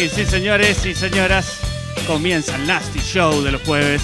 Y 0.00 0.08
sí, 0.08 0.24
señores 0.24 0.84
y 0.86 0.94
señoras, 0.94 1.58
comienza 2.06 2.54
el 2.56 2.66
Nasty 2.66 3.00
Show 3.00 3.42
de 3.42 3.52
los 3.52 3.62
jueves. 3.62 4.02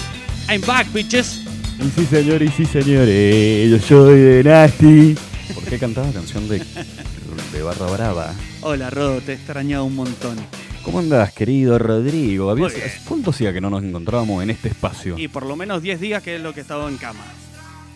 I'm 0.49 0.61
back, 0.61 0.91
bitches. 0.91 1.41
Y 1.79 1.89
sí, 1.99 2.05
señores, 2.05 2.51
y 2.51 2.53
sí, 2.53 2.65
señores, 2.65 3.69
yo 3.71 3.79
soy 3.79 4.19
de 4.19 4.43
Nasty. 4.43 5.15
¿Por 5.53 5.63
qué 5.63 5.77
cantaba 5.79 6.07
la 6.07 6.13
canción 6.13 6.47
de, 6.49 6.59
de 6.59 7.63
Barra 7.63 7.85
Brava? 7.87 8.33
Hola, 8.61 8.89
Rodo, 8.89 9.21
te 9.21 9.33
he 9.33 9.35
extrañado 9.35 9.85
un 9.85 9.95
montón. 9.95 10.37
¿Cómo 10.83 10.99
andás, 10.99 11.33
querido 11.33 11.79
Rodrigo? 11.79 12.49
¿Habías- 12.51 12.71
Muy 12.73 12.81
bien. 12.81 12.91
¿Cuánto 13.07 13.29
hacía 13.31 13.53
que 13.53 13.61
no 13.61 13.69
nos 13.69 13.83
encontrábamos 13.83 14.43
en 14.43 14.49
este 14.51 14.67
espacio? 14.69 15.17
Y 15.17 15.27
por 15.29 15.45
lo 15.45 15.55
menos 15.55 15.81
10 15.81 15.99
días 15.99 16.21
que 16.21 16.35
es 16.35 16.41
lo 16.41 16.53
que 16.53 16.59
he 16.59 16.63
estado 16.63 16.87
en 16.89 16.97
cama. 16.97 17.23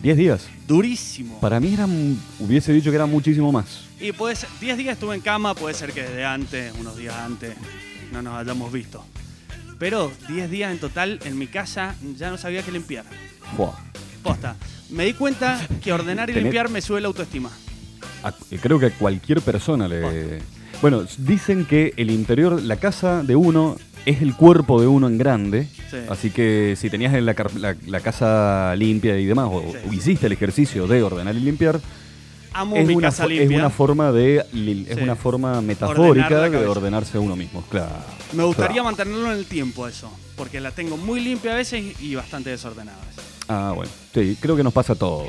¿Diez 0.02 0.16
días? 0.16 0.46
Durísimo. 0.66 1.38
Para 1.40 1.60
mí 1.60 1.74
eran, 1.74 2.18
hubiese 2.38 2.72
dicho 2.72 2.90
que 2.90 2.96
era 2.96 3.06
muchísimo 3.06 3.52
más. 3.52 3.82
Y 4.00 4.12
puede 4.12 4.34
ser, 4.34 4.48
10 4.60 4.78
días 4.78 4.92
estuve 4.94 5.14
en 5.14 5.20
cama, 5.20 5.54
puede 5.54 5.74
ser 5.74 5.92
que 5.92 6.02
desde 6.02 6.24
antes, 6.24 6.72
unos 6.80 6.96
días 6.96 7.14
antes, 7.14 7.52
no 8.12 8.22
nos 8.22 8.34
hayamos 8.34 8.72
visto. 8.72 9.04
Pero 9.78 10.12
10 10.28 10.50
días 10.50 10.72
en 10.72 10.78
total 10.78 11.20
en 11.24 11.38
mi 11.38 11.46
casa 11.46 11.94
ya 12.18 12.30
no 12.30 12.36
sabía 12.38 12.62
qué 12.62 12.70
limpiar. 12.72 13.04
Fua. 13.56 13.78
Posta. 14.22 14.56
Me 14.90 15.04
di 15.04 15.14
cuenta 15.14 15.58
que 15.82 15.92
ordenar 15.92 16.28
y 16.28 16.34
Tenés- 16.34 16.42
limpiar 16.42 16.68
me 16.68 16.80
sube 16.82 17.00
la 17.00 17.08
autoestima. 17.08 17.50
A- 18.22 18.34
creo 18.60 18.78
que 18.78 18.86
a 18.86 18.90
cualquier 18.90 19.40
persona 19.40 19.88
le... 19.88 20.40
Bueno, 20.82 21.04
dicen 21.18 21.64
que 21.64 21.92
el 21.96 22.10
interior, 22.10 22.60
la 22.62 22.76
casa 22.76 23.22
de 23.22 23.36
uno 23.36 23.76
es 24.06 24.22
el 24.22 24.34
cuerpo 24.34 24.80
de 24.80 24.86
uno 24.86 25.08
en 25.08 25.18
grande. 25.18 25.68
Sí. 25.90 25.96
Así 26.08 26.30
que 26.30 26.74
si 26.78 26.88
tenías 26.90 27.12
la, 27.22 27.34
la- 27.58 27.76
la 27.86 28.00
casa 28.00 28.74
limpia 28.76 29.18
y 29.18 29.26
demás, 29.26 29.48
o, 29.50 29.60
Sí. 29.72 29.78
o 29.88 29.92
hiciste 29.92 30.26
el 30.26 30.32
ejercicio 30.32 30.86
de 30.86 31.02
ordenar 31.02 31.34
y 31.36 31.40
limpiar, 31.40 31.80
Amo 32.52 32.76
es 32.76 32.86
mi 32.86 32.94
una, 32.94 33.08
casa 33.08 33.24
fo- 33.24 33.28
limpia. 33.28 33.56
es 33.56 33.60
una 33.60 33.70
forma 33.70 34.12
de 34.12 34.38
es 34.38 34.46
Sí. 34.96 35.02
una 35.02 35.14
forma 35.16 35.60
metafórica 35.60 36.26
Ordenar 36.26 36.50
de 36.50 36.66
ordenarse 36.66 37.18
uno 37.18 37.36
mismo. 37.36 37.62
Claro. 37.70 37.90
Me 38.32 38.42
gustaría 38.44 38.72
Claro. 38.82 38.84
mantenerlo 38.84 39.32
en 39.32 39.38
el 39.38 39.46
tiempo 39.46 39.86
eso, 39.86 40.10
porque 40.36 40.60
la 40.60 40.70
tengo 40.72 40.96
muy 40.96 41.20
limpia 41.20 41.52
a 41.52 41.56
veces 41.56 42.00
y 42.00 42.14
bastante 42.14 42.50
desordenada 42.50 42.98
a 43.00 43.06
veces. 43.06 43.24
Ah, 43.48 43.72
bueno. 43.74 43.90
Sí, 44.14 44.36
creo 44.40 44.56
que 44.56 44.62
nos 44.64 44.72
pasa 44.72 44.94
a 44.94 44.96
todos. 44.96 45.28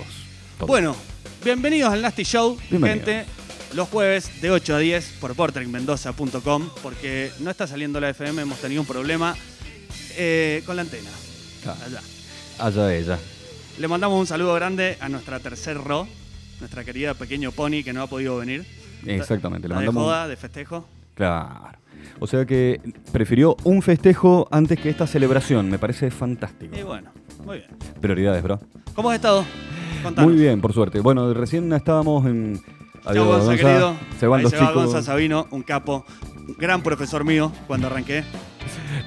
Todos. 0.57 0.67
Bueno, 0.67 0.95
bienvenidos 1.43 1.91
al 1.93 2.01
Nasty 2.01 2.23
Show, 2.23 2.57
gente. 2.69 3.25
Los 3.73 3.87
jueves 3.87 4.41
de 4.41 4.51
8 4.51 4.75
a 4.75 4.79
10 4.79 5.13
por 5.21 5.33
portrekmendoza.com, 5.33 6.69
porque 6.83 7.31
no 7.39 7.49
está 7.49 7.67
saliendo 7.67 7.99
la 8.01 8.09
FM, 8.09 8.41
hemos 8.41 8.59
tenido 8.59 8.81
un 8.81 8.87
problema 8.87 9.35
eh, 10.17 10.61
con 10.65 10.75
la 10.75 10.81
antena. 10.81 11.09
Ah, 11.65 11.75
Allá. 11.85 12.01
allá 12.59 12.95
ella. 12.95 13.19
Le 13.79 13.87
mandamos 13.87 14.19
un 14.19 14.27
saludo 14.27 14.53
grande 14.55 14.97
a 14.99 15.07
nuestra 15.07 15.39
tercer 15.39 15.77
ro, 15.77 16.07
nuestra 16.61 16.83
querida 16.85 17.13
pequeño 17.13 17.51
pony 17.51 17.83
que 17.83 17.91
no 17.91 18.01
ha 18.03 18.07
podido 18.07 18.37
venir. 18.37 18.65
Exactamente. 19.05 19.67
Le 19.67 19.73
La 19.73 19.81
de 19.81 19.87
mandamos. 19.87 20.03
joda, 20.05 20.27
de 20.27 20.37
festejo. 20.37 20.87
Claro. 21.15 21.77
O 22.19 22.27
sea 22.27 22.45
que 22.45 22.79
prefirió 23.11 23.57
un 23.63 23.81
festejo 23.81 24.47
antes 24.51 24.79
que 24.79 24.89
esta 24.89 25.05
celebración. 25.07 25.69
Me 25.69 25.77
parece 25.79 26.09
fantástico. 26.11 26.75
Y 26.77 26.83
bueno, 26.83 27.11
muy 27.43 27.57
bien. 27.57 27.69
Prioridades, 27.99 28.41
bro. 28.43 28.59
¿Cómo 28.95 29.09
has 29.09 29.15
estado? 29.15 29.43
Contanos. 30.03 30.31
Muy 30.31 30.39
bien, 30.41 30.61
por 30.61 30.71
suerte. 30.73 30.99
Bueno, 30.99 31.33
recién 31.33 31.71
estábamos 31.73 32.25
en. 32.25 32.61
Adiós, 33.05 33.27
Gonza, 33.27 33.55
querido. 33.57 33.95
Se 34.19 34.27
van 34.27 34.37
Ahí 34.39 34.43
los 34.43 34.51
se 34.51 34.57
va 34.59 34.67
chicos. 34.67 34.83
Gonza 34.85 35.01
Sabino, 35.01 35.47
un 35.51 35.63
capo, 35.63 36.05
gran 36.59 36.81
profesor 36.83 37.25
mío 37.25 37.51
cuando 37.67 37.87
arranqué. 37.87 38.23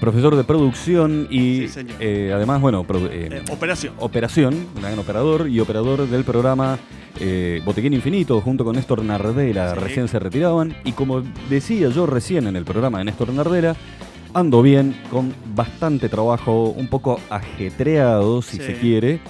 Profesor 0.01 0.37
de 0.37 0.45
producción 0.45 1.29
y 1.31 1.69
Sí, 1.69 1.81
eh, 2.01 2.33
además, 2.35 2.61
bueno, 2.61 2.85
produ- 2.85 3.09
eh, 3.11 3.29
Eh, 3.33 3.43
operación. 3.51 3.95
operación, 3.99 4.55
un 4.75 4.83
gran 4.83 4.99
operador 4.99 5.49
y 5.49 5.61
operador 5.61 6.07
del 6.09 6.25
programa 6.25 6.79
eh, 7.21 7.63
Botequín 7.65 7.93
Infinito 7.93 8.41
junto 8.41 8.65
con 8.65 8.75
Néstor 8.75 9.03
Nardela. 9.05 9.75
Sí. 9.75 9.81
Recién 9.81 10.09
se 10.09 10.19
retiraban 10.19 10.75
y 10.85 10.93
como 10.93 11.23
decía 11.49 11.89
yo 11.89 12.07
recién 12.07 12.47
en 12.49 12.57
el 12.57 12.65
programa 12.65 12.99
de 12.99 13.05
Néstor 13.05 13.33
Nardela, 13.33 13.77
ando 14.35 14.63
bien, 14.63 14.97
con 15.11 15.33
bastante 15.55 16.09
trabajo, 16.09 16.71
un 16.71 16.89
poco 16.89 17.21
ajetreado 17.31 18.43
si 18.43 18.57
Sí. 18.59 18.63
se 18.65 18.75
quiere. 18.79 19.21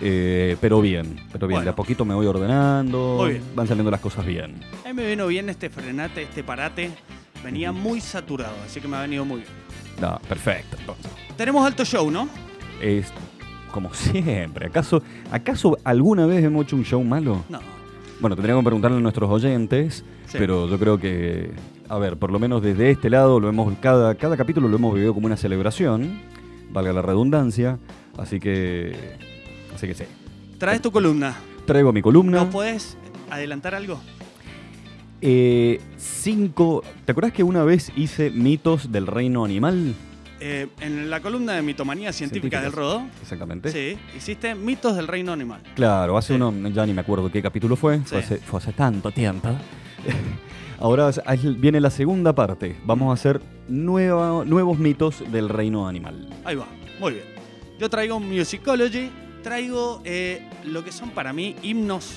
eh, 0.00 0.56
pero 0.60 0.80
bien, 0.80 1.16
pero 1.32 1.46
bien, 1.46 1.58
Bueno. 1.58 1.64
de 1.66 1.70
a 1.70 1.76
poquito 1.76 2.04
me 2.04 2.14
voy 2.14 2.26
ordenando, 2.26 3.28
van 3.54 3.66
saliendo 3.68 3.92
las 3.92 4.00
cosas 4.00 4.26
bien. 4.26 4.56
A 4.84 4.88
mí 4.88 4.92
me 4.94 5.06
vino 5.08 5.26
bien 5.28 5.48
este 5.48 5.70
frenate, 5.70 6.22
este 6.22 6.42
parate. 6.42 6.90
Venía 7.44 7.70
muy 7.72 8.00
saturado, 8.00 8.54
así 8.64 8.80
que 8.80 8.88
me 8.88 8.96
ha 8.96 9.02
venido 9.02 9.24
muy 9.24 9.40
bien. 9.42 9.52
No, 10.00 10.18
perfecto. 10.28 10.76
Tenemos 11.36 11.64
alto 11.64 11.84
show, 11.84 12.10
¿no? 12.10 12.28
Es 12.80 13.12
como 13.70 13.92
siempre. 13.94 14.66
¿Acaso, 14.66 15.02
¿Acaso 15.30 15.78
alguna 15.84 16.26
vez 16.26 16.42
hemos 16.42 16.64
hecho 16.64 16.76
un 16.76 16.84
show 16.84 17.02
malo? 17.04 17.44
No. 17.48 17.60
Bueno, 18.20 18.34
tendríamos 18.36 18.62
que 18.62 18.66
preguntarle 18.66 18.96
a 18.96 19.00
nuestros 19.00 19.28
oyentes, 19.30 20.04
Sí. 20.26 20.38
pero 20.38 20.66
yo 20.68 20.78
creo 20.78 20.98
que, 20.98 21.50
a 21.88 21.98
ver, 21.98 22.16
por 22.16 22.30
lo 22.32 22.38
menos 22.38 22.62
desde 22.62 22.90
este 22.90 23.10
lado, 23.10 23.38
lo 23.40 23.48
hemos 23.48 23.72
cada, 23.78 24.14
cada 24.14 24.36
capítulo 24.36 24.68
lo 24.68 24.76
hemos 24.76 24.94
vivido 24.94 25.12
como 25.12 25.26
una 25.26 25.36
celebración, 25.36 26.20
valga 26.70 26.92
la 26.92 27.02
redundancia, 27.02 27.78
así 28.16 28.40
que, 28.40 28.96
así 29.74 29.86
que 29.86 29.94
sí. 29.94 30.04
Traes 30.58 30.80
tu 30.80 30.90
columna. 30.90 31.36
Traigo 31.66 31.92
mi 31.92 32.00
columna. 32.00 32.38
¿Nos 32.44 32.48
puedes 32.52 32.96
adelantar 33.30 33.74
algo? 33.74 34.00
Eh, 35.26 35.80
cinco, 35.96 36.82
¿te 37.06 37.12
acuerdas 37.12 37.32
que 37.32 37.42
una 37.42 37.64
vez 37.64 37.90
hice 37.96 38.28
mitos 38.30 38.92
del 38.92 39.06
reino 39.06 39.42
animal? 39.42 39.94
Eh, 40.38 40.66
en 40.82 41.08
la 41.08 41.20
columna 41.20 41.54
de 41.54 41.62
Mitomanía 41.62 42.12
Científica 42.12 42.60
del. 42.60 42.72
Rodó, 42.72 43.06
Exactamente. 43.22 43.70
sí, 43.72 43.98
hiciste 44.14 44.54
mitos 44.54 44.94
del 44.96 45.08
reino 45.08 45.32
animal. 45.32 45.62
Claro, 45.74 46.18
hace 46.18 46.34
Sí. 46.34 46.40
uno, 46.40 46.68
ya 46.68 46.84
ni 46.84 46.92
me 46.92 47.00
acuerdo 47.00 47.32
qué 47.32 47.40
capítulo 47.40 47.74
fue, 47.74 48.00
fue, 48.00 48.20
Sí. 48.20 48.24
hace, 48.34 48.36
fue 48.36 48.58
hace 48.58 48.74
tanto 48.74 49.10
tiempo. 49.12 49.48
Ahora 50.78 51.10
viene 51.56 51.80
la 51.80 51.88
segunda 51.88 52.34
parte. 52.34 52.76
Vamos 52.84 53.08
a 53.08 53.14
hacer 53.14 53.40
nueva- 53.66 54.44
nuevos 54.44 54.78
mitos 54.78 55.24
del 55.32 55.48
reino 55.48 55.88
animal. 55.88 56.28
Ahí 56.44 56.56
va, 56.56 56.66
muy 57.00 57.14
bien. 57.14 57.24
Yo 57.80 57.88
traigo 57.88 58.20
Musicology, 58.20 59.08
traigo 59.42 60.02
eh, 60.04 60.46
lo 60.66 60.84
que 60.84 60.92
son 60.92 61.08
para 61.12 61.32
mí 61.32 61.56
himnos 61.62 62.16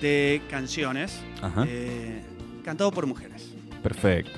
de 0.00 0.40
canciones 0.48 1.18
Ajá. 1.42 1.64
eh, 1.66 2.22
cantados 2.68 2.92
por 2.92 3.06
mujeres. 3.06 3.48
Perfecto. 3.82 4.30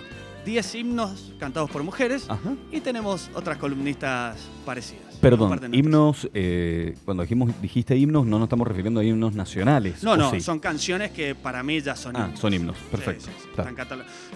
10 0.45 0.75
himnos 0.77 1.33
cantados 1.41 1.69
por 1.69 1.83
mujeres 1.83 2.27
Ajá. 2.29 2.55
y 2.71 2.81
tenemos 2.81 3.29
otras 3.35 3.59
columnistas 3.59 4.39
parecidas. 4.65 5.17
Perdón, 5.21 5.59
himnos, 5.75 6.31
eh, 6.33 6.95
cuando 7.05 7.25
dijimos, 7.25 7.51
dijiste 7.61 7.97
himnos, 7.97 8.25
no 8.27 8.39
nos 8.39 8.47
estamos 8.47 8.69
refiriendo 8.69 9.01
a 9.01 9.05
himnos 9.05 9.35
nacionales. 9.35 10.05
No, 10.05 10.13
¿o 10.13 10.17
no, 10.17 10.31
sí? 10.31 10.41
son 10.41 10.61
canciones 10.61 11.11
que 11.11 11.35
para 11.35 11.65
mí 11.65 11.81
ya 11.81 11.97
son 11.97 12.17
Ah, 12.17 12.21
himnos. 12.27 12.39
son 12.41 12.55
himnos, 12.55 12.77
perfecto. 12.91 13.25
sí, 13.27 13.31
sí, 13.37 13.49
están 13.51 13.75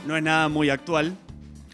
No 0.09 0.17
es 0.17 0.23
nada 0.25 0.49
muy 0.49 0.71
actual. 0.71 1.15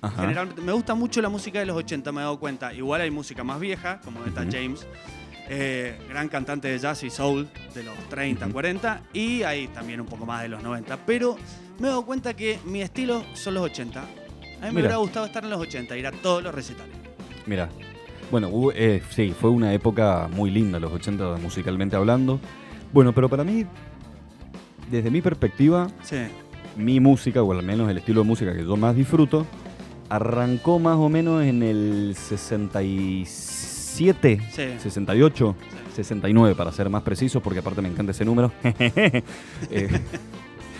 Ajá. 0.02 0.20
Generalmente 0.22 0.60
me 0.62 0.72
gusta 0.72 0.94
mucho 0.94 1.22
la 1.22 1.30
música 1.30 1.58
de 1.58 1.64
los 1.66 1.76
80, 1.78 2.12
me 2.12 2.20
he 2.20 2.24
dado 2.24 2.38
cuenta. 2.38 2.72
Igual 2.74 3.00
hay 3.00 3.10
música 3.10 3.42
más 3.42 3.58
vieja, 3.58 4.00
como 4.04 4.24
esta 4.26 4.42
Ujú. 4.42 4.50
James, 4.52 4.86
eh, 5.48 5.98
gran 6.08 6.28
cantante 6.28 6.68
de 6.68 6.78
jazz 6.78 7.02
y 7.02 7.10
soul 7.10 7.48
de 7.74 7.82
los 7.82 7.96
30, 8.10 8.44
Ujú. 8.44 8.52
40, 8.52 9.02
y 9.12 9.42
hay 9.42 9.66
también 9.68 10.00
un 10.00 10.06
poco 10.06 10.24
más 10.26 10.42
de 10.42 10.48
los 10.50 10.62
90. 10.62 10.98
Pero 11.04 11.36
me 11.80 11.88
he 11.88 11.90
dado 11.90 12.04
cuenta 12.04 12.34
que 12.34 12.58
mi 12.64 12.80
estilo 12.82 13.24
son 13.34 13.54
los 13.54 13.64
80. 13.64 14.00
A 14.00 14.04
mí 14.04 14.08
me 14.62 14.68
Mira. 14.68 14.80
hubiera 14.82 14.96
gustado 14.98 15.26
estar 15.26 15.42
en 15.42 15.50
los 15.50 15.60
80, 15.60 15.96
ir 15.96 16.06
a 16.06 16.12
todos 16.12 16.40
los 16.42 16.54
recitales. 16.54 16.94
Mira, 17.46 17.68
bueno, 18.30 18.48
hubo- 18.48 18.72
eh, 18.72 19.02
sí, 19.10 19.34
fue 19.38 19.50
una 19.50 19.72
época 19.74 20.28
muy 20.32 20.50
linda, 20.50 20.78
los 20.78 20.92
80 20.92 21.36
musicalmente 21.42 21.96
hablando. 21.96 22.38
Bueno, 22.92 23.12
pero 23.12 23.28
para 23.28 23.42
mí, 23.44 23.64
desde 24.90 25.10
mi 25.10 25.20
perspectiva, 25.22 25.88
Sí, 26.02 26.16
mi 26.76 27.00
música, 27.00 27.42
o 27.42 27.52
al 27.52 27.62
menos 27.64 27.90
el 27.90 27.98
estilo 27.98 28.20
de 28.22 28.26
música 28.26 28.54
que 28.54 28.64
yo 28.64 28.76
más 28.76 28.94
disfruto, 28.94 29.46
arrancó 30.08 30.78
más 30.78 30.96
o 30.98 31.08
menos 31.08 31.42
en 31.44 31.62
el 31.62 32.14
67, 32.16 34.40
Sí. 34.50 34.62
68, 34.78 35.56
Sí. 35.58 35.66
69 35.96 36.54
para 36.54 36.70
ser 36.72 36.88
más 36.90 37.02
precisos, 37.02 37.42
porque 37.42 37.58
aparte 37.60 37.80
me 37.82 37.88
encanta 37.88 38.12
ese 38.12 38.24
número. 38.24 38.52
Eh, 39.70 39.88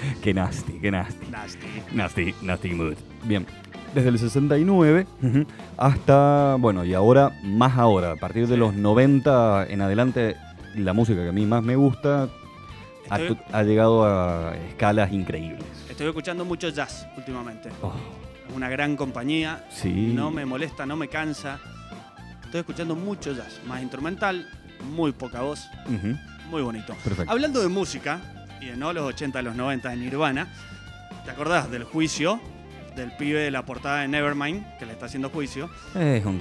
qué 0.23 0.35
nasty, 0.35 0.73
qué 0.81 0.91
nasty. 0.91 1.27
nasty. 1.31 1.67
Nasty, 1.93 2.35
nasty 2.43 2.71
mood. 2.71 2.95
Bien. 3.25 3.47
Desde 3.95 4.09
el 4.11 4.19
69 4.21 5.07
ujú, 5.21 5.47
hasta, 5.77 6.55
bueno, 6.61 6.85
y 6.85 6.95
ahora, 6.95 7.33
más 7.43 7.77
ahora, 7.77 8.13
a 8.13 8.17
partir 8.17 8.47
de 8.47 8.55
Sí. 8.55 8.61
los 8.61 8.75
90 8.75 9.67
en 9.69 9.81
adelante, 9.83 10.37
la 10.77 10.93
música 10.93 11.23
que 11.23 11.31
a 11.31 11.33
mí 11.33 11.45
más 11.45 11.65
me 11.65 11.75
gusta 11.75 12.29
ha, 13.09 13.19
Estoy, 13.21 13.35
tu- 13.37 13.43
ha 13.53 13.63
llegado 13.65 14.05
a 14.05 14.55
escalas 14.69 15.11
increíbles. 15.13 15.65
estoy 15.89 16.07
escuchando 16.07 16.45
mucho 16.45 16.69
jazz 16.69 17.05
últimamente. 17.17 17.71
Oh, 17.83 17.93
Es 18.49 18.55
una 18.57 18.69
gran 18.69 18.95
compañía, 18.97 19.67
sí. 19.71 20.13
no 20.15 20.31
me 20.31 20.47
molesta, 20.47 20.87
no 20.87 20.95
me 20.97 21.09
cansa. 21.09 21.59
Estoy 22.45 22.61
escuchando 22.61 22.95
mucho 22.95 23.33
jazz, 23.33 23.61
más 23.67 23.83
instrumental, 23.83 24.49
muy 24.95 25.11
poca 25.11 25.41
voz, 25.41 25.67
muy 26.49 26.63
bonito. 26.63 26.95
Perfecto. 27.03 27.31
Hablando 27.33 27.61
de 27.61 27.69
música, 27.69 28.21
y 28.61 28.67
no 28.77 28.93
los 28.93 29.05
80, 29.05 29.43
los 29.43 29.55
90 29.57 29.91
de 29.91 29.97
Nirvana, 29.97 30.49
¿te 31.25 31.31
acordás 31.31 31.71
del 31.71 31.85
juicio 31.85 32.41
del 32.97 33.13
pibe 33.17 33.41
de 33.41 33.51
la 33.51 33.65
portada 33.65 34.01
de 34.01 34.09
Nevermind 34.09 34.65
que 34.79 34.87
le 34.87 34.93
está 34.93 35.07
haciendo 35.07 35.31
juicio? 35.31 35.71
Es 35.95 36.25
un- 36.25 36.41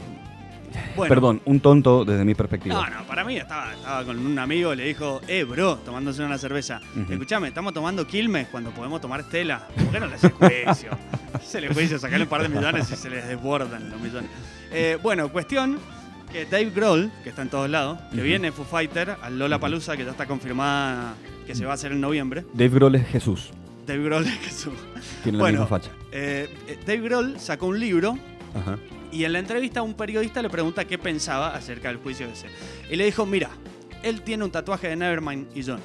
Bueno, 0.95 1.09
Perdón, 1.09 1.41
un 1.45 1.59
tonto 1.61 2.05
desde 2.05 2.23
mi 2.23 2.35
perspectiva. 2.35 2.75
No, 2.75 2.97
no, 2.99 3.03
para 3.07 3.23
mí 3.23 3.35
estaba, 3.37 3.73
estaba 3.73 4.03
con 4.05 4.19
un 4.23 4.37
amigo, 4.37 4.75
le 4.75 4.83
dijo, 4.85 5.19
eh, 5.27 5.43
bro, 5.43 5.77
tomándose 5.77 6.21
una 6.23 6.37
cerveza. 6.37 6.79
Ujú. 6.95 7.11
Escuchame, 7.13 7.47
estamos 7.47 7.73
tomando 7.73 8.05
Quilmes 8.05 8.47
cuando 8.49 8.69
podemos 8.69 9.01
tomar 9.01 9.21
Estela. 9.21 9.65
¿Por 9.75 9.87
qué 9.89 9.99
no 9.99 10.05
le 10.05 10.13
haces 10.15 10.31
juicio? 10.31 10.91
Se 11.43 11.59
le 11.59 11.73
juicio, 11.73 11.97
sacarle 11.97 12.25
un 12.25 12.29
par 12.29 12.43
de 12.43 12.49
millones 12.49 12.91
y 12.91 12.95
se 12.95 13.09
les 13.09 13.27
desbordan 13.27 13.89
los 13.89 13.99
millones. 13.99 14.29
Eh, 14.71 14.97
bueno, 15.01 15.29
cuestión 15.31 15.79
que 16.31 16.45
Dave 16.45 16.69
Grohl, 16.69 17.11
que 17.23 17.29
está 17.29 17.41
en 17.41 17.49
todos 17.49 17.69
lados, 17.69 17.99
que 18.11 18.17
Ujú. 18.17 18.25
viene 18.25 18.51
Foo 18.51 18.65
Fighter 18.65 19.15
al 19.21 19.37
Lola 19.39 19.59
Palusa, 19.59 19.97
que 19.97 20.05
ya 20.05 20.11
está 20.11 20.25
confirmada 20.27 21.15
que 21.47 21.55
se 21.55 21.65
va 21.65 21.71
a 21.71 21.73
hacer 21.75 21.91
en 21.91 22.01
noviembre. 22.01 22.45
Dave 22.53 22.69
Grohl 22.69 22.95
es 22.95 23.07
Jesús. 23.07 23.49
Dave 23.87 24.03
Grohl 24.03 24.25
es 24.27 24.37
Jesús. 24.39 24.73
Tiene 25.23 25.39
la 25.39 25.43
Bueno. 25.43 25.59
misma 25.61 25.67
facha. 25.67 25.89
Eh, 26.11 26.47
eh, 26.67 26.77
Dave 26.85 26.99
Grohl 27.01 27.39
sacó 27.39 27.65
un 27.67 27.79
libro 27.79 28.17
Ajá. 28.53 28.77
y 29.11 29.23
en 29.23 29.33
la 29.33 29.39
entrevista 29.39 29.81
un 29.81 29.95
periodista 29.95 30.41
le 30.43 30.49
pregunta 30.49 30.85
qué 30.85 30.99
pensaba 30.99 31.55
acerca 31.55 31.87
del 31.87 31.97
juicio 31.97 32.27
ese. 32.27 32.47
Y 32.91 32.95
le 32.95 33.05
dijo, 33.05 33.25
mira, 33.25 33.49
él 34.03 34.21
tiene 34.21 34.43
un 34.43 34.51
tatuaje 34.51 34.89
de 34.89 34.95
Nevermind 34.95 35.47
y 35.57 35.63
yo 35.63 35.75
no. 35.77 35.83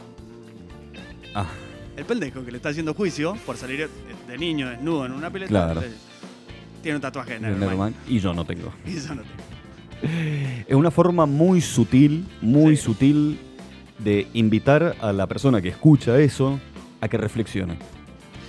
Ah, 1.35 1.46
El 1.96 2.05
pendejo 2.05 2.44
que 2.44 2.50
le 2.50 2.58
está 2.58 2.69
haciendo 2.69 2.93
juicio 2.93 3.37
por 3.46 3.56
salir 3.56 3.81
eh, 3.82 3.88
de 4.29 4.37
niño 4.38 4.69
desnudo 4.69 5.06
en 5.06 5.12
una 5.12 5.31
pileta. 5.31 5.49
Claro. 5.49 5.82
tiene 6.82 6.96
un 6.96 7.02
tatuaje 7.02 7.35
de 7.35 7.38
de 7.38 7.46
Nevermind. 7.46 7.70
Nevermind, 7.70 7.96
y 8.08 8.20
yo 8.20 8.35
no 8.35 8.44
tengo. 8.44 8.70
Y 8.87 8.94
yo 9.00 9.14
no 9.14 9.23
tengo. 9.23 9.54
Es 10.67 10.75
una 10.75 10.91
forma 10.91 11.27
muy 11.27 11.61
sutil, 11.61 12.27
muy 12.41 12.77
Sí. 12.77 12.83
sutil 12.85 13.39
de 13.99 14.27
invitar 14.35 14.97
a 15.01 15.12
la 15.12 15.27
persona 15.27 15.61
que 15.62 15.69
escucha 15.69 16.19
eso 16.19 16.59
a 17.01 17.09
que 17.09 17.17
reflexione. 17.17 17.77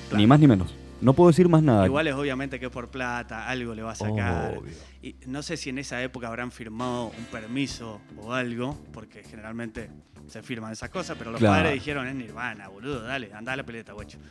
Claro. 0.09 0.17
Ni 0.17 0.27
más 0.27 0.39
ni 0.39 0.47
menos. 0.47 0.73
No 1.01 1.13
puedo 1.13 1.29
decir 1.29 1.49
más 1.49 1.61
nada. 1.61 1.85
Igual 1.85 2.07
es 2.07 2.13
obviamente 2.15 2.59
que 2.59 2.67
es 2.67 2.71
por 2.71 2.87
plata, 2.89 3.47
algo 3.47 3.75
le 3.75 3.81
va 3.83 3.91
a 3.91 3.95
sacar. 3.95 4.57
Obvio. 4.57 4.71
Y 5.03 5.15
no 5.27 5.43
sé 5.43 5.57
si 5.57 5.69
en 5.69 5.77
esa 5.77 6.01
época 6.01 6.27
habrán 6.27 6.51
firmado 6.51 7.07
un 7.17 7.25
permiso 7.31 7.99
o 8.17 8.33
algo, 8.33 8.77
porque 8.93 9.23
generalmente 9.23 9.89
se 10.27 10.41
firman 10.41 10.71
esas 10.71 10.89
cosas, 10.89 11.15
pero 11.19 11.31
los 11.31 11.39
Claro. 11.39 11.55
padres 11.63 11.73
dijeron 11.75 12.07
es 12.07 12.15
Nirvana, 12.15 12.69
boludo, 12.69 13.01
dale, 13.03 13.31
anda 13.33 13.53
a 13.53 13.55
la 13.57 13.63
pileta, 13.63 13.93
guacho. 13.93 14.17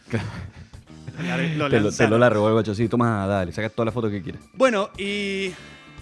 Claro. 1.17 1.43
Lo 1.57 1.71
Te 1.71 1.81
lo, 1.81 1.93
te 1.93 2.09
lo 2.09 2.19
largo, 2.19 2.49
el 2.49 2.55
guacho 2.55 2.73
así. 2.73 2.89
Toma, 2.89 3.25
dale, 3.27 3.53
saca 3.53 3.69
toda 3.69 3.87
la 3.87 3.93
foto 3.93 4.11
que 4.11 4.21
quieras. 4.21 4.43
Bueno, 4.55 4.89
y 4.99 5.51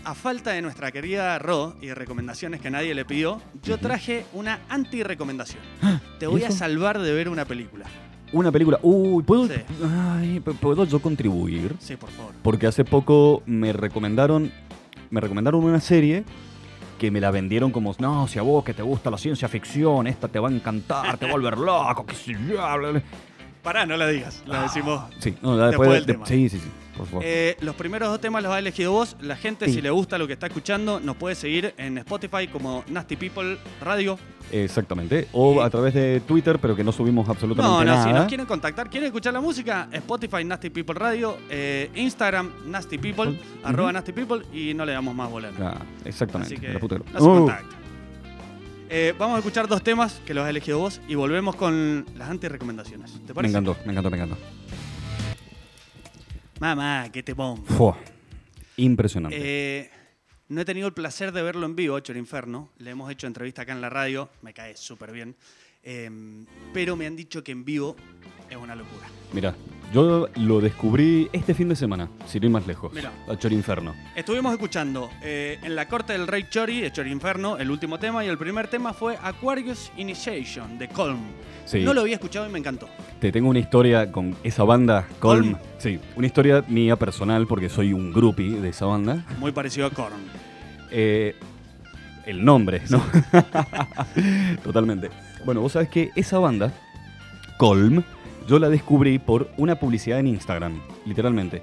a 0.05 0.15
falta 0.15 0.51
de 0.51 0.63
nuestra 0.63 0.91
querida 0.93 1.39
Ro 1.39 1.77
y 1.81 1.93
recomendaciones 1.93 2.61
que 2.61 2.71
nadie 2.71 2.95
le 2.95 3.05
pidió, 3.05 3.41
yo 3.63 3.79
traje 3.79 4.25
una 4.33 4.61
anti-recomendación. 4.69 5.63
Te 6.19 6.27
¿y 6.27 6.29
voy 6.29 6.45
a 6.45 6.51
salvar 6.51 7.01
de 7.01 7.13
ver 7.13 7.29
una 7.29 7.45
película. 7.45 7.85
Una 8.33 8.51
película. 8.51 8.79
Uy, 8.83 9.23
¿puedo, 9.23 9.47
Sí. 9.47 9.55
ay, 9.85 10.41
¿puedo 10.41 10.85
yo 10.85 11.01
contribuir? 11.01 11.75
Sí, 11.79 11.97
por 11.97 12.11
favor. 12.11 12.33
Porque 12.43 12.67
hace 12.67 12.85
poco 12.85 13.43
me 13.47 13.73
recomendaron, 13.73 14.51
me 15.11 15.21
recomendaron 15.21 15.63
una 15.63 15.81
serie 15.81 16.25
que 16.99 17.11
me 17.11 17.21
la 17.21 17.31
vendieron 17.31 17.71
como, 17.73 17.95
no, 17.99 18.27
si 18.29 18.39
a 18.39 18.43
vos 18.43 18.65
que 18.65 18.73
te 18.75 18.83
gusta 18.83 19.11
la 19.11 19.19
ciencia 19.19 19.49
ficción, 19.49 20.07
esta 20.07 20.29
te 20.29 20.39
va 20.39 20.49
a 20.49 20.53
encantar, 20.53 21.19
te 21.19 21.27
va 21.27 21.33
a 21.33 21.35
volver 21.35 21.59
loco, 21.59 22.07
bla, 22.49 22.77
bla". 22.77 23.03
Pará, 23.63 23.87
no 23.87 23.97
la 23.97 24.09
digas, 24.09 24.43
la 24.47 24.63
decimos. 24.63 25.03
Sí, 25.21 25.35
no, 25.43 25.57
después, 25.57 25.91
del 25.91 26.07
de- 26.07 26.13
tema. 26.15 26.27
sí, 26.27 26.49
sí, 26.49 26.59
sí, 26.59 26.69
por 26.97 27.07
favor. 27.07 27.23
Eh, 27.27 27.57
los 27.61 27.75
primeros 27.75 28.09
dos 28.11 28.21
temas 28.21 28.43
los 28.43 28.53
ha 28.53 28.59
elegido 28.59 28.93
vos. 28.93 29.17
La 29.21 29.37
gente, 29.37 29.67
Sí. 29.67 29.75
si 29.75 29.83
le 29.83 29.91
gusta 29.91 30.19
lo 30.19 30.27
que 30.27 30.33
está 30.35 30.47
escuchando, 30.47 31.01
nos 31.01 31.17
puede 31.17 31.35
seguir 31.35 31.75
en 31.79 31.99
Spotify 31.99 32.47
como 32.49 32.85
Nasty 32.89 33.17
People 33.17 33.59
Radio. 33.81 34.19
Exactamente. 34.51 35.29
O 35.33 35.63
a 35.63 35.71
través 35.71 35.95
de 35.95 36.21
Twitter, 36.21 36.59
pero 36.59 36.77
que 36.77 36.85
no 36.85 36.93
subimos 36.93 37.27
absolutamente 37.29 37.71
No, 37.73 37.79
no, 37.79 37.85
nada. 37.85 38.05
si 38.05 38.13
nos 38.13 38.27
quieren 38.27 38.45
contactar, 38.47 38.91
quieren 38.91 39.07
escuchar 39.07 39.33
la 39.33 39.41
música, 39.41 39.89
Spotify 39.93 40.45
Nasty 40.45 40.69
People 40.71 40.95
Radio, 40.95 41.39
eh, 41.49 41.91
Instagram 41.95 42.53
Nasty 42.67 42.99
People, 42.99 43.39
arroba 43.65 43.93
Nasty 43.93 44.13
People 44.13 44.43
y 44.53 44.75
no 44.75 44.85
le 44.85 44.93
damos 44.93 45.15
más 45.15 45.31
bola. 45.31 45.51
Ah, 45.61 45.81
exactamente. 46.05 46.55
Así 46.55 46.61
que 46.61 46.73
no 46.75 47.21
se 47.21 47.25
Uh. 47.25 47.51
Eh, 48.95 49.15
vamos 49.19 49.37
a 49.37 49.39
escuchar 49.39 49.67
dos 49.69 49.83
temas 49.83 50.21
que 50.27 50.35
los 50.35 50.45
has 50.45 50.51
elegido 50.51 50.79
vos 50.79 51.01
y 51.09 51.15
volvemos 51.15 51.57
con 51.57 52.05
las 52.15 52.29
anti-recomendaciones. 52.29 53.13
¿Te 53.13 53.29
me 53.29 53.35
parece? 53.35 53.53
encantó, 53.57 53.75
me 53.87 53.93
encantó, 53.93 54.11
me 54.11 54.17
encantó. 54.19 54.37
Mamá, 56.63 57.09
qué 57.13 57.25
te 57.25 57.35
pongo. 57.35 57.65
Fua. 57.65 57.99
Impresionante. 58.77 59.37
Eh, 59.37 59.91
no 60.47 60.61
he 60.61 60.65
tenido 60.65 60.87
el 60.87 60.95
placer 60.95 61.33
de 61.33 61.43
verlo 61.43 61.67
en 61.67 61.75
vivo, 61.75 61.99
Hecho 61.99 62.13
el 62.13 62.19
Inferno. 62.19 62.71
Le 62.79 62.93
hemos 62.93 63.11
hecho 63.11 63.27
entrevista 63.27 63.63
acá 63.63 63.73
en 63.73 63.81
la 63.81 63.91
radio, 63.91 64.31
me 64.43 64.55
cae 64.55 64.77
súper 64.77 65.11
bien. 65.11 65.35
Eh, 65.83 66.09
pero 66.73 66.95
me 66.95 67.09
han 67.09 67.17
dicho 67.17 67.43
que 67.43 67.51
en 67.51 67.65
vivo 67.65 67.97
es 68.49 68.57
una 68.57 68.77
locura. 68.77 69.09
Mira, 69.33 69.57
yo 69.93 70.29
lo 70.37 70.61
descubrí 70.61 71.29
este 71.33 71.53
fin 71.53 71.69
de 71.69 71.75
semana, 71.75 72.09
sin 72.29 72.45
ir 72.45 72.51
más 72.51 72.65
lejos. 72.65 72.93
Mirá. 72.93 73.13
A 73.27 73.37
Chor 73.37 73.53
Inferno. 73.53 73.97
Estuvimos 74.15 74.53
escuchando 74.53 75.11
eh, 75.21 75.59
en 75.65 75.75
la 75.75 75.89
corte 75.89 76.13
del 76.13 76.29
Rey 76.29 76.47
Chori, 76.49 76.85
Inferno, 77.07 77.59
el 77.59 77.73
último 77.73 77.99
tema, 77.99 78.25
y 78.25 78.29
el 78.29 78.39
primer 78.39 78.69
tema 78.69 78.93
fue 78.93 79.19
Aquarius 79.21 79.91
Initiation 79.97 80.79
de 80.79 80.87
Colm. 80.87 81.23
Sí. 81.65 81.81
No 81.81 81.95
lo 81.95 82.03
había 82.03 82.15
escuchado 82.15 82.49
y 82.49 82.53
me 82.53 82.59
encantó. 82.59 82.89
Te 83.21 83.33
tengo 83.33 83.49
una 83.49 83.59
historia 83.59 84.11
con 84.11 84.37
esa 84.43 84.65
banda, 84.65 85.07
Colm. 85.21 85.53
Colm. 85.53 85.63
Sí, 85.79 85.99
una 86.17 86.27
historia 86.27 86.65
mía 86.69 86.97
personal 86.97 87.47
porque 87.47 87.69
soy 87.69 87.93
un 87.93 88.13
groupie 88.13 88.61
de 88.61 88.69
esa 88.71 88.87
banda. 88.87 89.25
Muy 89.39 89.53
parecido 89.53 89.87
a 89.87 89.91
Korn. 89.91 90.15
Eh, 90.91 91.35
el 92.27 92.45
nombre, 92.45 92.83
¿no? 92.91 93.03
Totalmente. 94.63 95.11
Bueno, 95.45 95.61
vos 95.61 95.73
sabés 95.73 95.89
que 95.89 96.11
esa 96.15 96.39
banda, 96.39 96.73
Colm, 97.59 98.03
yo 98.49 98.59
la 98.59 98.69
descubrí 98.69 99.19
por 99.19 99.51
una 99.57 99.77
publicidad 99.77 100.19
en 100.19 100.27
Instagram, 100.29 100.81
literalmente. 101.07 101.63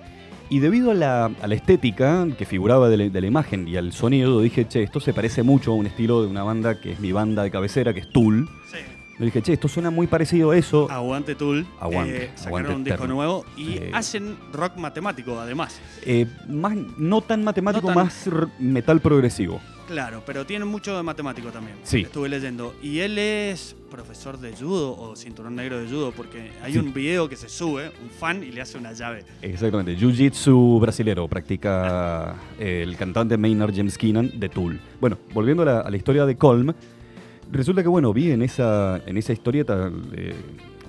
Y 0.50 0.60
debido 0.60 0.92
a 0.92 0.96
la, 0.96 1.26
a 1.26 1.48
la 1.48 1.56
estética 1.56 2.28
que 2.38 2.46
figuraba 2.46 2.90
de 2.90 2.98
la, 2.98 3.10
de 3.10 3.22
la 3.22 3.28
imagen 3.28 3.68
y 3.68 3.78
al 3.78 3.94
sonido, 3.94 4.42
dije, 4.42 4.68
che, 4.68 4.82
esto 4.82 5.00
se 5.00 5.14
parece 5.14 5.44
mucho 5.44 5.72
a 5.72 5.76
un 5.76 5.86
estilo 5.86 6.22
de 6.24 6.28
una 6.28 6.44
banda 6.44 6.82
que 6.82 6.94
es 6.94 7.00
mi 7.00 7.12
banda 7.12 7.44
de 7.44 7.52
cabecera, 7.52 7.94
que 7.94 8.00
es 8.00 8.10
Tool. 8.12 8.50
Sí. 8.72 8.80
Le 9.20 9.26
dije, 9.26 9.42
che, 9.42 9.52
esto 9.54 9.68
suena 9.68 9.90
muy 9.92 10.08
parecido 10.08 10.52
a 10.52 10.58
eso. 10.58 10.90
Aguante 10.90 11.36
Tool. 11.36 11.66
Aguante, 11.82 12.24
Eh, 12.26 12.30
sacaron 12.36 12.48
aguante 12.48 12.74
un 12.76 12.84
disco 12.86 12.96
eterno. 13.00 13.16
nuevo 13.16 13.46
y 13.58 13.78
hacen 13.94 14.38
rock 14.54 14.78
matemático, 14.78 15.38
además. 15.38 15.78
Eh, 16.06 16.26
más, 16.48 16.78
no 16.98 17.20
tan 17.22 17.44
matemático, 17.44 17.90
No 17.90 17.94
tan- 17.96 18.06
más 18.06 18.30
metal 18.60 19.02
progresivo. 19.02 19.60
Claro, 19.90 20.22
pero 20.26 20.46
tiene 20.46 20.64
mucho 20.66 20.96
de 20.96 21.04
matemático 21.04 21.50
también. 21.50 21.76
Sí. 21.84 22.02
Estuve 22.02 22.30
leyendo. 22.30 22.76
Y 22.82 23.00
él 23.00 23.18
es 23.18 23.76
profesor 23.90 24.38
de 24.40 24.54
judo 24.56 24.96
o 24.96 25.16
cinturón 25.18 25.56
negro 25.56 25.80
de 25.80 25.88
judo, 25.90 26.12
porque 26.16 26.52
hay 26.64 26.74
Sí. 26.74 26.78
un 26.80 26.94
video 26.94 27.28
que 27.28 27.36
se 27.36 27.50
sube, 27.50 27.92
un 28.02 28.10
fan, 28.12 28.42
y 28.44 28.52
le 28.52 28.62
hace 28.62 28.78
una 28.78 28.94
llave. 28.94 29.26
Exactamente. 29.42 29.98
Jiu-Jitsu 29.98 30.80
brasilero 30.80 31.28
practica 31.28 32.36
eh, 32.60 32.84
el 32.84 32.96
cantante 32.96 33.36
Maynard 33.38 33.74
James 33.76 33.98
Keenan 33.98 34.32
de 34.40 34.48
Tool. 34.48 34.80
Bueno, 35.02 35.18
volviendo 35.34 35.64
a 35.64 35.66
la, 35.66 35.80
a 35.82 35.90
la 35.90 35.98
historia 35.98 36.26
de 36.26 36.38
Colm, 36.38 36.72
resulta 37.52 37.82
que, 37.84 37.90
bueno, 37.90 38.14
vi 38.14 38.32
en 38.32 38.42
esa, 38.42 39.02
en 39.06 39.18
esa 39.18 39.34
historieta, 39.34 39.92
eh, 40.14 40.36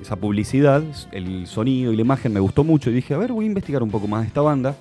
esa 0.00 0.16
publicidad, 0.16 0.82
el 1.12 1.46
sonido 1.46 1.92
y 1.92 1.96
la 1.96 2.02
imagen 2.02 2.32
me 2.32 2.40
gustó 2.40 2.64
mucho 2.64 2.90
y 2.90 2.94
dije, 2.94 3.14
a 3.14 3.18
ver, 3.18 3.32
voy 3.32 3.44
a 3.44 3.48
investigar 3.48 3.82
un 3.82 3.90
poco 3.90 4.06
más 4.06 4.22
de 4.22 4.28
esta 4.28 4.40
banda. 4.40 4.76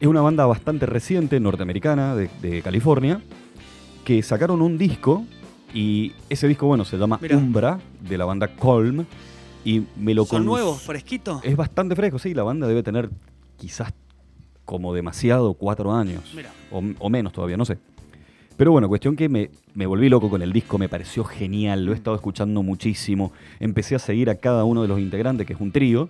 Es 0.00 0.08
una 0.08 0.20
banda 0.20 0.46
bastante 0.46 0.86
reciente, 0.86 1.38
norteamericana, 1.38 2.16
de, 2.16 2.28
de 2.40 2.60
California, 2.62 3.20
que 4.04 4.22
sacaron 4.22 4.60
un 4.60 4.76
disco 4.78 5.24
y 5.72 6.12
ese 6.28 6.48
disco, 6.48 6.66
bueno, 6.66 6.84
se 6.84 6.96
llama 6.98 7.18
Mirá. 7.22 7.36
Umbra, 7.36 7.78
de 8.00 8.18
la 8.18 8.24
banda 8.24 8.48
Colm, 8.48 9.06
y 9.64 9.82
me 9.96 10.12
lo 10.12 10.24
¿Son 10.24 10.44
nuevos, 10.44 10.82
fresquitos? 10.82 11.40
es 11.44 11.56
bastante 11.56 11.94
fresco, 11.94 12.18
sí. 12.18 12.34
La 12.34 12.42
banda 12.42 12.66
debe 12.66 12.82
tener 12.82 13.10
quizás 13.56 13.92
como 14.64 14.92
demasiado 14.92 15.54
cuatro 15.54 15.94
años. 15.94 16.24
Mira. 16.34 16.50
O, 16.72 16.82
o 16.98 17.08
menos 17.08 17.32
todavía, 17.32 17.56
no 17.56 17.64
sé. 17.64 17.78
Pero 18.56 18.72
bueno, 18.72 18.88
cuestión 18.88 19.16
que 19.16 19.28
me, 19.28 19.50
me 19.74 19.86
volví 19.86 20.08
loco 20.08 20.28
con 20.30 20.42
el 20.42 20.52
disco, 20.52 20.78
me 20.78 20.88
pareció 20.88 21.24
genial, 21.24 21.84
lo 21.84 21.92
he 21.92 21.94
estado 21.94 22.16
escuchando 22.16 22.62
muchísimo. 22.62 23.32
Empecé 23.60 23.94
a 23.94 23.98
seguir 23.98 24.30
a 24.30 24.36
cada 24.36 24.64
uno 24.64 24.82
de 24.82 24.88
los 24.88 25.00
integrantes, 25.00 25.46
que 25.46 25.52
es 25.54 25.60
un 25.60 25.72
trío. 25.72 26.08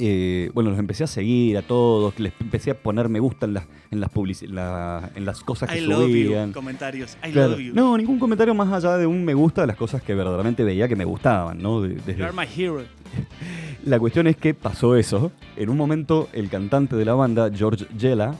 Eh, 0.00 0.50
bueno, 0.54 0.70
los 0.70 0.78
empecé 0.78 1.02
a 1.02 1.08
seguir 1.08 1.58
a 1.58 1.62
todos, 1.62 2.16
les 2.20 2.32
empecé 2.40 2.70
a 2.70 2.74
poner 2.80 3.08
me 3.08 3.18
gusta 3.18 3.46
en 3.46 3.54
las, 3.54 3.64
en 3.90 3.98
las, 3.98 4.12
publici- 4.12 4.46
la- 4.46 5.10
en 5.16 5.24
las 5.24 5.40
cosas 5.40 5.68
que 5.68 5.78
I 5.78 5.86
love 5.86 6.02
subían. 6.04 6.48
you. 6.50 6.54
Comentarios. 6.54 7.18
I 7.26 7.32
Claro. 7.32 7.50
love 7.50 7.58
you. 7.60 7.74
No, 7.74 7.96
ningún 7.98 8.20
comentario 8.20 8.54
más 8.54 8.72
allá 8.72 8.96
de 8.96 9.08
un 9.08 9.24
me 9.24 9.34
gusta 9.34 9.62
de 9.62 9.66
las 9.66 9.76
cosas 9.76 10.00
que 10.02 10.14
verdaderamente 10.14 10.62
veía 10.62 10.86
que 10.86 10.94
me 10.94 11.04
gustaban, 11.04 11.58
¿no? 11.60 11.80
De- 11.80 11.94
desde- 11.96 12.16
You 12.16 12.24
are 12.26 12.32
my 12.32 12.46
hero. 12.56 12.82
la 13.84 13.98
cuestión 13.98 14.28
es 14.28 14.36
que 14.36 14.54
pasó 14.54 14.94
eso. 14.94 15.32
En 15.56 15.68
un 15.68 15.76
momento, 15.76 16.28
el 16.32 16.48
cantante 16.48 16.94
de 16.94 17.04
la 17.04 17.14
banda, 17.14 17.50
George 17.52 17.86
Jella, 17.98 18.34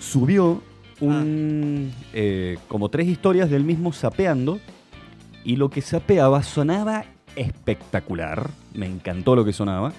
subió 0.00 0.60
un, 1.00 1.92
eh, 2.12 2.58
como 2.68 2.88
tres 2.88 3.06
historias 3.08 3.50
del 3.50 3.64
mismo 3.64 3.92
sapeando. 3.92 4.58
Y 5.44 5.56
lo 5.56 5.70
que 5.70 5.80
sapeaba 5.80 6.42
sonaba 6.42 7.04
espectacular. 7.36 8.50
Me 8.74 8.86
encantó 8.86 9.36
lo 9.36 9.44
que 9.44 9.52
sonaba. 9.52 9.92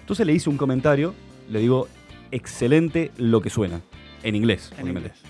Entonces 0.00 0.26
le 0.26 0.32
hice 0.34 0.50
un 0.50 0.56
comentario. 0.56 1.14
Le 1.48 1.60
digo, 1.60 1.88
excelente 2.30 3.10
lo 3.16 3.40
que 3.40 3.50
suena. 3.50 3.80
En 4.22 4.34
inglés, 4.36 4.70
En 4.76 4.82
obviamente. 4.84 5.08
inglés. 5.16 5.22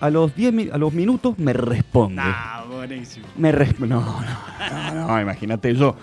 A 0.00 0.10
los, 0.10 0.34
10 0.34 0.52
mi- 0.52 0.68
a 0.70 0.76
los 0.76 0.92
minutos 0.92 1.38
me 1.38 1.52
responde. 1.54 2.16
Nah, 2.16 2.64
buenísimo. 2.64 3.26
Me 3.36 3.50
res- 3.52 3.78
no, 3.80 3.86
no, 3.86 4.22
no, 4.94 5.06
no, 5.08 5.20
imagínate 5.20 5.74
yo. 5.74 5.96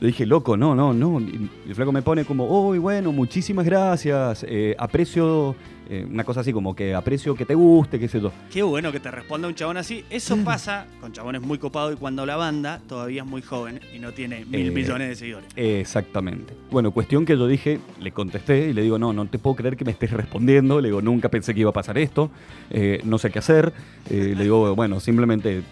Le 0.00 0.08
dije, 0.08 0.26
loco, 0.26 0.56
no, 0.56 0.74
no, 0.74 0.92
no. 0.92 1.20
Y 1.20 1.48
el 1.68 1.74
flaco 1.74 1.90
me 1.92 2.02
pone 2.02 2.24
como, 2.24 2.46
uy, 2.68 2.78
bueno, 2.78 3.10
muchísimas 3.12 3.64
gracias. 3.64 4.44
eh, 4.48 4.76
aprecio 4.78 5.56
eh, 5.90 6.06
una 6.08 6.24
cosa 6.24 6.40
así 6.40 6.52
como 6.52 6.74
que 6.74 6.94
aprecio 6.94 7.34
que 7.34 7.44
te 7.44 7.54
guste, 7.54 7.98
qué 7.98 8.08
sé 8.08 8.20
yo. 8.20 8.32
Qué 8.50 8.62
bueno 8.62 8.92
que 8.92 9.00
te 9.00 9.10
responda 9.10 9.48
un 9.48 9.54
chabón 9.54 9.76
así. 9.76 10.04
Eso 10.10 10.36
pasa 10.44 10.86
con 11.00 11.12
chabones 11.12 11.42
muy 11.42 11.58
copados 11.58 11.94
y 11.94 11.96
cuando 11.96 12.24
la 12.24 12.36
banda 12.36 12.80
todavía 12.88 13.22
es 13.22 13.28
muy 13.28 13.42
joven 13.42 13.80
y 13.94 13.98
no 13.98 14.12
tiene 14.12 14.44
mil 14.44 14.68
Eh, 14.68 14.70
millones 14.70 15.08
de 15.08 15.16
seguidores. 15.16 15.48
Exactamente. 15.56 16.54
Bueno, 16.70 16.90
cuestión 16.92 17.24
que 17.26 17.36
yo 17.36 17.46
dije, 17.46 17.80
le 18.00 18.12
contesté 18.12 18.68
y 18.68 18.72
le 18.72 18.82
digo, 18.82 18.98
no, 18.98 19.12
no 19.12 19.26
te 19.26 19.38
puedo 19.38 19.56
creer 19.56 19.76
que 19.76 19.84
me 19.84 19.90
estés 19.92 20.10
respondiendo. 20.12 20.80
Le 20.80 20.88
digo, 20.88 21.02
nunca 21.02 21.28
pensé 21.28 21.52
que 21.54 21.60
iba 21.60 21.70
a 21.70 21.74
pasar 21.74 21.98
esto, 21.98 22.30
eh, 22.70 23.00
no 23.04 23.18
sé 23.18 23.30
qué 23.30 23.38
hacer. 23.40 23.72
Le 24.10 24.34
digo, 24.34 24.74
bueno, 24.74 25.00
simplemente 25.00 25.62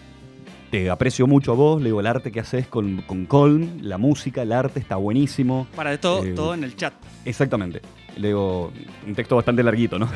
te 0.71 0.89
aprecio 0.89 1.27
mucho 1.27 1.51
a 1.51 1.55
vos. 1.55 1.81
Le 1.81 1.89
digo, 1.89 1.99
el 1.99 2.07
arte 2.07 2.31
que 2.31 2.39
haces 2.39 2.67
con, 2.67 3.01
con 3.01 3.25
Colm, 3.25 3.79
la 3.81 3.97
música, 3.97 4.41
el 4.41 4.51
arte 4.51 4.79
está 4.79 4.95
buenísimo. 4.95 5.67
Para 5.75 5.91
de 5.91 5.97
todo, 5.97 6.23
eh, 6.25 6.33
todo 6.33 6.53
en 6.53 6.63
el 6.63 6.75
chat. 6.75 6.93
Exactamente. 7.25 7.81
Le 8.17 8.27
digo, 8.29 8.71
un 9.07 9.15
texto 9.15 9.35
bastante 9.35 9.63
larguito, 9.63 9.97
¿no? 9.97 10.07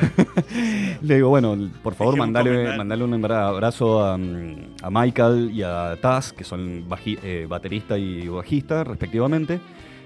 Le 1.02 1.14
digo, 1.16 1.28
bueno, 1.30 1.56
por 1.82 1.94
favor, 1.94 2.16
mandale, 2.16 2.76
mandale 2.76 3.04
un 3.04 3.14
abra- 3.14 3.48
abrazo 3.48 4.04
a, 4.04 4.16
mm, 4.18 4.56
a 4.82 4.90
Michael 4.90 5.50
y 5.52 5.62
a 5.62 5.96
Taz, 6.00 6.32
que 6.32 6.44
son 6.44 6.88
baji- 6.88 7.18
eh, 7.22 7.46
baterista 7.48 7.96
y 7.98 8.28
bajista, 8.28 8.84
respectivamente. 8.84 9.60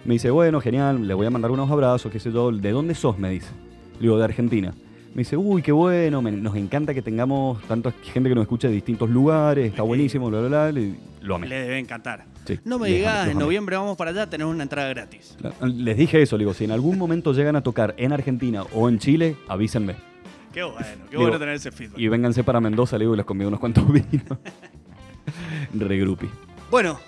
Me 0.05 0.15
dice, 0.15 0.31
bueno, 0.31 0.61
genial, 0.61 1.07
le 1.07 1.15
voy 1.15 1.27
a 1.27 1.31
mandar 1.31 1.51
unos 1.51 1.71
abrazos, 1.71 2.11
qué 2.11 2.21
sé 2.21 2.33
yo. 2.33 2.51
¿De 2.53 2.71
dónde 2.71 2.95
sos? 2.95 3.19
Me 3.19 3.31
dice. 3.31 3.51
Le 3.97 4.03
digo, 4.03 4.17
de 4.19 4.25
Argentina. 4.25 4.73
Me 5.15 5.23
dice, 5.23 5.37
uy, 5.37 5.61
qué 5.61 5.73
bueno, 5.73 6.23
me- 6.23 6.31
nos 6.31 6.55
encanta 6.57 6.95
que 6.95 7.03
tengamos 7.03 7.61
tanta 7.65 7.91
gente 8.13 8.29
que 8.29 8.35
nos 8.35 8.43
escuche 8.43 8.69
de 8.69 8.75
distintos 8.75 9.11
lugares, 9.11 9.69
está 9.71 9.83
buenísimo, 9.83 10.29
bla, 10.31 10.39
bla, 10.41 10.49
bla. 10.49 10.73
Le- 10.73 10.95
lo 11.23 11.35
amé. 11.35 11.49
Le 11.49 11.61
debe 11.63 11.79
encantar. 11.79 12.25
Sí, 12.47 12.59
no 12.65 12.79
me 12.79 12.89
digas, 12.89 13.29
en 13.29 13.39
noviembre 13.39 13.77
vamos 13.77 13.97
para 13.97 14.13
allá, 14.13 14.29
tenés 14.31 14.47
una 14.47 14.63
entrada 14.63 14.89
gratis. 14.89 15.37
Les 15.63 15.97
dije 15.97 16.23
eso, 16.23 16.37
le 16.39 16.43
digo, 16.45 16.55
si 16.55 16.65
en 16.65 16.71
algún 16.71 16.97
momento 16.97 17.33
llegan 17.33 17.57
a 17.57 17.63
tocar 17.63 17.95
en 17.99 18.13
Argentina 18.13 18.63
o 18.73 18.89
en 18.89 18.99
Chile, 18.99 19.37
avísenme. 19.49 19.97
Qué 20.53 20.63
bueno, 20.63 20.79
qué 20.81 20.95
Digo, 21.11 21.23
bueno 21.23 21.39
tener 21.39 21.55
ese 21.57 21.71
feedback. 21.73 21.99
Y 21.99 22.09
vénganse 22.09 22.43
para 22.45 22.61
Mendoza, 22.61 22.97
le 22.97 23.05
digo, 23.05 23.15
y 23.15 23.17
les 23.19 23.27
convido 23.27 23.49
unos 23.49 23.61
cuantos 23.61 23.85
vinos. 23.93 24.39
Regrupi. 25.75 26.29
Bueno, 26.71 26.99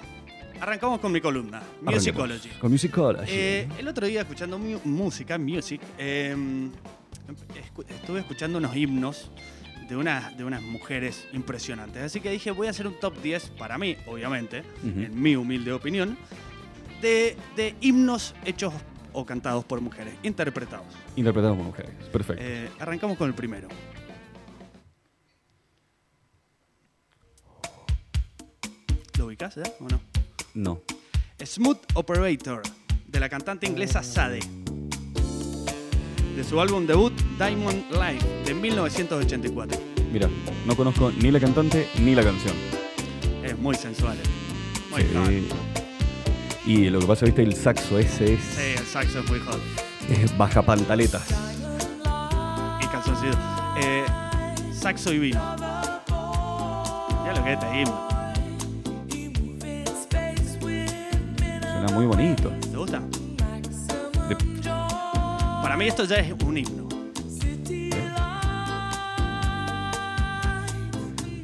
arrancamos 0.60 1.00
con 1.00 1.12
mi 1.12 1.20
columna, 1.20 1.62
Musicology. 1.82 2.48
Con 2.60 2.72
Musicology. 2.72 3.26
Eh, 3.30 3.68
el 3.78 3.88
otro 3.88 4.06
día 4.06 4.20
escuchando 4.22 4.58
mu- 4.58 4.80
música, 4.84 5.38
music, 5.38 5.80
eh, 5.98 6.36
estuve 7.88 8.20
escuchando 8.20 8.58
unos 8.58 8.74
himnos 8.76 9.30
de, 9.88 9.96
unas 9.96 10.36
de 10.36 10.44
unas 10.44 10.62
mujeres 10.62 11.26
impresionantes. 11.32 12.02
Así 12.02 12.20
que 12.20 12.30
dije, 12.30 12.50
voy 12.50 12.66
a 12.66 12.70
hacer 12.70 12.86
un 12.86 12.98
top 12.98 13.20
10 13.22 13.50
para 13.58 13.78
mí, 13.78 13.96
obviamente, 14.06 14.60
Ujú. 14.82 15.00
en 15.00 15.20
mi 15.20 15.36
humilde 15.36 15.72
opinión, 15.72 16.16
de, 17.00 17.36
de 17.56 17.74
himnos 17.80 18.34
hechos 18.44 18.72
o 19.12 19.26
cantados 19.26 19.64
por 19.64 19.80
mujeres, 19.80 20.14
interpretados. 20.22 20.86
Interpretados 21.16 21.56
por 21.56 21.66
mujeres. 21.66 21.90
Perfecto. 22.10 22.42
Eh, 22.44 22.70
arrancamos 22.78 23.16
con 23.18 23.28
el 23.28 23.34
primero. 23.34 23.68
¿Lo 29.18 29.26
ubicás 29.26 29.54
ya 29.54 29.62
o 29.80 29.88
no? 29.88 30.00
no. 30.54 30.80
Smooth 31.44 31.78
Operator, 31.94 32.62
de 33.06 33.20
la 33.20 33.28
cantante 33.28 33.66
inglesa 33.66 34.02
Sade. 34.02 34.40
De 36.36 36.44
su 36.44 36.60
álbum 36.60 36.86
debut 36.86 37.12
Diamond 37.38 37.84
Life, 37.90 38.26
de 38.46 38.54
1984. 38.54 39.78
Mira, 40.12 40.28
no 40.66 40.74
conozco 40.76 41.10
ni 41.20 41.30
la 41.30 41.40
cantante 41.40 41.88
ni 42.00 42.14
la 42.14 42.22
canción. 42.22 42.54
Es 43.42 43.58
muy 43.58 43.74
sensual. 43.74 44.16
Muy 44.90 45.02
Sí. 45.02 45.08
hot. 45.14 46.66
Y 46.66 46.90
lo 46.90 47.00
que 47.00 47.06
pasa, 47.06 47.24
viste, 47.26 47.42
el 47.42 47.54
saxo 47.54 47.98
ese 47.98 48.34
es, 48.34 48.40
Sí, 48.40 48.62
el 48.78 48.86
saxo 48.86 49.20
es 49.20 49.28
muy 49.30 49.40
hot. 49.40 49.58
es 50.08 50.36
baja 50.38 50.62
pantaletas. 50.62 51.28
Y 52.80 52.86
calzoncillo. 52.86 53.32
Eh, 53.82 54.04
saxo 54.72 55.12
y 55.12 55.18
vino. 55.18 55.40
Mira 57.22 57.34
lo 57.36 57.44
que 57.44 57.52
es 57.52 57.58
este 57.58 57.80
himno. 57.80 58.08
Suena 60.60 61.92
muy 61.94 62.06
bonito. 62.06 62.50
¿Te 62.70 62.76
gusta? 62.76 63.02
Para 65.72 65.84
mí 65.84 65.88
esto 65.88 66.04
ya 66.04 66.16
es 66.16 66.30
un 66.44 66.58
himno. 66.58 66.86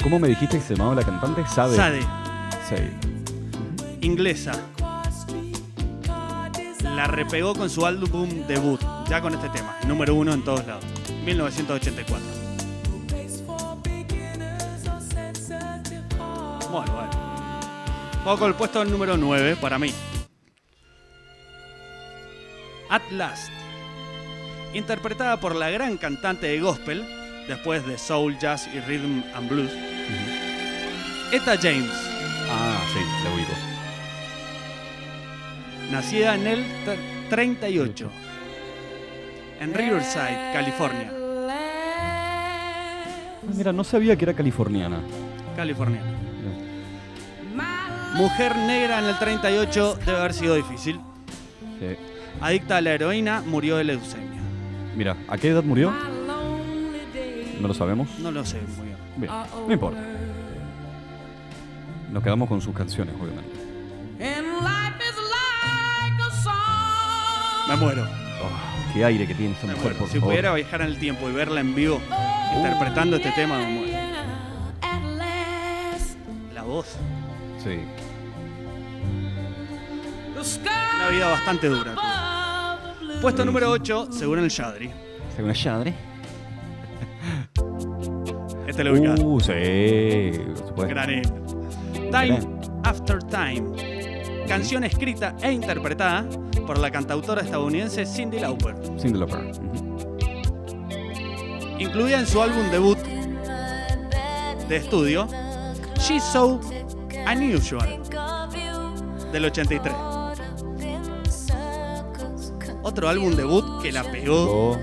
¿Cómo 0.02 0.18
me 0.18 0.28
dijiste 0.28 0.58
que 0.58 0.62
se 0.62 0.74
llamaba 0.76 0.96
la 0.96 1.02
cantante? 1.02 1.46
Sade. 1.46 1.74
Sade, 1.74 2.92
inglesa. 4.02 4.52
La 6.82 7.06
repegó 7.06 7.54
con 7.54 7.70
su 7.70 7.86
álbum 7.86 8.28
debut, 8.46 8.78
ya 9.08 9.22
con 9.22 9.32
este 9.32 9.48
tema, 9.48 9.74
número 9.86 10.14
uno 10.14 10.34
en 10.34 10.44
todos 10.44 10.66
lados, 10.66 10.84
1984. 11.24 12.26
Muy 16.70 16.84
bueno. 16.90 17.10
Vamos 18.26 18.38
con 18.38 18.48
el 18.48 18.54
puesto 18.54 18.84
número 18.84 19.16
9 19.16 19.56
para 19.56 19.78
mí. 19.78 19.90
At 22.90 23.10
Last. 23.12 23.57
Interpretada 24.74 25.38
por 25.40 25.54
la 25.56 25.70
gran 25.70 25.96
cantante 25.96 26.46
de 26.46 26.60
gospel, 26.60 27.04
después 27.48 27.86
de 27.86 27.96
soul, 27.98 28.38
jazz 28.38 28.68
y 28.74 28.80
rhythm 28.80 29.22
and 29.34 29.48
blues, 29.48 29.70
Etta 31.32 31.56
James. 31.60 31.90
Ah, 32.50 32.78
sí, 32.92 33.00
la 33.24 33.34
ubico. 33.34 33.52
Nacida 35.90 36.34
en 36.34 36.46
el 36.46 36.64
t- 36.84 36.98
38, 37.30 38.10
en 39.60 39.74
Riverside, 39.74 40.50
California. 40.52 41.10
Ah, 41.50 43.04
Mira, 43.56 43.72
no 43.72 43.84
sabía 43.84 44.16
que 44.16 44.24
era 44.26 44.34
californiana. 44.34 45.00
California. 45.56 46.02
Mujer 48.14 48.56
negra 48.56 48.98
en 48.98 49.04
el 49.06 49.18
38 49.18 49.98
debe 50.04 50.18
haber 50.18 50.34
sido 50.34 50.54
difícil. 50.56 51.00
Sí. 51.78 51.96
Adicta 52.40 52.78
a 52.78 52.80
la 52.80 52.90
heroína, 52.92 53.42
murió 53.46 53.76
de 53.76 53.84
leucemia. 53.84 54.37
Mira, 54.98 55.16
¿a 55.28 55.38
qué 55.38 55.50
edad 55.50 55.62
murió? 55.62 55.92
No 57.60 57.68
lo 57.68 57.72
sabemos. 57.72 58.08
No 58.18 58.32
lo 58.32 58.44
sé 58.44 58.60
muy 58.76 58.86
bien. 58.86 58.96
Bien, 59.16 59.32
no 59.68 59.72
importa. 59.72 60.00
Nos 62.10 62.20
quedamos 62.20 62.48
con 62.48 62.60
sus 62.60 62.74
canciones, 62.74 63.14
obviamente. 63.14 63.56
Me 67.68 67.76
muero. 67.76 68.02
Oh, 68.42 68.92
qué 68.92 69.04
aire 69.04 69.24
que 69.28 69.34
tiene 69.36 69.52
esta 69.52 69.68
Me 69.68 69.74
mujer, 69.74 69.90
muero. 69.92 69.98
por 70.00 70.08
Si 70.08 70.14
favor. 70.18 70.30
pudiera 70.30 70.52
viajar 70.54 70.80
en 70.80 70.88
el 70.88 70.98
tiempo 70.98 71.28
y 71.28 71.32
verla 71.32 71.60
en 71.60 71.76
vivo 71.76 72.00
interpretando 72.56 73.16
este 73.18 73.30
tema, 73.32 73.58
me 73.58 73.66
muero. 73.68 73.98
La 76.54 76.62
voz. 76.64 76.96
Sí. 77.62 77.78
Una 80.96 81.08
vida 81.10 81.28
bastante 81.30 81.68
dura. 81.68 81.94
Puesto 83.20 83.44
número 83.44 83.70
8, 83.70 84.08
según 84.12 84.38
el 84.38 84.48
Shadri. 84.48 84.90
¿Según 85.34 85.52
Shadre? 85.52 85.94
Este 88.66 88.84
lo 88.84 88.92
ubicás. 88.92 89.20
Uh, 89.20 89.40
sí. 89.40 90.38
por 90.46 90.66
supuesto. 90.68 90.94
Gran 90.94 91.10
himno. 91.10 92.10
Time 92.12 92.38
After 92.84 93.18
Time. 93.24 94.44
Canción 94.46 94.84
escrita 94.84 95.34
e 95.42 95.50
interpretada 95.50 96.24
por 96.66 96.78
la 96.78 96.90
cantautora 96.90 97.42
estadounidense 97.42 98.06
Cindy 98.06 98.38
Lauper. 98.38 98.76
Cyndi 99.00 99.18
Lauper. 99.18 99.50
Incluida 101.78 102.20
en 102.20 102.26
su 102.26 102.40
álbum 102.40 102.70
debut 102.70 102.98
de 104.68 104.76
estudio, 104.76 105.26
She's 105.98 106.22
So 106.22 106.60
Unusual, 107.26 108.00
del 109.32 109.44
83. 109.44 110.17
Otro 112.88 113.06
álbum 113.06 113.34
debut 113.36 113.82
que 113.82 113.92
la 113.92 114.02
pegó. 114.02 114.78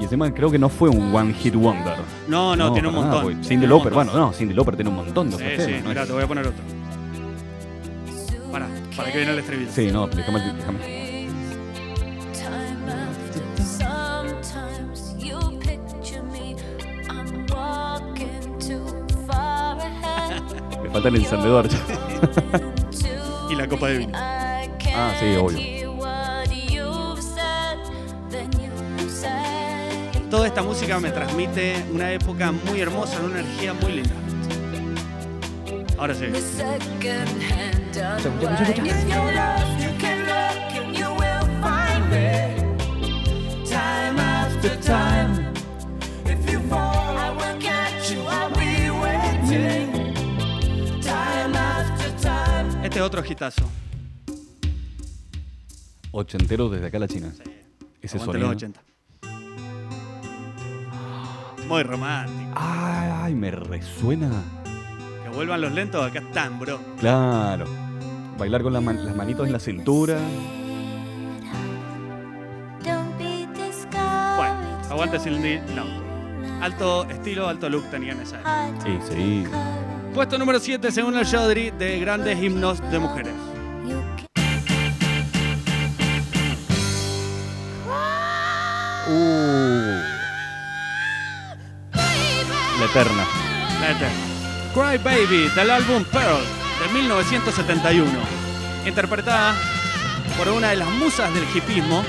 Y 0.00 0.04
encima 0.04 0.32
creo 0.32 0.50
que 0.50 0.58
no 0.58 0.70
fue 0.70 0.88
un 0.88 1.14
One 1.14 1.34
Hit 1.34 1.54
Wonder. 1.54 1.96
No, 2.26 2.56
no, 2.56 2.72
tiene 2.72 2.88
un 2.88 2.94
nada, 2.94 3.06
montón. 3.06 3.26
Tiene 3.32 3.44
Cindy 3.46 3.66
Lauper, 3.66 3.92
bueno, 3.92 4.14
no, 4.14 4.32
Cindy 4.32 4.54
Lauper 4.54 4.76
tiene 4.76 4.88
un 4.88 4.96
montón 4.96 5.30
de 5.30 5.36
Sí, 5.36 5.62
sí, 5.62 5.72
¿no? 5.82 5.90
mira, 5.90 6.06
te 6.06 6.12
voy 6.12 6.22
a 6.22 6.26
poner 6.26 6.46
otro. 6.46 6.62
Para, 8.50 8.66
para 8.96 9.12
que 9.12 9.18
viene 9.18 9.32
el 9.34 9.38
estribillo. 9.40 9.70
Sí, 9.70 9.92
no, 9.92 10.06
déjame, 10.06 10.40
déjame. 10.40 10.78
Sometimes 13.58 15.14
you 15.18 15.38
picture 15.60 16.22
me, 16.32 16.56
I'm 17.10 17.44
walking 17.50 18.58
too 18.58 18.86
far 19.26 19.76
ahead. 19.78 20.42
Me 20.82 20.88
falta 20.88 21.08
el 21.08 21.16
encendedor. 21.16 21.68
Y 23.50 23.56
la 23.56 23.66
copa 23.68 23.88
de 23.88 23.98
vino. 23.98 24.12
Ah, 24.16 25.12
sí, 25.18 25.34
obvio. 25.36 25.58
toda 30.30 30.46
esta 30.46 30.62
música 30.62 31.00
me 31.00 31.10
transmite 31.10 31.84
una 31.92 32.12
época 32.12 32.52
muy 32.52 32.80
hermosa, 32.80 33.20
una 33.20 33.40
energía 33.40 33.74
muy 33.74 33.92
linda. 33.92 34.14
Ahora 35.98 36.14
sí. 36.14 36.26
Este 52.82 52.98
es 52.98 53.04
otro 53.04 53.24
hitazo. 53.24 53.68
Ochentero 56.12 56.68
desde 56.68 56.86
acá 56.86 56.96
a 56.96 57.00
la 57.00 57.08
China. 57.08 57.32
Ese 58.00 58.18
sonido. 58.18 58.46
los 58.46 58.56
80. 58.56 58.89
Muy 61.70 61.82
romántico. 61.84 62.50
Ay, 62.56 63.10
ay, 63.22 63.34
me 63.34 63.50
resuena. 63.52 64.28
Que 65.22 65.28
vuelvan 65.30 65.60
los 65.60 65.72
lentos, 65.72 66.04
acá 66.04 66.18
están, 66.18 66.58
bro. 66.58 66.78
Claro. 66.98 67.64
Bailar 68.36 68.62
con 68.62 68.72
las, 68.72 68.82
man- 68.82 69.04
las 69.06 69.14
manitos 69.14 69.46
en 69.46 69.52
la 69.52 69.60
cintura. 69.60 70.18
Bueno, 72.82 73.46
discouraged. 73.54 74.90
aguante 74.90 75.18
Cindy. 75.20 75.60
No. 75.74 75.84
Alto 76.60 77.04
estilo, 77.08 77.48
alto 77.48 77.68
look 77.70 77.84
tenía 77.90 78.12
en 78.12 78.20
esa. 78.20 78.40
Sí, 78.82 78.98
sí. 79.08 79.44
Puesto 80.12 80.36
número 80.38 80.58
7 80.58 80.90
según 80.90 81.16
el 81.16 81.24
Chaudhry 81.24 81.70
de 81.70 82.00
grandes 82.00 82.42
himnos 82.42 82.80
de 82.90 82.98
mujeres. 82.98 83.34
Uh, 89.08 89.39
eterna. 92.90 93.24
La 93.80 93.92
eterna. 93.92 94.18
Cry 94.74 94.98
Baby 94.98 95.48
del 95.54 95.70
álbum 95.70 96.02
Pearl 96.04 96.42
de 96.80 97.00
1971. 97.00 98.10
Interpretada 98.84 99.54
por 100.36 100.48
una 100.48 100.70
de 100.70 100.76
las 100.76 100.90
musas 100.90 101.32
del 101.32 101.44
hipismo, 101.54 102.02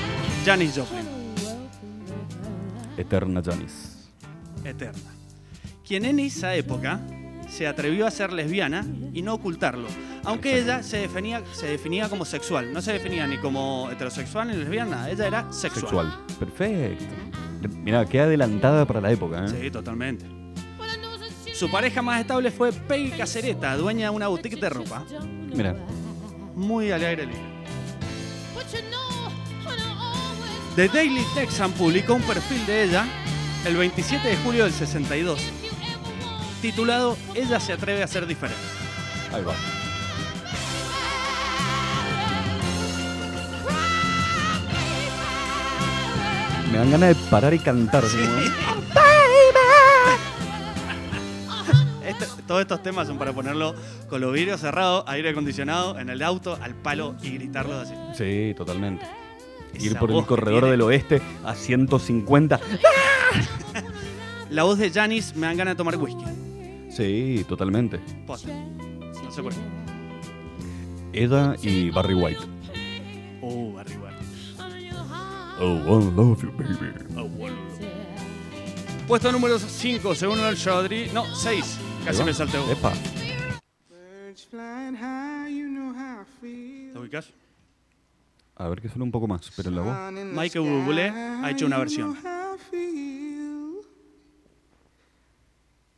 Janis 0.44 0.76
Joplin. 0.76 1.06
Eterna 2.96 3.40
Janis. 3.44 4.08
Eterna. 4.64 5.10
Quien 5.86 6.04
en 6.04 6.18
esa 6.18 6.56
época 6.56 7.00
se 7.48 7.68
atrevió 7.68 8.04
a 8.04 8.10
ser 8.10 8.32
lesbiana 8.32 8.84
y 9.12 9.22
no 9.22 9.34
ocultarlo. 9.34 9.86
Aunque 10.24 10.58
ella 10.58 10.82
se 10.82 10.98
definía, 10.98 11.42
se 11.52 11.66
definía 11.66 12.08
como 12.08 12.24
sexual. 12.24 12.72
No 12.72 12.82
se 12.82 12.92
definía 12.92 13.24
ni 13.28 13.38
como 13.38 13.88
heterosexual 13.88 14.48
ni 14.48 14.56
lesbiana. 14.56 15.08
Ella 15.10 15.28
era 15.28 15.52
sexual. 15.52 15.82
Sexual. 15.82 16.18
Perfecto. 16.40 17.04
Mira, 17.84 18.04
qué 18.06 18.20
adelantada 18.20 18.84
para 18.84 19.00
la 19.00 19.12
época, 19.12 19.44
¿eh? 19.44 19.48
Sí, 19.48 19.70
totalmente. 19.70 20.41
Su 21.62 21.70
pareja 21.70 22.02
más 22.02 22.20
estable 22.20 22.50
fue 22.50 22.72
Peggy 22.72 23.12
Casereta, 23.12 23.76
dueña 23.76 24.06
de 24.06 24.16
una 24.16 24.26
boutique 24.26 24.58
de 24.58 24.68
ropa. 24.68 25.04
Mira, 25.54 25.76
Muy 26.56 26.90
al 26.90 27.04
aire 27.04 27.24
libre. 27.24 27.40
The 30.74 30.88
Daily 30.88 31.22
Texan 31.36 31.70
publicó 31.70 32.14
un 32.14 32.22
perfil 32.22 32.66
de 32.66 32.82
ella 32.82 33.06
el 33.64 33.76
27 33.76 34.26
de 34.26 34.36
julio 34.38 34.64
del 34.64 34.72
62, 34.72 35.38
titulado 36.60 37.16
Ella 37.32 37.60
se 37.60 37.74
atreve 37.74 38.02
a 38.02 38.08
ser 38.08 38.26
diferente. 38.26 38.58
ahí 39.32 39.44
va. 39.44 39.54
Me 46.72 46.78
dan 46.78 46.90
ganas 46.90 47.08
de 47.10 47.14
parar 47.30 47.54
y 47.54 47.60
cantar. 47.60 48.02
como, 48.02 48.71
todos 52.52 52.60
estos 52.60 52.82
temas 52.82 53.08
son 53.08 53.16
para 53.16 53.32
ponerlo 53.32 53.74
con 54.10 54.20
los 54.20 54.30
vidrios 54.30 54.60
cerrados, 54.60 55.04
aire 55.06 55.30
acondicionado, 55.30 55.98
en 55.98 56.10
el 56.10 56.20
auto, 56.22 56.58
al 56.60 56.74
palo 56.74 57.14
y 57.22 57.30
gritarlo 57.30 57.80
así. 57.80 57.94
Sí, 58.12 58.52
totalmente. 58.54 59.06
Ir 59.80 59.96
por 59.96 60.10
el 60.12 60.26
corredor 60.26 60.66
del 60.66 60.82
oeste 60.82 61.22
a 61.44 61.54
150. 61.54 62.60
La 64.50 64.64
voz 64.64 64.76
de 64.76 64.90
Janis 64.90 65.34
me 65.34 65.46
dan 65.46 65.56
ganas 65.56 65.72
de 65.72 65.76
tomar 65.78 65.96
whisky. 65.96 66.24
Sí, 66.90 67.42
totalmente. 67.48 68.00
Posta. 68.26 68.52
No 68.52 69.32
sé 69.32 69.42
por 69.42 69.54
qué. 69.54 69.60
Eda 71.14 71.56
y 71.62 71.88
Barry 71.88 72.12
White. 72.12 72.40
Uh, 73.40 73.78
arriba. 73.78 74.10
Oh, 75.58 75.78
I 75.78 76.14
love 76.14 76.42
you, 76.42 76.52
baby. 76.52 76.92
Oh. 77.16 77.30
Puesto 79.08 79.32
número 79.32 79.58
5, 79.58 80.14
según 80.14 80.38
el 80.40 80.58
Chaudhry. 80.58 81.08
No, 81.14 81.34
6. 81.34 81.91
Casi 82.04 82.24
me 82.24 82.34
salté 82.34 82.58
uno. 82.58 82.72
Epa. 82.72 82.92
¿Te 86.92 86.98
ubicas? 86.98 87.30
A 88.56 88.68
ver 88.68 88.80
que 88.80 88.88
suena 88.88 89.04
un 89.04 89.12
poco 89.12 89.28
más, 89.28 89.50
pero 89.56 89.68
en 89.68 89.76
la 89.76 89.82
voz. 89.82 90.12
Michael 90.34 90.64
Bublé 90.64 91.08
ha 91.10 91.50
hecho 91.50 91.66
una 91.66 91.78
versión. 91.78 92.08
you 92.08 92.22
know 92.22 92.30
how 92.30 92.54
I 92.54 92.58
feel. 92.58 93.84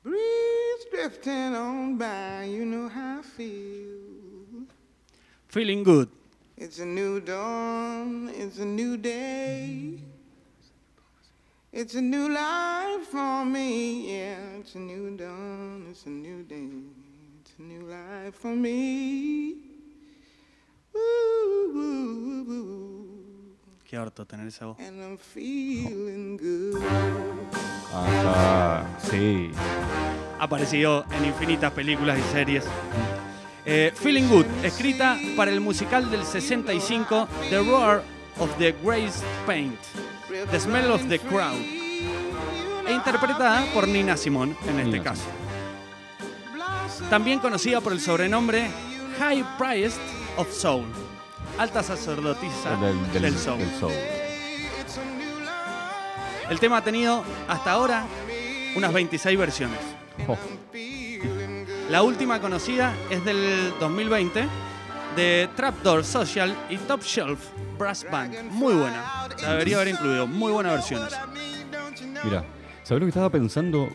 Breeze 0.03 0.87
drifting 0.91 1.55
on 1.55 1.97
by, 1.97 2.45
you 2.45 2.65
know 2.65 2.89
how 2.89 3.21
I 3.21 3.23
feel. 3.23 4.67
Feeling 5.49 5.85
good. 5.85 6.09
It's 6.57 6.79
a 6.81 6.87
new 6.87 7.21
dawn, 7.21 8.31
it's 8.35 8.59
a 8.59 8.65
new 8.65 8.97
day. 8.97 10.01
It's 11.77 11.97
a 11.97 12.01
new 12.01 12.29
life 12.29 13.03
for 13.11 13.45
me, 13.45 14.07
yeah. 14.17 14.59
It's 14.61 14.77
a 14.77 14.79
new 14.79 15.17
dawn, 15.17 15.87
it's 15.91 16.07
a 16.07 16.09
new 16.09 16.45
day. 16.45 16.69
It's 17.41 17.53
a 17.59 17.63
new 17.63 17.83
life 17.89 18.35
for 18.41 18.55
me. 18.55 19.57
Ooh, 20.95 21.73
ooh, 21.75 22.47
ooh, 22.49 23.57
Qué 23.91 23.97
harto 23.97 24.25
tener 24.25 24.47
esa 24.47 24.67
voz. 24.67 24.79
and 24.79 25.03
I'm 25.03 25.19
feeling 25.19 26.37
good. 26.37 26.81
Ajá, 27.93 28.87
sí. 29.11 29.51
Ha 30.39 30.45
aparecido 30.45 31.05
en 31.11 31.25
infinitas 31.25 31.73
películas 31.73 32.19
y 32.21 32.23
series. 32.33 32.65
Eh, 33.67 33.91
Feeling 33.97 34.29
Good, 34.29 34.47
escrita 34.63 35.19
para 35.37 35.51
el 35.51 35.61
musical 35.61 36.09
del 36.11 36.25
65 36.25 37.27
The 37.51 37.59
Roar 37.63 38.03
of 38.39 38.57
the 38.59 38.73
Grace 38.85 39.23
Paint, 39.47 39.79
The 40.51 40.59
Smell 40.59 40.91
of 40.91 41.09
the 41.09 41.19
Crowd, 41.21 41.61
e 42.87 42.93
interpretada 42.93 43.65
por 43.73 43.87
Nina 43.87 44.17
Simone 44.17 44.57
en 44.67 44.81
este 44.81 44.85
Nina 44.99 45.03
caso. 45.05 45.23
También 47.09 47.39
conocida 47.39 47.81
por 47.81 47.93
el 47.93 48.01
sobrenombre 48.01 48.69
High 49.21 49.45
Priest 49.59 49.99
of 50.37 50.53
Soul, 50.53 50.87
alta 51.57 51.83
sacerdotisa 51.85 52.77
Del, 52.77 53.13
del- 53.13 53.23
del 53.23 53.39
soul. 53.39 53.59
del 53.59 53.71
soul. 53.79 53.93
El 56.51 56.59
tema 56.59 56.79
ha 56.79 56.85
tenido 56.85 57.23
hasta 57.49 57.71
ahora 57.71 58.05
unas 58.77 58.93
26 58.93 59.39
versiones. 59.39 59.79
Oh, 60.27 60.37
La 61.91 62.03
última 62.03 62.41
conocida 62.41 62.93
es 63.09 63.25
del 63.25 63.73
2020 63.79 64.47
de 65.17 65.49
Trapdoor 65.57 66.05
Social 66.05 66.55
y 66.69 66.77
Top 66.77 67.03
Shelf 67.03 67.39
Brass 67.79 68.07
Band. 68.11 68.51
Muy 68.51 68.75
buena. 68.75 69.29
La 69.43 69.53
debería 69.53 69.77
haber 69.77 69.89
incluido. 69.89 70.27
Muy 70.27 70.53
buenas 70.53 70.73
versiones. 70.75 71.15
mira, 72.25 72.45
¿sabes 72.83 73.01
lo 73.01 73.07
que 73.07 73.11
estaba 73.11 73.31
pensando? 73.31 73.89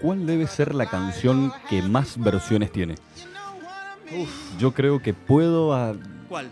¿Cuál 0.00 0.26
debe 0.26 0.46
ser 0.46 0.74
la 0.74 0.86
canción 0.86 1.52
que 1.68 1.82
más 1.82 2.18
versiones 2.18 2.72
tiene? 2.72 2.94
Uf, 4.20 4.58
Yo 4.58 4.72
creo 4.72 5.00
que 5.00 5.14
puedo. 5.14 5.72
ah, 5.74 5.94
¿cuál? 6.28 6.50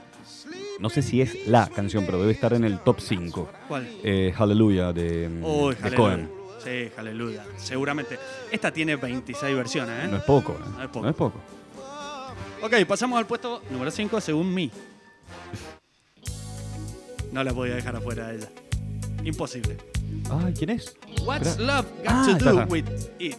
no 0.78 0.88
sé 0.88 1.02
si 1.02 1.20
es 1.20 1.46
la 1.46 1.68
canción, 1.68 2.06
pero 2.06 2.18
debe 2.20 2.32
estar 2.32 2.52
en 2.54 2.64
el 2.64 2.78
top 2.80 3.00
5. 3.00 3.48
¿Cuál? 3.68 3.88
Eh, 4.02 4.32
Hallelujah 4.36 4.92
de, 4.92 5.28
Uy, 5.42 5.74
de 5.74 5.80
Hallelujah. 5.80 5.96
Cohen. 5.96 6.30
Sí, 6.64 6.90
aleluya. 6.96 7.44
Seguramente. 7.56 8.18
Esta 8.50 8.70
tiene 8.70 8.96
26 8.96 9.56
versiones, 9.56 10.08
No 10.10 10.16
¿eh? 10.16 10.18
es 10.18 10.24
poco, 10.24 10.52
¿eh? 10.52 10.70
No 10.76 10.82
es 10.82 10.88
poco. 10.88 11.02
No 11.04 11.08
es 11.10 11.16
poco. 11.16 11.40
Ok, 12.62 12.74
pasamos 12.86 13.18
al 13.18 13.26
puesto 13.26 13.62
número 13.70 13.90
5 13.90 14.20
según 14.20 14.52
mí. 14.54 14.70
No 17.32 17.42
la 17.44 17.52
podía 17.52 17.74
dejar 17.76 17.96
afuera 17.96 18.26
a 18.28 18.34
ella. 18.34 18.48
Imposible. 19.24 19.76
Ay, 20.30 20.52
¿quién 20.54 20.70
es? 20.70 20.94
What's 21.24 21.48
Espera. 21.48 21.76
love 21.82 21.86
got 21.98 22.06
Ah, 22.08 22.22
to 22.26 22.30
está, 22.32 22.50
do 22.52 22.60
está. 22.60 22.72
with 22.72 22.84
it? 23.18 23.36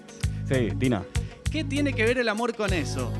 Sí, 0.47 0.69
Tina. 0.79 1.03
¿Qué 1.51 1.63
tiene 1.63 1.93
que 1.93 2.05
ver 2.05 2.17
el 2.17 2.29
amor 2.29 2.55
con 2.55 2.73
eso? 2.73 3.11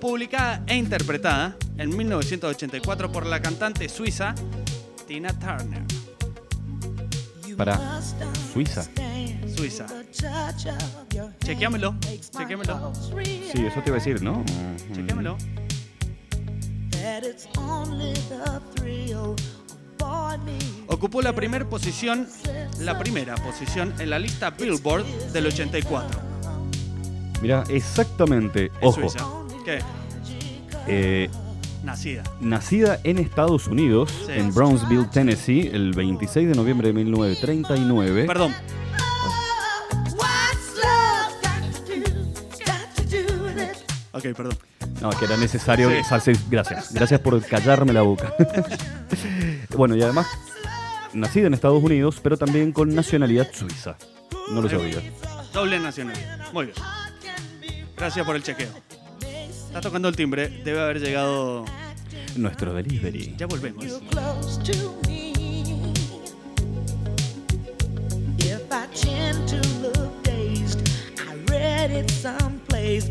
Publicada 0.00 0.62
e 0.66 0.76
interpretada 0.76 1.56
en 1.78 1.96
1984 1.96 3.10
por 3.10 3.24
la 3.26 3.40
cantante 3.40 3.88
suiza 3.88 4.34
Tina 5.06 5.32
Turner. 5.38 5.82
Para 7.56 8.00
Suiza. 8.52 8.86
Suiza. 9.56 9.86
Chequeámelo, 11.44 11.94
chequeámelo, 12.36 12.92
Sí, 13.52 13.66
eso 13.66 13.80
te 13.82 13.90
iba 13.90 13.96
a 13.96 14.00
decir, 14.00 14.22
¿no? 14.22 14.44
Chequeámelo. 14.94 15.36
Ocupó 20.88 21.22
la 21.22 21.34
primera 21.34 21.68
posición, 21.68 22.26
la 22.80 22.98
primera 22.98 23.34
posición 23.36 23.92
en 23.98 24.10
la 24.10 24.18
lista 24.18 24.50
Billboard 24.50 25.04
del 25.32 25.46
84. 25.46 26.20
Mira, 27.42 27.64
exactamente. 27.68 28.66
En 28.66 28.88
Ojo. 28.88 29.00
Suiza. 29.00 29.26
¿Qué? 29.64 29.78
eh, 30.88 31.28
Nacida. 31.84 32.22
nacida 32.40 33.00
en 33.04 33.18
Estados 33.18 33.66
Unidos, 33.66 34.10
Sí. 34.26 34.32
en 34.32 34.54
Brownsville, 34.54 35.06
Tennessee, 35.10 35.70
el 35.72 35.92
26 35.92 36.48
de 36.48 36.54
noviembre 36.54 36.88
de 36.88 36.94
1939. 36.94 38.24
Perdón, 38.26 38.54
ok, 44.16 44.36
perdón. 44.36 44.58
No, 45.00 45.10
que 45.10 45.24
era 45.24 45.36
necesario. 45.36 45.90
Sí. 45.90 46.32
Gracias. 46.50 46.92
Gracias 46.92 47.20
por 47.20 47.42
callarme 47.44 47.92
la 47.92 48.02
boca. 48.02 48.32
bueno, 49.76 49.96
y 49.96 50.02
además, 50.02 50.26
nacida 51.12 51.46
en 51.46 51.54
Estados 51.54 51.82
Unidos, 51.82 52.20
pero 52.22 52.36
también 52.36 52.72
con 52.72 52.94
nacionalidad 52.94 53.48
suiza. 53.52 53.96
No 54.50 54.62
lo 54.62 54.68
sabía. 54.68 54.96
Doble 55.52 55.78
nacional. 55.80 56.16
Muy 56.52 56.66
bien. 56.66 56.76
Gracias 57.96 58.26
por 58.26 58.36
el 58.36 58.42
chequeo. 58.42 58.68
Está 59.66 59.80
tocando 59.80 60.08
el 60.08 60.16
timbre. 60.16 60.48
Debe 60.64 60.80
haber 60.80 61.00
llegado. 61.00 61.64
Nuestro 62.36 62.74
delivery. 62.74 63.34
Ya 63.36 63.46
volvemos. 63.46 63.84
close 64.10 64.58
to 64.64 64.94
me. 65.08 65.32
If 68.38 68.70
I 68.70 68.86
tend 68.94 69.48
to 69.48 69.56
look 69.80 70.22
dazed, 70.22 70.88
I 71.18 71.34
read 71.50 71.90
it 71.90 72.10
someplace. 72.10 73.10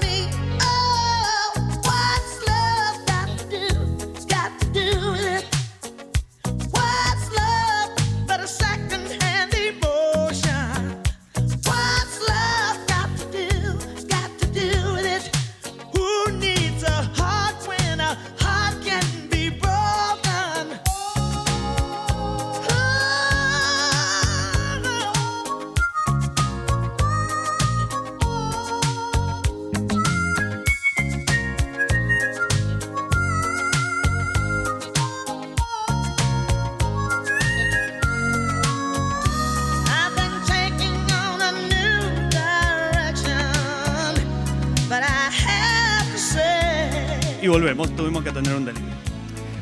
Volvemos. 47.51 47.95
Tuvimos 47.95 48.23
que 48.23 48.29
atender 48.29 48.55
un 48.55 48.65
delivery. 48.65 48.91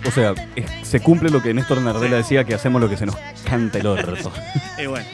O 0.08 0.12
sea, 0.12 0.34
es- 0.56 0.88
se 0.88 1.02
cumple 1.02 1.30
lo 1.30 1.42
que 1.42 1.54
Néstor 1.54 1.82
Nardella 1.82 2.16
decía, 2.18 2.44
que 2.46 2.54
hacemos 2.54 2.82
lo 2.82 2.90
que 2.90 2.96
se 2.98 3.06
nos 3.06 3.16
canta 3.46 3.80
el 3.80 3.88
orto. 3.88 4.32
Y 4.82 4.86
bueno. 4.86 5.06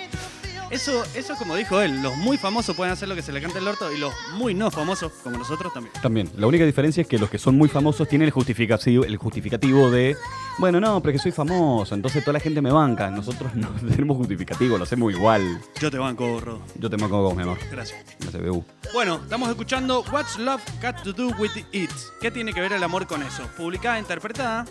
Eso, 0.75 1.05
eso 1.15 1.37
como 1.37 1.55
dijo 1.55 1.79
él, 1.79 2.01
los 2.01 2.17
muy 2.17 2.37
famosos 2.37 2.75
pueden 2.75 2.91
hacer 2.91 3.07
lo 3.07 3.15
que 3.15 3.21
se 3.21 3.31
le 3.31 3.41
cante 3.41 3.59
el 3.59 3.67
orto 3.67 3.89
y 3.93 3.97
los 3.97 4.13
muy 4.33 4.53
no 4.53 4.69
famosos, 4.69 5.09
como 5.23 5.37
nosotros, 5.37 5.71
también. 5.71 5.93
También, 6.01 6.29
la 6.35 6.47
única 6.47 6.65
diferencia 6.65 6.99
es 6.99 7.07
que 7.07 7.17
los 7.17 7.29
que 7.29 7.37
son 7.37 7.57
muy 7.57 7.69
famosos 7.69 8.09
tienen 8.09 8.25
el 8.25 8.31
justificativo, 8.33 9.05
el 9.05 9.15
justificativo 9.15 9.89
de, 9.89 10.17
bueno, 10.57 10.81
no, 10.81 11.01
pero 11.01 11.13
que 11.13 11.19
soy 11.19 11.31
famoso, 11.31 11.95
entonces 11.95 12.25
toda 12.25 12.33
la 12.33 12.39
gente 12.41 12.61
me 12.61 12.73
banca. 12.73 13.09
Nosotros 13.09 13.55
no 13.55 13.69
tenemos 13.89 14.17
justificativo, 14.17 14.77
lo 14.77 14.83
hacemos 14.83 15.13
igual. 15.13 15.61
Yo 15.79 15.89
te 15.89 15.97
banco, 15.97 16.41
Rodo. 16.41 16.61
Yo 16.77 16.89
te 16.89 16.97
marco 16.97 17.25
con 17.25 17.37
mi 17.37 17.43
amor. 17.43 17.57
Gracias. 17.71 18.03
La 18.25 18.37
CBU. 18.37 18.65
Bueno, 18.93 19.21
estamos 19.23 19.47
escuchando 19.47 20.03
What's 20.11 20.37
Love 20.37 20.61
Got 20.81 21.03
to 21.03 21.13
Do 21.13 21.27
with 21.39 21.51
It. 21.71 21.91
¿Qué 22.19 22.31
tiene 22.31 22.53
que 22.53 22.59
ver 22.59 22.73
el 22.73 22.83
amor 22.83 23.07
con 23.07 23.23
eso? 23.23 23.43
Publicada 23.55 23.95
e 23.95 24.01
interpretada 24.01 24.65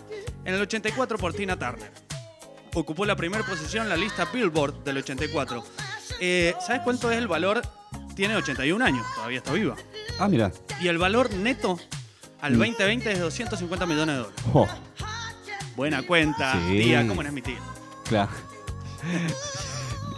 en 0.45 0.53
el 0.53 0.61
84 0.61 1.17
por 1.17 1.33
Tina 1.33 1.57
Turner. 1.57 1.91
Ocupó 2.75 3.05
la 3.05 3.15
primera 3.15 3.43
posición 3.43 3.85
en 3.85 3.89
la 3.89 3.97
lista 3.97 4.25
Billboard 4.31 4.83
del 4.83 4.97
84. 4.97 5.63
Eh, 6.19 6.53
¿Sabes 6.65 6.81
cuánto 6.83 7.11
es 7.11 7.17
el 7.17 7.27
valor? 7.27 7.61
Tiene 8.15 8.35
81 8.35 8.83
años, 8.85 9.05
todavía 9.15 9.37
está 9.39 9.51
viva. 9.53 9.75
Ah, 10.19 10.27
mira. 10.27 10.51
Y 10.81 10.87
el 10.87 10.97
valor 10.97 11.33
neto 11.33 11.77
al 12.41 12.53
Mm. 12.53 12.59
2020 12.59 13.11
es 13.11 13.17
de 13.17 13.23
250 13.23 13.85
millones 13.85 14.15
de 14.15 14.21
dólares. 14.21 14.43
Oh, 14.53 14.67
Buena 15.75 16.03
cuenta, 16.03 16.53
Sí. 16.69 16.79
tía, 16.83 17.05
¿cómo 17.05 17.21
no 17.21 17.27
es 17.27 17.33
mi 17.35 17.41
tía? 17.41 17.59
claro. 18.07 18.31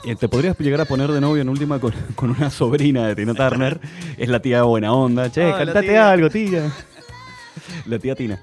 Eh, 0.06 0.16
Te 0.16 0.30
podrías 0.30 0.58
llegar 0.60 0.80
a 0.82 0.86
poner 0.86 1.12
de 1.12 1.20
novio 1.20 1.42
en 1.42 1.50
última 1.50 1.80
con, 1.80 1.92
con 2.16 2.30
una 2.30 2.50
sobrina 2.50 3.08
de 3.08 3.16
Tina 3.16 3.34
Turner. 3.34 3.80
Es 4.18 4.30
la 4.30 4.40
tía 4.42 4.64
buena 4.64 4.94
onda. 4.94 5.30
Che, 5.32 5.52
Ah, 5.52 5.58
cantate 5.58 5.88
tía. 5.90 6.12
algo, 6.12 6.30
tía. 6.30 6.72
La 7.88 8.00
tía 8.00 8.16
Tina. 8.16 8.42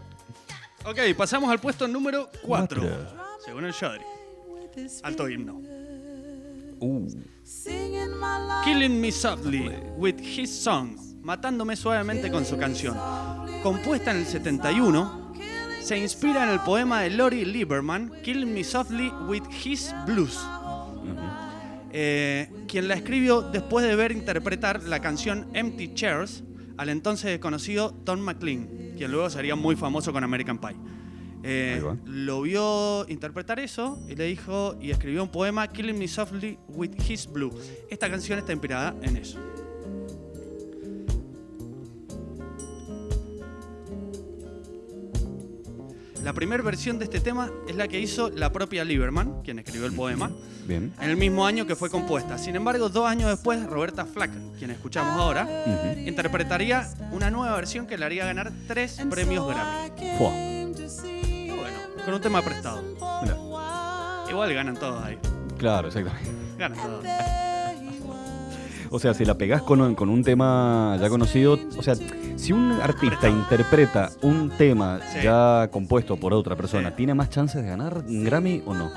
Ok, 0.84 0.98
pasamos 1.16 1.50
al 1.50 1.60
puesto 1.60 1.86
número 1.88 2.28
4. 2.42 2.82
Cuatro. 2.82 3.14
Según 3.44 3.64
el 3.64 3.72
Shadri. 3.72 4.02
Alto 5.04 5.28
himno. 5.28 5.54
Uh, 6.80 7.08
Killing 8.64 9.00
Me 9.00 9.12
Softly 9.12 9.70
with 9.96 10.16
His 10.20 10.50
Song, 10.50 10.96
matándome 11.22 11.76
suavemente 11.76 12.30
con 12.30 12.44
su 12.44 12.56
canción. 12.56 12.96
Compuesta 13.62 14.10
en 14.10 14.18
el 14.18 14.26
71, 14.26 15.32
se 15.80 15.98
inspira 15.98 16.44
en 16.44 16.50
el 16.50 16.60
poema 16.60 17.02
de 17.02 17.10
Lori 17.10 17.44
Lieberman, 17.44 18.10
Killing 18.22 18.52
Me 18.52 18.64
Softly 18.64 19.10
with 19.28 19.42
His 19.64 19.94
Blues, 20.06 20.38
eh, 21.92 22.50
quien 22.66 22.88
la 22.88 22.94
escribió 22.94 23.42
después 23.42 23.86
de 23.86 23.96
ver 23.96 24.12
interpretar 24.12 24.82
la 24.84 25.00
canción 25.00 25.46
Empty 25.54 25.94
Chairs 25.94 26.42
al 26.76 26.88
entonces 26.88 27.30
desconocido 27.30 27.94
Tom 28.04 28.20
McLean, 28.20 28.94
quien 28.96 29.12
luego 29.12 29.30
sería 29.30 29.54
muy 29.54 29.76
famoso 29.76 30.12
con 30.12 30.24
American 30.24 30.58
Pie. 30.58 30.76
Eh, 31.46 31.82
lo 32.06 32.40
vio 32.40 33.06
interpretar 33.06 33.60
eso 33.60 33.98
y 34.08 34.16
le 34.16 34.24
dijo 34.24 34.76
y 34.80 34.90
escribió 34.90 35.22
un 35.22 35.28
poema 35.28 35.68
Killing 35.68 35.98
Me 35.98 36.08
Softly 36.08 36.58
with 36.68 36.92
His 37.06 37.30
Blue. 37.30 37.52
Esta 37.90 38.08
canción 38.08 38.38
está 38.38 38.52
inspirada 38.52 38.96
en 39.02 39.18
eso. 39.18 39.38
La 46.22 46.32
primera 46.32 46.62
versión 46.62 46.98
de 46.98 47.04
este 47.04 47.20
tema 47.20 47.50
es 47.68 47.76
la 47.76 47.86
que 47.88 48.00
hizo 48.00 48.30
la 48.30 48.50
propia 48.50 48.82
Lieberman, 48.82 49.42
quien 49.42 49.58
escribió 49.58 49.84
el 49.84 49.92
poema, 49.92 50.30
bien. 50.66 50.94
en 50.98 51.10
el 51.10 51.18
mismo 51.18 51.44
año 51.44 51.66
que 51.66 51.76
fue 51.76 51.90
compuesta. 51.90 52.38
Sin 52.38 52.56
embargo, 52.56 52.88
dos 52.88 53.06
años 53.06 53.28
después, 53.28 53.62
Roberta 53.66 54.06
Flack, 54.06 54.30
quien 54.58 54.70
escuchamos 54.70 55.12
ahora, 55.20 55.46
interpretaría 56.06 56.88
una 57.12 57.30
nueva 57.30 57.54
versión 57.56 57.86
que 57.86 57.98
le 57.98 58.06
haría 58.06 58.24
ganar 58.24 58.50
tres 58.66 58.98
premios 59.10 59.46
Grammy. 59.46 60.16
Fua. 60.16 60.32
Con 62.04 62.14
un 62.14 62.20
tema 62.20 62.42
prestado. 62.42 62.82
Mirá. 63.22 63.36
Igual 64.30 64.52
ganan 64.54 64.76
todos 64.76 65.02
ahí. 65.04 65.18
Claro, 65.58 65.88
exactamente. 65.88 66.30
Ganan 66.58 66.78
todos. 66.78 67.04
O 68.90 68.98
sea, 69.00 69.12
si 69.12 69.24
la 69.24 69.34
pegás 69.36 69.62
con, 69.62 69.94
con 69.96 70.08
un 70.08 70.22
tema 70.22 70.96
ya 71.00 71.08
conocido, 71.08 71.58
o 71.76 71.82
sea, 71.82 71.94
si 72.36 72.52
un 72.52 72.72
artista 72.80 73.18
Prestado. 73.20 73.36
interpreta 73.36 74.10
un 74.22 74.50
tema 74.50 75.00
Sí. 75.12 75.18
ya 75.24 75.68
compuesto 75.72 76.16
por 76.16 76.32
otra 76.32 76.54
persona, 76.54 76.90
Sí. 76.90 76.94
¿tiene 76.98 77.14
más 77.14 77.28
chances 77.30 77.62
de 77.62 77.68
ganar 77.68 78.04
un 78.06 78.24
Grammy 78.24 78.62
o 78.66 78.72
no? 78.74 78.92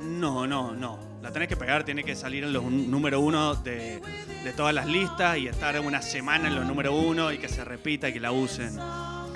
No, 0.00 0.46
no, 0.46 0.72
no. 0.74 0.98
La 1.22 1.32
tenés 1.32 1.48
que 1.48 1.56
pegar, 1.56 1.82
tiene 1.82 2.04
que 2.04 2.14
salir 2.14 2.44
en 2.44 2.52
los 2.52 2.62
número 2.64 3.18
uno 3.20 3.56
de, 3.56 4.00
de 4.44 4.52
todas 4.52 4.72
las 4.72 4.86
listas 4.86 5.38
y 5.38 5.48
estar 5.48 5.80
una 5.80 6.00
semana 6.02 6.46
en 6.46 6.54
los 6.54 6.64
número 6.64 6.94
uno 6.94 7.32
y 7.32 7.38
que 7.38 7.48
se 7.48 7.64
repita 7.64 8.08
y 8.08 8.12
que 8.12 8.20
la 8.20 8.30
usen. 8.30 8.78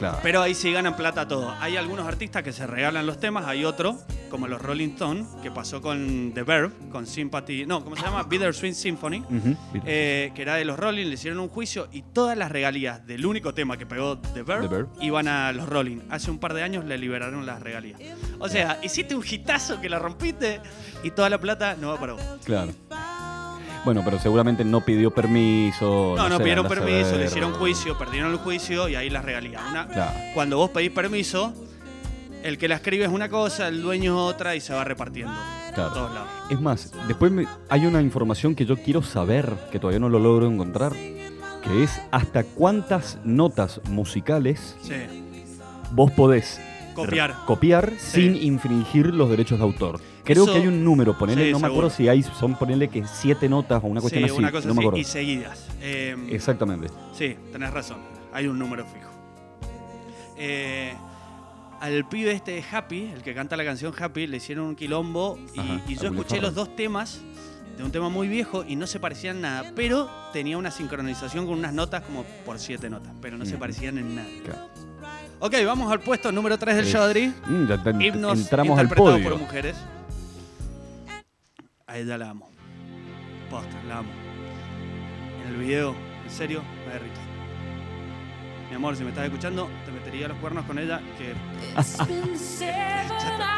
Claro. 0.00 0.18
Pero 0.22 0.40
ahí 0.40 0.54
sí 0.54 0.72
ganan 0.72 0.96
plata 0.96 1.28
todos. 1.28 1.54
Hay 1.60 1.76
algunos 1.76 2.06
artistas 2.08 2.42
que 2.42 2.52
se 2.52 2.66
regalan 2.66 3.06
los 3.06 3.20
temas, 3.20 3.44
hay 3.46 3.66
otro, 3.66 3.98
como 4.30 4.48
los 4.48 4.62
Rolling 4.62 4.92
Stones, 4.92 5.26
que 5.42 5.50
pasó 5.50 5.82
con 5.82 6.32
The 6.34 6.42
Verve, 6.42 6.72
con 6.90 7.06
Sympathy, 7.06 7.66
no, 7.66 7.84
¿cómo 7.84 7.96
se 7.96 8.02
llama? 8.02 8.22
Bittersweet 8.22 8.72
Symphony. 8.72 9.22
Eh, 9.84 10.32
que 10.34 10.40
era 10.40 10.54
de 10.54 10.64
los 10.64 10.78
Rolling, 10.78 11.04
le 11.06 11.14
hicieron 11.14 11.38
un 11.40 11.48
juicio 11.48 11.88
y 11.92 12.00
todas 12.00 12.34
las 12.38 12.50
regalías 12.50 13.06
del 13.06 13.26
único 13.26 13.52
tema 13.52 13.76
que 13.76 13.84
pegó 13.84 14.16
The 14.18 14.42
Verve. 14.42 14.86
iban 15.02 15.28
a 15.28 15.52
los 15.52 15.68
Rolling. 15.68 15.98
Hace 16.08 16.30
un 16.30 16.38
par 16.38 16.54
de 16.54 16.62
años 16.62 16.86
le 16.86 16.96
liberaron 16.96 17.44
las 17.44 17.60
regalías. 17.60 18.00
O 18.38 18.48
sea, 18.48 18.78
hiciste 18.82 19.14
un 19.14 19.22
hitazo 19.28 19.82
que 19.82 19.90
la 19.90 19.98
rompiste 19.98 20.62
y 21.02 21.10
toda 21.10 21.28
la 21.28 21.38
plata 21.38 21.76
no 21.78 21.88
va 21.88 22.00
para 22.00 22.14
vos. 22.14 22.22
Claro. 22.44 22.72
Bueno, 23.84 24.02
pero 24.04 24.18
seguramente 24.18 24.64
no 24.64 24.84
pidió 24.84 25.10
permiso. 25.10 26.14
No, 26.16 26.28
no, 26.28 26.36
sé, 26.36 26.42
pidieron 26.42 26.68
permiso, 26.68 27.16
le 27.16 27.26
hicieron 27.26 27.52
juicio, 27.54 27.96
perdieron 27.96 28.30
el 28.32 28.38
juicio 28.38 28.88
y 28.88 28.94
ahí 28.94 29.08
las 29.10 29.24
regalías. 29.24 29.62
Una- 29.70 29.88
Claro. 29.88 30.12
Cuando 30.34 30.58
vos 30.58 30.70
pedís 30.70 30.90
permiso, 30.90 31.54
el 32.42 32.58
que 32.58 32.68
la 32.68 32.76
escribe 32.76 33.04
es 33.04 33.10
una 33.10 33.28
cosa, 33.28 33.68
el 33.68 33.80
dueño 33.82 34.12
es 34.28 34.34
otra 34.34 34.54
y 34.54 34.60
se 34.60 34.74
va 34.74 34.84
repartiendo. 34.84 35.32
Claro. 35.74 35.90
Por 35.90 35.98
todos 35.98 36.14
lados. 36.14 36.28
Es 36.50 36.60
más, 36.60 36.92
después 37.08 37.32
me- 37.32 37.46
hay 37.68 37.86
una 37.86 38.02
información 38.02 38.54
que 38.54 38.66
yo 38.66 38.76
quiero 38.76 39.02
saber, 39.02 39.50
que 39.72 39.78
todavía 39.78 40.00
no 40.00 40.08
lo 40.08 40.18
logro 40.18 40.46
encontrar, 40.46 40.92
que 40.92 41.82
es 41.82 42.00
hasta 42.10 42.44
cuántas 42.44 43.18
notas 43.24 43.80
musicales 43.88 44.76
Sí. 44.82 44.94
vos 45.92 46.10
podés 46.12 46.60
Copiar. 46.94 47.34
copiar 47.46 47.92
Sí. 47.98 48.22
sin 48.32 48.36
infringir 48.42 49.06
los 49.14 49.30
derechos 49.30 49.58
de 49.58 49.64
autor. 49.64 50.00
Creo 50.32 50.44
Eso- 50.44 50.52
que 50.52 50.58
hay 50.60 50.66
un 50.68 50.84
número, 50.84 51.16
ponele, 51.18 51.46
Sí, 51.46 51.52
no 51.52 51.58
me 51.58 51.66
seguro. 51.66 51.86
acuerdo 51.86 51.96
si 51.96 52.08
hay, 52.08 52.22
son 52.22 52.54
ponele 52.56 52.88
que 52.88 53.04
siete 53.06 53.48
notas 53.48 53.82
o 53.82 53.86
una 53.86 54.00
cuestión 54.00 54.24
sí, 54.24 54.30
así. 54.30 54.38
una 54.38 54.52
cosa 54.52 54.68
no 54.68 54.74
me 54.74 54.80
acuerdo. 54.82 54.98
y 54.98 55.04
seguidas. 55.04 55.66
Eh, 55.80 56.16
Exactamente. 56.30 56.88
Sí, 57.12 57.36
tenés 57.52 57.72
razón. 57.72 57.98
Hay 58.32 58.46
un 58.46 58.58
número 58.58 58.84
fijo. 58.86 59.10
Eh, 60.36 60.94
al 61.80 62.08
pibe 62.08 62.32
este 62.32 62.52
de 62.52 62.64
Happy, 62.70 63.10
el 63.14 63.22
que 63.22 63.34
canta 63.34 63.56
la 63.56 63.64
canción 63.64 63.92
Happy, 63.98 64.26
le 64.26 64.36
hicieron 64.36 64.66
un 64.66 64.76
quilombo 64.76 65.38
y, 65.54 65.60
Ajá, 65.60 65.80
y 65.88 65.94
a 65.94 65.96
yo 66.02 66.08
escuché 66.08 66.40
los 66.40 66.54
dos 66.54 66.74
temas 66.76 67.20
de 67.76 67.84
un 67.84 67.90
tema 67.90 68.08
muy 68.10 68.28
viejo 68.28 68.64
y 68.66 68.76
no 68.76 68.86
se 68.86 69.00
parecían 69.00 69.40
nada, 69.40 69.72
pero 69.74 70.08
tenía 70.32 70.58
una 70.58 70.70
sincronización 70.70 71.46
con 71.46 71.58
unas 71.58 71.72
notas 71.72 72.02
como 72.02 72.24
por 72.44 72.58
siete 72.58 72.90
notas, 72.90 73.12
pero 73.22 73.38
no 73.38 73.46
se 73.46 73.56
parecían 73.56 73.96
en 73.98 74.14
nada. 74.16 74.28
Claro. 74.44 74.68
Ok, 75.40 75.54
vamos 75.64 75.90
al 75.90 76.00
puesto 76.00 76.30
número 76.30 76.58
3 76.58 76.76
del 76.76 76.92
Chaudry. 76.92 77.32
Mm, 77.46 77.66
entramos 78.34 78.78
al 78.78 78.88
podio. 78.90 79.30
por 79.30 79.38
mujeres. 79.38 79.74
A 81.90 81.96
ella 81.98 82.16
la 82.18 82.30
amo. 82.30 82.48
Posta, 83.50 83.76
la 83.88 83.98
amo. 83.98 84.10
En 85.44 85.48
el 85.54 85.56
video, 85.56 85.94
en 86.24 86.30
serio, 86.30 86.62
me 86.86 86.92
derrito. 86.92 87.20
Mi 88.68 88.76
amor, 88.76 88.94
si 88.96 89.02
me 89.02 89.08
estás 89.08 89.24
escuchando, 89.24 89.68
te 89.84 89.90
metería 89.90 90.28
los 90.28 90.38
cuernos 90.38 90.64
con 90.66 90.78
ella, 90.78 91.00
que 91.18 91.34
ya 91.74 91.80
está- 91.80 92.06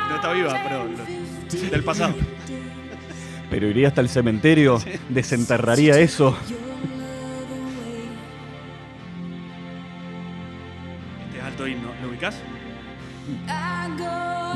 no 0.09 0.15
está 0.17 0.33
viva, 0.33 0.59
pero 0.63 0.85
lo- 0.85 1.71
del 1.71 1.85
pasado. 1.85 2.15
Pero 3.51 3.67
iría 3.69 3.89
hasta 3.89 4.01
el 4.01 4.09
cementerio, 4.09 4.79
desenterraría 5.11 5.99
eso. 5.99 6.35
Este 11.27 11.39
es 11.39 11.45
alto 11.45 11.69
himno, 11.69 11.89
¿lo 12.01 12.09
ubicás? 12.09 12.37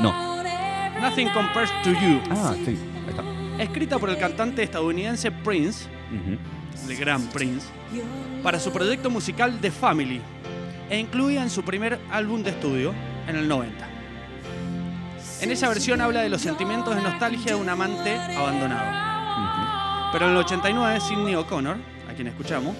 No. 0.01 0.25
Nothing 0.99 1.29
compares 1.29 1.69
to 1.83 1.91
you. 1.91 2.19
Ah, 2.31 2.55
sí. 2.65 2.75
Escrita 3.59 3.97
por 3.97 4.09
el 4.09 4.17
cantante 4.17 4.61
estadounidense 4.63 5.31
Prince, 5.31 5.85
Ujú. 6.11 6.91
el 6.91 6.97
gran 6.97 7.23
Prince, 7.29 7.65
para 8.43 8.59
su 8.59 8.71
proyecto 8.71 9.09
musical 9.09 9.57
The 9.59 9.71
Family 9.71 10.21
e 10.89 10.97
incluía 10.99 11.41
en 11.41 11.49
su 11.49 11.63
primer 11.63 11.99
álbum 12.11 12.43
de 12.43 12.51
estudio 12.51 12.93
en 13.27 13.35
el 13.35 13.47
90. 13.47 13.87
En 15.41 15.51
esa 15.51 15.69
versión 15.69 16.01
habla 16.01 16.21
de 16.21 16.29
los 16.29 16.41
sentimientos 16.41 16.95
de 16.95 17.01
nostalgia 17.01 17.53
de 17.55 17.59
un 17.61 17.67
amante 17.69 18.15
abandonado. 18.15 20.11
Pero 20.13 20.25
en 20.25 20.31
el 20.31 20.37
89 20.37 20.99
Sidney 21.01 21.35
O'Connor, 21.35 21.77
a 22.09 22.13
quien 22.13 22.27
escuchamos, 22.27 22.75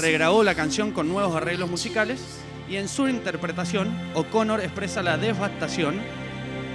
regrabó 0.00 0.42
la 0.44 0.54
canción 0.54 0.92
con 0.92 1.08
nuevos 1.08 1.34
arreglos 1.34 1.70
musicales 1.70 2.40
y 2.68 2.76
en 2.76 2.88
su 2.88 3.08
interpretación 3.08 3.96
O'Connor 4.14 4.60
expresa 4.60 5.02
la 5.02 5.16
devastación 5.16 5.96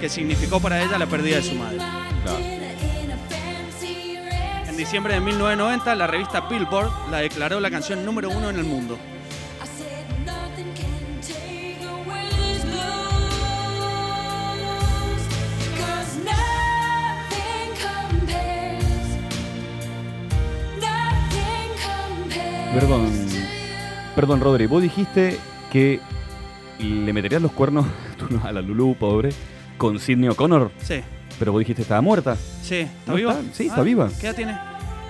que 0.00 0.08
significó 0.08 0.60
para 0.60 0.82
ella 0.82 0.98
la 0.98 1.06
pérdida 1.06 1.36
de 1.36 1.42
su 1.42 1.54
madre. 1.54 1.78
En 4.74 4.78
diciembre 4.78 5.14
de 5.14 5.20
1990, 5.20 5.94
la 5.94 6.08
revista 6.08 6.40
Billboard 6.48 6.90
la 7.08 7.18
declaró 7.18 7.60
la 7.60 7.70
canción 7.70 8.04
número 8.04 8.28
uno 8.28 8.50
en 8.50 8.56
el 8.56 8.64
mundo. 8.64 8.98
Perdón, 22.74 23.12
perdón, 24.16 24.40
Rodri, 24.40 24.66
vos 24.66 24.82
dijiste 24.82 25.38
que 25.70 26.00
le 26.80 27.12
meterías 27.12 27.40
los 27.40 27.52
cuernos 27.52 27.86
a 28.42 28.50
la 28.50 28.60
Lulu, 28.60 28.96
pobre, 28.96 29.28
con 29.78 30.00
Sidney 30.00 30.30
O'Connor, 30.30 30.72
Sí, 30.82 31.00
pero 31.44 31.52
vos 31.52 31.58
dijiste 31.58 31.82
estaba 31.82 32.00
muerta. 32.00 32.38
sí, 32.62 32.76
¿está 32.76 33.10
¿No 33.12 33.14
viva? 33.16 33.32
está? 33.34 33.54
Sí, 33.54 33.66
está 33.66 33.82
viva. 33.82 34.08
¿Qué 34.18 34.28
edad 34.28 34.34
tiene? 34.36 34.58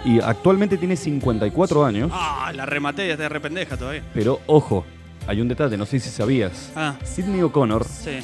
Y 0.04 0.20
actualmente 0.20 0.76
tiene 0.76 0.96
54 0.96 1.84
años, 1.86 2.10
Ah, 2.12 2.50
la 2.52 2.66
rematé, 2.66 3.06
ya 3.06 3.12
está 3.12 3.22
de 3.22 3.28
rependeja 3.28 3.76
todavía. 3.76 4.02
pero 4.12 4.40
ojo, 4.46 4.84
hay 5.28 5.40
un 5.40 5.46
detalle, 5.46 5.76
no 5.76 5.86
sé 5.86 6.00
si 6.00 6.10
sabías. 6.10 6.72
Ah, 6.74 6.96
Sidney 7.04 7.40
O'Connor 7.42 7.84
sí. 7.84 8.18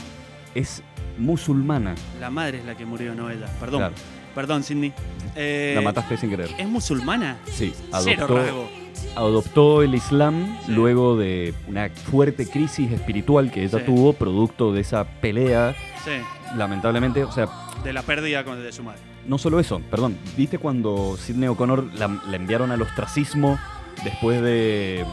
es 0.57 0.83
musulmana. 1.19 1.95
La 2.19 2.31
madre 2.31 2.59
es 2.59 2.65
la 2.65 2.77
que 2.77 2.85
murió, 2.85 3.15
no 3.15 3.31
ella. 3.31 3.47
Perdón. 3.61 3.79
Claro. 3.79 3.95
Perdón, 4.35 4.65
Sidney. 4.65 4.93
Eh, 5.37 5.73
La 5.77 5.81
mataste 5.81 6.17
sin 6.17 6.31
querer. 6.31 6.51
¿Es 6.59 6.67
musulmana? 6.67 7.37
Sí, 7.47 7.73
Cero 8.03 8.25
adoptó, 8.27 8.37
rasgo. 8.37 8.71
adoptó 9.15 9.83
el 9.83 9.95
Islam 9.95 10.57
Sí. 10.67 10.73
luego 10.73 11.17
de 11.17 11.55
una 11.69 11.89
fuerte 11.91 12.47
crisis 12.47 12.91
espiritual 12.91 13.51
que 13.53 13.63
ella 13.65 13.79
Sí. 13.79 13.85
tuvo, 13.87 14.13
producto 14.13 14.73
de 14.73 14.81
esa 14.81 15.05
pelea, 15.05 15.77
Sí, 16.05 16.13
lamentablemente, 16.57 17.23
o 17.25 17.31
sea, 17.33 17.47
de 17.85 17.93
la 17.93 18.03
pérdida 18.03 18.43
de 18.43 18.73
su 18.73 18.83
madre. 18.83 19.01
no 19.27 19.39
solo 19.39 19.61
eso, 19.61 19.81
perdón, 19.91 20.17
¿viste 20.37 20.59
cuando 20.59 21.17
Sidney 21.17 21.49
O'Connor 21.49 21.95
la, 21.95 22.09
la 22.29 22.37
enviaron 22.37 22.71
al 22.71 22.83
ostracismo 22.83 23.59
después 24.05 24.43
de, 24.43 25.05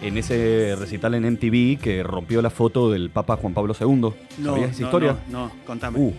en 0.00 0.16
ese 0.18 0.76
recital 0.78 1.14
en 1.14 1.32
MTV 1.32 1.80
que 1.80 2.02
rompió 2.02 2.42
la 2.42 2.50
foto 2.50 2.90
del 2.90 3.10
Papa 3.10 3.36
Juan 3.36 3.54
Pablo 3.54 3.74
II? 3.78 3.86
No, 3.96 4.12
¿Sabías 4.38 4.70
esa 4.70 4.80
no, 4.80 4.86
historia? 4.86 5.16
No, 5.28 5.46
no, 5.46 5.52
contame. 5.66 5.98
Uh, 5.98 6.12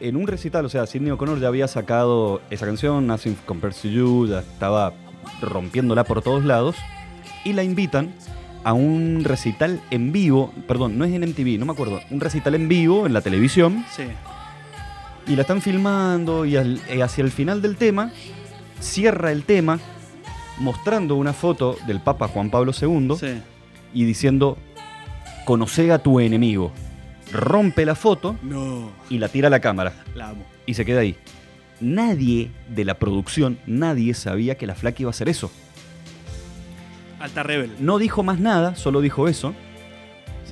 en 0.00 0.16
un 0.16 0.26
recital, 0.26 0.64
o 0.64 0.68
sea, 0.68 0.86
Sidney 0.86 1.10
O'Connor 1.10 1.40
ya 1.40 1.48
había 1.48 1.68
sacado 1.68 2.40
esa 2.50 2.66
canción, 2.66 3.06
Nothing 3.06 3.36
Compares 3.46 3.80
to 3.82 3.88
You, 3.88 4.28
ya 4.28 4.40
estaba 4.40 4.94
rompiéndola 5.42 6.04
por 6.04 6.22
todos 6.22 6.44
lados, 6.44 6.76
y 7.44 7.52
la 7.52 7.62
invitan 7.62 8.12
a 8.64 8.72
un 8.74 9.22
recital 9.24 9.80
en 9.90 10.12
vivo, 10.12 10.52
perdón, 10.68 10.98
no 10.98 11.04
es 11.04 11.12
en 11.12 11.22
MTV, 11.22 11.58
no 11.58 11.66
me 11.66 11.72
acuerdo, 11.72 12.00
un 12.10 12.20
recital 12.20 12.54
en 12.54 12.68
vivo 12.68 13.06
en 13.06 13.12
la 13.12 13.20
televisión, 13.22 13.84
Sí. 13.94 14.04
Y 15.30 15.36
la 15.36 15.42
están 15.42 15.62
filmando, 15.62 16.44
y, 16.44 16.56
al- 16.56 16.80
y 16.94 17.00
hacia 17.00 17.22
el 17.24 17.30
final 17.30 17.62
del 17.62 17.76
tema, 17.76 18.10
cierra 18.80 19.32
el 19.32 19.44
tema 19.44 19.78
mostrando 20.58 21.14
una 21.14 21.32
foto 21.32 21.76
del 21.86 22.00
Papa 22.00 22.28
Juan 22.28 22.50
Pablo 22.50 22.72
II 22.78 23.14
Sí. 23.18 23.40
y 23.94 24.04
diciendo, 24.04 24.58
conoce 25.46 25.90
a 25.92 25.98
tu 25.98 26.20
enemigo. 26.20 26.72
Rompe 27.32 27.86
la 27.86 27.94
foto 27.94 28.36
No, 28.42 28.90
y 29.08 29.18
la 29.18 29.28
tira 29.28 29.46
a 29.46 29.50
la 29.50 29.60
cámara 29.60 29.92
la 30.16 30.30
amo. 30.30 30.44
y 30.66 30.74
se 30.74 30.84
queda 30.84 31.00
ahí. 31.00 31.16
Nadie 31.80 32.50
de 32.68 32.84
la 32.84 32.94
producción, 32.98 33.58
nadie 33.66 34.12
sabía 34.14 34.56
que 34.58 34.66
la 34.66 34.74
flaca 34.74 35.00
iba 35.00 35.08
a 35.08 35.12
hacer 35.12 35.28
eso. 35.30 35.50
Alta 37.20 37.42
rebel. 37.42 37.70
No 37.78 37.98
dijo 37.98 38.22
más 38.22 38.38
nada, 38.40 38.74
solo 38.74 39.00
dijo 39.00 39.28
eso. 39.28 39.54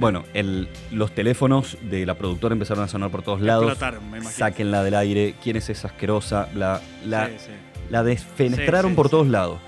Bueno, 0.00 0.24
el- 0.34 0.68
los 0.92 1.12
teléfonos 1.14 1.76
de 1.82 2.06
la 2.06 2.14
productora 2.14 2.52
empezaron 2.52 2.84
a 2.84 2.88
sonar 2.88 3.10
por 3.10 3.22
todos 3.22 3.40
lados. 3.40 3.64
Explotaron, 3.64 4.02
me 4.10 4.18
imagino. 4.18 4.30
Sáquenla 4.38 4.82
del 4.82 4.94
aire, 4.94 5.34
quién 5.42 5.56
es 5.56 5.68
esa 5.70 5.88
asquerosa, 5.88 6.48
la, 6.54 6.80
la, 7.06 7.26
Sí, 7.26 7.32
sí, 7.38 7.50
la 7.90 8.02
desfenestraron 8.02 8.92
Sí, 8.92 8.96
por 8.96 9.08
todos 9.08 9.28
lados. 9.28 9.58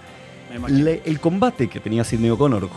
Le- 0.69 1.01
el 1.05 1.21
combate 1.21 1.69
que 1.69 1.79
tenía 1.79 2.03
Sidney 2.03 2.31
O'Connor, 2.31 2.69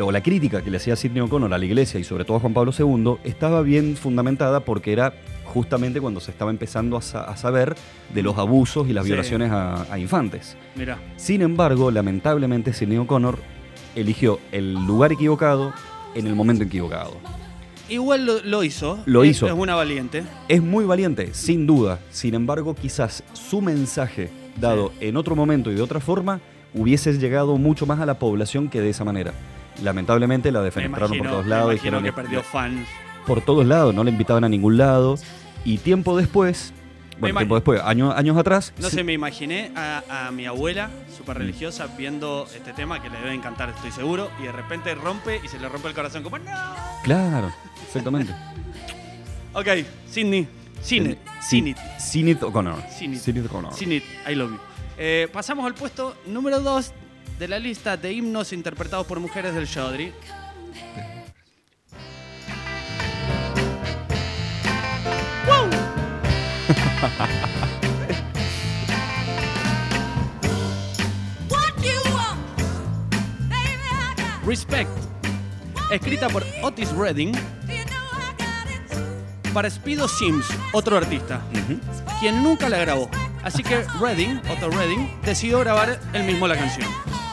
o 0.00 0.10
la 0.12 0.22
crítica 0.22 0.62
que 0.62 0.70
le 0.70 0.78
hacía 0.78 0.96
Sidney 0.96 1.20
O'Connor 1.20 1.52
a 1.52 1.58
la 1.58 1.64
iglesia 1.66 2.00
y 2.00 2.04
sobre 2.04 2.24
todo 2.24 2.38
a 2.38 2.40
Juan 2.40 2.54
Pablo 2.54 2.72
II, 2.78 3.16
estaba 3.24 3.60
bien 3.60 3.96
fundamentada 3.96 4.60
porque 4.60 4.92
era 4.92 5.12
justamente 5.44 6.00
cuando 6.00 6.20
se 6.20 6.30
estaba 6.30 6.50
empezando 6.50 6.96
a, 6.96 7.02
sa- 7.02 7.24
a 7.24 7.36
saber 7.36 7.74
de 8.14 8.22
los 8.22 8.38
abusos 8.38 8.88
y 8.88 8.94
las 8.94 9.04
violaciones 9.04 9.50
a, 9.52 9.92
a 9.92 9.98
infantes. 9.98 10.56
Sin 11.16 11.42
embargo, 11.42 11.90
lamentablemente 11.90 12.72
Sidney 12.72 12.96
O'Connor 12.98 13.38
eligió 13.96 14.38
el 14.52 14.72
lugar 14.86 15.12
equivocado 15.12 15.74
en 16.14 16.26
el 16.26 16.34
momento 16.34 16.64
equivocado. 16.64 17.16
igual 17.88 18.24
lo, 18.24 18.40
lo 18.42 18.62
hizo. 18.64 19.00
Lo 19.06 19.24
Es- 19.24 19.30
hizo. 19.30 19.46
Es 19.46 19.52
una 19.52 19.74
valiente. 19.74 20.22
Es 20.48 20.62
muy 20.62 20.84
valiente, 20.84 21.30
sin 21.34 21.66
duda. 21.66 21.98
Sin 22.10 22.34
embargo, 22.34 22.74
quizás 22.74 23.22
su 23.32 23.60
mensaje 23.60 24.30
dado 24.60 24.92
en 25.00 25.16
otro 25.16 25.34
momento 25.34 25.70
y 25.72 25.74
de 25.74 25.82
otra 25.82 25.98
forma 26.00 26.40
hubiese 26.72 27.12
llegado 27.18 27.56
mucho 27.56 27.86
más 27.86 27.98
a 28.00 28.06
la 28.06 28.18
población 28.18 28.68
que 28.68 28.80
de 28.80 28.90
esa 28.90 29.04
manera. 29.04 29.32
Lamentablemente 29.82 30.52
la 30.52 30.60
Me 30.60 30.66
defenestraron 30.66 31.18
por 31.18 31.26
todos 31.28 31.44
me 31.44 31.50
lados, 31.50 31.72
imagino 31.74 31.98
dijeron 31.98 32.02
que 32.04 32.10
"Le- 32.10 32.12
perdió 32.12 32.42
fans. 32.44 32.86
por 33.26 33.40
todos 33.40 33.66
lados, 33.66 33.94
no 33.94 34.04
le 34.04 34.10
invitaban 34.10 34.44
a 34.44 34.48
ningún 34.48 34.76
lado. 34.76 35.16
Y 35.64 35.78
tiempo 35.78 36.16
después, 36.16 36.72
bueno, 37.20 37.38
tiempo 37.38 37.54
después, 37.54 37.80
años, 37.82 38.14
años 38.16 38.36
atrás, 38.36 38.72
No 38.78 38.88
sí- 38.90 38.96
sé, 38.96 39.04
me 39.04 39.12
imaginé 39.12 39.70
a, 39.76 40.26
a 40.26 40.30
mi 40.30 40.46
abuela, 40.46 40.90
súper 41.16 41.38
religiosa, 41.38 41.86
viendo 41.96 42.46
este 42.54 42.72
tema 42.72 43.00
que 43.02 43.10
le 43.10 43.18
debe 43.18 43.34
encantar, 43.34 43.68
estoy 43.70 43.92
seguro, 43.92 44.30
y 44.40 44.44
de 44.44 44.52
repente 44.52 44.94
rompe 44.94 45.40
y 45.44 45.48
se 45.48 45.58
le 45.58 45.68
rompe 45.68 45.88
el 45.88 45.94
corazón 45.94 46.22
como 46.22 46.38
¡No! 46.38 46.50
claro, 47.04 47.52
exactamente. 47.86 48.34
Ok, 49.52 49.66
Sidney. 50.08 50.46
Sidney. 50.80 51.18
Sinit 51.98 52.42
O'Connor. 52.42 52.80
Sinit. 52.88 53.20
Sinit 53.20 53.46
O'Connor. 53.46 53.74
Sidney, 53.74 54.02
I 54.30 54.34
love 54.36 54.52
you. 54.52 54.58
Eh, 54.96 55.28
pasamos 55.32 55.66
al 55.66 55.74
puesto 55.74 56.16
número 56.26 56.60
2 56.60 56.92
de 57.38 57.48
la 57.48 57.58
lista 57.58 57.96
de 57.96 58.12
himnos 58.12 58.52
interpretados 58.52 59.06
por 59.06 59.18
mujeres 59.18 59.52
del 59.54 59.66
Chaudry. 59.68 60.12
Respect, 74.46 74.90
escrita 75.90 76.28
por 76.28 76.44
Otis 76.62 76.90
Redding 76.92 77.32
para 79.54 79.70
Speedo 79.70 80.08
Sims, 80.08 80.46
otro 80.72 80.96
artista, 80.96 81.40
quien 82.20 82.42
nunca 82.42 82.68
la 82.68 82.78
grabó. 82.78 83.08
Así 83.42 83.62
que 83.62 83.84
Redding, 84.00 84.40
Otto 84.50 84.68
Redding, 84.70 85.20
decidió 85.22 85.60
grabar 85.60 85.98
él 86.12 86.24
mismo 86.24 86.46
la 86.46 86.56
canción. 86.56 86.86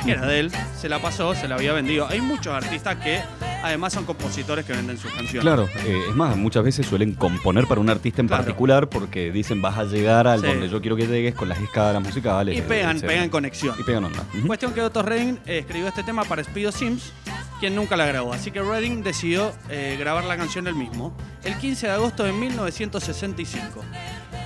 Que 0.03 0.11
era 0.11 0.25
de 0.25 0.39
él, 0.39 0.51
se 0.79 0.87
la 0.87 0.99
pasó, 0.99 1.35
se 1.35 1.47
la 1.47 1.55
había 1.55 1.73
vendido. 1.73 2.07
Hay 2.07 2.21
muchos 2.21 2.53
artistas 2.53 2.95
que 2.97 3.21
además 3.63 3.93
son 3.93 4.05
compositores 4.05 4.65
que 4.65 4.73
venden 4.73 4.97
sus 4.97 5.11
canciones. 5.11 5.41
Claro, 5.41 5.67
eh, 5.85 6.03
es 6.09 6.15
más, 6.15 6.35
muchas 6.37 6.63
veces 6.63 6.85
suelen 6.85 7.13
componer 7.13 7.65
para 7.67 7.81
un 7.81 7.89
artista 7.89 8.21
en 8.21 8.27
Claro. 8.27 8.43
particular 8.43 8.89
porque 8.89 9.31
dicen 9.31 9.61
vas 9.61 9.77
a 9.77 9.83
llegar 9.83 10.27
al 10.27 10.41
Sí. 10.41 10.47
donde 10.47 10.69
yo 10.69 10.81
quiero 10.81 10.95
que 10.95 11.07
llegues 11.07 11.35
con 11.35 11.49
las 11.49 11.59
escalas 11.59 12.01
musicales. 12.01 12.57
Y 12.57 12.61
pegan, 12.61 12.99
pegan 13.01 13.29
conexión. 13.29 13.75
Y 13.79 13.83
pegan 13.83 14.05
onda. 14.05 14.23
Cuestión 14.45 14.73
que 14.73 14.81
Otto 14.81 15.01
Redding 15.01 15.39
eh, 15.45 15.59
escribió 15.59 15.87
este 15.87 16.03
tema 16.03 16.23
para 16.23 16.43
Speedo 16.43 16.71
Sims, 16.71 17.11
quien 17.59 17.75
nunca 17.75 17.95
la 17.97 18.05
grabó. 18.05 18.33
Así 18.33 18.51
que 18.51 18.61
Redding 18.61 19.03
decidió 19.03 19.51
eh, 19.69 19.95
grabar 19.99 20.23
la 20.25 20.37
canción 20.37 20.67
él 20.67 20.75
mismo 20.75 21.15
el 21.43 21.55
15 21.57 21.87
de 21.87 21.93
agosto 21.93 22.23
de 22.23 22.31
1965. 22.33 23.83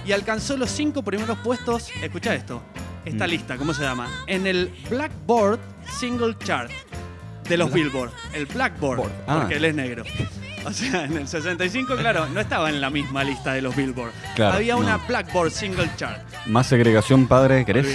Y 0.06 0.12
alcanzó 0.14 0.58
los 0.58 0.70
cinco 0.72 1.04
primeros 1.04 1.38
puestos, 1.40 1.90
escucha 2.02 2.34
esto, 2.34 2.62
esta 3.06 3.28
Mm. 3.28 3.30
lista, 3.30 3.58
¿cómo 3.58 3.74
se 3.74 3.84
llama? 3.84 4.08
En 4.28 4.48
el 4.48 4.72
Blackboard 4.90 5.60
Single 6.00 6.36
Chart 6.44 6.72
de 7.52 7.58
los 7.58 7.72
Billboard. 7.72 8.12
El 8.34 8.46
Blackboard, 8.46 8.98
Board. 8.98 9.12
Ah. 9.28 9.40
porque 9.40 9.58
él 9.58 9.66
es 9.66 9.76
negro. 9.76 10.04
O 10.64 10.72
sea, 10.72 11.06
en 11.06 11.18
el 11.18 11.28
65, 11.28 11.96
claro, 11.98 12.28
no 12.28 12.40
estaba 12.40 12.70
en 12.70 12.80
la 12.80 12.92
misma 12.92 13.24
lista 13.24 13.54
de 13.54 13.64
los 13.64 13.76
Billboard. 13.76 14.12
Claro, 14.36 14.58
Había 14.58 14.76
una. 14.76 14.98
Blackboard 14.98 15.52
Single 15.52 15.90
Chart. 15.98 16.22
Más 16.46 16.68
segregación, 16.68 17.28
padre, 17.28 17.66
¿querés? 17.66 17.88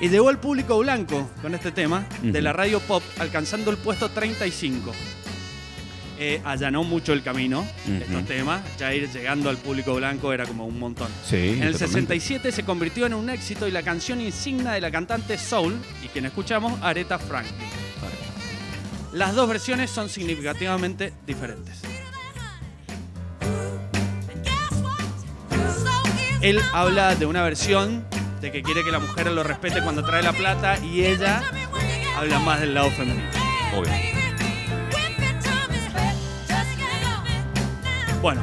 Y 0.00 0.08
llegó 0.08 0.28
al 0.28 0.38
público 0.38 0.78
blanco 0.78 1.28
con 1.42 1.54
este 1.54 1.72
tema 1.72 2.04
de 2.22 2.40
la 2.40 2.52
radio 2.52 2.78
pop, 2.78 3.02
alcanzando 3.18 3.70
el 3.72 3.76
puesto 3.76 4.08
35. 4.08 4.92
Eh, 6.16 6.40
allanó 6.44 6.84
mucho 6.84 7.12
el 7.12 7.24
camino 7.24 7.66
estos 7.88 8.24
temas. 8.24 8.62
Ya 8.78 8.94
ir 8.94 9.10
llegando 9.10 9.50
al 9.50 9.56
público 9.56 9.94
blanco 9.96 10.32
era 10.32 10.46
como 10.46 10.66
un 10.66 10.78
montón. 10.78 11.08
Sí. 11.28 11.36
En 11.56 11.64
el 11.64 11.72
totalmente. 11.72 12.20
67 12.20 12.52
se 12.52 12.62
convirtió 12.62 13.06
en 13.06 13.14
un 13.14 13.28
éxito 13.30 13.66
y 13.66 13.72
la 13.72 13.82
canción 13.82 14.20
insignia 14.20 14.70
de 14.70 14.80
la 14.80 14.92
cantante 14.92 15.36
Soul, 15.38 15.74
y 16.04 16.08
quien 16.08 16.24
escuchamos, 16.26 16.80
Aretha 16.82 17.18
Franklin. 17.18 17.83
Las 19.14 19.34
dos 19.34 19.48
versiones 19.48 19.90
son 19.90 20.08
significativamente 20.08 21.12
diferentes. 21.26 21.80
Él 26.40 26.60
habla 26.72 27.14
de 27.14 27.24
una 27.24 27.42
versión 27.42 28.04
de 28.40 28.50
que 28.52 28.62
quiere 28.62 28.84
que 28.84 28.90
la 28.90 28.98
mujer 28.98 29.30
lo 29.30 29.42
respete 29.42 29.80
cuando 29.82 30.04
trae 30.04 30.22
la 30.22 30.32
plata 30.32 30.78
y 30.80 31.04
ella 31.04 31.42
habla 32.18 32.38
más 32.40 32.60
del 32.60 32.74
lado 32.74 32.90
femenino. 32.90 33.30
Obvio. 33.74 33.92
Bueno, 38.20 38.42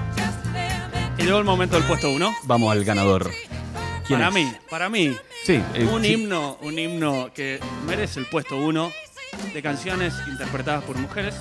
y 1.18 1.24
llegó 1.24 1.38
el 1.38 1.44
momento 1.44 1.76
del 1.76 1.86
puesto 1.86 2.10
uno. 2.12 2.34
Vamos 2.44 2.72
al 2.72 2.84
ganador. 2.86 3.30
¿Quién 4.08 4.20
Para 4.20 4.30
es? 4.30 4.34
mí, 4.36 4.54
para 4.70 4.90
mí, 4.90 5.16
Sí. 5.46 5.62
eh, 5.76 5.86
un 5.92 6.02
sí. 6.04 6.14
himno, 6.14 6.58
un 6.62 6.80
himno 6.80 7.30
que 7.34 7.60
merece 7.86 8.20
el 8.20 8.26
puesto 8.28 8.58
uno 8.58 8.92
de 9.54 9.62
canciones 9.62 10.16
interpretadas 10.28 10.84
por 10.84 10.98
mujeres. 10.98 11.36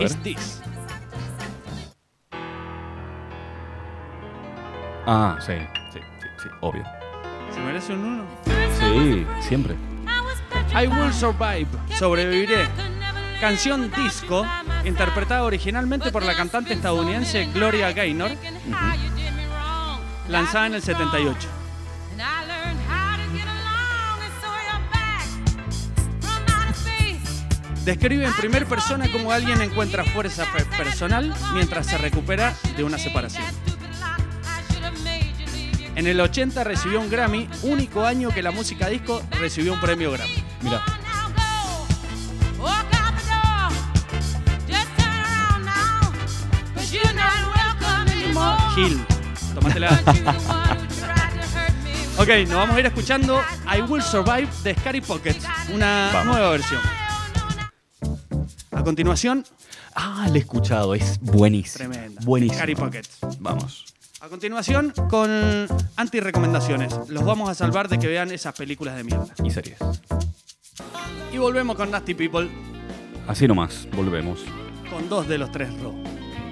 Is 0.00 0.16
This. 0.22 0.62
Ah, 5.06 5.38
sí, 5.40 5.52
sí, 5.92 6.00
sí, 6.20 6.28
sí, 6.42 6.48
obvio. 6.60 6.84
¿Se 7.52 7.60
merece 7.60 7.92
un 7.92 8.04
uno? 8.04 8.24
Sí, 8.78 9.26
siempre. 9.40 9.76
I 10.74 10.86
Will 10.88 11.12
Survive, 11.12 11.68
sobreviviré. 11.96 12.68
Canción 13.40 13.90
disco, 13.92 14.44
interpretada 14.84 15.44
originalmente 15.44 16.10
por 16.10 16.24
la 16.24 16.34
cantante 16.34 16.74
estadounidense 16.74 17.46
Gloria 17.52 17.92
Gaynor, 17.92 18.32
lanzada 20.28 20.66
en 20.66 20.74
el 20.74 20.82
78. 20.82 21.55
Describe 27.86 28.26
en 28.26 28.32
primera 28.34 28.66
persona 28.66 29.08
cómo 29.12 29.30
alguien 29.30 29.62
encuentra 29.62 30.04
fuerza 30.04 30.44
pe- 30.52 30.64
personal 30.76 31.32
mientras 31.54 31.86
se 31.86 31.96
recupera 31.96 32.52
de 32.76 32.82
una 32.84 32.98
separación. 32.98 33.44
En 35.94 36.06
el 36.06 36.20
80 36.20 36.64
recibió 36.64 37.00
un 37.00 37.08
Grammy, 37.08 37.48
único 37.62 38.04
año 38.04 38.30
que 38.30 38.42
la 38.42 38.50
música 38.50 38.88
disco 38.88 39.22
recibió 39.38 39.72
un 39.72 39.80
premio 39.80 40.10
Grammy. 40.12 40.44
Mira. 40.62 40.82
Gil, 48.74 49.00
tómatela. 49.54 49.98
Ok, 52.18 52.28
nos 52.48 52.54
vamos 52.56 52.74
a 52.76 52.80
ir 52.80 52.86
escuchando 52.86 53.42
I 53.76 53.82
Will 53.82 54.02
Survive 54.02 54.48
de 54.62 54.74
Scary 54.74 55.02
Pockets, 55.02 55.44
una 55.68 56.08
Vamos. 56.14 56.34
nueva 56.34 56.48
versión. 56.48 56.80
Continuación, 58.86 59.42
Ah, 59.96 60.28
la 60.30 60.36
he 60.36 60.38
escuchado, 60.38 60.94
es 60.94 61.18
buenísimo. 61.20 61.90
tremenda. 61.90 62.20
Buenísimo. 62.24 62.56
Scary 62.56 62.76
Pockets. 62.76 63.18
Vamos. 63.40 63.84
A 64.20 64.28
continuación, 64.28 64.92
con 65.10 65.28
anti-recomendaciones. 65.96 66.94
Los 67.08 67.24
vamos 67.24 67.48
a 67.50 67.54
salvar 67.56 67.88
de 67.88 67.98
que 67.98 68.06
vean 68.06 68.30
esas 68.30 68.54
películas 68.54 68.94
de 68.94 69.02
mierda. 69.02 69.26
Y 69.42 69.50
series. 69.50 69.78
Y 71.32 71.38
volvemos 71.38 71.74
con 71.74 71.90
Nasty 71.90 72.14
People, 72.14 72.48
Así 73.26 73.48
nomás, 73.48 73.88
volvemos. 73.96 74.44
con 74.88 75.08
dos 75.08 75.26
de 75.26 75.38
los 75.38 75.50
tres 75.50 75.68
Ro. 75.80 75.92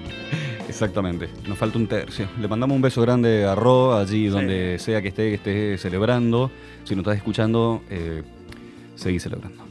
Exactamente. 0.67 1.29
Nos 1.47 1.57
falta 1.57 1.77
un 1.77 1.87
tercio. 1.87 2.27
Le 2.37 2.49
mandamos 2.49 2.75
un 2.75 2.81
beso 2.81 3.01
grande 3.01 3.45
a 3.45 3.55
Ro, 3.55 3.95
allí 3.95 4.27
donde 4.27 4.77
sea 4.77 5.01
que 5.01 5.07
esté, 5.07 5.29
que 5.29 5.35
esté 5.35 5.77
celebrando. 5.77 6.51
Si 6.83 6.95
no 6.95 7.01
estás 7.01 7.15
escuchando, 7.15 7.81
eh, 7.89 8.23
seguí 8.97 9.21
celebrando. 9.21 9.64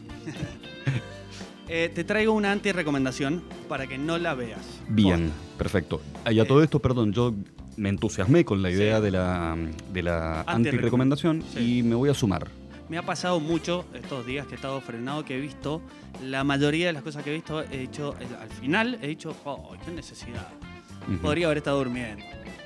Eh, 1.68 1.90
te 1.94 2.05
traigo 2.05 2.33
una 2.33 2.53
anti-recomendación 2.53 3.42
para 3.68 3.87
que 3.87 3.96
no 3.96 4.18
la 4.18 4.35
veas. 4.35 4.61
Bien, 4.88 5.31
perfecto. 5.57 6.00
Y 6.31 6.38
a 6.38 6.42
Eh. 6.42 6.46
todo 6.46 6.62
esto, 6.62 6.79
perdón, 6.81 7.12
yo 7.12 7.35
me 7.77 7.88
entusiasmé 7.88 8.44
con 8.44 8.61
la 8.62 8.70
idea 8.70 8.98
Sí. 8.98 9.05
de 9.05 9.11
la, 9.11 9.57
de 9.92 10.03
la 10.03 10.44
Anti-recom- 10.44 10.55
anti-recomendación 10.55 11.42
Sí. 11.55 11.79
y 11.79 11.83
me 11.83 11.94
voy 11.94 12.11
a 12.11 12.14
sumar. 12.14 12.48
Me 12.90 12.98
ha 12.98 13.03
pasado 13.03 13.40
mucho 13.40 13.87
estos 13.94 14.27
días 14.27 14.46
que 14.46 14.53
he 14.53 14.57
estado 14.57 14.79
frenado, 14.83 15.24
que 15.24 15.38
he 15.38 15.40
visto, 15.40 15.81
la 16.22 16.44
mayoría 16.44 16.88
de 16.88 16.92
las 16.92 17.03
cosas 17.03 17.24
que 17.24 17.31
he 17.31 17.35
visto, 17.35 17.62
he 17.62 17.79
dicho, 17.79 18.14
eh, 18.20 18.27
al 18.40 18.50
final 18.50 18.98
he 19.00 19.07
dicho, 19.09 19.35
oh, 19.44 19.74
qué 19.85 19.90
necesidad. 19.90 20.48
Ujú. 21.09 21.18
Podría 21.18 21.46
haber 21.46 21.59
estado 21.59 21.79
durmiendo. 21.79 22.22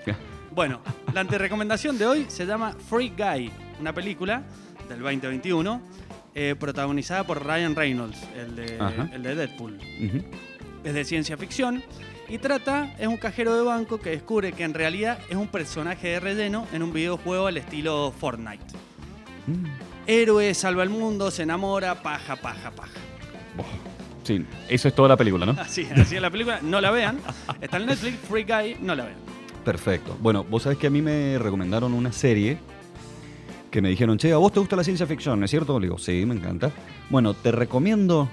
Bueno, 0.50 0.80
la 1.14 1.20
antirecomendación 1.20 1.98
de 1.98 2.06
hoy 2.06 2.24
se 2.26 2.44
llama 2.44 2.72
Free 2.90 3.12
Guy, 3.16 3.48
una 3.80 3.92
película 3.94 4.42
del 4.88 4.98
2021 4.98 5.80
eh, 6.34 6.54
protagonizada 6.58 7.24
por 7.24 7.44
Ryan 7.44 7.74
Reynolds, 7.74 8.18
el 8.36 8.56
de, 8.56 8.78
el 9.12 9.22
de 9.22 9.34
Deadpool. 9.34 9.78
Es 10.84 10.94
de 10.94 11.04
ciencia 11.04 11.36
ficción 11.36 11.82
y 12.28 12.38
trata, 12.38 12.94
es 12.98 13.06
un 13.06 13.16
cajero 13.16 13.56
de 13.56 13.62
banco 13.62 13.98
que 13.98 14.10
descubre 14.10 14.52
que 14.52 14.62
en 14.62 14.74
realidad 14.74 15.18
es 15.30 15.36
un 15.36 15.48
personaje 15.48 16.08
de 16.08 16.20
relleno 16.20 16.66
en 16.72 16.82
un 16.82 16.92
videojuego 16.92 17.46
al 17.46 17.56
estilo 17.56 18.12
Fortnite. 18.18 18.64
Mm. 19.46 19.64
Héroe, 20.06 20.54
salva 20.54 20.82
el 20.82 20.90
mundo, 20.90 21.30
se 21.30 21.44
enamora, 21.44 22.02
paja, 22.02 22.36
paja, 22.36 22.70
paja. 22.70 22.98
Sí, 24.24 24.44
eso 24.68 24.88
es 24.88 24.94
toda 24.94 25.08
la 25.08 25.16
película, 25.16 25.46
¿no? 25.46 25.52
Así, 25.52 25.88
así 25.96 26.16
es 26.16 26.22
la 26.22 26.30
película, 26.30 26.60
no 26.62 26.82
la 26.82 26.90
vean. 26.90 27.18
Está 27.60 27.78
en 27.78 27.86
Netflix, 27.86 28.18
Free 28.28 28.44
Guy, 28.44 28.76
no 28.80 28.94
la 28.94 29.04
vean. 29.04 29.16
Perfecto. 29.64 30.16
Bueno, 30.20 30.44
vos 30.44 30.62
sabés 30.62 30.78
que 30.78 30.86
a 30.86 30.90
mí 30.90 31.00
me 31.00 31.38
recomendaron 31.38 31.94
una 31.94 32.12
serie 32.12 32.58
que 33.70 33.82
me 33.82 33.88
dijeron, 33.90 34.16
che, 34.18 34.32
¿a 34.32 34.36
vos 34.38 34.52
te 34.52 34.60
gusta 34.60 34.76
la 34.76 34.84
ciencia 34.84 35.06
ficción, 35.06 35.38
¿no 35.38 35.44
es 35.44 35.50
cierto? 35.50 35.78
Le 35.78 35.86
digo, 35.86 35.98
sí, 35.98 36.24
me 36.26 36.34
encanta. 36.34 36.70
Bueno, 37.10 37.34
te 37.34 37.52
recomiendo 37.52 38.28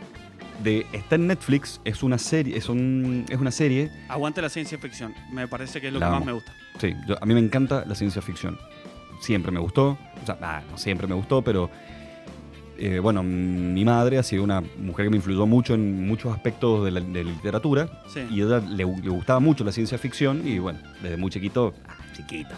de 0.63 0.85
está 0.93 1.15
en 1.15 1.27
Netflix, 1.27 1.81
es 1.83 2.01
una 2.03 2.17
serie, 2.17 2.55
es 2.57 2.69
un 2.69 3.25
es 3.29 3.37
una 3.37 3.51
serie, 3.51 3.91
Aguante 4.07 4.41
la 4.41 4.47
ciencia 4.49 4.77
ficción, 4.77 5.13
me 5.31 5.47
parece 5.49 5.81
que 5.81 5.87
es 5.87 5.93
lo 5.93 5.99
La 5.99 6.07
que 6.07 6.11
más 6.13 6.25
me 6.25 6.31
gusta. 6.31 6.53
sí, 6.79 6.93
yo- 7.07 7.21
a 7.21 7.25
mí 7.25 7.33
me 7.33 7.41
encanta 7.41 7.83
la 7.85 7.93
ciencia 7.95 8.21
ficción. 8.21 8.57
Siempre 9.19 9.51
me 9.51 9.59
gustó, 9.59 9.97
o 10.21 10.25
sea, 10.25 10.37
ah, 10.41 10.61
no 10.71 10.77
siempre 10.77 11.07
me 11.07 11.15
gustó, 11.15 11.41
pero 11.41 11.69
eh, 12.77 12.99
bueno, 12.99 13.23
mi 13.23 13.83
madre 13.85 14.17
ha 14.17 14.23
sido 14.23 14.43
una 14.43 14.61
mujer 14.77 15.05
que 15.05 15.09
me 15.09 15.15
influyó 15.17 15.45
mucho 15.45 15.73
en 15.73 16.05
muchos 16.07 16.33
aspectos 16.33 16.83
de 16.85 16.91
la 16.91 16.99
de 17.01 17.23
la 17.23 17.31
literatura 17.31 17.89
Sí. 18.07 18.21
y 18.29 18.41
a 18.41 18.45
ella 18.45 18.59
le, 18.59 18.77
le 18.85 19.09
gustaba 19.09 19.39
mucho 19.41 19.63
la 19.65 19.71
ciencia 19.73 19.97
ficción 19.97 20.45
y 20.47 20.59
bueno, 20.59 20.79
desde 21.01 21.15
muy 21.17 21.31
chiquito, 21.31 21.73
ah, 21.87 21.95
chiquito. 22.15 22.55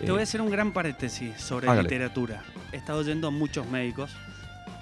Te 0.00 0.10
voy 0.10 0.18
a 0.18 0.20
eh, 0.20 0.24
hacer 0.24 0.40
un 0.40 0.50
gran 0.50 0.72
paréntesis 0.72 1.36
sobre 1.40 1.68
Hágale. 1.68 1.84
literatura. 1.84 2.42
He 2.72 2.76
estado 2.76 3.02
yendo 3.02 3.28
a 3.28 3.30
muchos 3.30 3.68
médicos. 3.68 4.10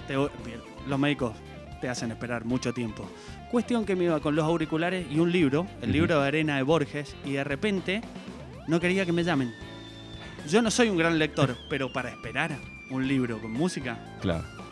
Te 0.07 0.15
los 0.15 0.99
médicos 0.99 1.33
te 1.79 1.89
hacen 1.89 2.11
esperar 2.11 2.45
mucho 2.45 2.73
tiempo. 2.73 3.09
Cuestión 3.51 3.85
que 3.85 3.95
me 3.95 4.05
iba 4.05 4.19
con 4.21 4.35
los 4.35 4.45
auriculares 4.45 5.05
y 5.11 5.19
un 5.19 5.31
libro, 5.31 5.67
el 5.81 5.91
libro 5.91 6.21
de 6.21 6.27
arena 6.27 6.55
de 6.55 6.63
Borges, 6.63 7.13
y 7.25 7.33
de 7.33 7.43
repente 7.43 8.01
no 8.69 8.79
quería 8.79 9.05
que 9.05 9.11
me 9.11 9.23
llamen. 9.23 9.53
Yo 10.49 10.61
no 10.61 10.71
soy 10.71 10.87
un 10.89 10.97
gran 10.97 11.19
lector, 11.19 11.57
pero 11.69 11.91
para 11.91 12.09
esperar 12.09 12.57
un 12.89 13.05
libro 13.05 13.41
con 13.41 13.51
música, 13.51 13.97
Claro. 14.21 14.62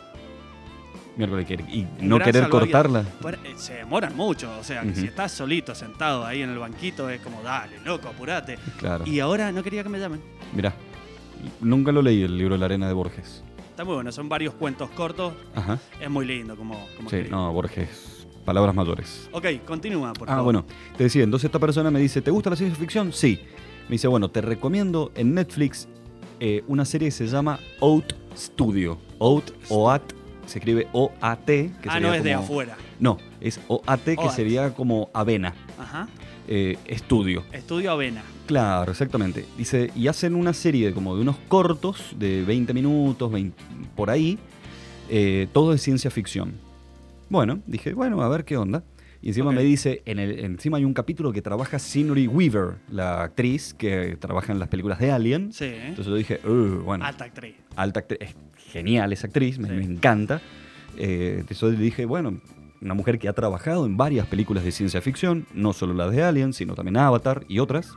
Miércoles 1.16 1.46
que- 1.46 1.54
y 1.54 1.86
no 2.00 2.18
querer 2.18 2.48
cortarla. 2.48 3.04
Eh, 3.44 3.52
se 3.56 3.74
demoran 3.74 4.16
mucho, 4.16 4.50
o 4.58 4.64
sea, 4.64 4.82
que 4.82 4.94
si 4.94 5.06
estás 5.06 5.30
solito 5.32 5.74
sentado 5.74 6.24
ahí 6.24 6.40
en 6.42 6.50
el 6.50 6.58
banquito 6.58 7.10
es 7.10 7.20
como, 7.20 7.42
dale, 7.42 7.78
loco, 7.84 8.08
apurate. 8.08 8.58
Claro. 8.78 9.04
Y 9.06 9.20
ahora 9.20 9.52
no 9.52 9.62
quería 9.62 9.82
que 9.82 9.90
me 9.90 9.98
llamen. 9.98 10.20
Mirá, 10.54 10.74
nunca 11.60 11.92
lo 11.92 12.00
leí 12.02 12.22
el 12.22 12.36
libro 12.38 12.56
La 12.56 12.64
arena 12.64 12.86
de 12.88 12.94
Borges. 12.94 13.42
Está 13.70 13.84
muy 13.84 13.94
bueno, 13.94 14.10
son 14.12 14.28
varios 14.28 14.54
cuentos 14.54 14.88
cortos, 14.90 15.34
Ajá. 15.54 15.78
es 16.00 16.08
muy 16.10 16.24
lindo 16.26 16.56
como, 16.56 16.78
como 16.96 17.10
Sí, 17.10 17.24
no, 17.30 17.52
Borges, 17.52 18.26
palabras 18.44 18.74
mayores. 18.74 19.28
Ok, 19.32 19.46
continúa, 19.66 20.12
por 20.14 20.28
Ah, 20.28 20.32
favor. 20.32 20.44
bueno, 20.44 20.64
te 20.96 21.04
decía, 21.04 21.24
entonces 21.24 21.46
esta 21.46 21.58
persona 21.58 21.90
me 21.90 22.00
dice, 22.00 22.22
¿te 22.22 22.30
gusta 22.30 22.50
la 22.50 22.56
ciencia 22.56 22.78
ficción? 22.78 23.12
Sí. 23.12 23.38
Me 23.88 23.92
dice, 23.96 24.08
bueno, 24.08 24.30
te 24.30 24.40
recomiendo 24.40 25.10
en 25.14 25.34
Netflix 25.34 25.88
eh, 26.40 26.62
una 26.68 26.84
serie 26.84 27.08
que 27.08 27.12
se 27.12 27.26
llama 27.26 27.58
Oat 27.80 28.12
Studio. 28.36 28.98
Oat, 29.18 29.50
OAT, 29.68 30.02
se 30.46 30.58
escribe 30.58 30.86
O-A-T. 30.92 31.70
que 31.82 31.88
ah, 31.88 31.92
sería 31.94 32.08
no 32.08 32.14
es 32.14 32.24
de 32.24 32.32
como- 32.32 32.44
afuera. 32.44 32.76
No, 33.00 33.18
es 33.40 33.60
O-A-T, 33.68 34.16
que 34.16 34.22
OAT. 34.22 34.34
sería 34.34 34.70
como 34.74 35.10
avena, 35.12 35.54
Ajá. 35.78 36.08
eh, 36.48 36.76
estudio. 36.86 37.44
Estudio 37.52 37.90
Avena. 37.92 38.22
Claro, 38.46 38.90
exactamente. 38.92 39.44
Dice, 39.56 39.90
y 39.94 40.08
hacen 40.08 40.34
una 40.34 40.52
serie 40.52 40.92
como 40.92 41.14
de 41.16 41.22
unos 41.22 41.36
cortos 41.48 42.14
de 42.16 42.44
20 42.44 42.74
minutos, 42.74 43.30
20 43.32 43.56
por 43.96 44.10
ahí, 44.10 44.38
eh, 45.08 45.48
todo 45.52 45.72
de 45.72 45.78
ciencia 45.78 46.10
ficción. 46.10 46.54
Bueno, 47.28 47.60
dije, 47.66 47.94
bueno, 47.94 48.20
a 48.22 48.28
ver 48.28 48.44
qué 48.44 48.56
onda. 48.56 48.82
Y 49.22 49.28
encima 49.28 49.52
me 49.52 49.62
dice, 49.62 50.02
en 50.04 50.18
el, 50.18 50.40
encima 50.40 50.78
hay 50.78 50.84
un 50.84 50.94
capítulo 50.94 51.32
que 51.32 51.40
trabaja 51.42 51.78
Sigourney 51.78 52.26
Weaver, 52.26 52.74
la 52.90 53.22
actriz 53.22 53.72
que 53.72 54.16
trabaja 54.18 54.52
en 54.52 54.58
las 54.58 54.68
películas 54.68 54.98
de 54.98 55.12
Alien. 55.12 55.52
Sí. 55.52 55.66
Entonces 55.66 56.06
yo 56.06 56.14
dije, 56.16 56.40
"Uh, 56.44 56.82
bueno, 56.82 57.04
Alta 57.04 57.24
actriz. 57.24 57.54
alta 57.76 58.00
actriz, 58.00 58.18
es 58.20 58.34
genial 58.72 59.12
esa 59.12 59.28
actriz, 59.28 59.58
me, 59.60 59.68
Sí. 59.68 59.74
me 59.74 59.84
encanta. 59.84 60.40
Eh, 60.98 61.36
entonces 61.38 61.78
le 61.78 61.84
dije, 61.84 62.04
bueno, 62.04 62.40
una 62.80 62.94
mujer 62.94 63.20
que 63.20 63.28
ha 63.28 63.32
trabajado 63.32 63.86
en 63.86 63.96
varias 63.96 64.26
películas 64.26 64.64
de 64.64 64.72
ciencia 64.72 65.00
ficción, 65.00 65.46
no 65.54 65.72
solo 65.72 65.94
las 65.94 66.10
de 66.10 66.22
Alien, 66.24 66.52
sino 66.52 66.74
también 66.74 66.96
Avatar 66.96 67.44
y 67.48 67.60
otras. 67.60 67.92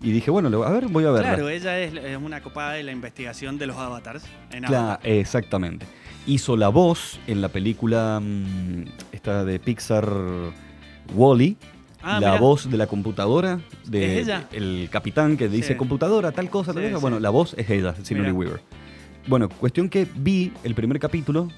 Y 0.00 0.12
dije, 0.12 0.30
bueno, 0.30 0.48
a 0.64 0.70
ver, 0.70 0.86
voy 0.88 1.04
a 1.04 1.10
verla. 1.10 1.34
Claro, 1.34 1.48
ella 1.50 1.78
es, 1.80 1.92
es 1.92 2.16
una 2.16 2.40
copada 2.40 2.72
de 2.74 2.84
la 2.84 2.92
investigación 2.92 3.58
de 3.58 3.66
los 3.66 3.76
avatars 3.76 4.24
en 4.52 4.62
Claro, 4.64 4.76
Avatar. 4.92 5.10
exactamente. 5.10 5.84
Hizo 6.28 6.56
la 6.56 6.68
voz 6.68 7.18
en 7.26 7.40
la 7.40 7.48
película 7.48 8.20
mm, 8.22 8.84
esta 9.12 9.44
de 9.44 9.58
Pixar 9.58 10.06
Wally. 11.14 11.56
Ah, 12.02 12.20
la 12.20 12.28
mirá. 12.32 12.40
voz 12.40 12.70
de 12.70 12.76
la 12.76 12.86
computadora 12.86 13.58
de 13.86 14.20
¿Es 14.20 14.26
ella? 14.28 14.46
el 14.52 14.88
capitán 14.92 15.36
que 15.36 15.48
dice 15.48 15.72
Sí. 15.72 15.74
computadora 15.74 16.30
tal 16.30 16.48
cosa 16.48 16.72
tal 16.72 16.82
Sí, 16.84 16.88
cosa. 16.90 16.98
sí. 16.98 17.02
bueno 17.02 17.18
la 17.18 17.30
voz 17.30 17.54
es 17.58 17.68
ella 17.70 17.92
Sigourney. 18.04 18.30
Weaver 18.30 18.60
bueno 19.26 19.48
cuestión 19.48 19.88
que 19.88 20.06
vi 20.14 20.52
el 20.62 20.76
primer 20.76 21.00
capítulo 21.00 21.48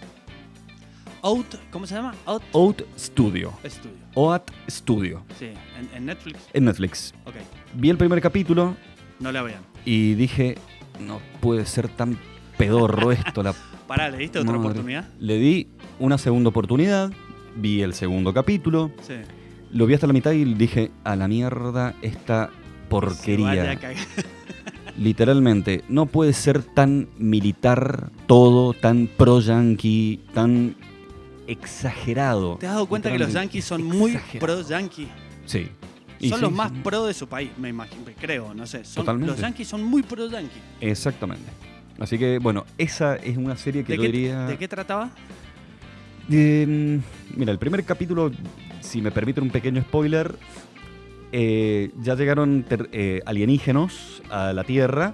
Out, 1.23 1.57
¿cómo 1.71 1.87
se 1.87 1.95
llama? 1.95 2.15
Out 2.25 2.43
Oat 2.53 2.81
Studio 2.99 3.53
Studio. 3.67 3.93
Oat 4.15 4.51
Studio 4.71 5.23
Sí, 5.39 5.53
en, 5.79 5.91
en 5.95 6.07
Netflix. 6.07 6.39
en 6.55 6.65
Netflix 6.65 7.13
Ok, 7.27 7.35
vi 7.75 7.91
el 7.91 7.99
primer 7.99 8.23
capítulo 8.23 8.77
no 9.19 9.33
la 9.33 9.43
vean. 9.43 9.61
y 9.85 10.15
dije 10.15 10.57
no 11.01 11.21
puede 11.41 11.67
ser 11.67 11.89
tan 11.89 12.19
pedorro 12.57 13.13
esto 13.13 13.43
la 13.43 13.55
Pará, 13.91 14.09
¿le 14.09 14.19
diste 14.19 14.39
otra 14.39 14.53
madre". 14.53 14.69
oportunidad? 14.69 15.09
le 15.19 15.37
di 15.39 15.67
una 15.99 16.17
segunda 16.17 16.51
oportunidad 16.51 17.11
vi 17.57 17.83
el 17.83 17.93
segundo 17.93 18.33
capítulo 18.33 18.93
Sí. 19.03 19.15
Lo 19.73 19.85
vi 19.87 19.95
hasta 19.95 20.07
la 20.07 20.13
mitad 20.13 20.31
y 20.31 20.45
dije, 20.55 20.93
a 21.03 21.17
la 21.17 21.27
mierda 21.27 21.95
esta 22.03 22.47
Se 22.47 22.53
vaya 22.53 22.53
a 22.85 22.89
porquería. 22.89 23.77
cagar. 23.81 23.97
Literalmente, 24.97 25.83
no 25.89 26.07
puede 26.07 26.33
ser 26.33 26.63
tan 26.63 27.09
militar 27.19 28.11
todo, 28.29 28.75
tan 28.75 29.09
pro-yankee, 29.17 30.21
tan 30.35 30.77
exagerado. 31.49 32.59
¿Te 32.59 32.67
has 32.69 32.75
dado 32.75 32.87
cuenta 32.87 33.11
que 33.11 33.19
los 33.19 33.29
Literalmente, 33.29 33.55
yankees 33.59 33.65
son 33.65 33.83
muy 33.83 34.13
exagerado. 34.13 34.47
pro-yankee? 34.63 35.09
Sí. 35.47 35.69
Y 36.21 36.29
Son 36.29 36.39
sí, 36.39 36.45
los 36.45 36.53
más 36.53 36.71
sí, 36.71 36.79
pro 36.85 37.07
de 37.07 37.15
su 37.15 37.27
país, 37.29 37.51
me 37.59 37.69
imagino, 37.71 38.03
creo, 38.21 38.53
no 38.55 38.67
sé. 38.67 38.85
Son- 38.85 39.05
Totalmente. 39.05 39.33
los 39.33 39.41
yankees 39.41 39.67
son 39.69 39.83
muy 39.83 40.03
pro-yankee. 40.03 40.61
Exactamente. 40.81 41.51
Así 42.01 42.19
que, 42.19 42.39
bueno, 42.39 42.65
esa 42.79 43.15
es 43.17 43.37
una 43.37 43.57
serie 43.57 43.85
que 43.85 43.93
¿De 43.93 43.97
yo 43.99 44.03
qué, 44.03 44.09
diría... 44.09 44.47
¿De 44.47 44.57
qué 44.57 44.67
trataba? 44.67 45.11
Eh, 46.31 46.99
mira, 47.37 47.53
el 47.53 47.59
primer 47.59 47.85
capítulo, 47.85 48.31
si 48.81 49.03
me 49.03 49.11
permiten 49.11 49.45
un 49.45 49.51
pequeño 49.51 49.83
spoiler, 49.83 50.35
eh, 51.33 51.91
ya 52.01 52.15
llegaron 52.17 52.65
eh, 52.93 53.21
alienígenos 53.27 54.23
a 54.31 54.53
la 54.53 54.65
Tierra 54.65 55.13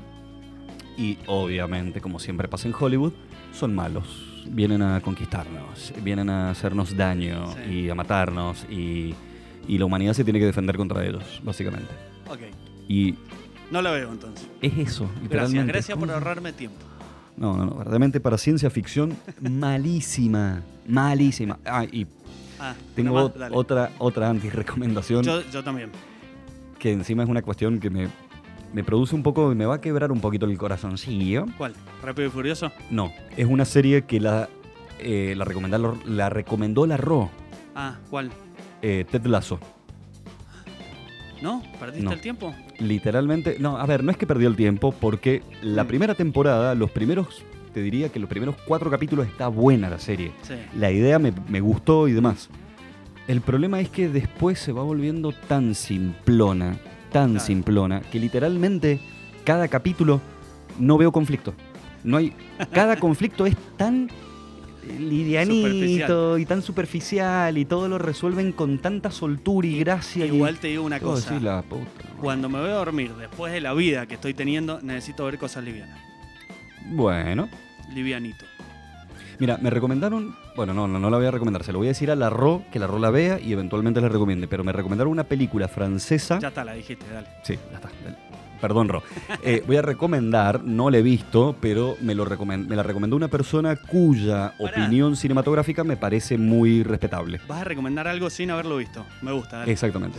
y 0.96 1.18
obviamente, 1.26 2.00
como 2.00 2.18
siempre 2.18 2.48
pasa 2.48 2.68
en 2.68 2.74
Hollywood, 2.78 3.12
son 3.52 3.74
malos. 3.74 4.44
Vienen 4.48 4.80
a 4.82 5.00
conquistarnos, 5.00 5.92
vienen 6.04 6.30
a 6.30 6.50
hacernos 6.50 6.96
daño 6.96 7.52
Sí. 7.64 7.72
y 7.86 7.90
a 7.90 7.94
matarnos 7.96 8.64
y, 8.70 9.12
y 9.66 9.76
la 9.78 9.84
humanidad 9.86 10.12
se 10.12 10.22
tiene 10.22 10.38
que 10.38 10.46
defender 10.46 10.76
contra 10.76 11.04
ellos, 11.04 11.40
básicamente. 11.42 11.90
Ok, 12.30 12.40
Y 12.88 13.16
no 13.70 13.82
la 13.82 13.90
veo 13.90 14.12
entonces. 14.12 14.46
es 14.62 14.76
eso, 14.78 15.08
Gracias, 15.28 15.66
gracias 15.66 15.98
por 15.98 16.10
ahorrarme 16.10 16.52
tiempo. 16.52 16.78
No, 17.36 17.56
no, 17.56 17.66
no, 17.66 17.74
verdaderamente 17.74 18.18
para 18.20 18.38
ciencia 18.38 18.70
ficción, 18.70 19.14
malísima, 19.40 20.62
malísima. 20.86 21.58
Ah, 21.64 21.84
y 21.84 22.06
Ah, 22.58 22.74
tengo 22.94 23.12
más, 23.12 23.50
otra, 23.52 23.90
otra 23.98 24.30
anti-recomendación 24.30 25.22
Yo, 25.22 25.42
yo 25.52 25.62
también. 25.62 25.90
que 26.78 26.90
encima 26.90 27.22
es 27.22 27.28
una 27.28 27.42
cuestión 27.42 27.78
que 27.80 27.90
me, 27.90 28.08
me 28.72 28.82
produce 28.82 29.14
un 29.14 29.22
poco, 29.22 29.54
me 29.54 29.66
va 29.66 29.74
a 29.74 29.80
quebrar 29.82 30.10
un 30.10 30.20
poquito 30.22 30.46
el 30.46 30.56
corazoncillo. 30.56 31.44
¿Cuál? 31.58 31.74
¿Rápido 32.02 32.28
y 32.28 32.30
Furioso? 32.30 32.72
No, 32.90 33.12
es 33.36 33.44
una 33.46 33.66
serie 33.66 34.06
que 34.06 34.20
la, 34.20 34.48
eh, 34.98 35.34
la, 35.36 35.44
recomendó, 35.44 35.98
la 36.06 36.30
recomendó 36.30 36.86
la 36.86 36.96
RO, 36.96 37.28
Ah, 37.74 37.98
¿cuál? 38.08 38.30
eh, 38.80 39.04
Ted 39.10 39.26
Lasso. 39.26 39.60
¿No? 41.42 41.62
¿Perdiste 41.78 42.04
No. 42.04 42.12
el 42.12 42.20
tiempo? 42.20 42.54
Literalmente, 42.78 43.56
no, 43.58 43.76
a 43.78 43.86
ver, 43.86 44.02
no 44.02 44.10
es 44.10 44.16
que 44.16 44.26
perdió 44.26 44.48
el 44.48 44.56
tiempo, 44.56 44.92
porque 44.92 45.42
la 45.62 45.84
Mm. 45.84 45.88
primera 45.88 46.14
temporada, 46.14 46.74
los 46.74 46.90
primeros, 46.90 47.42
te 47.74 47.82
diría 47.82 48.08
que 48.08 48.18
los 48.18 48.28
primeros 48.28 48.56
cuatro 48.66 48.90
capítulos 48.90 49.26
está 49.26 49.48
buena 49.48 49.90
la 49.90 49.98
serie. 49.98 50.32
Sí. 50.42 50.54
La 50.78 50.90
idea 50.90 51.18
me, 51.18 51.32
me 51.48 51.60
gustó 51.60 52.08
y 52.08 52.12
demás. 52.12 52.48
El 53.28 53.40
problema 53.42 53.80
es 53.80 53.88
que 53.90 54.08
después 54.08 54.58
se 54.58 54.72
va 54.72 54.82
volviendo 54.82 55.32
tan 55.32 55.74
simplona, 55.74 56.78
tan 57.12 57.32
Claro. 57.32 57.44
simplona, 57.44 58.00
que 58.00 58.18
literalmente 58.18 58.98
cada 59.44 59.68
capítulo 59.68 60.20
no 60.78 60.96
veo 60.96 61.12
conflicto. 61.12 61.52
No 62.04 62.16
hay. 62.18 62.32
Cada 62.72 62.96
conflicto 63.00 63.44
es 63.46 63.56
tan 63.76 64.08
livianito 64.98 66.38
y 66.38 66.46
tan 66.46 66.62
superficial 66.62 67.56
y 67.58 67.64
todo 67.64 67.88
lo 67.88 67.98
resuelven 67.98 68.52
con 68.52 68.78
tanta 68.78 69.10
soltura 69.10 69.66
y 69.66 69.78
gracia. 69.78 70.24
y- 70.26 70.28
Igual 70.34 70.56
te 70.58 70.68
digo 70.68 70.84
una 70.84 70.98
¿Qué 70.98 71.04
vos 71.04 71.24
cosa. 71.24 71.40
la 71.40 71.62
puta? 71.62 71.86
Cuando 72.20 72.48
me 72.48 72.60
voy 72.60 72.70
a 72.70 72.74
dormir, 72.74 73.12
después 73.14 73.52
de 73.52 73.60
la 73.60 73.72
vida 73.74 74.06
que 74.06 74.14
estoy 74.14 74.34
teniendo, 74.34 74.80
necesito 74.82 75.24
ver 75.24 75.38
cosas 75.38 75.64
livianas. 75.64 75.98
Bueno. 76.90 77.48
Livianito. 77.92 78.44
Mira, 79.38 79.58
me 79.60 79.68
recomendaron, 79.68 80.34
bueno, 80.56 80.72
no, 80.72 80.88
no, 80.88 80.98
no 80.98 81.10
la 81.10 81.18
voy 81.18 81.26
a 81.26 81.30
recomendar, 81.30 81.62
se 81.62 81.70
lo 81.72 81.78
voy 81.78 81.88
a 81.88 81.90
decir 81.90 82.10
a 82.10 82.16
la 82.16 82.30
Ro, 82.30 82.62
que 82.72 82.78
la 82.78 82.86
Ro 82.86 82.98
la 82.98 83.10
vea 83.10 83.38
y 83.38 83.52
eventualmente 83.52 84.00
la 84.00 84.08
recomiende, 84.08 84.48
pero 84.48 84.64
me 84.64 84.72
recomendaron 84.72 85.12
una 85.12 85.24
película 85.24 85.68
francesa. 85.68 86.38
Ya 86.38 86.48
está, 86.48 86.64
la 86.64 86.72
dijiste, 86.72 87.04
dale. 87.12 87.26
Sí, 87.42 87.58
ya 87.70 87.76
está. 87.76 87.90
dale. 88.02 88.16
Perdón, 88.60 88.88
Ro. 88.88 89.02
Eh, 89.42 89.62
voy 89.66 89.76
a 89.76 89.82
recomendar, 89.82 90.64
no 90.64 90.90
la 90.90 90.98
he 90.98 91.02
visto, 91.02 91.56
pero 91.60 91.96
me, 92.00 92.14
lo 92.14 92.24
recomen- 92.26 92.66
me 92.66 92.76
la 92.76 92.82
recomendó 92.82 93.14
una 93.16 93.28
persona 93.28 93.76
cuya 93.76 94.54
Pará. 94.58 94.84
opinión 94.84 95.16
cinematográfica 95.16 95.84
me 95.84 95.96
parece 95.96 96.38
muy 96.38 96.82
respetable. 96.82 97.40
Vas 97.48 97.60
a 97.60 97.64
recomendar 97.64 98.08
algo 98.08 98.30
sin 98.30 98.50
haberlo 98.50 98.78
visto. 98.78 99.04
Me 99.22 99.32
gusta, 99.32 99.58
dale. 99.58 99.72
Exactamente. 99.72 100.18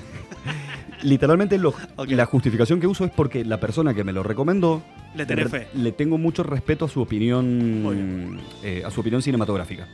Literalmente 1.03 1.57
lo- 1.57 1.73
la 2.07 2.25
justificación 2.25 2.79
que 2.79 2.88
uso 2.88 3.05
es 3.05 3.11
porque 3.11 3.45
la 3.45 3.59
persona 3.59 3.93
que 3.93 4.03
me 4.03 4.13
lo 4.13 4.23
recomendó 4.23 4.81
Le 5.15 5.25
tenés 5.25 5.49
fe. 5.49 5.67
le 5.73 5.91
tengo 5.91 6.17
mucho 6.17 6.43
respeto 6.43 6.85
a 6.85 6.89
su 6.89 7.01
opinión 7.01 8.39
eh, 8.63 8.83
a 8.85 8.89
su 8.91 9.01
opinión 9.01 9.21
cinematográfica. 9.21 9.88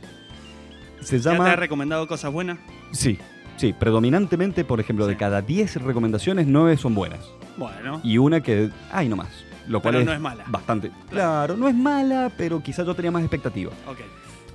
Se 1.00 1.18
¿Ya 1.20 1.32
llama 1.32 1.44
te 1.44 1.50
ha 1.50 1.56
recomendado 1.56 2.06
cosas 2.06 2.32
buenas? 2.32 2.58
Sí, 2.92 3.18
sí, 3.56 3.72
predominantemente, 3.72 4.64
por 4.64 4.80
ejemplo, 4.80 5.06
de 5.06 5.16
cada 5.16 5.42
10 5.42 5.82
recomendaciones, 5.82 6.46
9 6.46 6.76
son 6.76 6.94
buenas. 6.94 7.20
Bueno. 7.56 8.00
Y 8.02 8.18
una 8.18 8.40
que, 8.42 8.70
ay, 8.92 9.08
no 9.08 9.16
más. 9.16 9.28
Lo 9.66 9.80
cual 9.80 9.92
Pero 9.94 10.00
es 10.00 10.06
no 10.06 10.12
es 10.12 10.20
mala. 10.20 10.44
Bastante. 10.48 10.90
Claro, 11.10 11.56
no 11.56 11.68
es 11.68 11.74
mala, 11.74 12.30
pero 12.36 12.62
quizás 12.62 12.86
yo 12.86 12.94
tenía 12.94 13.10
más 13.10 13.22
expectativa. 13.22 13.70
Ok. 13.88 13.98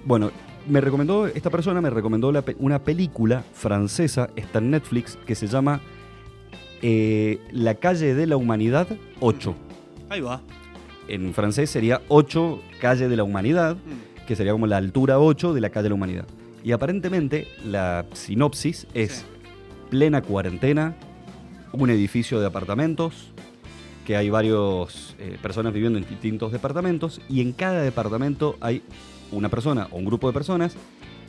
Bueno, 0.06 0.30
me 0.68 0.82
recomendó, 0.82 1.26
esta 1.28 1.50
persona 1.50 1.82
me 1.82 1.90
recomendó 1.90 2.32
la 2.32 2.44
una 2.60 2.80
película 2.80 3.44
francesa, 3.54 4.30
está 4.36 4.60
en 4.60 4.70
Netflix, 4.72 5.18
que 5.26 5.34
se 5.36 5.48
llama 5.48 5.82
eh, 6.82 7.40
La 7.52 7.76
calle 7.76 8.14
de 8.14 8.28
la 8.28 8.38
humanidad 8.38 8.88
8. 9.20 9.56
Ahí 10.10 10.22
va. 10.22 10.42
En 11.08 11.34
francés 11.34 11.70
sería 11.72 12.02
8 12.08 12.62
calle 12.80 13.08
de 13.10 13.16
la 13.18 13.24
humanidad, 13.24 13.76
Mm. 13.76 14.26
que 14.28 14.36
sería 14.36 14.52
como 14.52 14.68
la 14.68 14.78
altura 14.78 15.20
8 15.20 15.54
de 15.54 15.62
la 15.62 15.70
calle 15.72 15.84
de 15.84 15.90
la 15.90 15.96
humanidad. 15.96 16.26
Y 16.64 16.72
aparentemente 16.72 17.48
la 17.66 18.06
sinopsis 18.14 18.88
es 18.94 19.12
Sí. 19.20 19.26
plena 19.90 20.22
cuarentena, 20.22 20.96
un 21.72 21.90
edificio 21.90 22.40
de 22.40 22.48
apartamentos 22.48 23.32
que 24.06 24.18
hay 24.18 24.30
varios 24.30 25.16
eh, 25.20 25.38
personas 25.42 25.72
viviendo 25.74 26.00
en 26.00 26.06
distintos 26.08 26.52
departamentos 26.52 27.22
y 27.30 27.42
en 27.42 27.54
cada 27.54 27.82
departamento 27.82 28.58
hay 28.60 28.82
una 29.32 29.50
persona 29.50 29.88
o 29.92 29.98
un 29.98 30.06
grupo 30.06 30.28
de 30.28 30.34
personas 30.34 30.76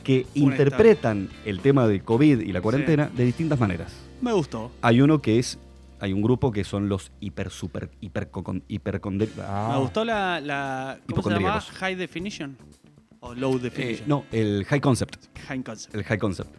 que 0.03 0.25
interpretan 0.33 1.29
el 1.45 1.59
tema 1.59 1.87
de 1.87 2.01
COVID 2.01 2.39
y 2.39 2.51
la 2.51 2.59
cuarentena 2.61 3.09
de 3.15 3.23
distintas 3.23 3.59
maneras. 3.59 3.93
Me 4.19 4.33
gustó. 4.33 4.71
Hay 4.81 4.99
uno 5.01 5.21
que 5.21 5.37
es, 5.37 5.59
hay 5.99 6.11
un 6.11 6.23
grupo 6.23 6.51
que 6.51 6.63
son 6.63 6.89
los 6.89 7.11
hiper, 7.19 7.51
super, 7.51 7.91
hiper, 8.01 8.31
hiperconde- 8.31 9.29
ah. 9.41 9.69
Me 9.73 9.79
gustó 9.79 10.03
la, 10.03 10.41
la 10.41 10.99
¿cómo 11.07 11.21
se 11.21 11.29
llama? 11.29 11.61
High 11.61 11.95
definition 11.95 12.57
o 13.21 13.33
low 13.35 13.55
Eh, 13.57 13.59
definition. 13.59 14.07
no, 14.09 14.25
el 14.31 14.65
high 14.65 14.81
concept. 14.81 15.15
High 15.47 15.63
concept. 15.63 15.95
El 15.95 16.03
high 16.03 16.17
concept. 16.17 16.49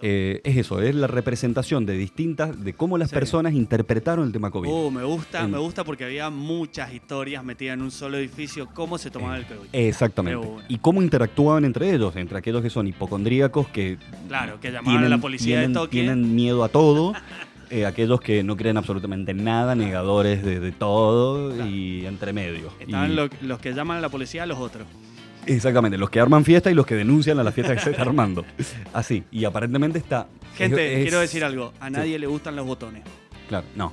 Eh, 0.00 0.40
es 0.44 0.56
eso, 0.56 0.80
es 0.80 0.94
la 0.94 1.08
representación 1.08 1.84
de 1.84 1.94
distintas, 1.94 2.62
de 2.62 2.72
cómo 2.72 2.98
las 2.98 3.08
Sí. 3.10 3.14
personas 3.16 3.52
interpretaron 3.54 4.26
el 4.28 4.32
tema 4.32 4.48
COVID. 4.52 4.68
Uh, 4.70 4.90
me 4.92 5.02
gusta, 5.02 5.42
En- 5.42 5.50
me 5.50 5.58
gusta 5.58 5.82
porque 5.82 6.04
había 6.04 6.30
muchas 6.30 6.92
historias 6.94 7.42
metidas 7.42 7.74
en 7.74 7.82
un 7.82 7.90
solo 7.90 8.16
edificio, 8.16 8.68
cómo 8.74 8.96
se 8.96 9.10
tomaba 9.10 9.36
el 9.38 9.44
COVID. 9.46 9.68
Exactamente. 9.72 10.46
Y 10.68 10.78
cómo 10.78 11.02
interactúan 11.02 11.64
entre 11.64 11.92
ellos, 11.92 12.14
entre 12.14 12.38
aquellos 12.38 12.62
que 12.62 12.70
son 12.70 12.86
hipocondríacos, 12.86 13.66
que 13.68 13.98
Claro, 14.28 14.60
que 14.60 14.68
llamaban 14.70 14.92
tienen, 15.00 15.06
a 15.12 15.16
la 15.16 15.20
policía 15.20 15.56
tienen- 15.56 15.72
de 15.72 15.80
toque. 15.80 15.90
tienen 15.90 16.32
miedo 16.36 16.62
a 16.62 16.68
todo, 16.68 17.14
eh, 17.70 17.84
aquellos 17.84 18.20
que 18.20 18.44
no 18.44 18.56
creen 18.56 18.76
absolutamente 18.76 19.32
en 19.32 19.42
nada, 19.42 19.74
negadores 19.74 20.44
de, 20.44 20.60
de 20.60 20.70
todo 20.70 21.52
Claro. 21.54 21.68
y 21.70 22.06
entre 22.06 22.32
medio. 22.32 22.72
Estaban 22.78 23.10
Y- 23.10 23.14
lo- 23.16 23.28
los 23.42 23.58
que 23.58 23.72
llaman 23.74 23.98
a 23.98 24.00
la 24.00 24.08
policía 24.10 24.44
a 24.44 24.46
los 24.46 24.58
otros. 24.58 24.86
Exactamente, 25.48 25.96
los 25.98 26.10
que 26.10 26.20
arman 26.20 26.44
fiesta 26.44 26.70
y 26.70 26.74
los 26.74 26.86
que 26.86 26.94
denuncian 26.94 27.38
a 27.38 27.44
la 27.44 27.52
fiesta 27.52 27.74
que 27.74 27.80
se 27.82 27.90
está 27.90 28.02
armando. 28.02 28.44
Así, 28.92 29.24
y 29.30 29.44
aparentemente 29.44 29.98
está... 29.98 30.28
Gente, 30.56 30.96
es- 30.98 31.02
quiero 31.02 31.20
decir 31.20 31.44
algo. 31.44 31.72
A 31.80 31.90
nadie 31.90 32.18
le 32.18 32.26
gustan 32.26 32.54
los 32.56 32.66
botones. 32.66 33.02
Claro, 33.48 33.66
no. 33.76 33.92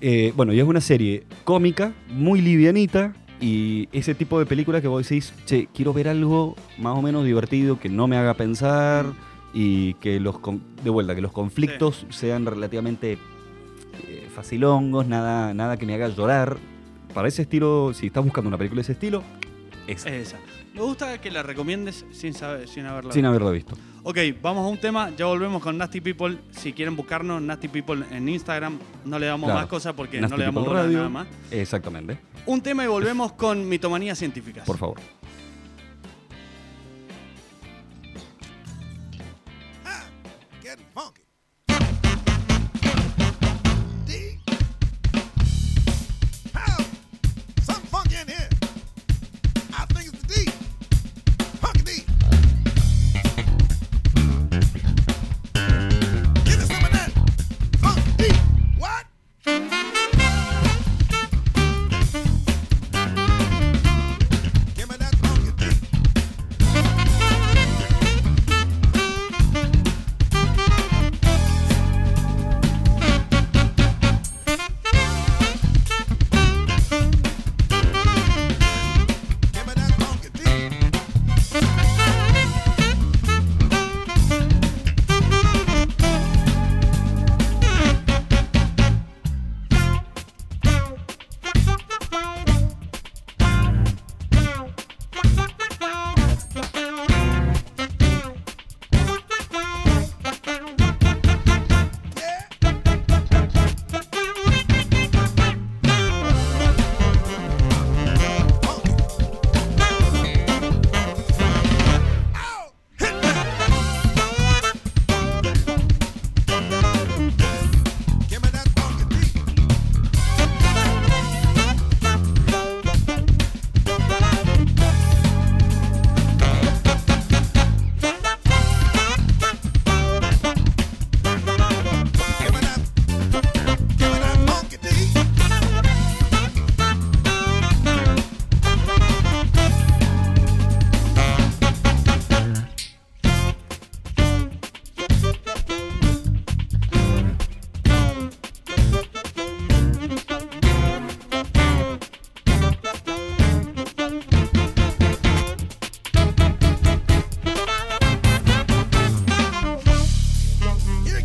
Eh, 0.00 0.32
bueno, 0.36 0.52
y 0.52 0.58
es 0.60 0.64
una 0.66 0.80
serie 0.80 1.24
cómica, 1.44 1.92
muy 2.08 2.40
livianita, 2.40 3.14
y 3.40 3.88
ese 3.92 4.14
tipo 4.14 4.38
de 4.38 4.46
película 4.46 4.80
que 4.80 4.88
vos 4.88 5.06
decís, 5.06 5.32
che, 5.46 5.68
quiero 5.74 5.92
ver 5.92 6.08
algo 6.08 6.54
más 6.78 6.96
o 6.96 7.02
menos 7.02 7.24
divertido, 7.24 7.78
que 7.78 7.88
no 7.88 8.06
me 8.06 8.16
haga 8.16 8.34
pensar, 8.34 9.06
y 9.52 9.94
que 9.94 10.20
los, 10.20 10.38
con- 10.38 10.62
de 10.82 10.90
vuelta, 10.90 11.14
que 11.14 11.20
los 11.22 11.32
conflictos 11.32 12.06
sean 12.10 12.46
relativamente 12.46 13.18
eh, 14.06 14.28
facilongos, 14.34 15.06
nada, 15.06 15.52
nada 15.54 15.76
que 15.76 15.86
me 15.86 15.94
haga 15.94 16.08
llorar. 16.08 16.56
Para 17.14 17.28
ese 17.28 17.42
estilo, 17.42 17.92
si 17.94 18.06
estás 18.08 18.22
buscando 18.22 18.48
una 18.48 18.58
película 18.58 18.80
de 18.80 18.82
ese 18.82 18.92
estilo, 18.92 19.22
esa, 19.86 20.08
Es 20.08 20.28
esa. 20.28 20.38
Me 20.74 20.82
gusta 20.82 21.18
que 21.20 21.30
la 21.30 21.42
recomiendes 21.42 22.04
sin, 22.12 22.34
saber, 22.34 22.68
sin 22.68 22.84
haberla 22.86 23.12
sin 23.12 23.20
visto. 23.22 23.28
haberlo 23.28 23.50
visto. 23.52 23.74
Ok, 24.02 24.18
vamos 24.42 24.64
a 24.64 24.68
un 24.68 24.78
tema. 24.78 25.10
Ya 25.16 25.24
volvemos 25.26 25.62
con 25.62 25.76
Nasty 25.78 26.00
People. 26.00 26.38
Si 26.50 26.72
quieren 26.72 26.94
buscarnos, 26.96 27.40
Nasty 27.42 27.68
People 27.68 28.04
en 28.10 28.28
Instagram. 28.28 28.78
No 29.04 29.18
le 29.18 29.26
damos 29.26 29.46
Claro. 29.46 29.60
más 29.60 29.68
cosas 29.68 29.94
porque 29.94 30.20
Nasty 30.20 30.32
no 30.32 30.38
le 30.38 30.44
damos 30.44 30.64
bola 30.66 30.86
nada 30.86 31.08
más. 31.08 31.26
Exactamente, 31.50 32.18
Un 32.46 32.60
tema 32.60 32.84
y 32.84 32.86
volvemos 32.86 33.32
con 33.32 33.68
mitomanías 33.68 34.18
científicas. 34.18 34.64
por 34.66 34.76
favor. 34.78 34.98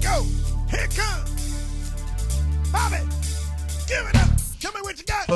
Go. 0.01 0.23
Here 0.69 0.85
it 0.85 0.95
comes. 0.95 1.29
Bobby, 2.71 2.97
give 3.87 4.05
it 4.07 4.15
up. 4.15 4.29
Tell 4.59 4.73
me 4.73 4.81
what 4.81 4.97
you 4.97 5.05
got. 5.05 5.27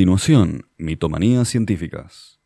Continuación, 0.00 0.66
mitomanías 0.78 1.46
científicas. 1.46 2.40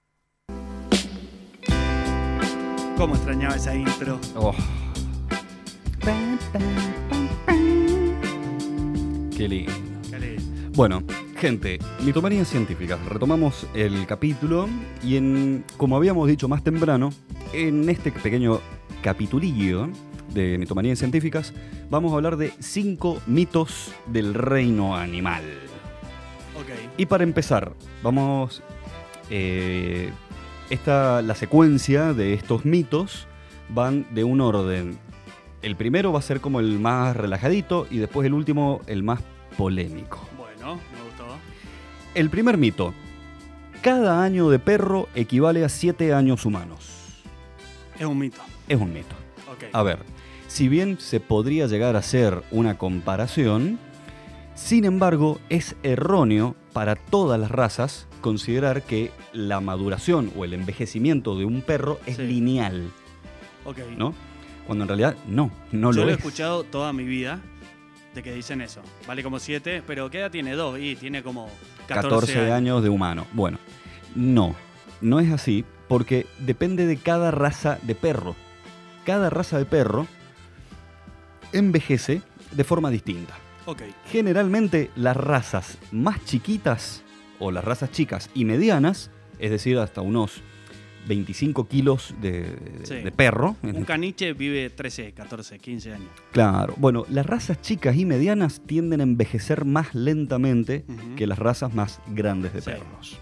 ¿Cómo 2.96 3.14
extrañaba 3.14 3.54
esa 3.54 3.76
intro? 3.76 4.18
Oh. 4.34 4.52
Qué 9.36 9.48
lindo. 9.48 9.72
Qué 10.10 10.18
lindo. 10.18 10.42
Bueno, 10.74 11.04
gente, 11.36 11.78
mitomanías 12.04 12.48
científicas. 12.48 12.98
Retomamos 13.06 13.68
el 13.72 14.04
capítulo 14.04 14.68
y 15.04 15.14
en, 15.14 15.64
como 15.76 15.96
habíamos 15.96 16.26
dicho 16.26 16.48
más 16.48 16.64
temprano, 16.64 17.10
en 17.52 17.88
este 17.88 18.10
pequeño 18.10 18.58
capitulillo 19.00 19.88
de 20.34 20.58
mitomanías 20.58 20.98
científicas, 20.98 21.54
vamos 21.88 22.10
a 22.10 22.16
hablar 22.16 22.36
de 22.36 22.52
cinco 22.58 23.22
mitos 23.28 23.92
del 24.08 24.34
reino 24.34 24.96
animal. 24.96 25.44
Y 26.96 27.06
para 27.06 27.24
empezar, 27.24 27.72
vamos. 28.02 28.62
eh, 29.30 30.10
esta, 30.70 31.22
la 31.22 31.34
secuencia 31.34 32.12
de 32.14 32.34
estos 32.34 32.64
mitos 32.64 33.26
van 33.68 34.06
de 34.14 34.24
un 34.24 34.40
orden. 34.40 34.98
El 35.62 35.76
primero 35.76 36.12
va 36.12 36.18
a 36.18 36.22
ser 36.22 36.40
como 36.40 36.60
el 36.60 36.78
más 36.78 37.16
relajadito 37.16 37.86
y 37.90 37.98
después 37.98 38.26
el 38.26 38.34
último 38.34 38.80
el 38.86 39.02
más 39.02 39.20
polémico. 39.56 40.26
Bueno, 40.36 40.76
me 40.76 41.02
gustó. 41.04 41.24
El 42.14 42.30
primer 42.30 42.58
mito. 42.58 42.94
Cada 43.82 44.22
año 44.22 44.48
de 44.48 44.58
perro 44.58 45.08
equivale 45.14 45.64
a 45.64 45.68
siete 45.68 46.14
años 46.14 46.46
humanos. 46.46 47.22
Es 47.98 48.06
un 48.06 48.18
mito. 48.18 48.40
Es 48.68 48.80
un 48.80 48.92
mito. 48.92 49.14
A 49.72 49.82
ver, 49.82 49.98
si 50.48 50.68
bien 50.68 50.98
se 50.98 51.20
podría 51.20 51.66
llegar 51.66 51.96
a 51.96 52.00
hacer 52.00 52.42
una 52.50 52.78
comparación, 52.78 53.78
sin 54.54 54.84
embargo 54.84 55.40
es 55.48 55.76
erróneo 55.82 56.54
para 56.72 56.96
todas 56.96 57.38
las 57.40 57.50
razas 57.50 58.06
considerar 58.20 58.82
que 58.82 59.10
la 59.32 59.60
maduración 59.60 60.32
o 60.36 60.44
el 60.44 60.54
envejecimiento 60.54 61.36
de 61.36 61.44
un 61.44 61.60
perro 61.62 62.00
es 62.06 62.16
Sí. 62.16 62.22
lineal, 62.22 62.90
ok. 63.64 63.78
¿no? 63.96 64.14
Cuando 64.66 64.84
en 64.84 64.88
realidad 64.88 65.16
no, 65.28 65.50
no 65.72 65.90
Yo 65.92 65.98
lo 65.98 66.04
lo 66.04 66.10
he 66.10 66.12
es. 66.14 66.18
escuchado 66.18 66.64
toda 66.64 66.92
mi 66.92 67.04
vida 67.04 67.40
de 68.14 68.22
que 68.22 68.32
dicen 68.32 68.60
eso. 68.60 68.80
Vale 69.06 69.22
como 69.22 69.38
7, 69.38 69.82
pero 69.86 70.08
¿qué 70.10 70.18
edad 70.20 70.30
tiene? 70.30 70.52
2 70.54 70.78
y 70.80 70.96
tiene 70.96 71.22
como 71.22 71.48
14, 71.88 72.08
14 72.08 72.52
años 72.52 72.82
de 72.82 72.88
humano. 72.88 73.26
Bueno, 73.32 73.58
no, 74.14 74.54
no 75.00 75.20
es 75.20 75.30
así 75.32 75.64
porque 75.88 76.26
depende 76.38 76.86
de 76.86 76.96
cada 76.96 77.30
raza 77.30 77.78
de 77.82 77.94
perro. 77.94 78.34
Cada 79.04 79.28
raza 79.28 79.58
de 79.58 79.66
perro 79.66 80.06
envejece 81.52 82.22
de 82.52 82.64
forma 82.64 82.88
distinta. 82.90 83.34
Ok. 83.66 83.82
Generalmente 84.10 84.90
las 84.96 85.16
razas 85.16 85.78
más 85.92 86.24
chiquitas 86.24 87.02
o 87.38 87.50
las 87.50 87.64
razas 87.64 87.90
chicas 87.90 88.30
y 88.34 88.44
medianas, 88.44 89.10
es 89.38 89.50
decir, 89.50 89.78
hasta 89.78 90.00
unos 90.00 90.42
25 91.08 91.68
kilos 91.68 92.14
de, 92.22 92.42
de- 92.42 92.86
Sí. 92.86 92.94
de 92.96 93.10
perro. 93.12 93.56
Un 93.62 93.84
caniche 93.84 94.32
vive 94.32 94.70
13, 94.70 95.12
14, 95.12 95.58
15 95.58 95.92
años. 95.92 96.08
Claro, 96.32 96.74
bueno, 96.78 97.04
las 97.10 97.26
razas 97.26 97.60
chicas 97.60 97.96
y 97.96 98.06
medianas 98.06 98.62
tienden 98.64 99.00
a 99.00 99.04
envejecer 99.04 99.64
más 99.66 99.94
lentamente 99.94 100.84
que 101.16 101.26
las 101.26 101.38
razas 101.38 101.74
más 101.74 102.00
grandes 102.08 102.54
de 102.54 102.60
Sí. 102.62 102.70
perros. 102.70 103.18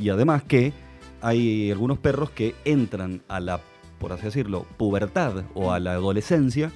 Y 0.00 0.08
además 0.08 0.42
que 0.42 0.72
hay 1.20 1.70
algunos 1.70 1.98
perros 1.98 2.30
que 2.30 2.54
entran 2.64 3.22
a 3.28 3.38
la, 3.38 3.60
por 4.00 4.12
así 4.12 4.24
decirlo, 4.24 4.66
pubertad 4.76 5.44
o 5.54 5.70
a 5.72 5.78
la 5.78 5.92
adolescencia 5.92 6.72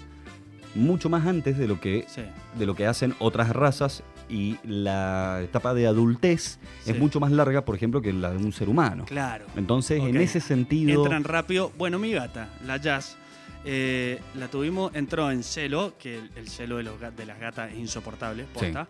mucho 0.74 1.08
más 1.08 1.26
antes 1.26 1.56
de 1.58 1.66
lo 1.68 1.80
que, 1.80 2.04
Sí. 2.08 2.22
de 2.58 2.66
lo 2.66 2.74
que 2.74 2.86
hacen 2.86 3.14
otras 3.18 3.50
razas 3.50 4.02
y 4.28 4.56
la 4.62 5.40
etapa 5.42 5.72
de 5.74 5.86
adultez 5.86 6.58
Sí. 6.84 6.90
es 6.90 6.98
mucho 6.98 7.18
más 7.20 7.32
larga, 7.32 7.64
por 7.64 7.74
ejemplo, 7.74 8.02
que 8.02 8.12
la 8.12 8.30
de 8.30 8.36
un 8.38 8.52
ser 8.52 8.68
humano. 8.68 9.04
Claro. 9.06 9.46
Entonces, 9.56 10.00
en 10.02 10.16
ese 10.16 10.40
sentido... 10.40 11.02
Entran 11.02 11.24
rápido. 11.24 11.72
Bueno, 11.78 11.98
mi 11.98 12.12
gata, 12.12 12.48
la 12.66 12.76
Jazz, 12.76 13.16
eh, 13.64 14.20
la 14.34 14.48
tuvimos, 14.48 14.94
entró 14.94 15.30
en 15.30 15.42
celo, 15.42 15.94
que 15.98 16.18
el, 16.18 16.30
el 16.36 16.48
celo 16.48 16.76
de, 16.76 16.82
los, 16.84 17.00
de 17.00 17.26
las 17.26 17.38
gatas 17.40 17.72
es 17.72 17.78
insoportable, 17.78 18.44
posta, 18.52 18.86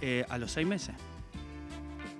eh, 0.00 0.24
a 0.28 0.38
los 0.38 0.52
6 0.52 0.66
meses. 0.66 0.94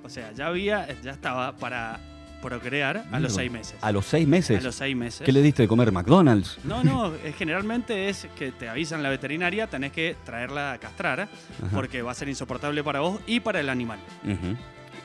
O 0.04 0.08
sea, 0.08 0.32
ya 0.32 0.48
había, 0.48 0.88
ya 1.02 1.12
estaba 1.12 1.56
para 1.56 2.00
procrear 2.42 3.06
a 3.10 3.18
los. 3.20 3.32
6 3.34 3.50
meses. 3.50 3.76
A 3.80 3.90
los 3.92 4.04
seis 4.04 4.28
meses. 4.28 4.60
A 4.60 4.62
los 4.62 4.74
6 4.74 4.94
meses. 4.96 5.22
¿Qué 5.24 5.32
le 5.32 5.40
diste 5.40 5.62
de 5.62 5.68
comer? 5.68 5.90
¿McDonald's? 5.92 6.58
No, 6.64 6.84
no, 6.84 7.14
es, 7.14 7.34
generalmente 7.36 8.10
es 8.10 8.26
que 8.36 8.52
te 8.52 8.68
avisan 8.68 9.02
la 9.02 9.08
veterinaria, 9.08 9.68
tenés 9.68 9.92
que 9.92 10.16
traerla 10.24 10.72
a 10.72 10.78
castrar, 10.78 11.20
Ajá. 11.20 11.28
porque 11.72 12.02
va 12.02 12.10
a 12.10 12.14
ser 12.14 12.28
insoportable 12.28 12.84
para 12.84 13.00
vos 13.00 13.20
y 13.26 13.40
para 13.40 13.60
el 13.60 13.70
animal. 13.70 13.98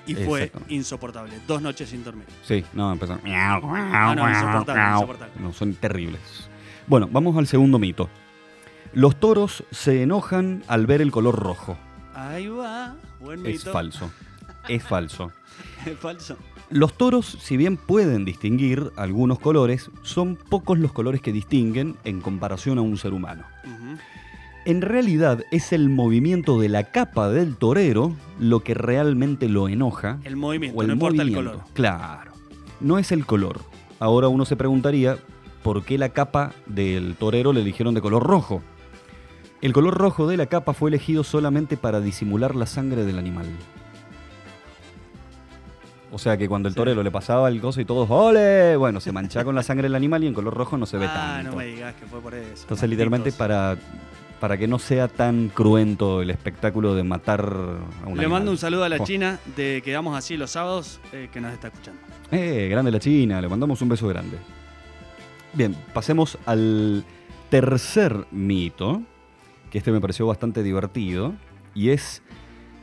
Y 0.06 0.16
fue 0.16 0.52
insoportable. 0.70 1.34
Dos 1.48 1.62
noches 1.62 1.90
sin 1.90 2.04
dormir. 2.04 2.26
Sí, 2.44 2.64
no, 2.74 2.92
empezaron. 2.92 3.22
No, 3.24 4.16
no, 4.16 4.30
insoportable, 4.30 4.94
insoportable. 4.94 5.34
No, 5.40 5.54
son 5.54 5.74
terribles. 5.76 6.50
Bueno, 6.88 7.08
vamos 7.12 7.38
al 7.38 7.48
segundo 7.48 7.78
mito. 7.80 8.10
Los 8.94 9.20
toros 9.20 9.64
se 9.72 10.02
enojan 10.04 10.64
al 10.68 10.88
ver 10.88 11.02
el 11.02 11.12
color 11.12 11.36
rojo. 11.38 11.78
Ahí 12.16 12.48
va, 12.48 12.96
buen 13.20 13.46
Es 13.46 13.60
mito. 13.60 13.72
falso. 13.72 14.12
Es 14.68 14.84
falso. 14.84 15.32
Es 15.86 15.98
falso. 15.98 16.38
Los 16.70 16.94
toros, 16.94 17.26
si 17.26 17.56
bien 17.56 17.78
pueden 17.78 18.26
distinguir 18.26 18.92
algunos 18.98 19.40
colores, 19.40 19.90
son 20.02 20.36
pocos 20.36 20.78
los 20.78 20.92
colores 20.92 21.22
que 21.22 21.32
distinguen 21.32 21.96
en 22.04 22.20
comparación 22.20 22.78
a 22.78 22.82
un 22.82 22.98
ser 22.98 23.14
humano. 23.14 23.44
En 24.66 24.82
realidad 24.82 25.44
es 25.52 25.72
el 25.72 25.88
movimiento 25.88 26.60
de 26.60 26.68
la 26.68 26.84
capa 26.92 27.30
del 27.30 27.56
torero 27.56 28.14
lo 28.38 28.60
que 28.60 28.74
realmente 28.74 29.48
lo 29.48 29.70
enoja 29.70 30.20
El 30.26 30.36
movimiento, 30.36 30.78
o 30.78 30.82
el 30.82 30.88
no 30.90 30.94
importa 30.96 31.22
el 31.22 31.34
color. 31.34 31.60
Claro. 31.74 32.34
No 32.82 33.00
es 33.00 33.14
el 33.14 33.26
color. 33.26 33.62
Ahora 34.00 34.28
uno 34.28 34.44
se 34.44 34.58
preguntaría 34.58 35.18
por 35.64 35.86
qué 35.86 35.98
la 35.98 36.10
capa 36.10 36.52
del 36.66 37.16
torero 37.16 37.54
le 37.54 37.62
eligieron 37.62 37.94
de 37.94 38.02
color 38.02 38.24
rojo. 38.24 38.62
El 39.62 39.72
color 39.72 39.98
rojo 39.98 40.28
de 40.28 40.36
la 40.36 40.48
capa 40.48 40.74
fue 40.74 40.90
elegido 40.90 41.24
solamente 41.24 41.78
para 41.78 42.02
disimular 42.02 42.54
la 42.54 42.66
sangre 42.66 43.06
del 43.06 43.20
animal. 43.20 43.48
O 46.12 46.18
sea 46.18 46.38
que 46.38 46.48
cuando 46.48 46.70
el 46.70 46.74
Sí. 46.74 46.78
torero 46.78 47.04
le 47.04 47.12
pasaba 47.12 47.50
el 47.50 47.60
coso 47.60 47.82
y 47.82 47.86
todos 47.86 48.10
¡ole! 48.10 48.78
Bueno, 48.78 49.00
se 49.02 49.12
manchaba 49.12 49.44
con 49.44 49.56
la 49.56 49.64
sangre 49.64 49.84
del 49.84 49.96
animal 49.96 50.24
y 50.24 50.28
en 50.28 50.34
color 50.34 50.54
rojo 50.56 50.78
no 50.78 50.86
se 50.86 50.98
ve 50.98 51.06
ah, 51.10 51.36
tanto. 51.42 51.52
no 51.52 51.58
me 51.58 51.66
digas 51.66 51.94
que 51.96 52.06
fue 52.06 52.22
por 52.22 52.34
eso. 52.34 52.62
Entonces, 52.62 52.90
literalmente, 52.90 53.32
para, 53.34 53.76
para 54.40 54.58
que 54.58 54.68
no 54.68 54.80
sea 54.80 55.10
tan 55.10 55.50
cruento 55.50 56.22
el 56.22 56.30
espectáculo 56.30 56.96
de 56.96 57.04
matar 57.04 57.42
a 57.42 58.08
un 58.08 58.16
Le 58.16 58.22
animal. 58.24 58.30
mando 58.30 58.52
un 58.52 58.58
saludo 58.58 58.86
a 58.86 58.90
la 58.90 58.98
Oh. 59.02 59.04
China 59.06 59.38
de 59.58 59.82
Quedamos 59.84 60.18
Así 60.18 60.38
los 60.38 60.52
sábados 60.52 61.02
eh, 61.12 61.28
que 61.34 61.42
nos 61.42 61.52
está 61.52 61.68
escuchando. 61.68 62.00
Eh, 62.32 62.68
grande 62.72 62.90
la 62.92 63.00
China, 63.00 63.42
le 63.42 63.50
mandamos 63.50 63.82
un 63.82 63.90
beso 63.90 64.08
grande. 64.08 64.38
Bien, 65.54 65.76
pasemos 65.94 66.38
al 66.46 67.04
tercer 67.50 68.26
mito, 68.32 69.02
que 69.72 69.78
este 69.80 69.92
me 69.92 70.00
pareció 70.00 70.26
bastante 70.28 70.64
divertido, 70.64 71.34
y 71.74 71.90
es 71.90 72.22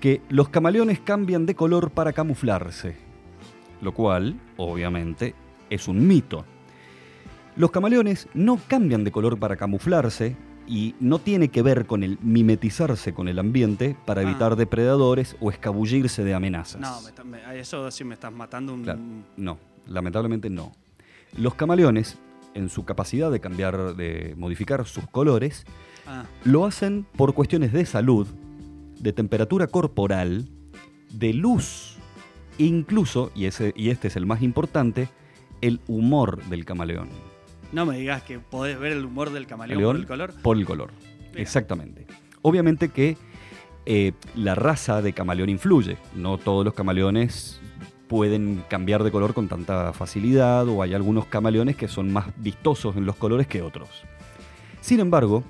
que 0.01 0.21
los 0.29 0.49
camaleones 0.51 1.01
cambian 1.01 1.47
de 1.47 1.55
color 1.55 1.91
para 1.91 2.13
camuflarse, 2.13 2.97
lo 3.85 3.93
cual, 3.93 4.35
obviamente, 4.57 5.35
es 5.71 5.87
un 5.89 6.07
mito. 6.07 6.45
Los 7.57 7.71
camaleones 7.71 8.29
no 8.35 8.59
cambian 8.67 9.05
de 9.05 9.13
color 9.13 9.39
para 9.39 9.57
camuflarse 9.57 10.37
y 10.67 10.95
no 10.99 11.19
tiene 11.19 11.49
que 11.49 11.63
ver 11.63 11.87
con 11.87 12.03
el 12.03 12.19
mimetizarse 12.23 13.13
con 13.15 13.29
el 13.29 13.39
ambiente 13.39 13.97
para 14.07 14.23
Ah. 14.23 14.25
evitar 14.25 14.57
depredadores 14.57 15.37
o 15.41 15.51
escabullirse 15.51 16.25
de 16.25 16.35
amenazas. 16.35 16.81
No, 16.81 17.01
me 17.03 17.09
está- 17.11 17.23
me- 17.25 17.45
a 17.45 17.55
eso 17.55 17.91
sí 17.91 18.03
me 18.03 18.15
estás 18.15 18.33
matando 18.33 18.73
un. 18.75 18.83
Claro. 18.83 19.01
No, 19.37 19.59
lamentablemente 19.87 20.49
no. 20.51 20.73
Los 21.37 21.55
camaleones, 21.55 22.19
en 22.55 22.69
su 22.71 22.85
capacidad 22.85 23.31
de 23.31 23.41
cambiar, 23.41 23.95
de 23.97 24.35
modificar 24.37 24.85
sus 24.87 25.07
colores, 25.09 25.65
Ah, 26.07 26.25
lo 26.45 26.67
hacen 26.67 27.07
por 27.17 27.33
cuestiones 27.35 27.73
de 27.73 27.87
salud, 27.87 28.27
de 29.01 29.13
temperatura 29.15 29.67
corporal, 29.69 30.49
de 31.11 31.33
luz, 31.33 31.94
incluso, 32.59 33.31
y, 33.35 33.47
ese, 33.47 33.73
y 33.77 33.91
este 33.91 34.09
es 34.09 34.17
el 34.17 34.27
más 34.27 34.43
importante, 34.43 35.09
el 35.61 35.81
humor 35.87 36.43
del 36.45 36.65
camaleón. 36.65 37.09
no 37.73 37.87
me 37.87 37.99
digas 37.99 38.23
que 38.23 38.39
podés 38.39 38.79
ver 38.79 38.93
el 38.93 39.05
humor 39.05 39.31
del 39.31 39.47
camaleón 39.47 39.81
León 39.81 39.93
por 39.93 40.01
el 40.01 40.07
color. 40.07 40.35
Por 40.43 40.57
el 40.57 40.67
color. 40.67 40.91
Exactamente. 41.35 42.07
Obviamente 42.43 42.91
que 42.91 43.17
eh, 43.87 44.13
la 44.35 44.55
raza 44.55 45.03
de 45.03 45.13
camaleón 45.13 45.49
influye. 45.49 45.97
No 46.15 46.39
todos 46.39 46.65
los 46.65 46.75
camaleones 46.75 47.61
pueden 48.09 48.63
cambiar 48.69 49.03
de 49.03 49.11
color 49.11 49.35
con 49.35 49.49
tanta 49.49 49.93
facilidad 49.93 50.69
o 50.69 50.83
hay 50.83 50.95
algunos 50.95 51.27
camaleones 51.27 51.77
que 51.77 51.89
son 51.89 52.13
más 52.13 52.27
vistosos 52.37 52.97
en 52.97 53.07
los 53.07 53.17
colores 53.17 53.47
que 53.47 53.63
otros. 53.63 53.89
Sin 54.81 55.01
embargo, 55.01 55.43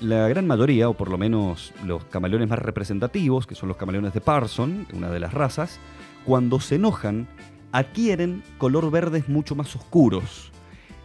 la 0.00 0.28
gran 0.28 0.46
mayoría, 0.46 0.88
o 0.88 0.94
por 0.94 1.10
lo 1.10 1.18
menos 1.18 1.72
los 1.84 2.04
camaleones 2.04 2.48
más 2.48 2.58
representativos, 2.58 3.46
que 3.46 3.54
son 3.54 3.68
los 3.68 3.78
camaleones 3.78 4.12
de 4.12 4.20
Parson, 4.20 4.86
una 4.92 5.10
de 5.10 5.20
las 5.20 5.32
razas, 5.32 5.78
cuando 6.24 6.60
se 6.60 6.76
enojan, 6.76 7.28
adquieren 7.72 8.42
color 8.58 8.90
verdes 8.90 9.28
mucho 9.28 9.54
más 9.54 9.74
oscuros 9.76 10.50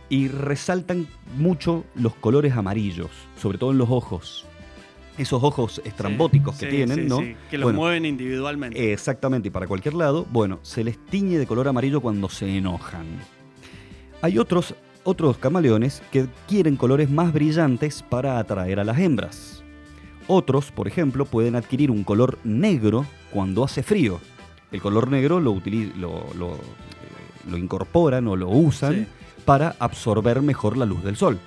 y 0.09 0.27
resaltan 0.27 1.07
mucho 1.37 1.83
los 1.95 2.15
colores 2.15 2.53
amarillos, 2.55 3.09
sobre 3.39 3.57
todo 3.57 3.71
en 3.71 3.77
los 3.77 3.89
ojos. 3.89 4.45
esos 5.17 5.43
ojos 5.43 5.81
estrambóticos 5.83 6.57
que 6.57 6.69
Sí, 6.69 6.77
tienen, 6.77 6.99
sí, 7.01 7.05
¿no? 7.05 7.17
que 7.51 7.57
los 7.57 7.65
Bueno, 7.65 7.79
mueven 7.79 8.05
individualmente. 8.05 8.93
Exactamente, 8.93 9.49
y 9.49 9.51
para 9.51 9.67
cualquier 9.67 9.93
lado, 9.95 10.25
bueno, 10.31 10.59
se 10.61 10.81
les 10.83 10.97
tiñe 11.07 11.37
de 11.37 11.45
color 11.45 11.67
amarillo 11.67 11.99
cuando 11.99 12.29
se 12.29 12.57
enojan. 12.57 13.05
Hay 14.21 14.37
otros, 14.39 14.75
otros 15.03 15.37
camaleones 15.37 16.01
que 16.11 16.27
quieren 16.47 16.77
colores 16.77 17.09
más 17.09 17.33
brillantes 17.33 18.01
para 18.01 18.39
atraer 18.39 18.79
a 18.79 18.85
las 18.85 18.97
hembras. 18.97 19.61
Otros, 20.27 20.71
por 20.71 20.87
ejemplo, 20.87 21.25
pueden 21.25 21.55
adquirir 21.57 21.91
un 21.91 22.03
color 22.05 22.37
negro 22.45 23.05
cuando 23.31 23.63
hace 23.65 23.83
frío. 23.83 24.19
El 24.71 24.81
color 24.81 25.09
negro 25.09 25.39
lo, 25.39 25.53
utili- 25.53 25.93
lo, 25.95 26.27
lo, 26.37 26.53
eh, 26.55 26.59
lo 27.49 27.57
incorporan 27.57 28.27
o 28.27 28.35
lo 28.35 28.49
usan 28.49 28.93
Sí. 28.93 29.07
para 29.45 29.75
absorber 29.79 30.41
mejor 30.41 30.77
la 30.77 30.85
luz 30.85 31.03
del 31.03 31.15
sol. 31.15 31.39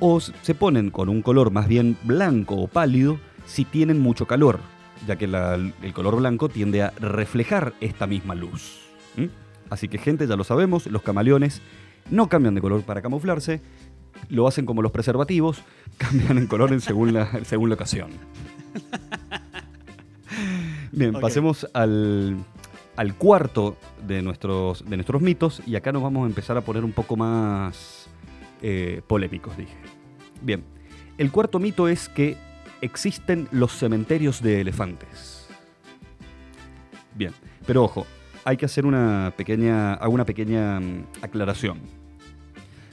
O 0.00 0.18
se 0.20 0.54
ponen 0.54 0.90
con 0.90 1.08
un 1.08 1.22
color 1.22 1.50
más 1.52 1.68
bien 1.68 1.96
blanco 2.02 2.56
o 2.56 2.66
pálido 2.66 3.18
si 3.46 3.64
tienen 3.64 4.00
mucho 4.00 4.26
calor, 4.26 4.58
ya 5.06 5.16
que 5.16 5.26
la- 5.28 5.54
el 5.54 5.92
color 5.92 6.16
blanco 6.16 6.48
tiende 6.48 6.82
a 6.82 6.90
reflejar 6.98 7.74
esta 7.80 8.06
misma 8.06 8.34
luz. 8.34 8.80
Así 9.70 9.88
que 9.88 9.96
gente, 9.98 10.26
ya 10.26 10.36
lo 10.36 10.44
sabemos, 10.44 10.86
los 10.88 11.02
camaleones 11.02 11.62
no 12.10 12.28
cambian 12.28 12.54
de 12.54 12.60
color 12.60 12.82
para 12.82 13.00
camuflarse, 13.00 13.62
lo 14.28 14.46
hacen 14.46 14.66
como 14.66 14.82
los 14.82 14.92
preservativos, 14.92 15.62
cambian 15.98 16.36
en 16.38 16.46
color 16.46 16.72
en 16.72 16.80
según, 16.80 17.14
la, 17.14 17.42
según 17.44 17.68
la 17.70 17.76
ocasión. 17.76 18.10
Bien, 20.92 21.12
pasemos 21.14 21.66
al, 21.72 22.36
al 22.96 23.14
cuarto 23.16 23.76
de 24.06 24.22
nuestros, 24.22 24.88
de 24.88 24.96
nuestros 24.96 25.22
mitos 25.22 25.62
y 25.66 25.76
acá 25.76 25.90
nos 25.90 26.02
vamos 26.02 26.24
a 26.24 26.26
empezar 26.26 26.56
a 26.56 26.60
poner 26.60 26.84
un 26.84 26.92
poco 26.92 27.16
más 27.16 28.08
eh, 28.60 29.00
polémicos, 29.06 29.56
dije. 29.56 29.74
Bien, 30.42 30.64
el 31.16 31.30
cuarto 31.32 31.58
mito 31.58 31.88
es 31.88 32.08
que 32.08 32.36
existen 32.82 33.48
los 33.52 33.72
cementerios 33.72 34.42
de 34.42 34.60
elefantes. 34.60 35.48
Bien, 37.14 37.32
pero 37.66 37.84
ojo, 37.84 38.06
hay 38.44 38.56
que 38.56 38.66
hacer 38.66 38.84
una 38.84 39.32
pequeña, 39.36 39.98
una 40.06 40.26
pequeña 40.26 40.80
mm, 40.80 41.06
aclaración. 41.22 41.80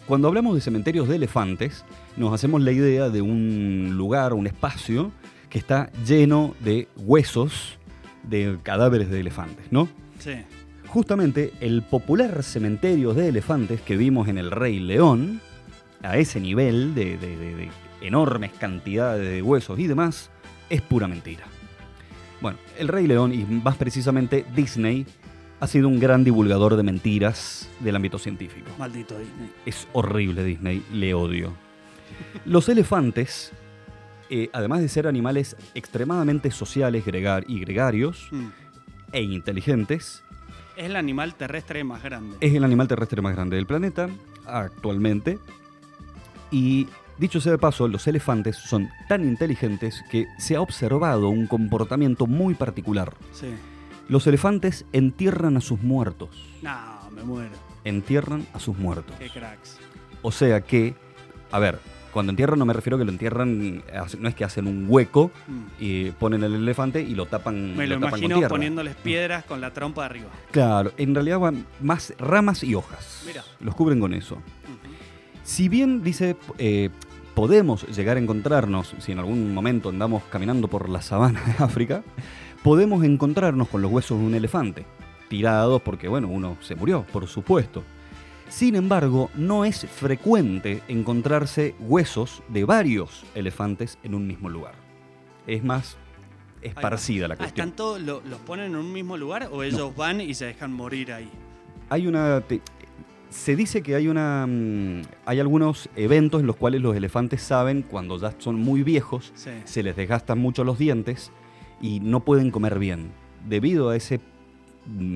Cuando 0.08 0.28
hablamos 0.28 0.56
de 0.56 0.62
cementerios 0.62 1.08
de 1.08 1.18
elefantes, 1.18 1.86
nos 2.18 2.34
hacemos 2.34 2.62
la 2.62 2.72
idea 2.72 3.10
de 3.10 3.22
un 3.22 3.96
lugar, 3.96 4.34
un 4.34 4.48
espacio 4.48 5.12
que 5.50 5.60
está 5.60 5.92
lleno 6.06 6.56
de 6.62 6.88
huesos 6.98 7.79
de 8.24 8.58
cadáveres 8.64 9.10
de 9.10 9.20
elefantes, 9.20 9.66
¿no? 9.72 9.88
Sí. 10.20 10.34
Justamente 10.88 11.54
el 11.60 11.82
popular 11.84 12.42
cementerio 12.44 13.14
de 13.14 13.28
elefantes 13.30 13.82
que 13.82 13.96
vimos 13.98 14.28
en 14.28 14.38
El 14.38 14.52
Rey 14.52 14.80
León, 14.80 15.40
a 16.02 16.18
ese 16.18 16.40
nivel 16.40 16.96
de, 16.96 17.18
de- 17.18 17.38
de- 17.38 17.56
de 17.56 17.70
enormes 18.02 18.52
cantidades 18.54 19.30
de 19.30 19.42
huesos 19.42 19.78
y 19.80 19.88
demás, 19.88 20.30
es 20.70 20.82
pura 20.82 21.08
mentira. 21.08 21.44
Bueno, 22.42 22.58
El 22.78 22.88
Rey 22.88 23.06
León 23.06 23.34
y 23.34 23.44
más 23.44 23.76
precisamente 23.76 24.46
Disney 24.56 25.06
ha 25.60 25.68
sido 25.68 25.90
un 25.90 26.00
gran 26.00 26.24
divulgador 26.24 26.78
de 26.78 26.84
mentiras 26.84 27.68
del 27.82 27.98
ámbito 27.98 28.18
científico. 28.18 28.70
Maldito 28.80 29.20
Disney. 29.20 29.52
Es 29.66 29.88
horrible 29.92 30.44
Disney, 30.46 30.82
le 30.94 31.14
odio. 31.14 31.52
Los 32.46 32.70
elefantes, 32.70 33.52
eh, 34.30 34.50
además 34.54 34.82
de 34.82 34.90
ser 34.90 35.08
animales 35.08 35.56
extremadamente 35.76 36.52
sociales 36.52 37.06
gregar- 37.06 37.46
y 37.48 37.60
gregarios 37.60 38.28
Mm. 38.32 38.48
e 39.12 39.22
inteligentes, 39.24 40.24
Es 40.76 40.86
el 40.86 40.96
animal 40.96 41.36
terrestre 41.36 41.84
más 41.84 42.02
grande. 42.04 42.38
es 42.40 42.54
el 42.54 42.64
animal 42.64 42.88
terrestre 42.88 43.22
más 43.22 43.34
grande 43.36 43.56
del 43.58 43.66
planeta 43.66 44.08
actualmente. 44.46 45.40
Y 46.52 46.88
dicho 47.18 47.42
sea 47.42 47.52
de 47.54 47.58
paso, 47.58 47.88
los 47.88 48.08
elefantes 48.08 48.56
son 48.58 48.90
tan 49.08 49.24
inteligentes 49.24 50.04
que 50.10 50.26
se 50.38 50.56
ha 50.56 50.62
observado 50.62 51.30
un 51.30 51.48
comportamiento 51.48 52.28
muy 52.28 52.54
particular. 52.56 53.14
Sí. 53.34 53.48
Los 54.08 54.26
elefantes 54.26 54.86
entierran 54.92 55.58
a 55.58 55.62
sus 55.62 55.82
muertos. 55.82 56.30
No, 56.62 57.10
me 57.12 57.24
muero. 57.24 57.52
Entierran 57.84 58.46
a 58.54 58.60
sus 58.60 58.78
muertos. 58.78 59.16
Qué 59.20 59.30
cracks. 59.30 59.78
O 60.22 60.32
sea 60.32 60.62
que, 60.62 60.96
a 61.52 61.60
ver, 61.60 61.80
cuando 62.14 62.32
entierran 62.32 62.58
no 62.60 62.66
me 62.66 62.74
refiero 62.74 62.96
a 62.98 63.00
que 63.00 63.06
lo 63.06 63.12
entierran, 63.12 63.84
no 64.20 64.30
es 64.30 64.36
que 64.36 64.44
hacen 64.44 64.68
un 64.68 64.86
hueco 64.88 65.32
Mm. 65.48 65.62
y 65.80 66.12
ponen 66.12 66.44
el 66.44 66.56
elefante 66.56 67.02
y 67.02 67.16
lo 67.16 67.26
tapan. 67.26 67.76
Me 67.76 67.88
lo, 67.88 68.00
tapan 68.00 68.20
imagino 68.24 68.48
poniéndoles 68.48 68.96
piedras 68.96 69.44
con 69.46 69.62
la 69.62 69.72
trompa 69.74 70.06
arriba. 70.06 70.28
Claro, 70.52 70.92
en 70.98 71.14
realidad 71.16 71.40
van 71.40 71.66
más 71.82 72.14
ramas 72.18 72.64
y 72.64 72.76
hojas. 72.76 73.24
Mira. 73.26 73.44
Los 73.60 73.76
cubren 73.76 74.00
con 74.00 74.14
eso. 74.14 74.38
Si 75.44 75.70
bien 75.70 76.04
dice, 76.04 76.36
eh, 76.58 76.90
podemos 77.34 77.88
llegar 77.96 78.18
a 78.18 78.20
encontrarnos, 78.20 78.96
si 79.00 79.12
en 79.12 79.20
algún 79.20 79.54
momento 79.54 79.90
andamos 79.90 80.24
caminando 80.30 80.68
por 80.68 80.90
la 80.90 81.02
sabana 81.02 81.42
de 81.46 81.64
África, 81.64 82.04
podemos 82.64 83.04
encontrarnos 83.04 83.68
con 83.70 83.82
los 83.82 83.92
huesos 83.92 84.20
de 84.20 84.26
un 84.26 84.36
elefante, 84.36 84.86
tirados 85.28 85.82
porque, 85.82 86.08
bueno, 86.08 86.28
uno 86.28 86.58
se 86.62 86.76
murió, 86.76 87.06
por 87.12 87.28
supuesto. 87.28 87.84
Sin 88.50 88.76
embargo, 88.76 89.30
no 89.36 89.64
es 89.66 89.86
frecuente 89.86 90.82
encontrarse 90.88 91.76
huesos 91.80 92.42
de 92.50 92.66
varios 92.66 93.24
elefantes 93.36 93.98
en 94.04 94.16
un 94.16 94.26
mismo 94.28 94.50
lugar. 94.50 94.74
Es 95.48 95.64
más 95.64 95.98
esparcida 96.62 97.28
la 97.28 97.36
Ah, 97.36 97.38
cuestión. 97.38 97.70
¿están 97.70 97.76
todos, 97.76 98.02
lo- 98.02 98.22
los 98.22 98.40
ponen 98.40 98.68
en 98.72 98.76
un 98.76 98.92
mismo 98.92 99.18
lugar 99.18 99.50
o 99.52 99.64
ellos 99.64 99.96
van 99.96 100.20
y 100.22 100.34
se 100.34 100.46
dejan 100.46 100.74
morir 100.74 101.14
ahí? 101.14 101.30
hay 101.92 102.06
una 102.06 102.42
te- 102.42 102.62
se 103.32 103.56
dice 103.56 103.82
que 103.82 103.96
hay 103.96 104.08
una 104.08 104.46
mm, 104.48 105.02
hay 105.26 105.40
algunos 105.40 105.90
eventos 105.96 106.40
en 106.42 106.46
los 106.48 106.56
cuales 106.56 106.82
los 106.82 106.96
elefantes 106.96 107.42
saben 107.42 107.82
cuando 107.82 108.18
ya 108.20 108.34
son 108.38 108.56
muy 108.60 108.84
viejos 108.84 109.32
Sí. 109.36 109.50
se 109.64 109.82
les 109.82 109.96
desgastan 109.96 110.38
mucho 110.38 110.64
los 110.64 110.78
dientes 110.78 111.32
y 111.82 112.00
no 112.02 112.20
pueden 112.20 112.52
comer 112.52 112.78
bien 112.78 113.10
debido 113.48 113.90
a 113.90 113.96
ese 113.96 114.20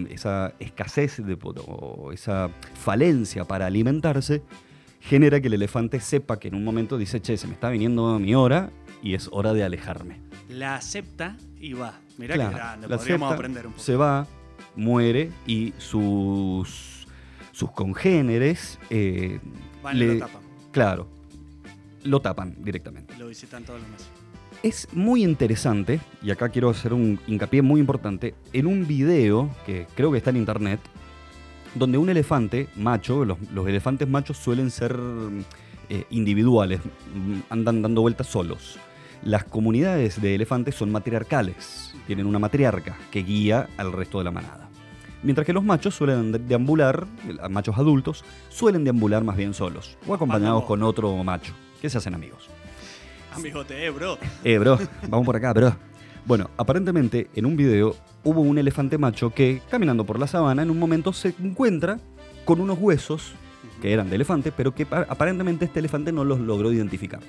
esa 0.10 0.54
escasez 0.60 1.18
de, 1.26 1.38
o 1.68 2.12
esa 2.12 2.50
falencia 2.76 3.46
para 3.46 3.66
alimentarse 3.66 4.42
genera 5.02 5.42
que 5.42 5.48
el 5.48 5.54
elefante 5.56 6.00
sepa 6.00 6.40
que 6.40 6.48
en 6.50 6.56
un 6.56 6.64
momento 6.64 6.98
dice 6.98 7.22
che 7.22 7.38
se 7.38 7.48
me 7.48 7.54
está 7.54 7.70
viniendo 7.70 8.18
mi 8.20 8.36
hora 8.36 8.70
y 9.02 9.16
es 9.16 9.28
hora 9.32 9.54
de 9.54 9.64
alejarme 9.64 10.20
La 10.50 10.76
acepta 10.76 11.36
y 11.60 11.74
va. 11.74 12.00
Mirá 12.18 12.36
Claro, 12.36 12.50
qué 12.52 12.56
grande, 12.58 12.88
la 12.88 12.98
podríamos 12.98 13.26
acepta, 13.28 13.36
aprender 13.36 13.68
un 13.68 13.74
poco. 13.74 13.84
Se 13.84 13.96
va, 13.96 14.28
muere 14.76 15.32
y 15.48 15.74
sus, 15.78 17.08
sus 17.52 17.72
congéneres 17.72 18.80
eh, 18.90 19.40
Van 19.82 19.96
y 19.96 20.00
le- 20.00 20.14
lo 20.16 20.20
tapan. 20.20 20.42
Claro, 20.72 21.08
lo 22.04 22.22
tapan 22.22 22.56
directamente. 22.60 23.16
Lo 23.18 23.28
visitan 23.28 23.64
todos 23.64 23.80
los 23.82 23.90
meses. 23.90 24.08
Es 24.64 24.88
muy 24.94 25.24
interesante, 25.26 26.00
y 26.22 26.32
acá 26.32 26.48
quiero 26.48 26.70
hacer 26.70 26.94
un 26.94 27.20
hincapié 27.28 27.62
muy 27.62 27.82
importante, 27.82 28.34
en 28.54 28.66
un 28.66 28.88
video 28.88 29.50
que 29.66 29.88
creo 29.94 30.10
que 30.10 30.20
está 30.20 30.30
en 30.30 30.38
internet, 30.38 30.80
donde 31.76 31.98
un 31.98 32.10
elefante 32.10 32.70
macho, 32.78 33.26
los, 33.26 33.38
los 33.54 33.68
elefantes 33.68 34.08
machos 34.08 34.38
suelen 34.38 34.72
ser 34.72 34.98
eh, 35.90 36.06
individuales, 36.12 36.80
andan 37.50 37.82
dando 37.82 38.02
vueltas 38.02 38.28
solos. 38.28 38.78
Las 39.22 39.44
comunidades 39.44 40.22
de 40.22 40.34
elefantes 40.36 40.76
son 40.76 40.92
matriarcales, 40.94 41.94
tienen 42.08 42.26
una 42.26 42.40
matriarca 42.40 42.96
que 43.12 43.22
guía 43.24 43.68
al 43.76 43.92
resto 43.92 44.20
de 44.20 44.24
la 44.24 44.32
manada. 44.32 44.70
Mientras 45.24 45.46
que 45.46 45.52
los 45.54 45.64
machos 45.66 45.94
suelen 45.96 46.32
de- 46.32 46.40
deambular, 46.40 47.06
eh, 47.28 47.50
machos 47.50 47.78
adultos, 47.78 48.24
suelen 48.48 48.86
deambular 48.86 49.26
más 49.26 49.36
bien 49.36 49.54
solos 49.54 49.98
o 50.08 50.14
acompañados 50.14 50.64
con 50.64 50.84
otro 50.84 51.22
macho, 51.22 51.54
que 51.82 51.90
se 51.90 51.98
hacen 51.98 52.14
amigos. 52.14 52.50
Amigote, 53.36 53.86
eh, 53.86 53.90
bro. 53.90 54.18
Eh, 54.44 54.58
bro, 54.58 54.78
vamos 55.08 55.26
por 55.26 55.36
acá, 55.36 55.54
bro. 55.54 55.76
Bueno, 56.26 56.50
aparentemente 56.58 57.30
en 57.36 57.46
un 57.46 57.58
video 57.58 57.96
hubo 58.24 58.42
un 58.42 58.58
elefante 58.58 58.98
macho 58.98 59.32
que, 59.32 59.62
caminando 59.70 60.06
por 60.06 60.20
la 60.20 60.28
sabana, 60.28 60.62
en 60.64 60.70
un 60.72 60.80
momento 60.80 61.12
se 61.14 61.34
encuentra 61.44 62.00
con 62.46 62.62
unos 62.62 62.78
huesos 62.80 63.34
que 63.82 63.92
eran 63.92 64.10
de 64.10 64.16
elefante, 64.16 64.52
pero 64.52 64.74
que 64.74 64.86
pa- 64.86 65.06
aparentemente 65.10 65.66
este 65.66 65.80
elefante 65.80 66.12
no 66.14 66.24
los 66.24 66.40
logró 66.40 66.72
identificar. 66.72 67.20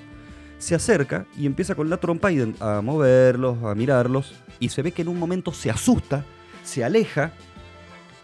Se 0.57 0.73
acerca 0.75 1.25
y 1.37 1.45
empieza 1.45 1.75
con 1.75 1.89
la 1.89 1.97
trompa 1.97 2.29
a 2.61 2.81
moverlos, 2.81 3.61
a 3.63 3.75
mirarlos, 3.75 4.33
y 4.61 4.69
se 4.69 4.81
ve 4.81 4.93
que 4.93 5.01
en 5.01 5.09
un 5.09 5.19
momento 5.19 5.51
se 5.51 5.69
asusta, 5.69 6.23
se 6.63 6.85
aleja 6.85 7.33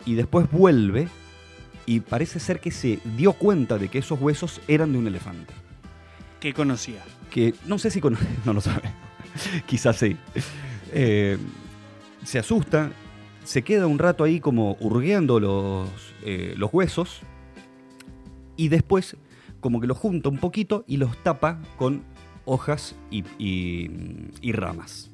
y 0.06 0.16
después 0.16 0.50
vuelve 0.50 1.10
y 1.86 2.00
parece 2.00 2.40
ser 2.40 2.62
que 2.62 2.72
se 2.72 3.00
dio 3.18 3.34
cuenta 3.34 3.78
de 3.78 3.90
que 3.90 3.98
esos 4.00 4.20
huesos 4.22 4.62
eran 4.68 4.94
de 4.94 5.00
un 5.00 5.08
elefante 5.08 5.54
¿Qué 6.40 6.54
conocía? 6.54 7.02
Que 7.32 7.56
no 7.66 7.80
sé 7.80 7.90
si 7.90 8.00
con- 8.00 8.16
no 8.46 8.54
lo 8.54 8.62
sabe, 8.62 8.84
quizás 9.66 9.96
sí. 9.98 10.16
Eh, 10.92 11.38
se 12.24 12.38
asusta, 12.38 12.92
se 13.44 13.64
queda 13.64 13.88
un 13.88 13.98
rato 13.98 14.24
ahí 14.24 14.40
como 14.40 14.78
hurgueando 14.80 15.40
los, 15.40 15.90
eh, 16.24 16.54
los 16.58 16.70
huesos 16.72 17.22
y 18.56 18.68
después 18.68 19.16
como 19.60 19.80
que 19.82 19.88
los 19.88 19.98
junta 19.98 20.30
un 20.30 20.38
poquito 20.38 20.84
y 20.88 20.98
los 20.98 21.18
tapa 21.24 21.60
con 21.78 22.04
hojas 22.46 22.96
y, 23.10 23.24
y- 23.40 23.90
y 24.42 24.52
ramas. 24.52 25.10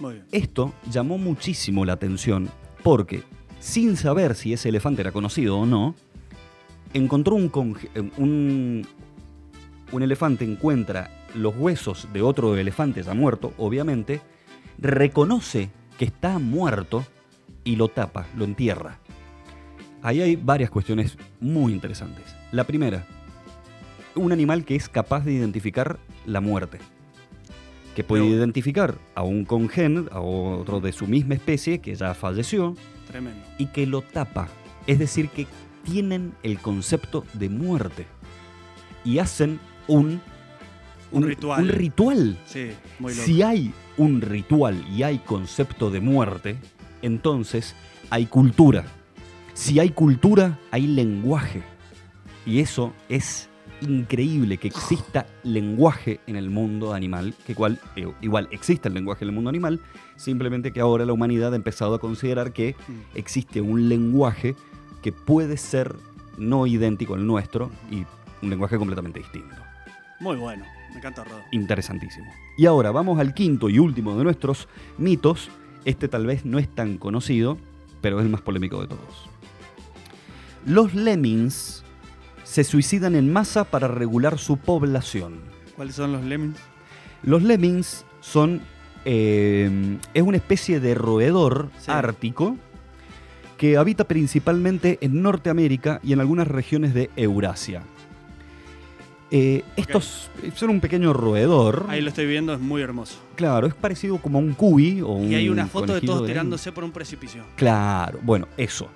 Muy 0.00 0.14
bien. 0.14 0.26
Esto 0.32 0.74
llamó 0.90 1.18
muchísimo 1.18 1.84
la 1.84 1.92
atención 1.94 2.50
porque, 2.82 3.22
sin 3.60 3.96
saber 3.96 4.34
si 4.34 4.52
ese 4.52 4.68
elefante 4.70 5.02
era 5.02 5.12
conocido 5.12 5.58
o 5.58 5.66
no, 5.66 5.94
encontró 6.92 7.34
un, 7.36 7.50
un, 8.16 8.86
un 9.92 10.02
elefante 10.02 10.44
encuentra 10.44 11.10
los 11.34 11.54
huesos 11.56 12.08
de 12.12 12.22
otro 12.22 12.56
elefante 12.56 13.02
ya 13.02 13.14
muerto, 13.14 13.52
obviamente, 13.58 14.20
reconoce 14.78 15.70
que 15.98 16.04
está 16.04 16.38
muerto 16.38 17.04
y 17.64 17.76
lo 17.76 17.88
tapa, 17.88 18.26
lo 18.36 18.44
entierra. 18.44 18.98
Ahí 20.02 20.20
hay 20.20 20.36
varias 20.36 20.70
cuestiones 20.70 21.16
muy 21.40 21.72
interesantes. 21.72 22.24
La 22.52 22.64
primera, 22.64 23.06
un 24.14 24.32
animal 24.32 24.64
que 24.64 24.76
es 24.76 24.88
capaz 24.88 25.24
de 25.24 25.32
identificar 25.32 25.98
la 26.26 26.40
muerte. 26.40 26.78
Que 27.96 28.04
puede 28.04 28.24
Pero- 28.24 28.34
identificar 28.34 28.98
a 29.14 29.22
un 29.22 29.44
congen, 29.44 30.08
a 30.12 30.20
otro 30.20 30.80
de 30.80 30.92
su 30.92 31.06
misma 31.06 31.34
especie 31.34 31.78
que 31.80 31.94
ya 31.94 32.12
falleció, 32.14 32.74
Tremendo. 33.06 33.40
y 33.58 33.66
que 33.66 33.86
lo 33.86 34.02
tapa. 34.02 34.48
Es 34.86 34.98
decir, 34.98 35.28
que 35.30 35.46
tienen 35.84 36.34
el 36.42 36.58
concepto 36.58 37.24
de 37.34 37.48
muerte. 37.48 38.06
Y 39.04 39.18
hacen 39.18 39.60
un, 39.88 40.20
Un 41.12 41.22
ritual. 41.22 41.62
un 41.62 41.68
ritual. 41.68 42.36
Sí, 42.46 42.70
muy 42.98 43.12
loco. 43.14 43.24
Si 43.26 43.42
hay 43.42 43.72
un 43.96 44.20
ritual 44.20 44.84
y 44.88 45.02
hay 45.02 45.18
concepto 45.18 45.90
de 45.90 46.00
muerte, 46.00 46.56
entonces 47.02 47.74
hay 48.10 48.26
cultura. 48.26 48.84
Si 49.52 49.78
hay 49.78 49.90
cultura, 49.90 50.58
hay 50.70 50.86
lenguaje. 50.86 51.62
Y 52.46 52.60
eso 52.60 52.92
es 53.08 53.48
increíble 53.80 54.56
que 54.58 54.68
exista 54.68 55.26
lenguaje 55.42 56.20
en 56.26 56.36
el 56.36 56.48
mundo 56.50 56.94
animal, 56.94 57.34
que 57.46 57.52
igual, 57.52 57.78
eh, 57.96 58.06
igual 58.22 58.48
existe 58.50 58.88
el 58.88 58.94
lenguaje 58.94 59.24
en 59.24 59.28
el 59.30 59.34
mundo 59.34 59.50
animal, 59.50 59.80
simplemente 60.16 60.72
que 60.72 60.80
ahora 60.80 61.04
la 61.04 61.12
humanidad 61.12 61.52
ha 61.52 61.56
empezado 61.56 61.94
a 61.94 61.98
considerar 62.00 62.52
que 62.52 62.74
Mm. 62.88 62.92
existe 63.16 63.60
un 63.60 63.88
lenguaje 63.88 64.56
que 65.02 65.12
puede 65.12 65.56
ser 65.56 65.94
no 66.38 66.66
idéntico 66.66 67.14
al 67.14 67.26
nuestro 67.26 67.70
y 67.90 68.04
un 68.42 68.50
lenguaje 68.50 68.78
completamente 68.78 69.18
distinto. 69.20 69.54
Muy 70.20 70.36
bueno. 70.36 70.64
Me 70.90 70.98
encanta 70.98 71.24
Rodo. 71.24 71.40
Interesantísimo. 71.50 72.32
Y 72.56 72.66
ahora 72.66 72.90
vamos 72.92 73.18
al 73.18 73.34
quinto 73.34 73.68
y 73.68 73.78
último 73.78 74.16
de 74.16 74.24
nuestros 74.24 74.68
mitos. 74.98 75.50
Este 75.84 76.08
tal 76.08 76.24
vez 76.26 76.44
no 76.44 76.58
es 76.58 76.68
tan 76.68 76.98
conocido, 76.98 77.58
pero 78.00 78.18
es 78.20 78.24
el 78.24 78.30
más 78.30 78.40
polémico 78.40 78.80
de 78.80 78.88
todos. 78.88 79.28
Los 80.66 80.94
lemmings 80.94 81.82
se 82.44 82.64
suicidan 82.64 83.16
en 83.16 83.32
masa 83.32 83.64
para 83.64 83.88
regular 83.88 84.38
su 84.38 84.56
población. 84.56 85.40
¿Cuáles 85.76 85.96
son 85.96 86.12
los 86.12 86.22
lemmings? 86.24 86.58
Los 87.22 87.42
lemmings 87.42 88.04
son. 88.20 88.60
eh, 89.06 89.98
es 90.14 90.22
una 90.22 90.38
especie 90.38 90.80
de 90.80 90.94
roedor 90.94 91.68
Sí. 91.78 91.90
ártico 91.90 92.56
que 93.58 93.76
habita 93.76 94.04
principalmente 94.04 94.96
en 95.02 95.20
Norteamérica 95.22 96.00
y 96.02 96.14
en 96.14 96.20
algunas 96.20 96.48
regiones 96.48 96.94
de 96.94 97.10
Eurasia. 97.16 97.82
Eh, 99.36 99.64
estos 99.74 100.30
son 100.54 100.70
un 100.70 100.80
pequeño 100.80 101.12
roedor. 101.12 101.86
Ahí 101.88 102.00
lo 102.00 102.08
estoy 102.08 102.26
viendo, 102.26 102.54
es 102.54 102.60
muy 102.60 102.82
hermoso. 102.82 103.18
Claro, 103.34 103.66
es 103.66 103.74
parecido 103.74 104.18
como 104.18 104.38
a 104.38 104.40
un 104.40 104.54
cuy 104.54 105.00
o 105.00 105.08
un 105.08 105.32
Y 105.32 105.34
hay 105.34 105.48
una 105.48 105.66
foto 105.66 105.92
de 105.92 106.00
todos 106.00 106.24
tirándose 106.24 106.70
por 106.70 106.84
un 106.84 106.92
precipicio. 106.92 107.42
Claro, 107.56 108.20
bueno, 108.22 108.46
eso. 108.56 108.88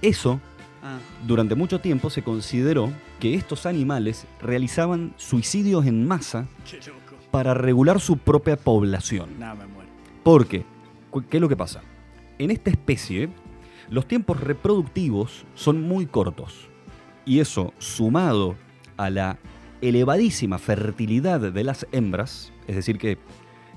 Eso, 0.00 0.40
Ah, 0.82 0.98
durante 1.26 1.54
mucho 1.54 1.78
tiempo 1.80 2.08
se 2.08 2.22
consideró 2.22 2.90
que 3.18 3.34
estos 3.34 3.66
animales 3.66 4.26
realizaban 4.40 5.12
suicidios 5.16 5.84
en 5.86 6.08
masa 6.08 6.46
para 7.30 7.52
regular 7.52 8.00
su 8.00 8.16
propia 8.16 8.56
población. 8.56 9.38
Nada, 9.38 9.54
me 9.54 9.66
muero. 9.66 9.90
Porque, 10.22 10.64
¿qué 11.28 11.36
es 11.36 11.40
lo 11.40 11.48
que 11.48 11.56
pasa? 11.56 11.82
En 12.38 12.50
esta 12.50 12.70
especie, 12.70 13.28
los 13.90 14.06
tiempos 14.08 14.40
reproductivos 14.40 15.44
son 15.54 15.82
muy 15.82 16.06
cortos. 16.06 16.68
Y 17.26 17.40
eso, 17.40 17.74
sumado 17.78 18.56
a 18.96 19.10
la 19.10 19.38
elevadísima 19.82 20.58
fertilidad 20.58 21.40
de 21.40 21.64
las 21.64 21.86
hembras, 21.92 22.52
es 22.66 22.76
decir, 22.76 22.98
que 22.98 23.18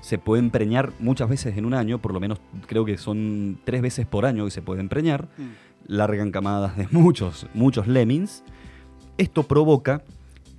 se 0.00 0.18
pueden 0.18 0.50
preñar 0.50 0.92
muchas 0.98 1.28
veces 1.28 1.56
en 1.56 1.64
un 1.64 1.72
año, 1.74 1.98
por 1.98 2.12
lo 2.12 2.20
menos 2.20 2.38
creo 2.66 2.84
que 2.84 2.98
son 2.98 3.58
tres 3.64 3.80
veces 3.80 4.06
por 4.06 4.26
año 4.26 4.44
que 4.44 4.50
se 4.50 4.60
pueden 4.62 4.88
preñar, 4.88 5.28
Mm. 5.38 5.42
largan 5.86 6.30
camadas 6.30 6.76
de 6.76 6.88
muchos, 6.90 7.46
muchos 7.54 7.86
lemmings, 7.86 8.42
esto 9.16 9.44
provoca 9.44 10.02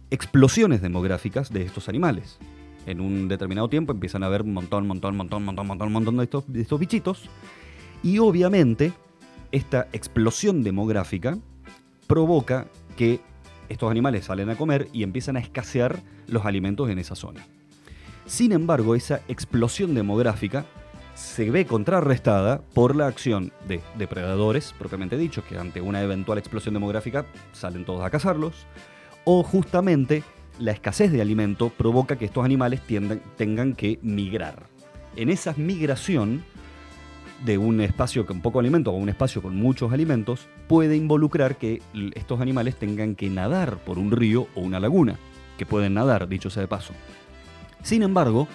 explosiones 0.10 0.82
demográficas 0.82 1.52
de 1.52 1.64
estos 1.64 1.89
animales. 1.89 2.39
En 2.88 3.02
un 3.02 3.28
determinado 3.28 3.68
tiempo 3.68 3.91
empiezan 3.91 4.24
a 4.24 4.28
haber 4.28 4.43
un 4.43 4.54
montón, 4.54 4.88
montón, 4.88 5.16
montón, 5.16 5.43
montón, 5.43 5.68
montón, 5.68 5.91
montón 5.91 6.18
de 6.18 6.24
estos, 6.24 6.52
de 6.52 6.62
estos 6.62 6.80
bichitos. 6.80 7.30
Y 8.04 8.20
obviamente 8.20 8.93
esta 9.52 9.88
explosión 9.93 10.64
demográfica 10.64 11.38
provoca 12.08 12.68
que 12.96 13.20
estos 13.70 13.91
animales 13.91 14.26
salen 14.26 14.49
a 14.49 14.55
comer 14.55 14.88
y 14.93 15.03
empiezan 15.03 15.38
a 15.38 15.39
escasear 15.39 15.99
los 16.28 16.45
alimentos 16.45 16.89
en 16.89 16.99
esa 16.99 17.16
zona. 17.16 17.45
Sin 18.26 18.51
embargo, 18.51 18.95
esa 18.95 19.22
explosión 19.28 19.93
demográfica 19.93 20.66
se 21.13 21.49
ve 21.49 21.66
contrarrestada 21.66 22.61
por 22.74 22.95
la 22.95 23.07
acción 23.07 23.53
de 23.68 23.82
depredadores, 23.97 24.74
propiamente 24.78 25.18
dicho, 25.18 25.43
que 25.47 25.57
ante 25.57 25.80
una 25.80 26.01
eventual 26.01 26.38
explosión 26.38 26.74
demográfica 26.74 27.26
salen 27.53 27.86
todos 27.86 28.03
a 28.03 28.09
cazarlos, 28.09 28.66
o 29.24 29.43
justamente 29.43 30.24
la 30.59 30.72
escasez 30.72 31.11
de 31.11 31.22
alimento 31.22 31.70
provoca 31.70 32.18
que 32.18 32.26
estos 32.26 32.43
animales 32.43 32.82
tengan 33.38 33.74
que 33.74 33.99
migrar. 34.01 34.68
En 35.16 35.30
esa 35.30 35.53
migración 35.55 36.43
de 37.43 37.57
un 37.57 37.81
espacio 37.81 38.25
con 38.25 38.41
poco 38.41 38.59
alimento 38.59 38.91
a 38.91 38.93
un 38.93 39.09
espacio 39.09 39.41
con 39.41 39.55
muchos 39.55 39.91
alimentos 39.91 40.47
puede 40.67 40.95
involucrar 40.95 41.57
que 41.57 41.81
estos 42.13 42.39
animales 42.39 42.75
tengan 42.75 43.15
que 43.15 43.29
nadar 43.29 43.77
por 43.77 43.99
un 43.99 44.11
río 44.11 44.47
o 44.55 44.61
una 44.61 44.79
laguna, 44.79 45.17
que 45.57 45.65
pueden 45.65 45.95
nadar, 45.95 46.27
dicho 46.27 46.49
sea 46.49 46.61
de 46.61 46.67
paso. 46.67 46.93
Sin 47.83 48.03
embargo, 48.03 48.47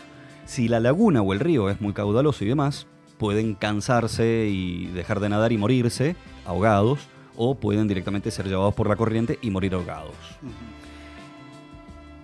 si 0.46 0.68
la 0.68 0.80
laguna 0.80 1.22
o 1.22 1.32
el 1.32 1.40
río 1.40 1.70
es 1.70 1.80
muy 1.80 1.92
caudaloso 1.92 2.44
y 2.44 2.48
demás, 2.48 2.86
pueden 3.18 3.54
cansarse 3.54 4.48
y 4.50 4.86
dejar 4.86 5.20
de 5.20 5.28
nadar 5.28 5.52
y 5.52 5.58
morirse 5.58 6.16
ahogados, 6.46 7.00
o 7.36 7.54
pueden 7.54 7.88
directamente 7.88 8.30
ser 8.30 8.48
llevados 8.48 8.74
por 8.74 8.88
la 8.88 8.96
corriente 8.96 9.38
y 9.40 9.50
morir 9.50 9.74
ahogados. 9.74 10.14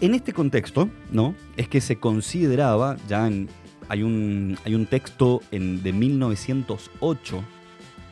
En 0.01 0.15
este 0.15 0.33
contexto, 0.35 0.91
¿no? 1.11 1.35
Es 1.57 1.69
que 1.69 1.81
se 1.81 1.97
consideraba, 1.97 2.97
ya 3.09 3.27
en, 3.27 3.49
hay, 3.89 4.03
un, 4.03 4.59
hay 4.65 4.75
un 4.75 4.87
texto 4.87 5.43
de 5.51 5.93
1908 5.93 7.45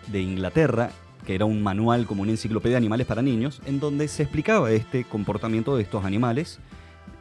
de 0.09 0.21
Inglaterra, 0.21 0.91
que 1.27 1.35
era 1.35 1.45
un 1.45 1.63
manual 1.63 2.07
como 2.07 2.23
una 2.23 2.33
enciclopedia 2.33 2.75
de 2.75 2.79
animales 2.79 3.07
para 3.07 3.23
niños, 3.23 3.61
en 3.67 3.81
donde 3.81 4.09
se 4.09 4.23
explicaba 4.23 4.71
este 4.73 5.05
comportamiento 5.05 5.77
de 5.77 5.83
estos 5.83 6.05
animales 6.05 6.59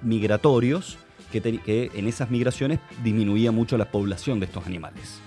migratorios, 0.02 0.98
que 1.32 1.90
en 1.94 2.08
esas 2.08 2.30
migraciones 2.30 2.80
disminuía 3.04 3.52
mucho 3.52 3.78
la 3.78 3.90
población 3.90 4.40
de 4.40 4.46
estos 4.46 4.68
animales. 4.68 5.20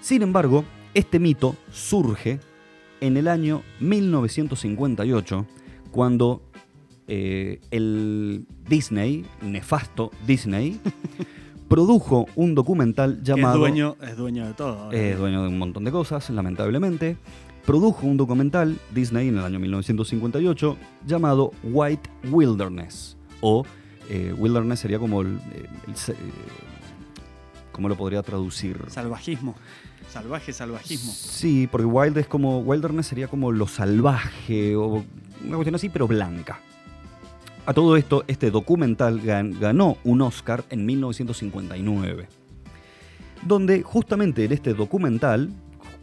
Sin 0.00 0.22
embargo, 0.22 0.64
este 0.94 1.18
mito 1.18 1.56
surge 1.72 2.38
en 3.00 3.16
el 3.16 3.26
año 3.26 3.62
1958, 3.80 5.46
cuando 5.90 6.42
eh, 7.08 7.60
el 7.70 8.46
Disney, 8.68 9.24
nefasto 9.42 10.10
Disney, 10.26 10.80
produjo 11.68 12.26
un 12.36 12.54
documental 12.54 13.22
llamado... 13.22 13.54
Es 13.54 13.60
dueño, 13.60 13.96
es 14.02 14.16
dueño 14.16 14.46
de 14.46 14.54
todo. 14.54 14.90
Es 14.92 15.18
dueño 15.18 15.42
de 15.42 15.48
un 15.48 15.58
montón 15.58 15.84
de 15.84 15.90
cosas, 15.92 16.28
lamentablemente. 16.30 17.16
Produjo 17.64 18.06
un 18.06 18.16
documental, 18.16 18.78
Disney, 18.94 19.28
en 19.28 19.38
el 19.38 19.44
año 19.44 19.58
1958, 19.58 20.76
llamado 21.06 21.52
White 21.64 22.08
Wilderness. 22.30 23.16
O 23.40 23.64
eh, 24.08 24.34
Wilderness 24.38 24.80
sería 24.80 24.98
como 24.98 25.22
el... 25.22 25.38
el 25.88 25.96
se- 25.96 26.12
eh, 26.12 26.16
¿Cómo 27.72 27.88
lo 27.90 27.96
podría 27.96 28.22
traducir? 28.22 28.78
Salvajismo. 28.88 29.54
Salvaje 30.08 30.52
salvajismo. 30.52 31.12
Sí, 31.12 31.68
porque 31.70 31.84
wild 31.84 32.16
es 32.16 32.26
como. 32.26 32.60
Wilderness 32.60 33.06
sería 33.08 33.28
como 33.28 33.52
lo 33.52 33.66
salvaje 33.66 34.74
o 34.76 35.04
una 35.44 35.56
cuestión 35.56 35.74
así, 35.74 35.90
pero 35.90 36.06
blanca. 36.08 36.60
A 37.66 37.74
todo 37.74 37.96
esto, 37.96 38.24
este 38.28 38.50
documental 38.50 39.20
gan- 39.22 39.58
ganó 39.58 39.96
un 40.04 40.22
Oscar 40.22 40.64
en 40.70 40.86
1959. 40.86 42.28
Donde 43.44 43.82
justamente 43.82 44.44
en 44.44 44.52
este 44.52 44.72
documental, 44.74 45.50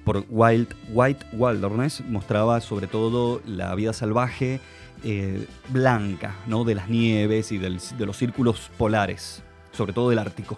por 0.03 0.25
Wild, 0.29 0.67
White 0.91 1.25
Wilderness, 1.33 2.03
mostraba 2.07 2.59
sobre 2.59 2.87
todo 2.87 3.41
la 3.45 3.73
vida 3.75 3.93
salvaje 3.93 4.59
eh, 5.05 5.47
blanca, 5.69 6.35
¿no? 6.47 6.65
De 6.65 6.75
las 6.75 6.89
nieves 6.89 7.51
y 7.53 7.57
de 7.57 7.69
los 8.05 8.17
círculos 8.17 8.69
polares, 8.77 9.41
sobre 9.71 9.93
todo 9.93 10.09
del 10.09 10.19
Ártico. 10.19 10.57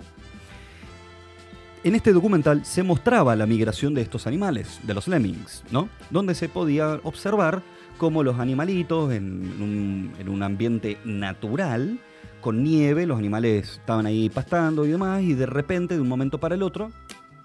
En 1.84 1.94
este 1.94 2.14
documental 2.14 2.66
se 2.66 2.82
mostraba 2.82 3.36
la 3.36 3.46
migración 3.46 3.94
de 3.94 4.02
estos 4.02 4.26
animales, 4.26 4.80
de 4.84 4.96
los 4.96 5.08
lemmings, 5.08 5.64
¿no? 5.70 5.88
Donde 6.10 6.34
se 6.34 6.50
podía 6.50 7.00
observar 7.04 7.62
cómo 7.98 8.24
los 8.24 8.40
animalitos 8.40 9.12
en 9.14 9.62
un, 9.62 10.14
en 10.20 10.30
un 10.30 10.44
ambiente 10.44 10.98
natural, 11.06 12.00
con 12.42 12.64
nieve, 12.64 13.06
los 13.06 13.18
animales 13.18 13.80
estaban 13.80 14.06
ahí 14.06 14.30
pastando 14.30 14.86
y 14.86 14.90
demás, 14.90 15.24
y 15.24 15.34
de 15.34 15.46
repente, 15.46 15.96
de 15.96 16.02
un 16.02 16.08
momento 16.08 16.40
para 16.40 16.56
el 16.56 16.64
otro, 16.64 16.92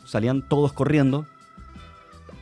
salían 0.05 0.43
todos 0.43 0.73
corriendo, 0.73 1.27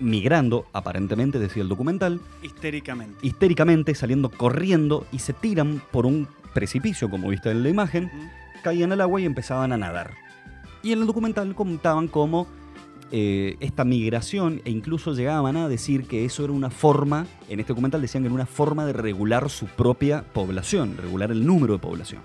migrando, 0.01 0.67
aparentemente, 0.73 1.39
decía 1.39 1.63
el 1.63 1.69
documental, 1.69 2.21
Histéricamente. 2.43 3.19
histéricamente, 3.27 3.95
saliendo 3.95 4.31
corriendo 4.31 5.07
y 5.13 5.21
se 5.21 5.33
tiran 5.33 5.83
por 5.93 6.07
un 6.07 6.29
precipicio, 6.55 7.11
como 7.11 7.29
viste 7.29 7.51
en 7.51 7.63
la 7.63 7.69
imagen, 7.69 8.11
caían 8.63 8.93
al 8.93 9.01
agua 9.01 9.21
y 9.21 9.25
empezaban 9.25 9.73
a 9.73 9.77
nadar. 9.77 10.15
Y 10.83 10.93
en 10.93 11.01
el 11.01 11.07
documental 11.07 11.55
contaban 11.55 12.09
cómo 12.09 12.47
eh, 13.11 13.57
esta 13.61 13.85
migración 13.85 14.61
e 14.65 14.71
incluso 14.71 15.15
llegaban 15.15 15.57
a 15.57 15.69
decir 15.69 16.07
que 16.07 16.25
eso 16.25 16.45
era 16.45 16.53
una 16.53 16.71
forma, 16.71 17.27
en 17.49 17.61
este 17.61 17.73
documental 17.73 18.03
decían 18.03 18.23
que 18.23 18.27
era 18.27 18.35
una 18.35 18.47
forma 18.47 18.85
de 18.85 18.93
regular 18.93 19.49
su 19.49 19.67
propia 19.67 20.23
población, 20.23 20.97
regular 20.97 21.31
el 21.31 21.47
número 21.47 21.75
de 21.75 21.79
población. 21.79 22.21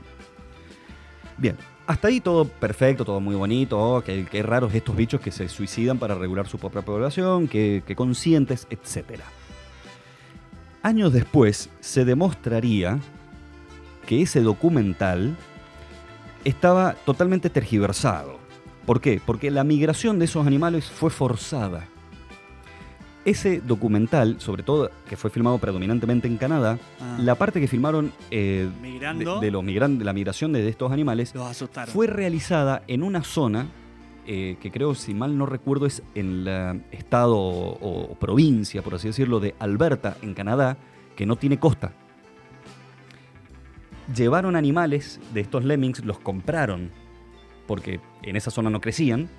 Bien, 1.38 1.56
hasta 1.88 2.08
ahí 2.10 2.20
todo 2.20 2.46
perfecto, 2.46 3.06
todo 3.06 3.20
muy 3.20 3.36
bonito, 3.36 3.80
oh, 3.80 4.02
que, 4.02 4.26
que 4.26 4.44
raros 4.44 4.74
estos 4.74 4.96
bichos 4.96 5.22
que 5.22 5.32
se 5.32 5.50
suicidan 5.50 6.00
para 6.00 6.16
regular 6.16 6.48
su 6.48 6.58
propia 6.58 6.82
población, 6.82 7.48
que, 7.48 7.84
que 7.86 7.96
conscientes, 7.96 8.68
etc. 8.70 9.22
Años 10.82 11.14
después 11.14 11.70
se 11.80 12.06
demostraría 12.06 13.00
que 14.06 14.22
ese 14.22 14.42
documental 14.42 15.36
estaba 16.44 16.94
totalmente 17.06 17.50
tergiversado. 17.50 18.43
¿Por 18.86 19.00
qué? 19.02 19.22
Porque 19.26 19.50
la 19.52 19.64
migración 19.64 20.20
de 20.20 20.26
esos 20.26 20.46
animales 20.46 20.86
fue 20.90 21.10
forzada. 21.10 21.86
Ese 23.26 23.62
documental, 23.62 24.36
sobre 24.42 24.64
todo 24.64 24.92
que 25.08 25.16
fue 25.16 25.30
filmado 25.30 25.58
predominantemente 25.58 26.28
en 26.28 26.36
Canadá, 26.38 26.78
Ah. 27.00 27.16
la 27.20 27.36
parte 27.36 27.62
que 27.62 27.70
filmaron 27.70 28.12
eh, 28.32 28.70
de, 28.82 28.90
de 29.40 29.52
los 29.52 29.64
migran- 29.64 29.98
de 29.98 30.04
la 30.04 30.12
migración 30.12 30.52
de 30.52 30.68
estos 30.68 30.92
animales 30.92 31.34
fue 31.88 32.08
realizada 32.08 32.84
en 32.88 33.02
una 33.02 33.24
zona 33.24 33.68
eh, 34.26 34.58
que 34.62 34.72
creo, 34.72 34.94
si 34.96 35.14
mal 35.14 35.38
no 35.38 35.46
recuerdo, 35.46 35.86
es 35.86 36.02
en 36.16 36.48
el 36.48 36.82
estado 36.92 37.38
o, 37.38 38.12
o 38.12 38.16
provincia, 38.16 38.82
por 38.82 38.96
así 38.96 39.08
decirlo, 39.08 39.40
de 39.42 39.54
Alberta, 39.60 40.18
en 40.22 40.34
Canadá, 40.34 40.78
que 41.18 41.26
no 41.26 41.36
tiene 41.38 41.60
costa. 41.60 41.92
Llevaron 44.14 44.56
animales 44.56 45.20
de 45.34 45.42
estos 45.42 45.64
lemmings, 45.64 46.04
los 46.06 46.20
compraron, 46.20 46.92
porque 47.68 48.00
en 48.22 48.36
esa 48.36 48.52
zona 48.52 48.70
no 48.70 48.82
crecían, 48.82 49.30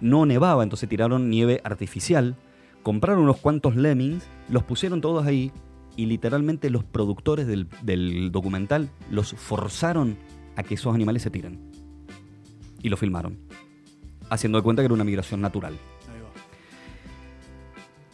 no 0.00 0.26
nevaba, 0.26 0.62
entonces 0.62 0.88
tiraron 0.88 1.30
nieve 1.30 1.60
artificial, 1.64 2.36
compraron 2.82 3.22
unos 3.22 3.38
cuantos 3.38 3.76
lemmings, 3.76 4.24
los 4.48 4.62
pusieron 4.62 5.00
todos 5.00 5.26
ahí 5.26 5.52
y 5.96 6.06
literalmente 6.06 6.70
los 6.70 6.84
productores 6.84 7.46
del, 7.46 8.30
documental 8.32 8.90
los 9.10 9.32
forzaron 9.34 10.16
a 10.56 10.62
que 10.62 10.74
esos 10.74 10.94
animales 10.94 11.22
se 11.22 11.30
tiren. 11.30 11.70
Y 12.82 12.88
lo 12.88 12.96
filmaron, 12.96 13.38
haciendo 14.28 14.58
de 14.58 14.64
cuenta 14.64 14.82
que 14.82 14.86
era 14.86 14.94
una 14.94 15.04
migración 15.04 15.40
natural. 15.40 15.78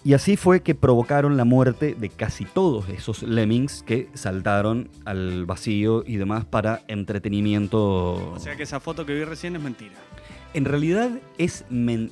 Y 0.03 0.15
así 0.15 0.37
fue 0.37 0.63
que 0.63 0.75
provocaron 0.75 1.37
la 1.37 1.45
muerte 1.45 1.95
de 1.95 2.09
casi 2.09 2.47
todos 2.47 2.89
esos 2.89 3.23
lemmings 3.23 3.83
que 3.83 4.09
saltaron 4.15 4.89
al 5.05 5.45
vacío 5.45 6.05
y 6.07 6.17
demás 6.17 6.47
para 6.47 6.81
entretenimiento. 6.89 8.33
O 8.33 8.39
sea 8.39 8.57
que 8.57 8.63
esa 8.63 8.81
foto 8.81 9.05
que 9.05 9.13
vi 9.13 9.25
recién 9.25 9.57
es 9.57 9.63
mentira. 9.63 9.95
En 10.55 10.65
realidad 10.65 11.11
es, 11.37 11.65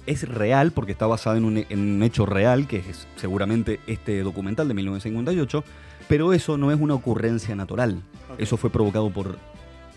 es 0.06 0.28
real 0.28 0.72
porque 0.72 0.92
está 0.92 1.06
basada 1.06 1.38
en 1.38 1.44
un, 1.44 1.64
en 1.68 1.78
un 1.78 2.02
hecho 2.02 2.26
real, 2.26 2.68
que 2.68 2.76
es 2.76 3.08
seguramente 3.16 3.80
este 3.86 4.22
documental 4.22 4.68
de 4.68 4.74
1958, 4.74 5.64
pero 6.08 6.32
eso 6.32 6.58
no 6.58 6.70
es 6.70 6.78
una 6.78 6.94
ocurrencia 6.94 7.56
natural. 7.56 8.02
Eso 8.36 8.56
fue 8.56 8.70
provocado 8.70 9.10
por... 9.10 9.38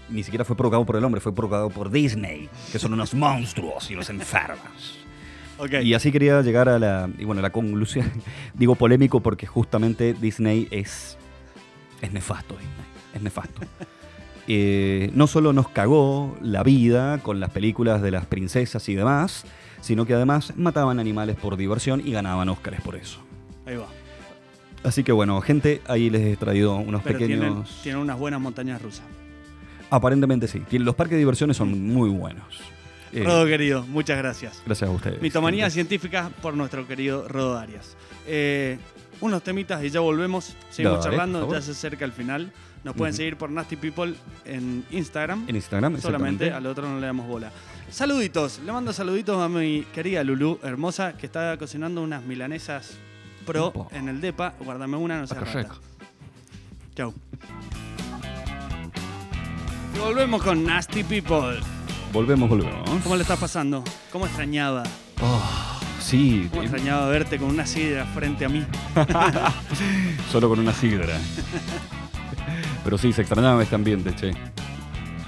Ni 0.10 0.24
siquiera 0.24 0.44
fue 0.44 0.56
provocado 0.56 0.86
por 0.86 0.96
el 0.96 1.04
hombre, 1.04 1.22
fue 1.22 1.36
provocado 1.36 1.70
por 1.70 1.92
Disney, 1.92 2.50
que 2.72 2.80
son 2.80 2.94
unos 2.94 3.14
monstruos 3.14 3.92
y 3.92 3.96
los 3.96 4.10
enfermos. 4.10 4.98
Y 5.84 5.94
así 5.94 6.12
quería 6.12 6.42
llegar 6.42 6.70
a 6.70 6.80
la, 6.80 7.10
y 7.18 7.26
bueno, 7.26 7.42
la 7.42 7.52
conclusión. 7.52 8.12
Digo 8.54 8.76
polémico 8.76 9.20
porque 9.20 9.46
justamente 9.46 10.14
Disney 10.14 10.68
es, 10.72 11.18
es 12.02 12.12
nefasto, 12.12 12.56
Disney, 12.56 12.86
es 13.16 13.22
nefasto. 13.22 13.62
Eh, 14.48 15.12
no 15.14 15.28
solo 15.28 15.54
nos 15.54 15.70
cagó 15.70 16.36
la 16.42 16.64
vida 16.64 17.20
con 17.20 17.40
las 17.40 17.52
películas 17.52 18.02
de 18.02 18.10
las 18.10 18.26
princesas 18.26 18.90
y 18.90 18.96
demás, 18.96 19.46
sino 19.82 20.06
que 20.06 20.16
además 20.16 20.54
mataban 20.58 21.00
animales 21.00 21.38
por 21.38 21.56
diversión 21.58 22.02
y 22.04 22.12
ganaban 22.12 22.50
Óscares 22.50 22.82
por 22.82 22.96
eso. 22.96 23.20
Ahí 23.68 23.78
va. 23.78 23.86
Así 24.84 25.04
que 25.04 25.12
bueno, 25.12 25.40
gente, 25.42 25.82
ahí 25.88 26.10
les 26.10 26.22
he 26.22 26.36
traído 26.38 26.76
unos 26.76 27.04
Pero 27.04 27.20
pequeños... 27.20 27.40
tienen, 27.40 27.64
tienen 27.84 28.02
unas 28.02 28.18
buenas 28.18 28.42
montañas 28.42 28.82
rusas. 28.82 29.06
Aparentemente 29.92 30.48
sí. 30.48 30.64
Los 30.80 30.96
parques 30.96 31.14
de 31.14 31.20
diversiones 31.20 31.56
son 31.56 31.88
muy 31.88 32.10
buenos. 32.10 32.62
Eh, 33.14 33.24
Rodo 33.24 33.46
querido, 33.46 33.84
muchas 33.88 34.18
gracias. 34.18 34.62
gracias 34.66 34.90
a 34.90 34.94
ustedes. 34.94 35.22
Mitomanía 35.22 35.66
gente. 35.66 35.74
científica 35.74 36.32
por 36.42 36.54
nuestro 36.56 36.88
querido 36.88 37.28
Rodo 37.28 37.58
Arias. 37.58 37.96
Eh, 38.26 38.78
unos 39.20 39.44
temitas 39.44 39.84
y 39.84 39.90
ya 39.90 40.00
volvemos. 40.00 40.56
Seguimos 40.70 41.00
Dale, 41.04 41.18
charlando, 41.18 41.52
ya 41.52 41.62
se 41.62 41.72
acerca 41.72 42.06
el 42.06 42.14
final. 42.14 42.52
Nos 42.84 42.96
pueden 42.96 43.14
seguir 43.14 43.38
por 43.38 43.52
Nasty 43.52 43.76
People 43.76 44.16
en 44.46 44.84
Instagram. 44.90 45.46
En 45.48 45.56
Instagram, 45.56 46.00
Solamente 46.02 46.52
al 46.52 46.66
otro 46.66 46.88
no 46.88 47.00
le 47.00 47.06
damos 47.06 47.28
bola. 47.28 47.52
Saluditos, 47.92 48.60
le 48.66 48.72
mando 48.72 48.94
saluditos 48.94 49.40
a 49.40 49.50
mi 49.50 49.84
querida 49.94 50.24
Lulu, 50.24 50.60
hermosa, 50.64 51.14
que 51.14 51.28
está 51.28 51.58
cocinando 51.58 52.02
unas 52.02 52.24
milanesas 52.24 52.98
pro 53.46 53.88
en 53.92 54.10
el 54.10 54.22
DEPA. 54.22 54.56
Guárdame 54.62 54.98
una, 54.98 55.20
no 55.20 55.28
se 55.28 55.36
rata. 55.36 55.76
Chau. 56.96 57.14
Y 59.96 60.00
volvemos 60.00 60.42
con 60.42 60.64
Nasty 60.66 61.04
People. 61.04 61.60
Volvemos, 62.12 62.50
volvemos. 62.50 62.90
¿Cómo 63.04 63.16
le 63.16 63.22
está 63.22 63.36
pasando? 63.38 63.84
¿Cómo 64.12 64.26
extrañaba? 64.26 64.84
Oh, 65.22 65.42
sí, 66.00 66.48
¿Cómo 66.50 66.62
eh, 66.64 66.66
extrañaba 66.66 67.08
verte 67.08 67.38
con 67.38 67.50
una 67.50 67.66
sidra 67.66 68.06
frente 68.06 68.46
a 68.46 68.50
mí? 68.50 68.66
solo 70.32 70.50
con 70.50 70.60
una 70.60 70.74
sidra. 70.74 71.18
Pero 72.84 72.98
sí, 72.98 73.14
se 73.14 73.22
extrañaba 73.22 73.64
este 73.64 73.76
ambiente, 73.76 74.14
che. 74.16 74.34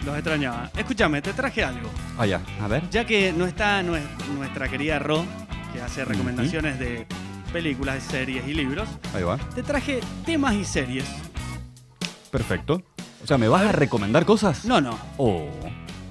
Los 0.05 0.15
extrañaba. 0.15 0.69
Escúchame, 0.75 1.21
te 1.21 1.31
traje 1.31 1.63
algo. 1.63 1.89
Ah, 2.17 2.25
ya, 2.25 2.41
a 2.61 2.67
ver. 2.67 2.89
Ya 2.89 3.05
que 3.05 3.31
no 3.31 3.45
está 3.45 3.81
nue- 3.81 4.01
nuestra 4.37 4.67
querida 4.67 4.99
Ro, 4.99 5.23
que 5.71 5.81
hace 5.81 6.03
recomendaciones 6.03 6.77
de 6.79 7.07
películas, 7.53 8.03
series 8.03 8.45
y 8.47 8.53
libros, 8.53 8.89
Ahí 9.15 9.23
va. 9.23 9.37
te 9.37 9.63
traje 9.63 10.01
temas 10.25 10.55
y 10.55 10.65
series. 10.65 11.05
Perfecto. 12.29 12.81
O 13.23 13.27
sea, 13.27 13.37
¿me 13.37 13.47
vas 13.47 13.61
a 13.61 13.71
recomendar 13.71 14.25
cosas? 14.25 14.65
No, 14.65 14.81
no. 14.81 14.97
Oh. 15.17 15.47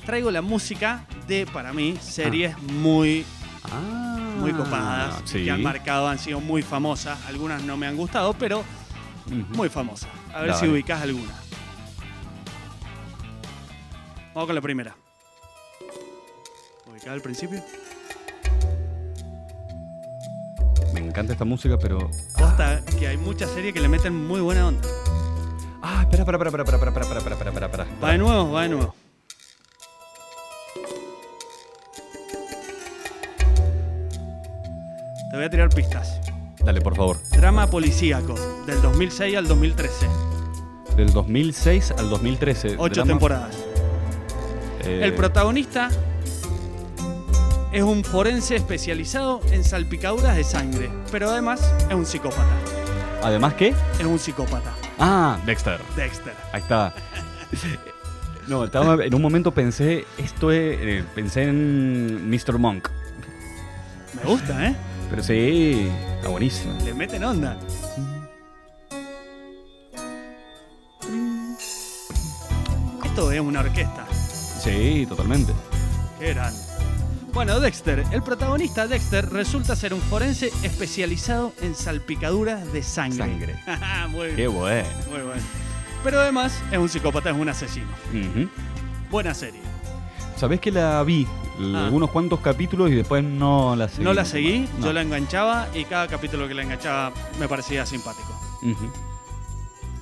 Traigo 0.07 0.30
la 0.30 0.42
música 0.42 1.05
de, 1.28 1.46
para 1.46 1.72
mí, 1.72 1.96
series 2.00 2.57
muy, 2.62 3.24
Ah, 3.70 4.18
muy 4.38 4.53
copadas, 4.53 5.22
Sí. 5.24 5.44
que 5.44 5.50
han 5.53 5.62
marcado, 5.62 6.09
han 6.09 6.18
sido 6.18 6.40
muy 6.40 6.62
famosas. 6.62 7.18
Algunas 7.26 7.62
no 7.62 7.76
me 7.76 7.86
han 7.86 7.96
gustado, 7.96 8.32
pero 8.34 8.64
muy 9.55 9.68
famosas. 9.68 10.11
A 10.34 10.40
ver 10.40 10.50
Dale. 10.50 10.61
si 10.61 10.68
ubicas 10.68 11.00
alguna. 11.00 11.32
Vamos 14.34 14.46
con 14.46 14.55
la 14.55 14.61
primera. 14.61 14.96
¿Ubicada 16.90 17.12
al 17.12 17.20
principio? 17.20 17.62
Me 20.92 21.00
encanta 21.00 21.32
esta 21.34 21.44
música, 21.44 21.78
pero. 21.78 22.11
Posta 22.36 22.82
que 22.98 23.07
hay 23.07 23.16
muchas 23.16 23.50
series 23.50 23.72
que 23.72 23.80
le 23.80 23.88
meten 23.88 24.26
muy 24.26 24.40
buena 24.40 24.66
onda. 24.66 24.88
Ah, 25.82 26.00
espera, 26.03 26.22
espera, 26.22 26.36
espera, 26.38 26.62
espera, 26.62 26.78
espera, 26.78 26.90
espera, 26.90 27.18
espera, 27.18 27.34
espera, 27.34 27.50
espera, 27.50 27.66
espera. 27.84 27.86
Va 28.03 28.11
de 28.12 28.18
nuevo, 28.18 28.50
va 28.53 28.62
de 28.62 28.68
nuevo. 28.70 28.94
Te 35.32 35.38
voy 35.38 35.46
a 35.46 35.50
tirar 35.50 35.70
pistas. 35.70 36.20
Dale, 36.62 36.82
por 36.82 36.94
favor. 36.94 37.16
Drama 37.30 37.66
policíaco, 37.66 38.34
del 38.66 38.82
2006 38.82 39.34
al 39.34 39.48
2013. 39.48 40.06
Del 40.94 41.10
2006 41.10 41.94
al 41.96 42.10
2013. 42.10 42.74
Ocho 42.76 42.96
drama, 42.96 43.08
temporadas. 43.12 43.56
eh, 44.84 45.00
El 45.02 45.14
protagonista 45.14 45.88
es 47.72 47.82
un 47.82 48.04
forense 48.04 48.56
especializado 48.56 49.40
en 49.50 49.64
salpicaduras 49.64 50.36
de 50.36 50.44
sangre, 50.44 50.90
pero 51.10 51.30
además 51.30 51.72
es 51.88 51.94
un 51.94 52.04
psicópata. 52.04 52.44
Además, 53.22 53.54
¿qué? 53.54 53.74
Es 53.98 54.04
un 54.04 54.18
psicópata. 54.18 54.70
Ah, 54.98 55.38
Dexter. 55.46 55.80
Dexter. 55.96 56.34
Ahí 56.52 56.60
está. 56.60 56.92
No, 58.48 58.64
estaba, 58.64 59.04
en 59.04 59.14
un 59.14 59.22
momento 59.22 59.52
pensé, 59.52 60.04
esto 60.18 60.50
es, 60.50 60.76
eh, 60.80 61.04
pensé 61.14 61.44
en 61.44 62.28
Mr. 62.28 62.58
Monk. 62.58 62.88
Me 64.14 64.28
gusta, 64.28 64.66
¿eh? 64.66 64.74
Pero 65.11 65.22
sí, 65.22 65.88
está 66.16 66.28
buenísimo. 66.28 66.74
Le 66.84 66.94
meten 66.94 67.22
onda. 67.24 67.59
Esto 73.05 73.30
es 73.32 73.40
una 73.40 73.61
orquesta. 73.61 74.07
Sí, 74.12 75.07
totalmente. 75.09 75.53
Qué 76.18 76.32
grande. 76.34 76.59
Bueno, 77.32 77.61
Dexter, 77.61 78.05
el 78.12 78.22
protagonista 78.22 78.86
Dexter 78.86 79.28
resulta 79.30 79.74
ser 79.74 79.94
un 79.94 80.00
forense 80.03 80.50
especializado 80.62 81.55
en 81.62 81.74
salpicaduras 81.74 82.70
de 82.72 82.82
sangre. 82.82 83.16
Sangre. 83.18 83.55
muy 84.11 84.28
Qué 84.34 84.46
bueno. 84.46 84.88
muy 85.11 85.20
bueno. 85.22 85.42
Pero 86.05 86.20
además 86.20 86.61
es 86.70 86.78
un 86.78 86.88
psicópata, 86.88 87.30
es 87.30 87.36
un 87.36 87.48
asesino. 87.48 87.86
Buena 89.11 89.34
serie. 89.34 89.61
¿Sabés 90.43 90.59
que 90.59 90.72
la 90.72 91.01
vi? 91.05 91.24
Ah. 91.61 91.84
Algunos 91.84 92.11
cuantos 92.11 92.40
capítulos 92.40 92.90
y 92.90 92.97
después 92.97 93.22
no 93.22 93.76
la 93.76 93.88
seguí. 93.88 94.03
no 94.03 94.12
la 94.12 94.24
seguí. 94.24 94.68
No. 94.80 94.86
yo 94.86 94.93
la 94.93 95.03
enganchaba 95.03 95.68
y 95.72 95.84
cada 95.84 96.09
capítulo 96.09 96.49
que 96.49 96.55
la 96.55 96.62
enganchaba 96.64 97.12
me 97.38 97.47
parecía 97.47 97.86
simpático. 97.86 98.36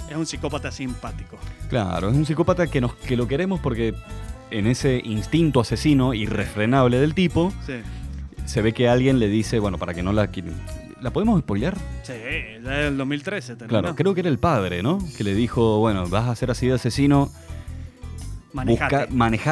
Es 0.09 0.17
un 0.17 0.25
psicópata 0.25 0.73
simpático. 0.73 1.37
Claro, 1.69 2.09
es 2.09 2.17
un 2.17 2.25
psicópata 2.25 2.69
que, 2.69 2.81
nos, 2.81 2.95
que 2.95 3.19
lo 3.19 3.29
queremos 3.29 3.61
porque 3.61 3.95
en 4.51 4.67
ese 4.67 5.03
instinto 5.05 5.61
asesino 5.61 6.15
irrefrenable 6.15 6.99
del 6.99 7.13
tipo, 7.15 7.53
Sí. 7.67 7.75
se 8.47 8.63
ve 8.63 8.73
que 8.73 8.89
alguien 8.89 9.19
le 9.19 9.29
dice, 9.29 9.59
bueno, 9.59 9.77
para 9.77 9.93
que 9.93 10.03
no 10.03 10.15
la... 10.15 10.31
¿La 11.03 11.11
podemos 11.11 11.39
spoilear? 11.41 11.77
Sí, 12.03 12.15
ya 12.65 12.71
del 12.71 12.97
2013 12.97 13.57
terminó. 13.57 13.69
Claro, 13.81 13.95
creo 13.95 14.15
que 14.15 14.21
era 14.21 14.31
el 14.31 14.39
padre, 14.39 14.83
¿no? 14.83 15.01
Que 15.19 15.23
le 15.23 15.35
dijo, 15.35 15.81
bueno, 15.81 16.09
vas 16.09 16.29
a 16.29 16.35
ser 16.35 16.51
así 16.51 16.67
de 16.67 16.73
asesino. 16.77 17.31
Busca, 18.53 19.07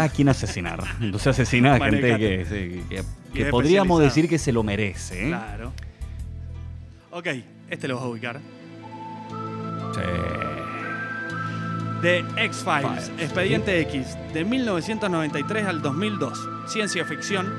a 0.04 0.08
quién 0.08 0.28
asesinar. 0.28 0.80
Entonces 1.00 1.28
asesina 1.28 1.74
a 1.74 1.78
gente 1.80 2.00
que, 2.18 3.04
podríamos 3.50 4.00
decir 4.00 4.28
que 4.28 4.38
se 4.38 4.52
lo 4.52 4.62
merece. 4.62 5.24
¿eh? 5.26 5.28
Claro. 5.28 5.72
Ok, 7.10 7.26
este 7.70 7.88
lo 7.88 7.96
vas 7.96 8.04
a 8.04 8.08
ubicar. 8.08 8.40
Sí. 9.94 10.00
The 12.02 12.18
X-Files, 12.36 12.86
Files. 13.06 13.10
Expediente 13.18 13.80
X, 13.80 14.16
de 14.32 14.44
1993 14.44 15.66
al 15.66 15.82
2002. 15.82 16.48
Ciencia 16.68 17.04
ficción, 17.04 17.52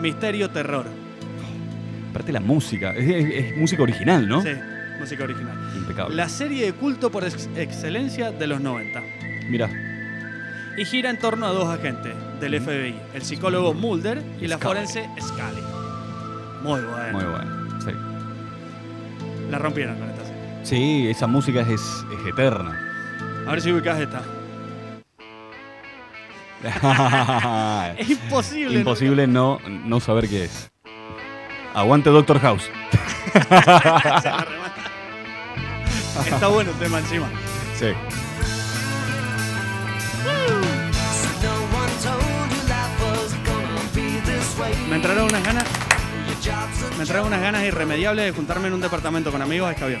misterio, 0.00 0.50
terror. 0.50 0.86
Aparte 2.10 2.30
la 2.32 2.40
música, 2.40 2.92
es, 2.92 3.08
es- 3.08 3.34
es 3.52 3.56
música 3.56 3.82
original, 3.82 4.28
¿no? 4.28 4.42
Sí, 4.42 4.50
música 5.00 5.24
original. 5.24 5.56
Impecable. 5.76 6.14
La 6.14 6.28
serie 6.28 6.66
de 6.66 6.72
culto 6.72 7.10
por 7.10 7.24
ex- 7.24 7.48
excelencia 7.56 8.30
de 8.30 8.46
los 8.46 8.60
90. 8.60 9.02
Mira, 9.48 9.68
Y 10.76 10.84
gira 10.84 11.10
en 11.10 11.18
torno 11.18 11.46
a 11.46 11.50
dos 11.50 11.68
agentes 11.68 12.14
del 12.40 12.60
FBI, 12.60 12.94
el 13.14 13.22
psicólogo 13.22 13.74
Mulder 13.74 14.22
y 14.40 14.46
la 14.46 14.56
Scully. 14.56 14.68
forense 14.68 15.08
Scully. 15.20 15.62
Muy 16.62 16.80
bueno. 16.80 17.12
muy 17.12 17.24
bueno. 17.24 17.80
Sí. 17.80 17.90
La 19.50 19.58
rompieron 19.58 19.98
con 19.98 20.08
esta 20.10 20.24
serie. 20.24 20.40
Sí, 20.62 21.08
esa 21.08 21.26
música 21.26 21.60
es, 21.62 21.80
es 21.80 22.26
eterna. 22.28 22.78
A 23.46 23.50
ver 23.50 23.60
si 23.60 23.72
ubicas 23.72 23.98
esta. 24.00 24.22
Es 27.98 28.10
imposible. 28.10 28.78
Imposible 28.78 29.26
no, 29.26 29.58
no 29.66 29.98
saber 29.98 30.28
qué 30.28 30.44
es. 30.44 30.70
Aguante 31.74 32.10
Doctor 32.10 32.38
House. 32.40 32.70
Está 36.26 36.48
bueno 36.48 36.70
el 36.70 36.76
tema 36.78 36.98
encima. 36.98 37.28
Sí. 37.78 37.86
Me 44.90 44.96
entraron 44.96 45.24
unas 45.24 45.44
ganas, 45.44 45.64
me 46.96 47.02
entraron 47.02 47.28
unas 47.28 47.40
ganas 47.40 47.64
irremediables 47.64 48.24
de 48.26 48.32
juntarme 48.32 48.68
en 48.68 48.74
un 48.74 48.80
departamento 48.80 49.30
con 49.30 49.40
amigos 49.40 49.68
a 49.68 49.72
escabiar. 49.72 50.00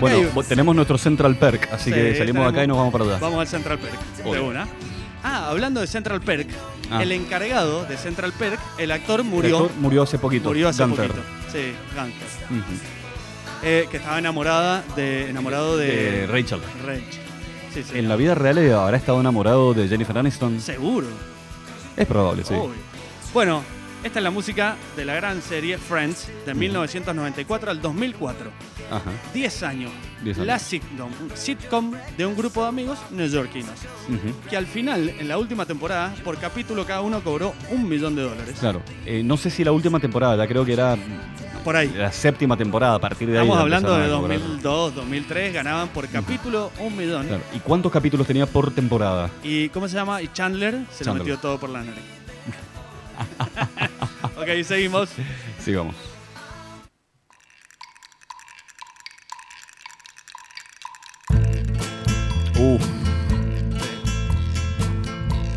Bueno, 0.00 0.42
tenemos 0.48 0.74
nuestro 0.76 0.96
Central 0.98 1.36
Perk, 1.36 1.68
así 1.72 1.90
Sí, 1.90 1.92
que 1.92 2.14
salimos 2.16 2.44
de 2.44 2.48
acá 2.50 2.64
y 2.64 2.68
nos 2.68 2.76
vamos 2.76 2.92
para 2.92 3.04
allá. 3.04 3.18
Vamos 3.18 3.40
al 3.40 3.48
Central 3.48 3.78
Perk, 3.78 4.24
de 4.24 4.40
una. 4.40 4.68
Ah, 5.22 5.48
hablando 5.50 5.80
de 5.80 5.86
Central 5.86 6.20
Perk, 6.20 6.48
Ah. 6.92 7.02
el 7.02 7.12
encargado 7.12 7.84
de 7.84 7.96
Central 7.96 8.32
Perk, 8.38 8.58
el 8.78 8.90
actor 8.92 9.20
El 9.20 9.26
murió. 9.26 9.58
actor 9.58 9.72
murió 9.78 10.02
hace 10.02 10.18
poquito. 10.18 10.48
Murió 10.48 10.68
hace 10.68 10.84
Gunther. 10.84 11.08
poquito. 11.08 11.26
Sí, 11.52 11.72
Gunther. 11.94 12.28
Ujú. 12.50 12.80
Eh, 13.62 13.88
que 13.90 13.96
estaba 13.98 14.18
enamorada 14.18 14.82
de, 14.96 15.28
enamorado 15.28 15.76
de, 15.76 15.86
De 16.20 16.26
Rachel. 16.26 16.60
Rachel. 16.86 17.04
Sí, 17.74 17.82
sí. 17.84 17.98
En 17.98 18.08
la 18.08 18.16
vida 18.16 18.34
real 18.34 18.58
habrá 18.74 18.96
estado 18.96 19.20
enamorado 19.20 19.74
de 19.74 19.86
Jennifer 19.88 20.16
Aniston. 20.16 20.60
Seguro. 20.60 21.06
Es 22.00 22.06
probable, 22.06 22.42
sí. 22.44 22.54
Obvio. 22.54 22.80
Bueno, 23.34 23.62
esta 24.02 24.20
es 24.20 24.22
la 24.22 24.30
música 24.30 24.76
de 24.96 25.04
la 25.04 25.14
gran 25.14 25.42
serie 25.42 25.76
Friends 25.76 26.28
de 26.46 26.54
1994 26.54 27.70
al 27.70 27.82
2004. 27.82 28.50
Ajá. 28.90 29.10
10 29.34 29.62
años. 29.64 29.92
10 30.24 30.38
años. 30.38 30.46
La 30.46 30.58
sitcom, 30.58 31.10
sitcom 31.34 31.92
de 32.16 32.24
un 32.24 32.34
grupo 32.34 32.62
de 32.62 32.68
amigos 32.68 32.98
neoyorquinos. 33.10 33.78
Que 34.48 34.56
al 34.56 34.66
final, 34.66 35.10
en 35.10 35.28
la 35.28 35.36
última 35.36 35.66
temporada, 35.66 36.14
por 36.24 36.38
capítulo 36.38 36.86
cada 36.86 37.02
uno 37.02 37.22
cobró 37.22 37.52
un 37.70 37.86
millón 37.86 38.16
de 38.16 38.22
dólares. 38.22 38.56
Claro. 38.58 38.80
Eh, 39.04 39.22
no 39.22 39.36
sé 39.36 39.50
si 39.50 39.62
la 39.62 39.72
última 39.72 40.00
temporada, 40.00 40.36
ya 40.36 40.48
creo 40.48 40.64
que 40.64 40.72
era 40.72 40.96
Por 41.64 41.76
ahí. 41.76 41.92
la 41.96 42.10
séptima 42.12 42.56
temporada. 42.56 42.94
A 42.94 42.98
partir 42.98 43.28
de 43.28 43.38
ahí. 43.38 43.44
Estamos 43.44 43.60
hablando 43.60 43.90
de 43.90 44.04
empezaron 44.04 44.18
a 44.18 44.22
cobrar. 44.22 44.40
2002, 44.40 44.94
2003, 44.94 45.54
ganaban 45.54 45.88
por 45.88 46.08
capítulo 46.08 46.70
un 46.78 46.96
millón. 46.96 47.26
Claro. 47.26 47.42
¿Y 47.54 47.60
cuántos 47.60 47.92
capítulos 47.92 48.26
tenía 48.26 48.46
por 48.46 48.72
temporada? 48.72 49.30
¿Y 49.42 49.68
cómo 49.70 49.88
se 49.88 49.94
llama? 49.94 50.22
Y 50.22 50.28
Chandler 50.32 50.80
se 50.90 51.04
lo 51.04 51.14
metió 51.14 51.38
todo 51.38 51.58
por 51.58 51.70
la 51.70 51.80
nariz. 51.80 52.02
ok, 54.36 54.64
seguimos. 54.64 55.10
Sí, 55.58 55.74
vamos. 55.74 55.94
Uf. 62.58 62.82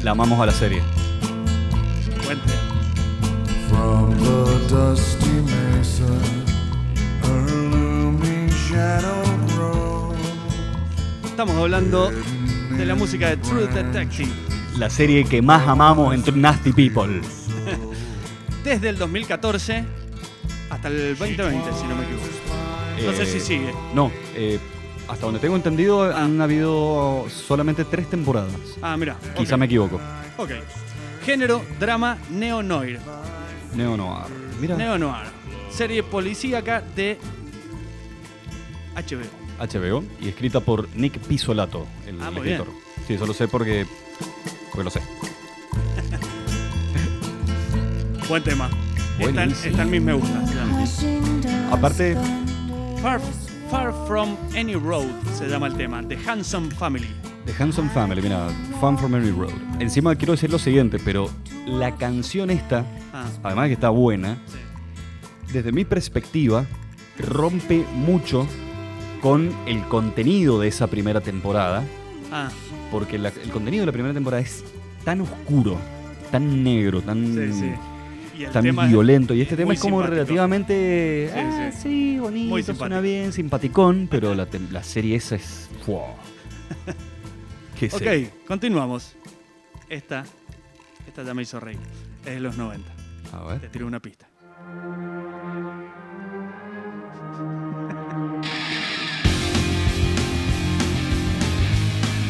La 0.04 0.12
amamos 0.12 0.40
a 0.40 0.46
la 0.46 0.52
serie. 0.52 0.82
Cuente. 2.26 2.54
From 3.70 4.12
the 4.18 4.74
dusty 4.74 5.73
Estamos 11.26 11.56
hablando 11.58 12.12
de 12.78 12.86
la 12.86 12.96
música 12.96 13.30
de 13.30 13.38
True 13.38 13.68
Detective. 13.68 14.30
La 14.78 14.90
serie 14.90 15.24
que 15.26 15.42
más 15.42 15.68
amamos 15.68 16.14
entre 16.14 16.36
Nasty 16.36 16.72
People. 16.72 17.22
Desde 18.64 18.90
el 18.90 18.98
2014 18.98 19.84
hasta 20.70 20.88
el 20.88 21.16
2020, 21.18 21.74
si 21.74 21.84
no 21.88 21.96
me 21.96 22.04
equivoco. 22.04 22.28
No 23.06 23.12
sé 23.14 23.24
Eh, 23.24 23.26
si 23.26 23.40
sigue. 23.40 23.74
No, 23.94 24.12
eh, 24.36 24.60
hasta 25.08 25.26
donde 25.26 25.40
tengo 25.40 25.56
entendido 25.56 26.04
han 26.16 26.40
habido 26.42 27.26
solamente 27.30 27.84
tres 27.86 28.10
temporadas. 28.10 28.54
Ah, 28.82 28.96
mira. 28.96 29.16
Quizá 29.36 29.58
me 29.58 29.66
equivoco. 29.66 30.00
Ok. 30.38 30.52
Género, 31.26 31.62
drama, 31.80 32.18
neo-noir. 32.32 33.00
Neo 33.76 33.98
Noir. 33.98 34.26
Mira, 34.62 34.76
Neo-noir. 34.76 35.26
Serie 35.76 36.04
policíaca 36.04 36.82
de 36.96 37.18
HBO. 38.96 39.26
HBO 39.60 40.04
y 40.22 40.30
escrita 40.30 40.60
por 40.60 40.88
Nick 40.96 41.20
Pisolato, 41.20 41.86
el 42.08 42.22
Ah, 42.22 42.32
muy 42.32 42.42
bien. 42.42 42.56
escritor. 42.62 42.74
Sí, 43.08 43.14
eso 43.14 43.26
lo 43.26 43.34
sé 43.34 43.48
porque, 43.48 43.86
porque 44.72 44.84
lo 44.84 44.90
sé. 44.90 45.02
Buen 48.30 48.44
tema. 48.44 48.70
Están, 49.20 49.52
están 49.52 49.92
mis 49.92 50.02
me 50.02 50.14
gustas. 50.14 50.50
Aparte, 51.72 52.16
Far, 53.02 53.20
Far 53.70 53.94
From 54.08 54.36
Any 54.56 54.76
Road 54.76 55.08
se 55.34 55.48
llama 55.48 55.68
el 55.68 55.76
tema. 55.76 56.02
The 56.08 56.18
Handsome 56.26 56.72
Family. 56.72 57.08
The 57.46 57.54
Handsome 57.62 57.90
Family, 57.90 58.22
mira, 58.22 58.48
Fun 58.80 58.98
from 58.98 59.14
Any 59.16 59.32
Road. 59.32 59.52
Encima 59.80 60.16
quiero 60.16 60.32
decir 60.34 60.50
lo 60.50 60.58
siguiente, 60.60 60.98
pero 61.04 61.30
la 61.66 61.96
canción 61.96 62.50
esta, 62.50 62.86
Ah, 63.14 63.26
además 63.44 63.64
de 63.66 63.70
que 63.70 63.74
está 63.74 63.90
buena, 63.90 64.38
sí. 64.48 64.58
Desde 65.54 65.72
mi 65.72 65.86
perspectiva, 65.86 66.66
rompe 67.20 67.86
mucho 67.94 68.48
con 69.22 69.52
el 69.68 69.84
contenido 69.84 70.60
de 70.60 70.68
esa 70.68 70.88
primera 70.88 71.22
temporada, 71.22 71.84
Ah, 72.32 72.50
porque 72.92 73.18
la- 73.18 73.30
el 73.30 73.52
contenido 73.52 73.84
de 73.84 73.86
la 73.86 73.92
primera 73.92 74.14
temporada 74.14 74.42
es 74.42 74.64
tan 75.06 75.22
oscuro, 75.22 75.78
tan 76.32 76.64
negro, 76.64 77.02
tan, 77.02 77.34
sí, 77.34 77.54
sí. 77.54 77.72
Y 78.40 78.44
el 78.46 78.52
tan 78.52 78.64
tema 78.64 78.86
es- 78.86 78.90
violento. 78.90 79.34
Y 79.36 79.42
este 79.42 79.56
tema 79.56 79.74
es 79.74 79.80
como 79.80 79.98
simpático. 79.98 80.16
relativamente, 80.16 81.30
Sí, 81.32 81.40
ah, 81.40 81.72
sí. 81.72 82.18
bonito, 82.20 82.74
suena 82.74 83.00
bien, 83.00 83.32
simpaticón, 83.32 84.08
pero 84.10 84.34
la, 84.34 84.48
serie 84.84 85.16
esa 85.16 85.36
es... 85.36 85.70
¡fua! 85.86 86.02
¿Qué 87.80 87.86
Ok, 87.88 88.48
continuamos. 88.48 89.16
Esta, 89.90 90.24
esta 91.08 91.24
ya 91.24 91.34
me 91.36 91.44
hizo 91.44 91.60
reír. 91.60 91.78
Es 92.26 92.34
de 92.34 92.40
los 92.40 92.58
90. 92.58 92.90
A 93.32 93.44
ver. 93.44 93.60
Te 93.62 93.70
tiro 93.70 93.86
una 93.86 94.00
pista. 94.00 94.28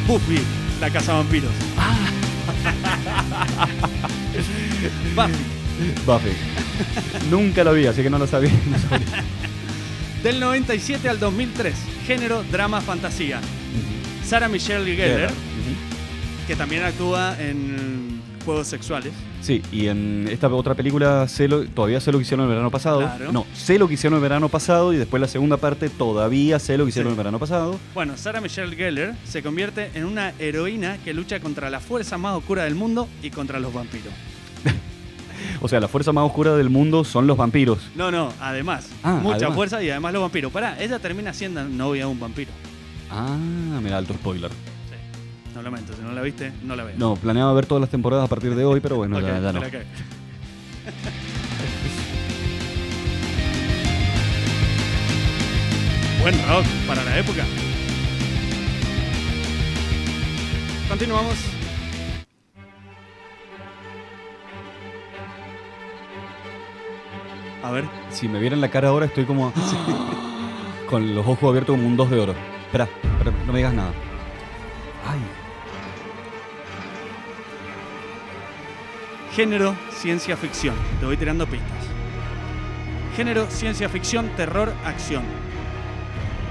Buffy, 0.06 0.38
la 0.80 0.90
casa 0.90 1.14
vampiros. 1.14 1.50
Buffy, 5.14 5.32
Buffy. 6.06 6.32
Nunca 7.30 7.64
lo 7.64 7.72
vi, 7.72 7.86
así 7.86 8.02
que 8.02 8.10
no 8.10 8.18
lo 8.18 8.26
sabía. 8.26 8.50
no 8.66 8.78
sabía. 8.88 9.24
del 10.22 10.40
97 10.40 11.08
al 11.08 11.18
2003. 11.18 11.74
Género, 12.06 12.44
drama, 12.50 12.80
fantasía. 12.80 13.40
Sarah 14.26 14.48
Michelle 14.48 14.94
Gellar, 14.96 15.30
Ujú. 15.30 16.46
que 16.46 16.56
también 16.56 16.84
actúa 16.84 17.36
en 17.40 17.93
juegos 18.44 18.66
sexuales. 18.66 19.12
Sí, 19.40 19.62
y 19.72 19.86
en 19.88 20.28
esta 20.30 20.48
otra 20.48 20.74
película 20.74 21.26
sé 21.28 21.48
lo- 21.48 21.64
todavía 21.66 22.00
sé 22.00 22.12
lo 22.12 22.18
que 22.18 22.22
hicieron 22.22 22.44
el 22.44 22.50
verano 22.50 22.70
pasado. 22.70 23.00
Claro. 23.00 23.32
No, 23.32 23.46
sé 23.54 23.78
lo 23.78 23.88
que 23.88 23.94
hicieron 23.94 24.16
el 24.16 24.22
verano 24.22 24.48
pasado 24.48 24.92
y 24.92 24.96
después 24.96 25.20
la 25.20 25.28
segunda 25.28 25.56
parte 25.56 25.88
todavía 25.88 26.58
sé 26.58 26.76
lo 26.78 26.84
que 26.84 26.90
hicieron 26.90 27.10
Sí. 27.10 27.14
el 27.14 27.16
verano 27.18 27.38
pasado. 27.38 27.78
Bueno, 27.94 28.16
Sarah 28.16 28.40
Michelle 28.40 28.74
Gellar 28.76 29.14
se 29.24 29.42
convierte 29.42 29.90
en 29.94 30.04
una 30.04 30.32
heroína 30.38 30.98
que 31.04 31.12
lucha 31.14 31.40
contra 31.40 31.70
la 31.70 31.80
fuerza 31.80 32.18
más 32.18 32.34
oscura 32.36 32.64
del 32.64 32.74
mundo 32.74 33.08
y 33.22 33.30
contra 33.30 33.58
los 33.60 33.72
vampiros. 33.72 34.12
O 35.60 35.68
sea, 35.68 35.80
la 35.80 35.88
fuerza 35.88 36.12
más 36.12 36.24
oscura 36.24 36.56
del 36.56 36.68
mundo 36.70 37.04
son 37.04 37.26
los 37.26 37.36
vampiros. 37.36 37.78
No, 37.94 38.10
no, 38.10 38.32
además. 38.40 38.88
Ah, 39.02 39.18
mucha 39.22 39.36
además. 39.36 39.54
fuerza 39.56 39.82
y 39.82 39.90
además 39.90 40.12
los 40.12 40.22
vampiros. 40.22 40.52
Pará, 40.52 40.76
ella 40.80 40.98
termina 40.98 41.32
siendo 41.32 41.62
novia 41.64 42.04
de 42.06 42.10
un 42.10 42.20
vampiro. 42.20 42.50
Ah, 43.10 43.36
mira, 43.82 43.98
alto 43.98 44.14
spoiler. 44.14 44.50
Lo 45.54 45.62
lamento, 45.62 45.92
si 45.94 46.02
no 46.02 46.12
la 46.12 46.20
viste, 46.22 46.52
no 46.64 46.74
la 46.74 46.82
veas. 46.84 46.98
No, 46.98 47.14
planeaba 47.16 47.52
ver 47.52 47.66
todas 47.66 47.80
las 47.80 47.90
temporadas 47.90 48.24
a 48.24 48.28
partir 48.28 48.54
de 48.54 48.64
hoy, 48.64 48.80
pero 48.80 48.96
bueno, 48.96 49.20
ya, 49.20 49.36
Ok, 49.38 49.42
ya 49.42 49.52
no. 49.52 49.60
Buen 56.22 56.34
rock 56.48 56.64
para 56.86 57.04
la 57.04 57.18
época. 57.18 57.44
Continuamos. 60.88 61.34
A 67.62 67.70
ver, 67.70 67.84
Si 68.10 68.28
me 68.28 68.40
vieran 68.40 68.60
la 68.60 68.70
cara 68.70 68.88
ahora, 68.88 69.06
estoy 69.06 69.24
como. 69.24 69.52
con 70.90 71.14
los 71.14 71.26
ojos 71.26 71.48
abiertos 71.48 71.76
como 71.76 71.86
un 71.86 71.96
2 71.96 72.10
de 72.10 72.20
oro. 72.20 72.34
Espera, 72.66 72.84
espera, 72.84 73.32
no 73.46 73.52
me 73.52 73.58
digas 73.58 73.72
nada. 73.74 73.92
Género, 79.34 79.74
ciencia 79.90 80.36
ficción. 80.36 80.74
Te 81.00 81.06
voy 81.06 81.16
tirando 81.16 81.46
pistas. 81.46 81.70
Género, 83.16 83.46
ciencia 83.50 83.88
ficción, 83.88 84.28
terror, 84.36 84.72
acción. 84.84 85.22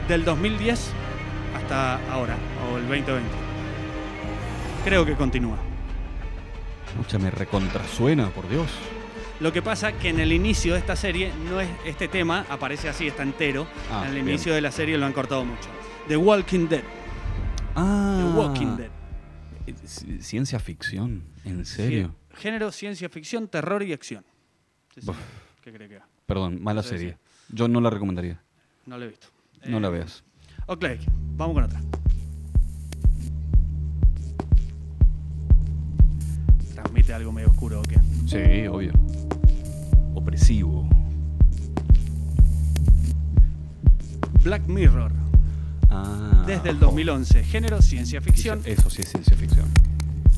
Del 0.07 0.26
2010 0.26 0.91
hasta 1.55 1.95
ahora, 2.11 2.35
o 2.72 2.77
el 2.77 2.88
2020. 2.88 3.30
Creo 4.85 5.05
que 5.05 5.15
continúa. 5.15 5.57
mucha 6.97 7.18
me 7.18 7.31
recontrasuena, 7.31 8.30
por 8.30 8.47
Dios. 8.49 8.68
Lo 9.39 9.51
que 9.51 9.61
pasa 9.61 9.93
que 9.93 10.10
en 10.10 10.19
el 10.19 10.31
inicio 10.31 10.73
de 10.73 10.80
esta 10.80 10.95
serie 10.95 11.31
no 11.49 11.60
es 11.60 11.68
este 11.85 12.07
tema 12.07 12.45
aparece 12.49 12.88
así, 12.89 13.07
está 13.07 13.23
entero. 13.23 13.65
Ah, 13.91 14.01
en 14.03 14.10
el 14.10 14.15
bien. 14.15 14.30
inicio 14.30 14.53
de 14.53 14.61
la 14.61 14.72
serie 14.72 14.97
lo 14.97 15.05
han 15.05 15.14
cortado 15.14 15.43
mucho. 15.43 15.69
The 16.07 16.18
Walking 16.18 16.68
Dead. 16.68 16.84
Ah. 17.76 18.18
The 18.19 18.39
Walking 18.39 18.77
Dead. 18.77 18.89
Eh, 19.65 19.73
ci- 19.85 20.22
Ciencia 20.22 20.60
ficción, 20.60 21.23
¿en 21.45 21.65
serio? 21.65 22.14
Gé- 22.34 22.38
Género, 22.39 22.72
ciencia 22.72 23.10
ficción, 23.10 23.47
terror 23.47 23.84
y 23.84 23.93
acción. 23.93 24.23
Sí, 24.93 25.01
sí. 25.01 25.07
Buf. 25.07 25.18
¿Qué 25.61 25.72
cree 25.73 25.88
que 25.88 25.95
haga? 25.97 26.07
Perdón, 26.26 26.61
mala 26.61 26.84
serie. 26.84 27.18
Yo 27.49 27.68
no 27.68 27.80
la 27.81 27.89
recomendaría. 27.89 28.41
No 28.85 28.97
lo 28.97 29.05
he 29.05 29.07
visto. 29.10 29.27
No 29.65 29.77
Eh, 29.77 29.81
la 29.81 29.89
veas. 29.89 30.23
Ok, 30.68 30.85
vamos 31.35 31.53
con 31.55 31.64
otra. 31.64 31.81
Transmite 36.73 37.14
algo 37.14 37.31
medio 37.31 37.49
oscuro 37.49 37.81
o 37.81 37.84
qué. 37.84 37.97
Sí, 38.27 38.68
obvio. 38.68 38.93
Opresivo. 40.15 40.88
Black 44.43 44.68
Mirror, 44.68 45.11
Ah. 45.89 46.43
desde 46.45 46.69
el 46.72 46.80
2011. 46.80 47.43
Género, 47.43 47.81
ciencia 47.81 48.19
ficción. 48.22 48.61
Eso 48.65 48.89
sí 48.89 49.01
es 49.03 49.10
ciencia 49.10 49.35
ficción. 49.38 49.65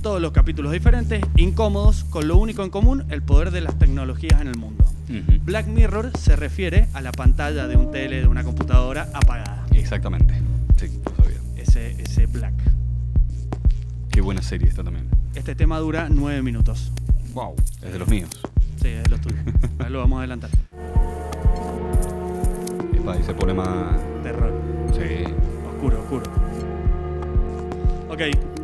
Todos 0.05 0.21
los 0.21 0.33
capítulos 0.33 0.71
diferentes, 0.71 1.19
incómodos, 1.35 2.03
con 2.03 2.27
lo 2.27 2.37
único 2.37 2.63
en 2.63 2.69
común, 2.69 3.05
el 3.09 3.23
poder 3.23 3.49
de 3.49 3.59
las 3.61 3.79
tecnologías 3.79 4.39
en 4.39 4.49
el 4.49 4.55
mundo. 4.55 4.85
Black 5.43 5.65
Mirror 5.65 6.11
se 6.15 6.35
refiere 6.35 6.87
a 6.93 7.01
la 7.01 7.11
pantalla 7.11 7.65
de 7.65 7.75
un 7.75 7.89
tele, 7.89 8.21
de 8.21 8.27
una 8.27 8.43
computadora 8.43 9.09
apagada. 9.15 9.65
Exactamente. 9.71 10.35
Sí, 10.77 11.01
lo 11.03 11.15
sabía. 11.15 11.39
Ese, 11.55 11.99
ese 11.99 12.27
Black. 12.27 12.53
Qué 14.11 14.21
buena 14.21 14.43
serie 14.43 14.69
esta 14.69 14.83
también. 14.83 15.09
Este 15.33 15.55
tema 15.55 15.79
dura 15.79 16.07
nueve 16.07 16.43
minutos. 16.43 16.91
Wow. 17.33 17.55
Es 17.81 17.91
de 17.91 17.97
los 17.97 18.07
míos. 18.07 18.29
Sí, 18.79 18.89
es 18.89 19.09
lo 19.09 19.17
tuyo. 19.17 19.37
Ahí 19.79 19.91
lo 19.91 19.97
vamos 19.97 20.17
a 20.17 20.19
adelantar. 20.19 20.51
Epa, 22.93 23.17
y 23.19 23.23
se 23.23 23.33
pone 23.33 23.55
más. 23.55 23.99
Terror. 24.21 24.53
Sí. 24.93 25.23
Oscuro, 25.67 25.99
oscuro. 25.99 26.31
Ok. 28.07 28.54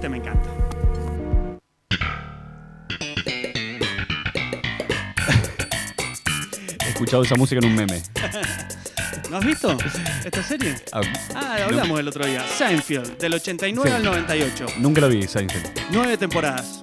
Este 0.00 0.08
me 0.08 0.16
encanta. 0.16 0.48
He 6.84 6.88
escuchado 6.88 7.22
esa 7.22 7.36
música 7.36 7.58
en 7.60 7.66
un 7.66 7.74
meme. 7.74 8.02
¿No 9.30 9.36
has 9.36 9.44
visto 9.44 9.76
esta 10.24 10.42
serie? 10.42 10.74
Ah, 10.92 11.00
Ah, 11.34 11.56
hablamos 11.64 11.98
el 12.00 12.08
otro 12.08 12.26
día. 12.26 12.44
Seinfeld, 12.56 13.18
del 13.18 13.34
89 13.34 13.88
Sí. 13.90 13.96
al 13.96 14.02
98. 14.04 14.66
nunca 14.78 15.00
la 15.02 15.06
vi, 15.08 15.26
Seinfeld. 15.26 15.68
Nueve 15.92 16.16
temporadas. 16.16 16.82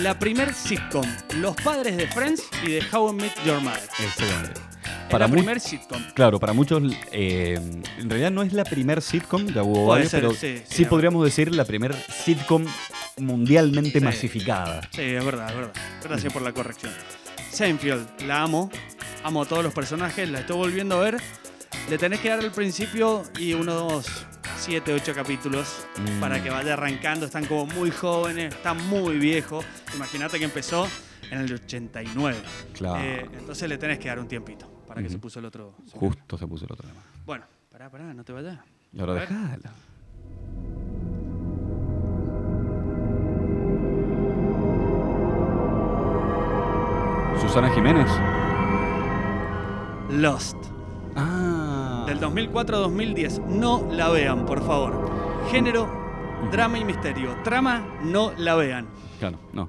La 0.00 0.16
primer 0.18 0.54
sitcom, 0.54 1.04
Los 1.36 1.56
padres 1.56 1.96
de 1.96 2.06
Friends 2.06 2.42
y 2.64 2.72
de 2.72 2.82
How 2.92 3.10
I 3.10 3.14
Met 3.14 3.44
Your 3.44 3.60
Mother. 3.60 3.80
Exactamente. 3.98 4.60
Para 5.10 5.24
la 5.24 5.28
mu- 5.28 5.34
primer 5.34 5.60
sitcom. 5.60 6.02
Claro, 6.14 6.38
para 6.38 6.52
muchos, 6.52 6.82
eh, 7.12 7.58
en 7.98 8.10
realidad 8.10 8.30
no 8.30 8.42
es 8.42 8.52
la 8.52 8.64
primer 8.64 9.00
sitcom, 9.02 9.46
ya 9.46 9.62
hubo 9.62 9.86
varios, 9.86 10.10
ser, 10.10 10.20
pero 10.20 10.32
sí, 10.34 10.58
sí, 10.58 10.62
sí, 10.68 10.82
la 10.84 10.88
podríamos 10.90 11.24
decir 11.24 11.54
la 11.54 11.64
primer 11.64 11.94
sitcom 11.94 12.64
mundialmente 13.16 13.98
Sí. 13.98 14.04
masificada. 14.04 14.80
Sí, 14.92 15.02
es 15.02 15.24
verdad, 15.24 15.48
es 15.50 15.56
verdad. 15.56 15.72
Gracias 16.04 16.32
por 16.32 16.42
la 16.42 16.52
corrección. 16.52 16.92
Seinfeld, 17.50 18.06
la 18.26 18.42
amo. 18.42 18.70
Amo 19.24 19.42
a 19.42 19.46
todos 19.46 19.64
los 19.64 19.74
personajes, 19.74 20.28
la 20.30 20.40
estoy 20.40 20.56
volviendo 20.56 20.96
a 20.96 21.00
ver. 21.00 21.16
Le 21.90 21.98
tenés 21.98 22.20
que 22.20 22.28
dar 22.28 22.40
al 22.40 22.52
principio 22.52 23.24
y 23.38 23.54
unos 23.54 24.06
7, 24.58 24.92
8 24.92 25.12
capítulos 25.14 25.86
Mm. 25.96 26.20
para 26.20 26.42
que 26.42 26.50
vaya 26.50 26.74
arrancando. 26.74 27.26
Están 27.26 27.46
como 27.46 27.66
muy 27.66 27.90
jóvenes, 27.90 28.54
están 28.54 28.86
muy 28.88 29.18
viejos. 29.18 29.64
Imagínate 29.94 30.38
que 30.38 30.44
empezó 30.44 30.86
en 31.30 31.40
el 31.40 31.52
89. 31.54 32.36
Claro. 32.74 33.02
Eh, 33.02 33.26
entonces 33.38 33.68
le 33.68 33.78
tenés 33.78 33.98
que 33.98 34.08
dar 34.08 34.18
un 34.20 34.28
tiempito 34.28 34.70
que 35.02 35.08
se 35.10 35.18
puso 35.18 35.38
el 35.38 35.44
otro. 35.46 35.74
Justo 35.92 36.36
se 36.38 36.46
puso 36.46 36.64
el 36.66 36.72
otro 36.72 36.86
tema. 36.88 37.00
Bueno, 37.26 37.44
pará, 37.70 37.90
pará, 37.90 38.12
no 38.14 38.24
te 38.24 38.32
vayas. 38.32 38.58
Y 38.92 39.00
ahora 39.00 39.12
A 39.12 39.14
ver. 39.16 39.28
déjala. 39.28 39.72
Susana 47.40 47.70
Jiménez. 47.70 48.08
Lost. 50.10 50.56
Ah. 51.16 52.04
Del 52.06 52.18
2004 52.20 52.76
a 52.76 52.80
2010. 52.80 53.40
No 53.48 53.86
la 53.92 54.08
vean, 54.08 54.44
por 54.46 54.62
favor. 54.64 55.08
Género, 55.50 55.88
drama 56.50 56.78
y 56.78 56.84
misterio. 56.84 57.36
Trama, 57.44 57.86
no 58.02 58.32
la 58.36 58.54
vean. 58.56 58.86
Claro, 59.18 59.38
no. 59.52 59.68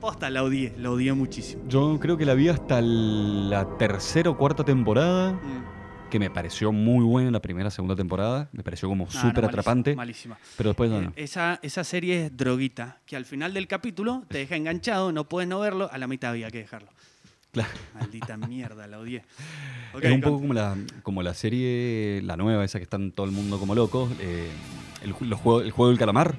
Posta, 0.00 0.30
la 0.30 0.44
odié, 0.44 0.72
la 0.78 0.90
odié 0.92 1.12
muchísimo. 1.12 1.62
Yo 1.68 1.98
creo 2.00 2.16
que 2.16 2.24
la 2.24 2.34
vi 2.34 2.48
hasta 2.48 2.80
la 2.80 3.76
tercera 3.78 4.30
o 4.30 4.36
cuarta 4.38 4.64
temporada, 4.64 5.32
Mm. 5.32 6.08
que 6.10 6.18
me 6.20 6.30
pareció 6.30 6.70
muy 6.72 7.04
buena 7.04 7.30
la 7.32 7.40
primera, 7.40 7.68
segunda 7.70 7.96
temporada. 7.96 8.48
Me 8.52 8.62
pareció 8.62 8.88
como 8.88 9.04
Ah, 9.06 9.10
no, 9.12 9.20
súper 9.20 9.44
atrapante. 9.44 9.96
Malísima. 9.96 10.38
Pero 10.56 10.70
después 10.70 10.88
no. 10.90 11.00
Eh, 11.00 11.12
esa, 11.16 11.58
esa 11.62 11.82
serie 11.84 12.26
es 12.26 12.36
droguita, 12.36 12.98
que 13.06 13.16
al 13.16 13.24
final 13.24 13.52
del 13.52 13.66
capítulo 13.66 14.22
te 14.28 14.38
deja 14.38 14.54
enganchado, 14.56 15.10
no 15.12 15.28
puedes 15.28 15.48
no 15.48 15.58
verlo, 15.58 15.90
a 15.92 15.98
la 15.98 16.06
mitad 16.06 16.30
había 16.30 16.50
que 16.50 16.58
dejarlo. 16.58 16.88
Claro. 17.50 17.70
Maldita 17.94 18.36
mierda, 18.48 18.86
la 18.86 19.00
odié. 19.00 19.24
Es 20.00 20.12
un 20.12 20.20
poco 20.20 20.38
como 20.40 20.54
la, 20.54 20.76
como 21.02 21.22
la 21.24 21.34
serie, 21.34 22.20
la 22.22 22.36
nueva, 22.36 22.64
esa 22.64 22.78
que 22.78 22.84
están 22.84 23.10
todo 23.10 23.26
el 23.26 23.32
mundo 23.32 23.58
como 23.58 23.74
locos, 23.74 24.10
eh, 24.20 24.48
el, 25.02 25.12
ju- 25.12 25.26
los 25.26 25.40
juegos- 25.40 25.64
el 25.64 25.72
juego 25.72 25.88
del 25.90 25.98
calamar. 25.98 26.36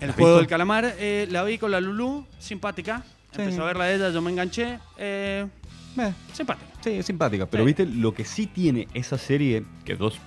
El 0.00 0.10
¿Has 0.10 0.16
juego 0.16 0.30
visto? 0.30 0.38
del 0.38 0.46
calamar, 0.46 0.94
eh, 0.98 1.26
la 1.30 1.42
vi 1.44 1.58
con 1.58 1.70
la 1.70 1.80
Lulu, 1.80 2.26
simpática. 2.38 3.02
Sí. 3.34 3.42
Empezó 3.42 3.62
a 3.62 3.66
verla 3.66 3.84
de 3.86 3.96
ella, 3.96 4.10
yo 4.10 4.20
me 4.22 4.30
enganché. 4.30 4.78
eh, 4.98 5.46
Eh, 5.98 6.12
simpática. 6.34 6.66
sí, 6.82 6.90
es 6.90 7.06
simpática. 7.06 7.46
Pero 7.46 7.64
viste, 7.64 7.86
lo 7.86 8.12
que 8.12 8.24
sí 8.26 8.46
tiene 8.46 8.86
esa 8.92 9.16
serie, 9.16 9.64
que 9.84 9.96
dos, 9.96 10.18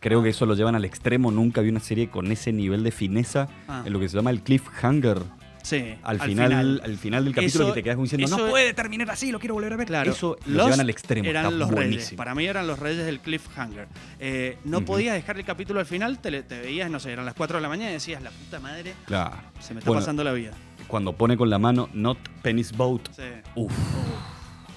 creo 0.00 0.22
que 0.22 0.28
eso 0.28 0.44
lo 0.44 0.54
llevan 0.54 0.74
al 0.74 0.84
extremo, 0.84 1.30
nunca 1.30 1.62
vi 1.62 1.70
una 1.70 1.80
serie 1.80 2.08
con 2.10 2.30
ese 2.30 2.52
nivel 2.52 2.82
de 2.84 2.90
fineza, 2.90 3.48
Ah. 3.68 3.82
en 3.86 3.92
lo 3.94 3.98
que 4.00 4.08
se 4.08 4.16
llama 4.16 4.30
el 4.30 4.42
cliffhanger. 4.42 5.18
Sí, 5.66 5.96
Al, 6.04 6.20
final, 6.20 6.80
al 6.84 6.96
final 6.96 7.24
del 7.24 7.34
capítulo 7.34 7.64
Eso- 7.64 7.74
que 7.74 7.80
te 7.80 7.82
quedas 7.82 7.98
diciendo, 8.00 8.24
eso- 8.24 8.38
no 8.38 8.50
puede 8.50 8.72
terminar 8.72 9.10
así, 9.10 9.32
lo 9.32 9.40
quiero 9.40 9.54
volver 9.54 9.72
a 9.72 9.76
ver. 9.76 9.88
Claro, 9.88 10.12
Eso 10.12 10.36
lo 10.46 10.62
llevan 10.62 10.78
al 10.78 10.90
extremo. 10.90 11.28
Eran 11.28 11.46
está 11.46 11.56
los 11.56 11.70
reyes. 11.72 12.12
Para 12.16 12.36
mí 12.36 12.46
eran 12.46 12.68
los 12.68 12.78
reyes 12.78 13.04
del 13.04 13.18
cliffhanger. 13.18 13.88
Eh, 14.20 14.58
no 14.62 14.76
Ujú. 14.76 14.86
podías 14.86 15.14
dejar 15.16 15.38
el 15.38 15.44
capítulo 15.44 15.80
al 15.80 15.86
final, 15.86 16.20
te, 16.20 16.30
veías, 16.60 16.88
no 16.88 17.00
sé, 17.00 17.10
eran 17.12 17.24
las 17.24 17.34
4 17.34 17.56
de 17.56 17.62
la 17.62 17.68
mañana 17.68 17.90
y 17.90 17.94
decías, 17.94 18.22
la 18.22 18.30
puta 18.30 18.60
madre, 18.60 18.94
Claro. 19.06 19.34
se 19.58 19.74
me 19.74 19.80
está 19.80 19.90
Bueno, 19.90 20.02
pasando 20.02 20.22
la 20.22 20.32
vida. 20.34 20.52
Cuando 20.86 21.14
pone 21.14 21.36
con 21.36 21.50
la 21.50 21.58
mano, 21.58 21.88
not 21.94 22.18
penis 22.42 22.70
boat. 22.70 23.08
Sí. 23.16 23.22
Uf, 23.56 23.72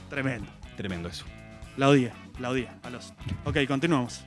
Tremendo. 0.09 0.47
tremendo 0.75 1.07
eso. 1.07 1.23
La 1.77 1.89
odié, 1.89 2.11
la 2.39 2.49
odié. 2.49 2.67
A 2.81 2.89
los... 2.89 3.13
Ok, 3.45 3.57
continuamos. 3.67 4.25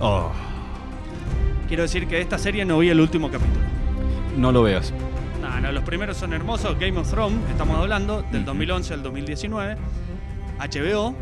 Oh, 0.00 0.32
Quiero 1.68 1.84
decir 1.84 2.08
que 2.08 2.16
de 2.16 2.22
esta 2.22 2.38
serie 2.38 2.64
no 2.64 2.78
vi 2.80 2.88
el 2.90 3.00
último 3.00 3.30
capítulo. 3.30 3.60
No 4.36 4.52
lo 4.52 4.62
veas. 4.62 4.92
No, 5.40 5.60
no, 5.60 5.72
los 5.72 5.82
primeros 5.84 6.16
son 6.16 6.32
hermosos. 6.32 6.78
Game 6.78 6.98
of 6.98 7.10
Thrones, 7.10 7.38
estamos 7.50 7.78
hablando, 7.78 8.22
del 8.30 8.38
Ujú. 8.42 8.46
2011 8.46 8.94
al 8.94 9.02
2019. 9.02 9.76
HBO, 10.58 11.14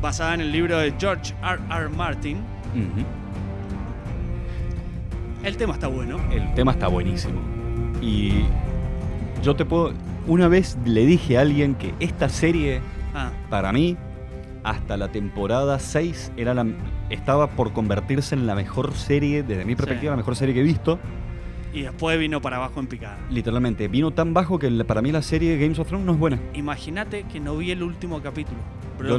basada 0.00 0.34
en 0.34 0.40
el 0.40 0.52
libro 0.52 0.78
de 0.78 0.94
George 0.98 1.34
R. 1.42 1.58
R. 1.70 1.88
Martin. 1.90 2.38
El 5.42 5.56
tema 5.56 5.74
está 5.74 5.86
bueno. 5.88 6.18
El 6.32 6.52
tema 6.54 6.72
está 6.72 6.88
buenísimo. 6.88 7.40
Y 8.00 8.42
yo 9.42 9.54
te 9.54 9.64
puedo. 9.64 9.92
Una 10.26 10.48
vez 10.48 10.76
le 10.84 11.06
dije 11.06 11.38
a 11.38 11.42
alguien 11.42 11.74
que 11.76 11.94
esta 12.00 12.28
serie, 12.28 12.80
Ah, 13.14 13.30
para 13.48 13.72
mí, 13.72 13.96
hasta 14.64 14.96
la 14.96 15.08
temporada 15.08 15.78
6 15.78 16.32
era 16.36 16.52
la, 16.52 16.66
estaba 17.10 17.46
por 17.50 17.72
convertirse 17.72 18.34
en 18.34 18.46
la 18.46 18.54
mejor 18.56 18.92
serie, 18.94 19.42
desde 19.44 19.64
mi 19.64 19.76
perspectiva, 19.76 20.10
la 20.10 20.16
mejor 20.16 20.34
serie 20.36 20.52
que 20.54 20.60
he 20.60 20.64
visto. 20.64 20.98
Y 21.76 21.82
después 21.82 22.18
vino 22.18 22.40
para 22.40 22.56
abajo 22.56 22.80
en 22.80 22.86
picada. 22.86 23.18
Literalmente, 23.28 23.86
vino 23.86 24.10
tan 24.10 24.32
bajo 24.32 24.58
que 24.58 24.70
para 24.84 25.02
mí 25.02 25.12
la 25.12 25.20
serie 25.20 25.58
Games 25.58 25.78
of 25.78 25.86
Thrones 25.86 26.06
no 26.06 26.12
es 26.12 26.18
buena. 26.18 26.40
Imagínate 26.54 27.24
que 27.24 27.38
no 27.38 27.54
vi 27.58 27.70
el 27.70 27.82
último 27.82 28.22
capítulo. 28.22 28.56
Yo, 29.06 29.18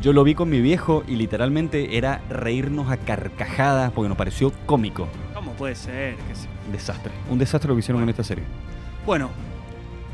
yo 0.00 0.12
lo 0.12 0.22
vi 0.22 0.36
con 0.36 0.48
mi 0.48 0.60
viejo 0.60 1.02
y 1.08 1.16
literalmente 1.16 1.98
era 1.98 2.22
reírnos 2.30 2.92
a 2.92 2.96
carcajadas 2.96 3.90
porque 3.90 4.08
nos 4.08 4.16
pareció 4.16 4.52
cómico. 4.66 5.08
¿Cómo 5.34 5.50
puede 5.54 5.74
ser? 5.74 6.14
Sí. 6.32 6.46
Un 6.66 6.72
desastre. 6.72 7.12
Un 7.28 7.38
desastre 7.40 7.68
lo 7.70 7.74
que 7.74 7.80
hicieron 7.80 8.04
en 8.04 8.08
esta 8.10 8.22
serie. 8.22 8.44
Bueno, 9.04 9.30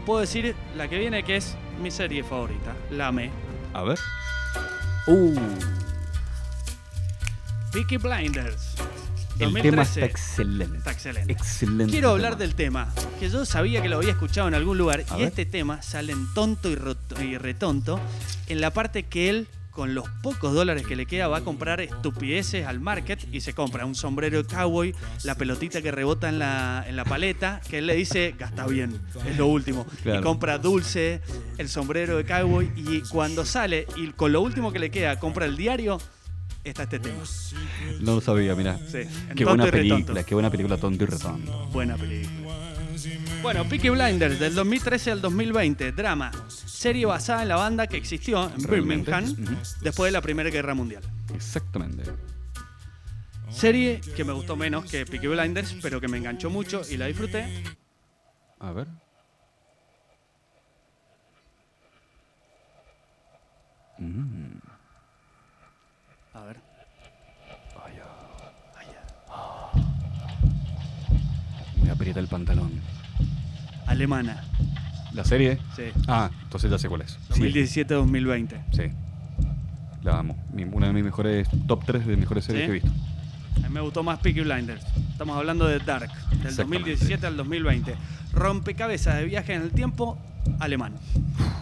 puedo 0.07 0.21
decir 0.21 0.57
la 0.75 0.89
que 0.89 0.99
viene 0.99 1.23
que 1.25 1.37
es 1.37 1.59
mi 1.83 1.91
serie 1.91 2.25
favorita. 2.25 2.75
La 2.91 3.09
amé. 3.09 3.29
A 3.75 3.83
ver. 3.83 3.99
Uh, 5.09 5.35
Peaky 7.71 7.99
Blinders. 7.99 8.77
El 9.39 9.53
tema 9.55 9.85
2013. 9.85 10.01
está 10.01 10.07
excelente. 10.07 10.79
Está 10.79 10.91
excelente. 10.93 11.33
Excelente. 11.33 11.93
Quiero 11.93 12.11
hablar 12.11 12.33
tema. 12.33 12.45
del 12.45 12.55
tema, 12.55 12.95
que 13.19 13.29
yo 13.29 13.45
sabía 13.45 13.83
que 13.83 13.89
lo 13.89 13.97
había 13.97 14.11
escuchado 14.13 14.49
en 14.49 14.55
algún 14.55 14.79
lugar, 14.79 15.05
A 15.09 15.17
y 15.17 15.21
ver. 15.21 15.29
este 15.29 15.47
tema 15.47 15.83
sale 15.83 16.13
en 16.13 16.33
tonto 16.35 16.71
y, 16.71 17.37
retonto 17.39 18.01
en 18.49 18.61
la 18.61 18.71
parte 18.73 19.05
que 19.05 19.29
él, 19.31 19.49
con 19.71 19.95
los 19.95 20.07
pocos 20.23 20.53
dólares 20.53 20.87
que 20.87 20.97
le 20.97 21.07
queda, 21.07 21.29
va 21.29 21.39
a 21.39 21.41
comprar 21.41 21.81
estupideces 21.81 22.67
al 22.67 22.79
market 22.79 23.27
y 23.33 23.41
se 23.41 23.55
compra 23.55 23.87
un 23.87 23.95
sombrero 23.95 24.43
de 24.43 24.49
cowboy, 24.49 24.95
la 25.25 25.35
pelotita 25.35 25.81
que 25.81 25.91
rebota 25.91 26.29
en 26.29 26.39
la, 26.39 26.85
en 26.87 26.95
la 26.95 27.05
paleta, 27.05 27.61
que 27.71 27.79
él 27.79 27.87
le 27.87 27.95
dice, 27.95 28.35
gasta 28.39 28.67
bien, 28.67 29.01
es 29.27 29.39
lo 29.39 29.47
último. 29.47 29.87
Claro. 30.03 30.21
Y 30.21 30.23
compra 30.23 30.59
dulce, 30.59 31.23
el 31.57 31.71
sombrero 31.71 32.19
de 32.19 32.25
cowboy, 32.25 32.71
y 32.77 33.01
cuando 33.09 33.47
sale, 33.47 33.87
y 33.97 34.09
con 34.09 34.33
lo 34.33 34.43
último 34.43 34.73
que 34.73 34.79
le 34.79 34.91
queda, 34.91 35.19
compra 35.19 35.47
el 35.47 35.57
diario, 35.57 35.99
está 36.65 36.85
este 36.85 36.99
tema. 36.99 37.23
No 38.01 38.17
lo 38.17 38.21
sabía, 38.21 38.55
mira. 38.55 38.79
Sí, 38.91 39.01
Qué 39.35 39.45
buena 39.45 39.71
película, 39.71 40.23
qué 40.25 40.35
buena 40.35 40.51
película 40.51 40.77
tonto 40.77 41.05
y 41.05 41.07
retonto. 41.07 41.67
Buena 41.69 41.97
película. 41.97 42.73
Bueno, 43.43 43.65
Peaky 43.65 43.89
Blinders 43.89 44.39
del 44.39 44.55
2013 44.55 45.13
al 45.13 45.21
2020, 45.21 45.93
drama, 45.93 46.31
serie 46.49 47.07
basada 47.07 47.43
en 47.43 47.49
la 47.49 47.57
banda 47.57 47.87
que 47.87 47.97
existió 47.97 48.45
en 48.45 48.63
Realmente, 48.63 49.11
Birmingham 49.11 49.59
después 49.81 50.09
de 50.09 50.13
la 50.13 50.21
Primera 50.21 50.51
Guerra 50.51 50.75
Mundial. 50.75 51.03
Exactamente. 51.35 52.05
Serie 53.51 54.01
que 54.17 54.25
me 54.25 54.33
gustó 54.33 54.57
menos 54.57 54.85
que 54.85 55.05
Peaky 55.05 55.27
Blinders, 55.27 55.77
pero 55.83 56.01
que 56.01 56.09
me 56.09 56.19
enganchó 56.19 56.51
mucho 56.51 56.83
y 56.89 56.97
la 56.97 57.07
disfruté. 57.07 57.65
A 58.61 58.73
ver. 58.73 58.87
A 63.99 64.62
aprieta 72.03 72.19
el 72.19 72.27
pantalón. 72.27 72.73
Alemana, 73.87 74.43
¿La 75.15 75.25
serie? 75.25 75.59
sí. 75.77 75.85
Ah, 76.09 76.31
entonces 76.43 76.69
ya 76.69 76.77
sé 76.79 76.89
cuál 76.89 77.03
es. 77.03 77.17
Sí, 77.33 77.43
2017-2020. 77.43 78.65
Sí. 78.73 78.83
La 80.03 80.19
amo. 80.19 80.37
Una 80.73 80.89
de 80.89 80.93
mis 80.95 81.05
mejores 81.05 81.49
top 81.69 81.85
3 81.85 82.05
de 82.07 82.17
mejores 82.17 82.45
series 82.45 82.63
¿Sí? 82.65 82.67
que 82.67 82.71
he 82.71 82.81
visto. 82.81 82.91
A 83.65 83.69
mí 83.69 83.75
me 83.75 83.81
gustó 83.83 84.03
más 84.03 84.19
Peaky 84.19 84.41
Blinders. 84.41 84.85
Estamos 85.13 85.37
hablando 85.37 85.67
de 85.67 85.79
Dark, 85.79 86.09
del 86.31 86.49
Exactamente. 86.49 86.91
2017 86.91 87.27
al 87.27 87.37
2020. 87.37 87.95
Rompecabezas 88.33 89.17
de 89.19 89.25
viaje 89.27 89.55
en 89.55 89.63
el 89.63 89.71
tiempo, 89.71 90.19
alemán. 90.59 90.95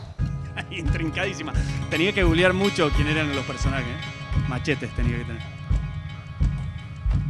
Intrincadísima. 0.71 1.53
Tenía 1.91 2.15
que 2.15 2.23
googlear 2.23 2.55
mucho 2.55 2.91
quién 2.97 3.09
eran 3.09 3.35
los 3.37 3.45
personajes. 3.45 3.95
Machetes 4.49 4.91
tenía 4.97 5.19
que 5.19 5.25
tener. 5.25 5.43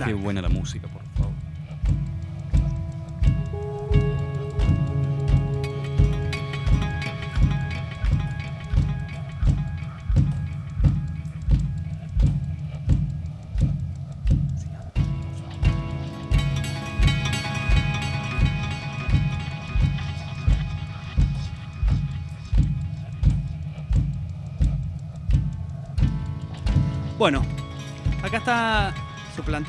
Qué 0.04 0.14
buena 0.14 0.40
la 0.42 0.48
música, 0.48 0.86
por 0.88 0.99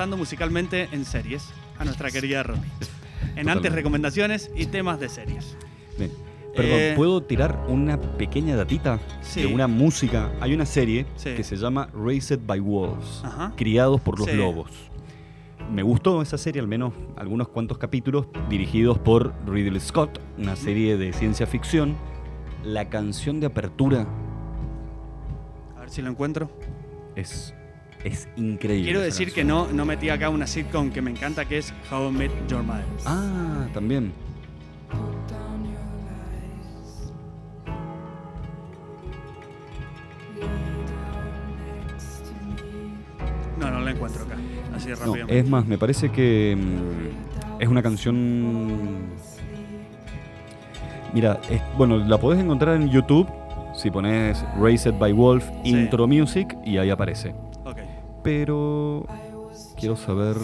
musicalmente 0.09 0.89
en 0.91 1.05
series 1.05 1.43
a 1.79 1.85
nuestra 1.85 2.09
querida 2.11 2.43
Romy. 2.43 2.67
En 3.35 3.49
antes 3.49 3.71
recomendaciones 3.71 4.51
y 4.55 4.65
temas 4.67 4.99
de 4.99 5.09
series. 5.09 5.55
Bien. 5.97 6.11
Perdón, 6.55 6.73
Eh, 6.79 6.93
¿puedo 6.97 7.23
tirar 7.23 7.63
una 7.69 7.99
pequeña 7.99 8.55
datita 8.57 8.99
Sí. 9.21 9.41
de 9.41 9.47
una 9.47 9.67
música? 9.67 10.31
Hay 10.41 10.53
una 10.53 10.65
serie 10.65 11.05
Sí. 11.15 11.33
que 11.35 11.43
se 11.43 11.55
llama 11.55 11.87
Raised 11.93 12.39
by 12.45 12.59
Wolves, 12.59 13.21
Ajá. 13.23 13.53
Criados 13.55 14.01
por 14.01 14.19
los 14.19 14.27
Sí. 14.27 14.35
Lobos. 14.35 14.69
Me 15.71 15.81
gustó 15.83 16.21
esa 16.21 16.37
serie, 16.37 16.59
al 16.59 16.67
menos 16.67 16.91
algunos 17.15 17.47
cuantos 17.47 17.77
capítulos, 17.77 18.25
dirigidos 18.49 18.99
por 18.99 19.33
Ridley 19.47 19.79
Scott, 19.79 20.19
una 20.37 20.57
serie 20.57 20.97
de 20.97 21.13
ciencia 21.13 21.47
ficción. 21.47 21.95
La 22.65 22.89
canción 22.89 23.39
de 23.39 23.45
apertura 23.47 24.05
A 25.77 25.79
ver 25.79 25.89
si 25.89 26.01
lo 26.01 26.09
encuentro. 26.09 26.51
es, 27.15 27.53
es 28.03 28.27
increíble. 28.37 28.85
Quiero 28.85 29.01
decir 29.01 29.31
que 29.33 29.43
no, 29.43 29.67
no 29.71 29.85
metí 29.85 30.09
acá 30.09 30.29
una 30.29 30.47
sitcom 30.47 30.91
que 30.91 31.01
me 31.01 31.11
encanta 31.11 31.45
que 31.45 31.57
es 31.59 31.73
How 31.91 32.09
I 32.09 32.11
Met 32.13 32.31
Your 32.49 32.63
Mother. 32.63 32.85
Ah, 33.05 33.67
también. 33.73 34.11
No, 43.59 43.69
no 43.69 43.79
la 43.81 43.91
encuentro 43.91 44.23
acá. 44.23 44.35
Así 44.75 44.89
de 44.89 44.95
No, 44.95 45.05
rápido. 45.15 45.27
es 45.27 45.49
más, 45.49 45.65
me 45.67 45.77
parece 45.77 46.09
que 46.09 46.57
mm, 46.57 47.61
es 47.61 47.67
una 47.67 47.83
canción. 47.83 49.11
Mira, 51.13 51.39
es- 51.49 51.61
bueno, 51.77 51.97
la 51.97 52.17
podés 52.17 52.39
encontrar 52.39 52.75
en 52.77 52.89
YouTube 52.89 53.27
si 53.75 53.91
pones 53.91 54.43
Raised 54.59 54.97
by 54.97 55.11
Wolf 55.13 55.45
Sí. 55.63 55.69
Intro 55.71 56.07
Music 56.07 56.55
y 56.65 56.77
ahí 56.77 56.89
aparece. 56.89 57.33
Pero 58.21 59.05
quiero 59.75 59.95
saber. 59.95 60.37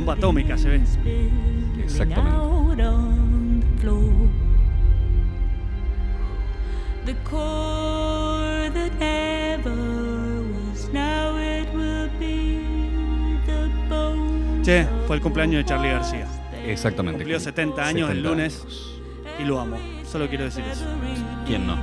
Bomba 0.00 0.14
atómica 0.14 0.56
se 0.56 0.66
ve. 0.70 0.80
Exactamente. 1.78 2.34
Out 2.34 2.80
on 2.80 3.60
the 3.60 3.80
floor. 3.82 4.30
The 7.04 7.14
core 7.28 8.70
that 8.70 8.92
never 8.98 9.74
was, 10.70 10.88
now 10.90 11.36
it 11.36 11.68
will 11.74 12.08
be 12.18 12.62
the 13.44 13.68
bone. 13.90 14.62
Che, 14.64 14.86
fue 15.06 15.16
el 15.16 15.22
cumpleaños 15.22 15.56
de 15.58 15.64
Charlie 15.66 15.90
García. 15.90 16.26
exactamente. 16.64 17.18
Cumplió 17.18 17.38
70 17.38 17.86
años 17.86 18.10
el 18.10 18.16
70 18.22 18.28
lunes 18.30 18.60
años. 18.62 19.00
y 19.38 19.44
lo 19.44 19.60
amo. 19.60 19.76
Solo 20.10 20.28
quiero 20.30 20.44
decir 20.44 20.64
eso. 20.64 20.86
¿Quién 21.46 21.66
no? 21.66 21.76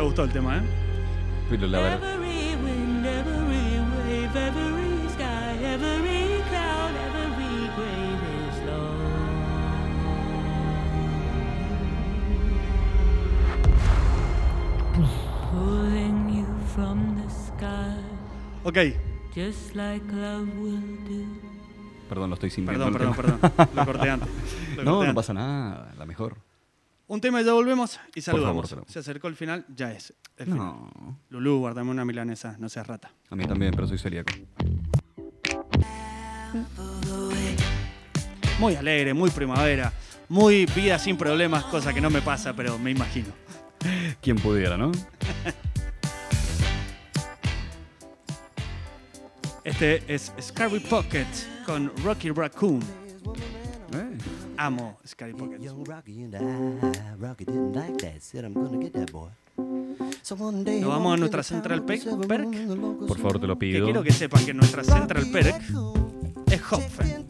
Me 0.00 0.06
gustó 0.06 0.24
el 0.24 0.32
tema, 0.32 0.56
¿eh? 0.56 0.62
Pero 1.50 1.66
la 1.66 1.78
verdad. 1.78 2.16
Ok. 18.64 18.78
Perdón, 22.08 22.30
lo 22.30 22.34
estoy 22.36 22.48
sintiendo. 22.48 22.90
Perdón, 22.90 23.14
perdón, 23.14 23.38
perdón. 23.38 23.68
Lo 23.74 23.84
corté 23.84 24.08
antes. 24.08 24.28
No, 24.82 25.04
no 25.04 25.14
pasa 25.14 25.34
nada. 25.34 25.92
La 25.98 26.06
mejor. 26.06 26.38
Un 27.10 27.20
tema 27.20 27.42
y 27.42 27.44
ya 27.44 27.52
volvemos 27.54 27.98
y 28.14 28.20
saludamos. 28.20 28.72
Se 28.86 29.00
acercó 29.00 29.26
el 29.26 29.34
final, 29.34 29.66
ya 29.74 29.90
es. 29.90 30.14
El 30.36 30.44
final. 30.46 30.58
No. 30.58 31.18
Lulú, 31.30 31.58
guardame 31.58 31.90
una 31.90 32.04
milanesa, 32.04 32.54
no 32.60 32.68
seas 32.68 32.86
rata. 32.86 33.10
A 33.30 33.34
mí 33.34 33.44
también, 33.46 33.72
pero 33.74 33.88
soy 33.88 33.98
celíaco. 33.98 34.32
Muy 38.60 38.76
alegre, 38.76 39.12
muy 39.12 39.28
primavera, 39.30 39.92
muy 40.28 40.66
vida 40.66 41.00
sin 41.00 41.16
problemas, 41.16 41.64
cosa 41.64 41.92
que 41.92 42.00
no 42.00 42.10
me 42.10 42.22
pasa, 42.22 42.54
pero 42.54 42.78
me 42.78 42.92
imagino. 42.92 43.32
¿Quién 44.22 44.36
pudiera, 44.36 44.76
no? 44.76 44.92
Este 49.64 50.04
es 50.06 50.32
Scary 50.40 50.78
Pocket 50.78 51.26
con 51.66 51.90
Rocky 52.04 52.30
Raccoon. 52.30 53.09
Eh. 54.60 54.66
Amo 54.66 54.98
Scary 55.04 55.32
Pocket. 55.32 55.58
Young 55.62 55.84
Rocky 55.86 56.22
and 56.22 56.34
I, 56.36 57.14
Rocky 57.18 57.44
didn't 57.46 57.72
like 57.74 57.96
that. 58.06 58.20
Said 58.20 58.44
I'm 58.44 58.52
gonna 58.52 58.78
get 58.78 58.92
that 58.92 59.10
boy. 59.10 59.28
So 60.22 60.34
one 60.36 60.64
day 60.64 60.80
Nos 60.80 60.90
vamos 60.90 61.14
a 61.14 61.16
nuestra 61.16 61.42
Central 61.42 61.82
Pe- 61.84 62.00
Perk. 62.28 63.06
Por 63.06 63.16
favor, 63.18 63.40
te 63.40 63.46
lo 63.46 63.54
Que 63.58 63.66
pido. 63.66 63.84
quiero 63.86 64.02
que 64.02 64.12
sepan 64.12 64.44
que 64.44 64.52
nuestra 64.54 64.84
Central 64.84 65.26
Perk 65.32 65.62
es 66.50 66.60
Hopfen. 66.72 67.26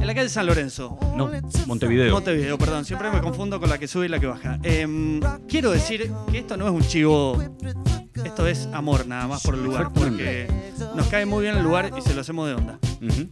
En 0.00 0.06
la 0.06 0.14
calle 0.14 0.28
San 0.28 0.46
Lorenzo. 0.46 0.98
No, 1.16 1.30
Montevideo. 1.66 2.12
Montevideo, 2.12 2.58
perdón, 2.58 2.84
siempre 2.84 3.10
me 3.12 3.20
confundo 3.20 3.60
con 3.60 3.68
la 3.68 3.78
que 3.78 3.86
sube 3.86 4.06
y 4.06 4.08
la 4.08 4.18
que 4.18 4.26
baja. 4.26 4.58
Em, 4.64 5.20
quiero 5.46 5.70
decir 5.70 6.10
que 6.32 6.38
esto 6.38 6.56
no 6.56 6.66
es 6.66 6.72
un 6.72 6.82
chivo, 6.82 7.40
esto 8.24 8.46
es 8.48 8.66
amor 8.72 9.06
nada 9.06 9.28
más 9.28 9.42
por 9.42 9.54
el 9.54 9.62
lugar, 9.62 9.92
porque 9.92 10.48
nos 10.96 11.06
cae 11.08 11.26
muy 11.26 11.42
bien 11.42 11.56
el 11.56 11.62
lugar 11.62 11.92
y 11.96 12.00
se 12.02 12.12
lo 12.14 12.22
hacemos 12.22 12.48
de 12.48 12.54
onda. 12.54 12.78
Ujú. 13.00 13.28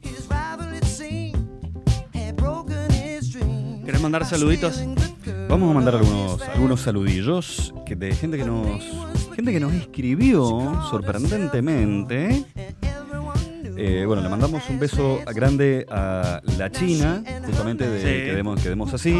¿Querés 3.88 4.02
mandar 4.02 4.26
saluditos? 4.26 4.84
Vamos 5.48 5.70
a 5.70 5.72
mandar 5.72 5.94
algunos, 5.94 6.42
algunos 6.42 6.82
saludillos 6.82 7.72
que 7.86 7.96
de 7.96 8.14
gente 8.14 8.36
que 8.36 8.44
nos 8.44 8.82
gente 9.34 9.50
que 9.50 9.60
nos 9.60 9.72
escribió 9.72 10.78
sorprendentemente. 10.90 12.44
Eh, 13.78 14.04
bueno, 14.06 14.20
le 14.20 14.28
mandamos 14.28 14.68
un 14.68 14.78
beso 14.78 15.20
grande 15.34 15.86
a 15.90 16.42
la 16.58 16.70
China, 16.70 17.22
justamente 17.46 17.88
de 17.88 17.98
Sí. 18.00 18.30
quedemos, 18.30 18.60
quedemos 18.60 18.92
así, 18.92 19.16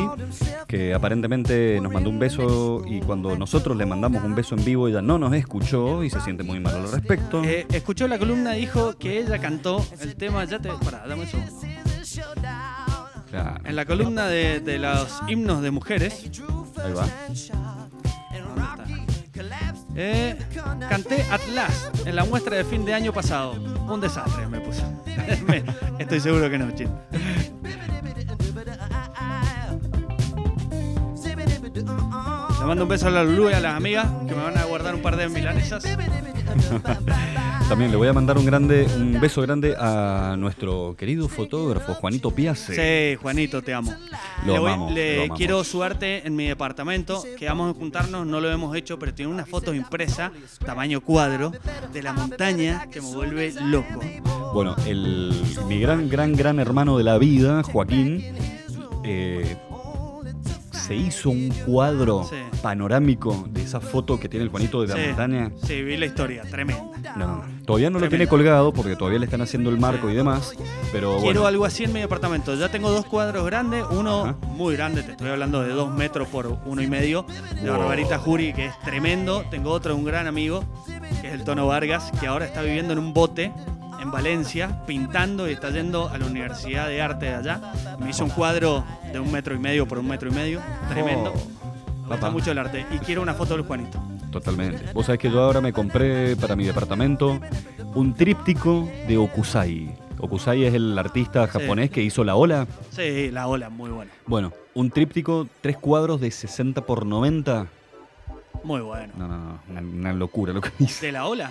que 0.67 0.93
aparentemente 0.93 1.81
nos 1.81 1.91
mandó 1.91 2.11
un 2.11 2.19
beso 2.19 2.83
y 2.87 3.01
cuando 3.01 3.39
nosotros 3.39 3.75
le 3.75 3.87
mandamos 3.87 4.23
un 4.23 4.35
beso 4.35 4.55
en 4.55 4.67
vivo 4.67 4.87
ella 4.87 5.01
no 5.01 5.19
nos 5.19 5.33
escuchó 5.33 6.05
y 6.05 6.11
se 6.11 6.21
siente 6.21 6.43
muy 6.43 6.61
mal 6.61 6.75
al 6.75 6.93
respecto. 6.93 7.43
Eh, 7.43 7.67
escuchó 7.73 8.07
la 8.07 8.19
columna 8.19 8.53
dijo 8.53 8.99
que 8.99 9.19
ella 9.19 9.39
cantó 9.39 9.83
el 9.99 10.15
tema, 10.15 10.45
ya 10.45 10.59
te... 10.59 10.69
Pará, 10.69 11.07
dame 11.09 11.25
eso. 11.25 11.39
Claro. 13.31 13.61
En 13.65 13.77
la 13.77 13.85
columna 13.85 14.27
de, 14.27 14.61
de 14.61 14.79
los 14.79 15.21
himnos 15.29 15.63
de 15.63 15.71
mujeres. 15.71 16.31
Eh, 20.01 20.39
canté 20.89 21.23
At 21.31 21.41
Last 21.53 22.07
en 22.07 22.15
la 22.15 22.25
muestra 22.25 22.57
de 22.57 22.65
fin 22.65 22.85
de 22.85 22.95
año 22.95 23.13
pasado. 23.13 23.53
Un 23.53 24.01
desastre 24.01 24.47
me 24.47 24.61
puse. 24.61 24.85
Estoy 25.99 26.21
seguro 26.21 26.49
que 26.49 26.59
no, 26.59 26.71
chin. 26.71 26.89
Le 32.61 32.65
mando 32.65 32.85
un 32.85 32.89
beso 32.89 33.09
a 33.09 33.11
la 33.11 33.25
Lulu 33.25 33.51
y 33.51 33.53
a 33.55 33.61
las 33.61 33.75
amigas 33.77 34.07
que 34.27 34.35
me 34.35 34.43
van 34.43 34.57
a 34.57 34.65
guardar 34.65 34.95
un 34.95 35.03
par 35.03 35.17
de 35.17 35.29
milanesas. 35.29 35.85
También 37.69 37.91
le 37.91 37.99
voy 37.99 38.09
a 38.09 38.15
mandar 38.15 38.39
un 38.39 38.47
grande, 38.47 38.87
un 38.97 39.21
beso 39.21 39.43
grande 39.43 39.77
a 39.79 40.37
nuestro 40.39 40.95
querido 40.97 41.29
fotógrafo 41.29 41.93
Juanito 41.95 42.31
Piace. 42.31 43.13
Sí, 43.13 43.17
Juanito, 43.21 43.61
te 43.63 43.75
amo. 43.75 43.93
Lo 44.47 44.55
le 44.55 44.59
voy- 44.59 44.73
amamos, 44.73 44.93
le 44.95 45.17
lo 45.17 45.23
amamos. 45.25 45.39
quiero 45.39 45.65
suerte 45.65 46.27
en 46.27 46.35
mi 46.35 46.47
departamento, 46.47 47.23
que 47.39 47.45
vamos 47.47 47.75
a 47.75 47.79
juntarnos, 47.79 48.27
no 48.27 48.41
lo 48.41 48.51
hemos 48.51 48.75
hecho, 48.75 48.99
pero 48.99 49.13
tiene 49.13 49.31
unas 49.31 49.49
fotos 49.51 49.75
impresas, 49.77 50.33
tamaño 50.65 51.03
cuadro, 51.03 51.53
de 51.93 52.03
la 52.03 52.15
montaña 52.15 52.87
que 52.91 53.03
me 53.03 53.13
vuelve 53.15 53.53
loco. 53.63 54.01
Bueno, 54.55 54.75
el, 54.87 55.35
mi 55.69 55.79
gran, 55.79 56.09
gran, 56.09 56.33
gran 56.35 56.59
hermano 56.61 56.97
de 56.97 57.05
la 57.05 57.19
vida, 57.19 57.63
Joaquín, 57.65 58.25
eh, 59.05 59.57
se 60.89 60.97
hizo 60.97 61.29
un 61.31 61.51
cuadro 61.67 62.25
Sí. 62.29 62.37
panorámico 62.63 63.47
de 63.51 63.63
esa 63.63 63.79
foto 63.79 64.19
que 64.19 64.27
tiene 64.29 64.45
el 64.45 64.51
Juanito 64.51 64.81
de 64.81 64.89
la 64.89 64.95
Sí, 64.95 65.01
montaña. 65.09 65.51
Sí, 65.65 65.83
vi 65.83 65.99
la 65.99 66.07
historia, 66.07 66.43
tremenda. 66.51 67.15
No, 67.15 67.43
todavía 67.67 67.91
no 67.91 67.99
lo 67.99 68.09
tiene 68.09 68.27
colgado 68.27 68.73
porque 68.73 68.97
todavía 68.97 69.19
le 69.19 69.27
están 69.27 69.43
haciendo 69.43 69.69
el 69.69 69.79
marco 69.79 70.09
y 70.09 70.15
demás. 70.15 70.55
Pero 70.91 71.11
Quiero 71.17 71.25
bueno, 71.25 71.47
algo 71.47 71.65
así 71.67 71.85
en 71.85 71.93
mi 71.93 72.01
departamento. 72.01 72.55
Ya 72.55 72.71
tengo 72.71 72.91
dos 72.91 73.05
cuadros 73.05 73.45
grandes, 73.45 73.85
uno 73.91 74.25
Ajá. 74.25 74.37
muy 74.47 74.75
grande, 74.77 75.03
te 75.03 75.11
estoy 75.13 75.29
hablando 75.29 75.63
de 75.63 75.75
dos 75.75 75.93
metros 75.95 76.27
por 76.29 76.47
uno 76.65 76.81
y 76.83 76.87
medio, 76.87 77.27
de 77.63 77.69
Wow. 77.71 77.81
Barbarita 77.81 78.19
Jury, 78.19 78.55
que 78.55 78.67
es 78.67 78.79
tremendo. 78.81 79.45
Tengo 79.51 79.71
otro 79.73 79.93
de 79.93 79.99
un 80.01 80.07
gran 80.07 80.27
amigo, 80.27 80.65
que 81.21 81.29
es 81.29 81.35
el 81.35 81.45
Tono 81.45 81.67
Vargas, 81.67 82.11
que 82.19 82.27
ahora 82.27 82.47
está 82.47 82.63
viviendo 82.63 82.95
en 82.95 82.99
un 82.99 83.13
bote 83.13 83.53
en 84.01 84.11
Valencia, 84.11 84.81
pintando 84.87 85.49
y 85.49 85.53
está 85.53 85.71
yendo 85.71 86.09
a 86.09 86.19
la 86.19 86.27
Universidad 86.27 86.89
de 86.89 87.01
Arte 87.03 87.27
de 87.27 87.35
allá. 87.35 87.61
Me 88.01 88.11
hizo 88.11 88.25
un 88.25 88.31
cuadro 88.31 88.85
de 89.13 89.19
un 89.21 89.31
metro 89.33 89.55
y 89.55 89.59
medio 89.59 89.87
por 89.87 89.99
un 89.99 90.09
metro 90.09 90.29
y 90.31 90.33
medio, 90.35 90.61
tremendo. 90.89 91.33
Me 91.33 92.15
gusta 92.15 92.15
Papá. 92.27 92.31
mucho 92.31 92.51
el 92.53 92.59
arte. 92.59 92.87
Y 92.91 92.99
quiero 92.99 93.21
una 93.23 93.35
foto 93.35 93.55
del 93.57 93.65
Juanito. 93.67 94.03
totalmente. 94.31 94.93
Vos 94.93 95.07
sabés 95.07 95.21
que 95.21 95.31
yo 95.31 95.43
ahora 95.43 95.61
me 95.61 95.73
compré 95.73 96.37
para 96.37 96.55
mi 96.55 96.65
departamento 96.65 97.41
un 97.95 98.15
tríptico 98.15 98.89
de 99.09 99.17
Okusai. 99.17 99.95
Okusai 100.21 100.65
es 100.65 100.75
el 100.75 100.99
artista 100.99 101.47
Sí. 101.47 101.53
japonés 101.59 101.91
que 101.91 102.03
hizo 102.03 102.25
la 102.25 102.35
ola. 102.37 102.67
Sí, 102.91 103.31
la 103.31 103.47
ola, 103.47 103.71
muy 103.71 103.91
buena. 103.91 104.11
Bueno, 104.27 104.53
un 104.75 104.91
tríptico, 104.91 105.47
tres 105.61 105.77
cuadros 105.79 106.21
de 106.21 106.31
60 106.31 106.83
por 106.83 107.07
90. 107.07 107.67
Muy 108.65 108.81
bueno. 108.81 109.13
No, 109.17 109.29
no, 109.29 109.37
no, 109.39 109.61
una, 109.71 109.81
una 109.81 110.13
locura 110.13 110.53
lo 110.53 110.61
que 110.61 110.71
hice. 110.79 111.07
¿De 111.07 111.13
la 111.13 111.27
ola? 111.27 111.51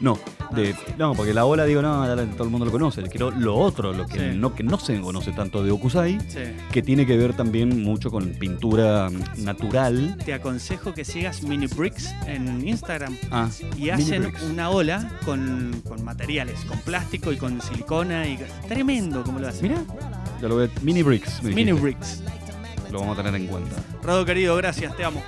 No, 0.00 0.18
de, 0.54 0.74
no, 0.98 1.14
porque 1.14 1.32
la 1.34 1.44
ola, 1.46 1.64
digo, 1.64 1.82
no, 1.82 2.04
todo 2.34 2.44
el 2.44 2.50
mundo 2.50 2.66
lo 2.66 2.70
conoce. 2.72 3.02
Quiero 3.04 3.30
lo 3.30 3.56
otro, 3.56 3.92
lo 3.92 4.06
que, 4.06 4.32
Sí. 4.32 4.36
no, 4.38 4.54
que 4.54 4.62
no 4.62 4.78
se 4.78 5.00
conoce 5.00 5.32
tanto 5.32 5.62
de 5.64 5.70
Okusai, 5.70 6.18
Sí. 6.28 6.40
que 6.72 6.82
tiene 6.82 7.06
que 7.06 7.16
ver 7.16 7.34
también 7.34 7.82
mucho 7.82 8.10
con 8.10 8.30
pintura 8.34 9.10
natural. 9.38 10.16
Te 10.24 10.34
aconsejo 10.34 10.94
que 10.94 11.04
sigas 11.04 11.42
Mini 11.42 11.66
Bricks 11.66 12.14
en 12.26 12.66
Instagram. 12.66 13.16
Ah, 13.30 13.48
Y 13.76 13.90
hacen 13.90 14.32
una 14.50 14.70
ola 14.70 15.10
con, 15.24 15.82
con 15.88 16.04
materiales, 16.04 16.60
con 16.66 16.78
plástico 16.80 17.32
y 17.32 17.36
con 17.36 17.60
silicona. 17.60 18.26
y 18.28 18.38
Tremendo 18.68 19.22
como 19.24 19.38
lo 19.40 19.48
hacen. 19.48 19.68
Mira, 19.68 19.82
ya 20.40 20.48
lo 20.48 20.56
veo. 20.56 20.68
Mini 20.82 21.02
Bricks. 21.02 21.42
me 21.42 21.50
Mini. 21.54 21.72
Bricks. 21.72 22.22
Lo 22.90 23.00
vamos 23.00 23.18
a 23.18 23.22
tener 23.22 23.40
en 23.40 23.48
cuenta. 23.48 23.74
Rodo 24.02 24.24
querido, 24.24 24.54
gracias, 24.56 24.96
te 24.96 25.04
amo. 25.04 25.22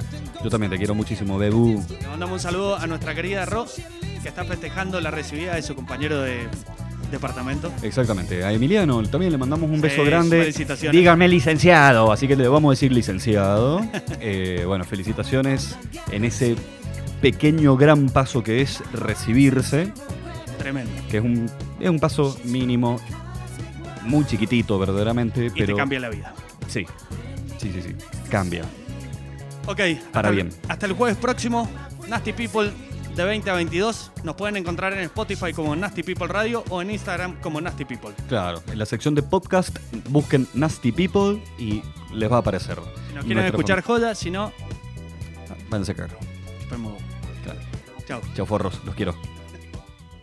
Yo 0.46 0.50
también 0.50 0.70
te 0.70 0.78
quiero 0.78 0.94
muchísimo, 0.94 1.36
Bebu. 1.38 1.82
Le 2.00 2.06
mandamos 2.06 2.34
un 2.34 2.38
saludo 2.38 2.76
a 2.78 2.86
nuestra 2.86 3.16
querida 3.16 3.44
Ro, 3.46 3.66
que 4.22 4.28
está 4.28 4.44
festejando 4.44 5.00
la 5.00 5.10
recibida 5.10 5.56
de 5.56 5.62
su 5.62 5.74
compañero 5.74 6.20
de 6.22 6.46
departamento. 7.10 7.72
Exactamente. 7.82 8.44
A 8.44 8.52
Emiliano 8.52 9.02
también 9.08 9.32
le 9.32 9.38
mandamos 9.38 9.68
un 9.68 9.74
Sí, 9.78 9.82
beso 9.82 10.04
grande. 10.04 10.38
felicitaciones. 10.42 10.96
Dígame 10.96 11.26
licenciado, 11.26 12.12
así 12.12 12.28
que 12.28 12.36
le 12.36 12.46
vamos 12.46 12.68
a 12.68 12.72
decir 12.74 12.92
licenciado. 12.92 13.80
Eh, 14.20 14.62
bueno, 14.64 14.84
felicitaciones 14.84 15.76
en 16.12 16.24
ese 16.24 16.54
pequeño 17.20 17.76
gran 17.76 18.08
paso 18.08 18.44
que 18.44 18.60
es 18.62 18.84
recibirse, 18.92 19.92
Tremendo. 20.58 20.92
que 21.10 21.16
es 21.16 21.24
un, 21.24 21.50
es 21.80 21.90
un 21.90 21.98
paso 21.98 22.38
mínimo, 22.44 23.00
muy 24.04 24.24
chiquitito 24.26 24.78
verdaderamente, 24.78 25.46
Y 25.46 25.50
pero 25.50 25.74
te 25.74 25.80
cambia 25.80 25.98
la 25.98 26.08
vida. 26.10 26.32
sí, 26.68 26.86
sí, 27.58 27.72
sí, 27.72 27.82
sí, 27.82 27.94
cambia. 28.30 28.62
Ok, 29.66 29.76
Para 30.12 30.28
hasta 30.28 30.28
el- 30.28 30.34
bien. 30.34 30.50
hasta 30.68 30.86
el 30.86 30.92
jueves 30.92 31.16
próximo, 31.16 31.68
Nasty 32.08 32.32
People 32.32 32.72
de 33.16 33.24
20 33.24 33.50
a 33.50 33.54
22. 33.54 34.12
Nos 34.24 34.36
pueden 34.36 34.56
encontrar 34.56 34.92
en 34.92 35.00
Spotify 35.00 35.52
como 35.52 35.74
Nasty 35.74 36.02
People 36.02 36.28
Radio 36.28 36.62
o 36.70 36.82
en 36.82 36.90
Instagram 36.90 37.40
como 37.40 37.60
Nasty 37.60 37.84
People. 37.84 38.10
Claro, 38.28 38.62
en 38.70 38.78
la 38.78 38.86
sección 38.86 39.14
de 39.14 39.22
podcast 39.22 39.76
busquen 40.10 40.46
Nasty 40.54 40.92
People 40.92 41.42
y 41.58 41.82
les 42.12 42.30
va 42.30 42.36
a 42.36 42.40
aparecer. 42.40 42.78
Si 43.08 43.14
nos 43.14 43.24
quieren 43.24 43.44
escuchar 43.46 43.82
jodas, 43.82 44.18
si 44.18 44.30
no. 44.30 44.52
Van 45.70 45.82
a 45.82 45.84
sacar. 45.84 46.08
Chao. 48.06 48.20
Chao 48.34 48.46
forros, 48.46 48.80
los 48.84 48.94
quiero. 48.94 49.16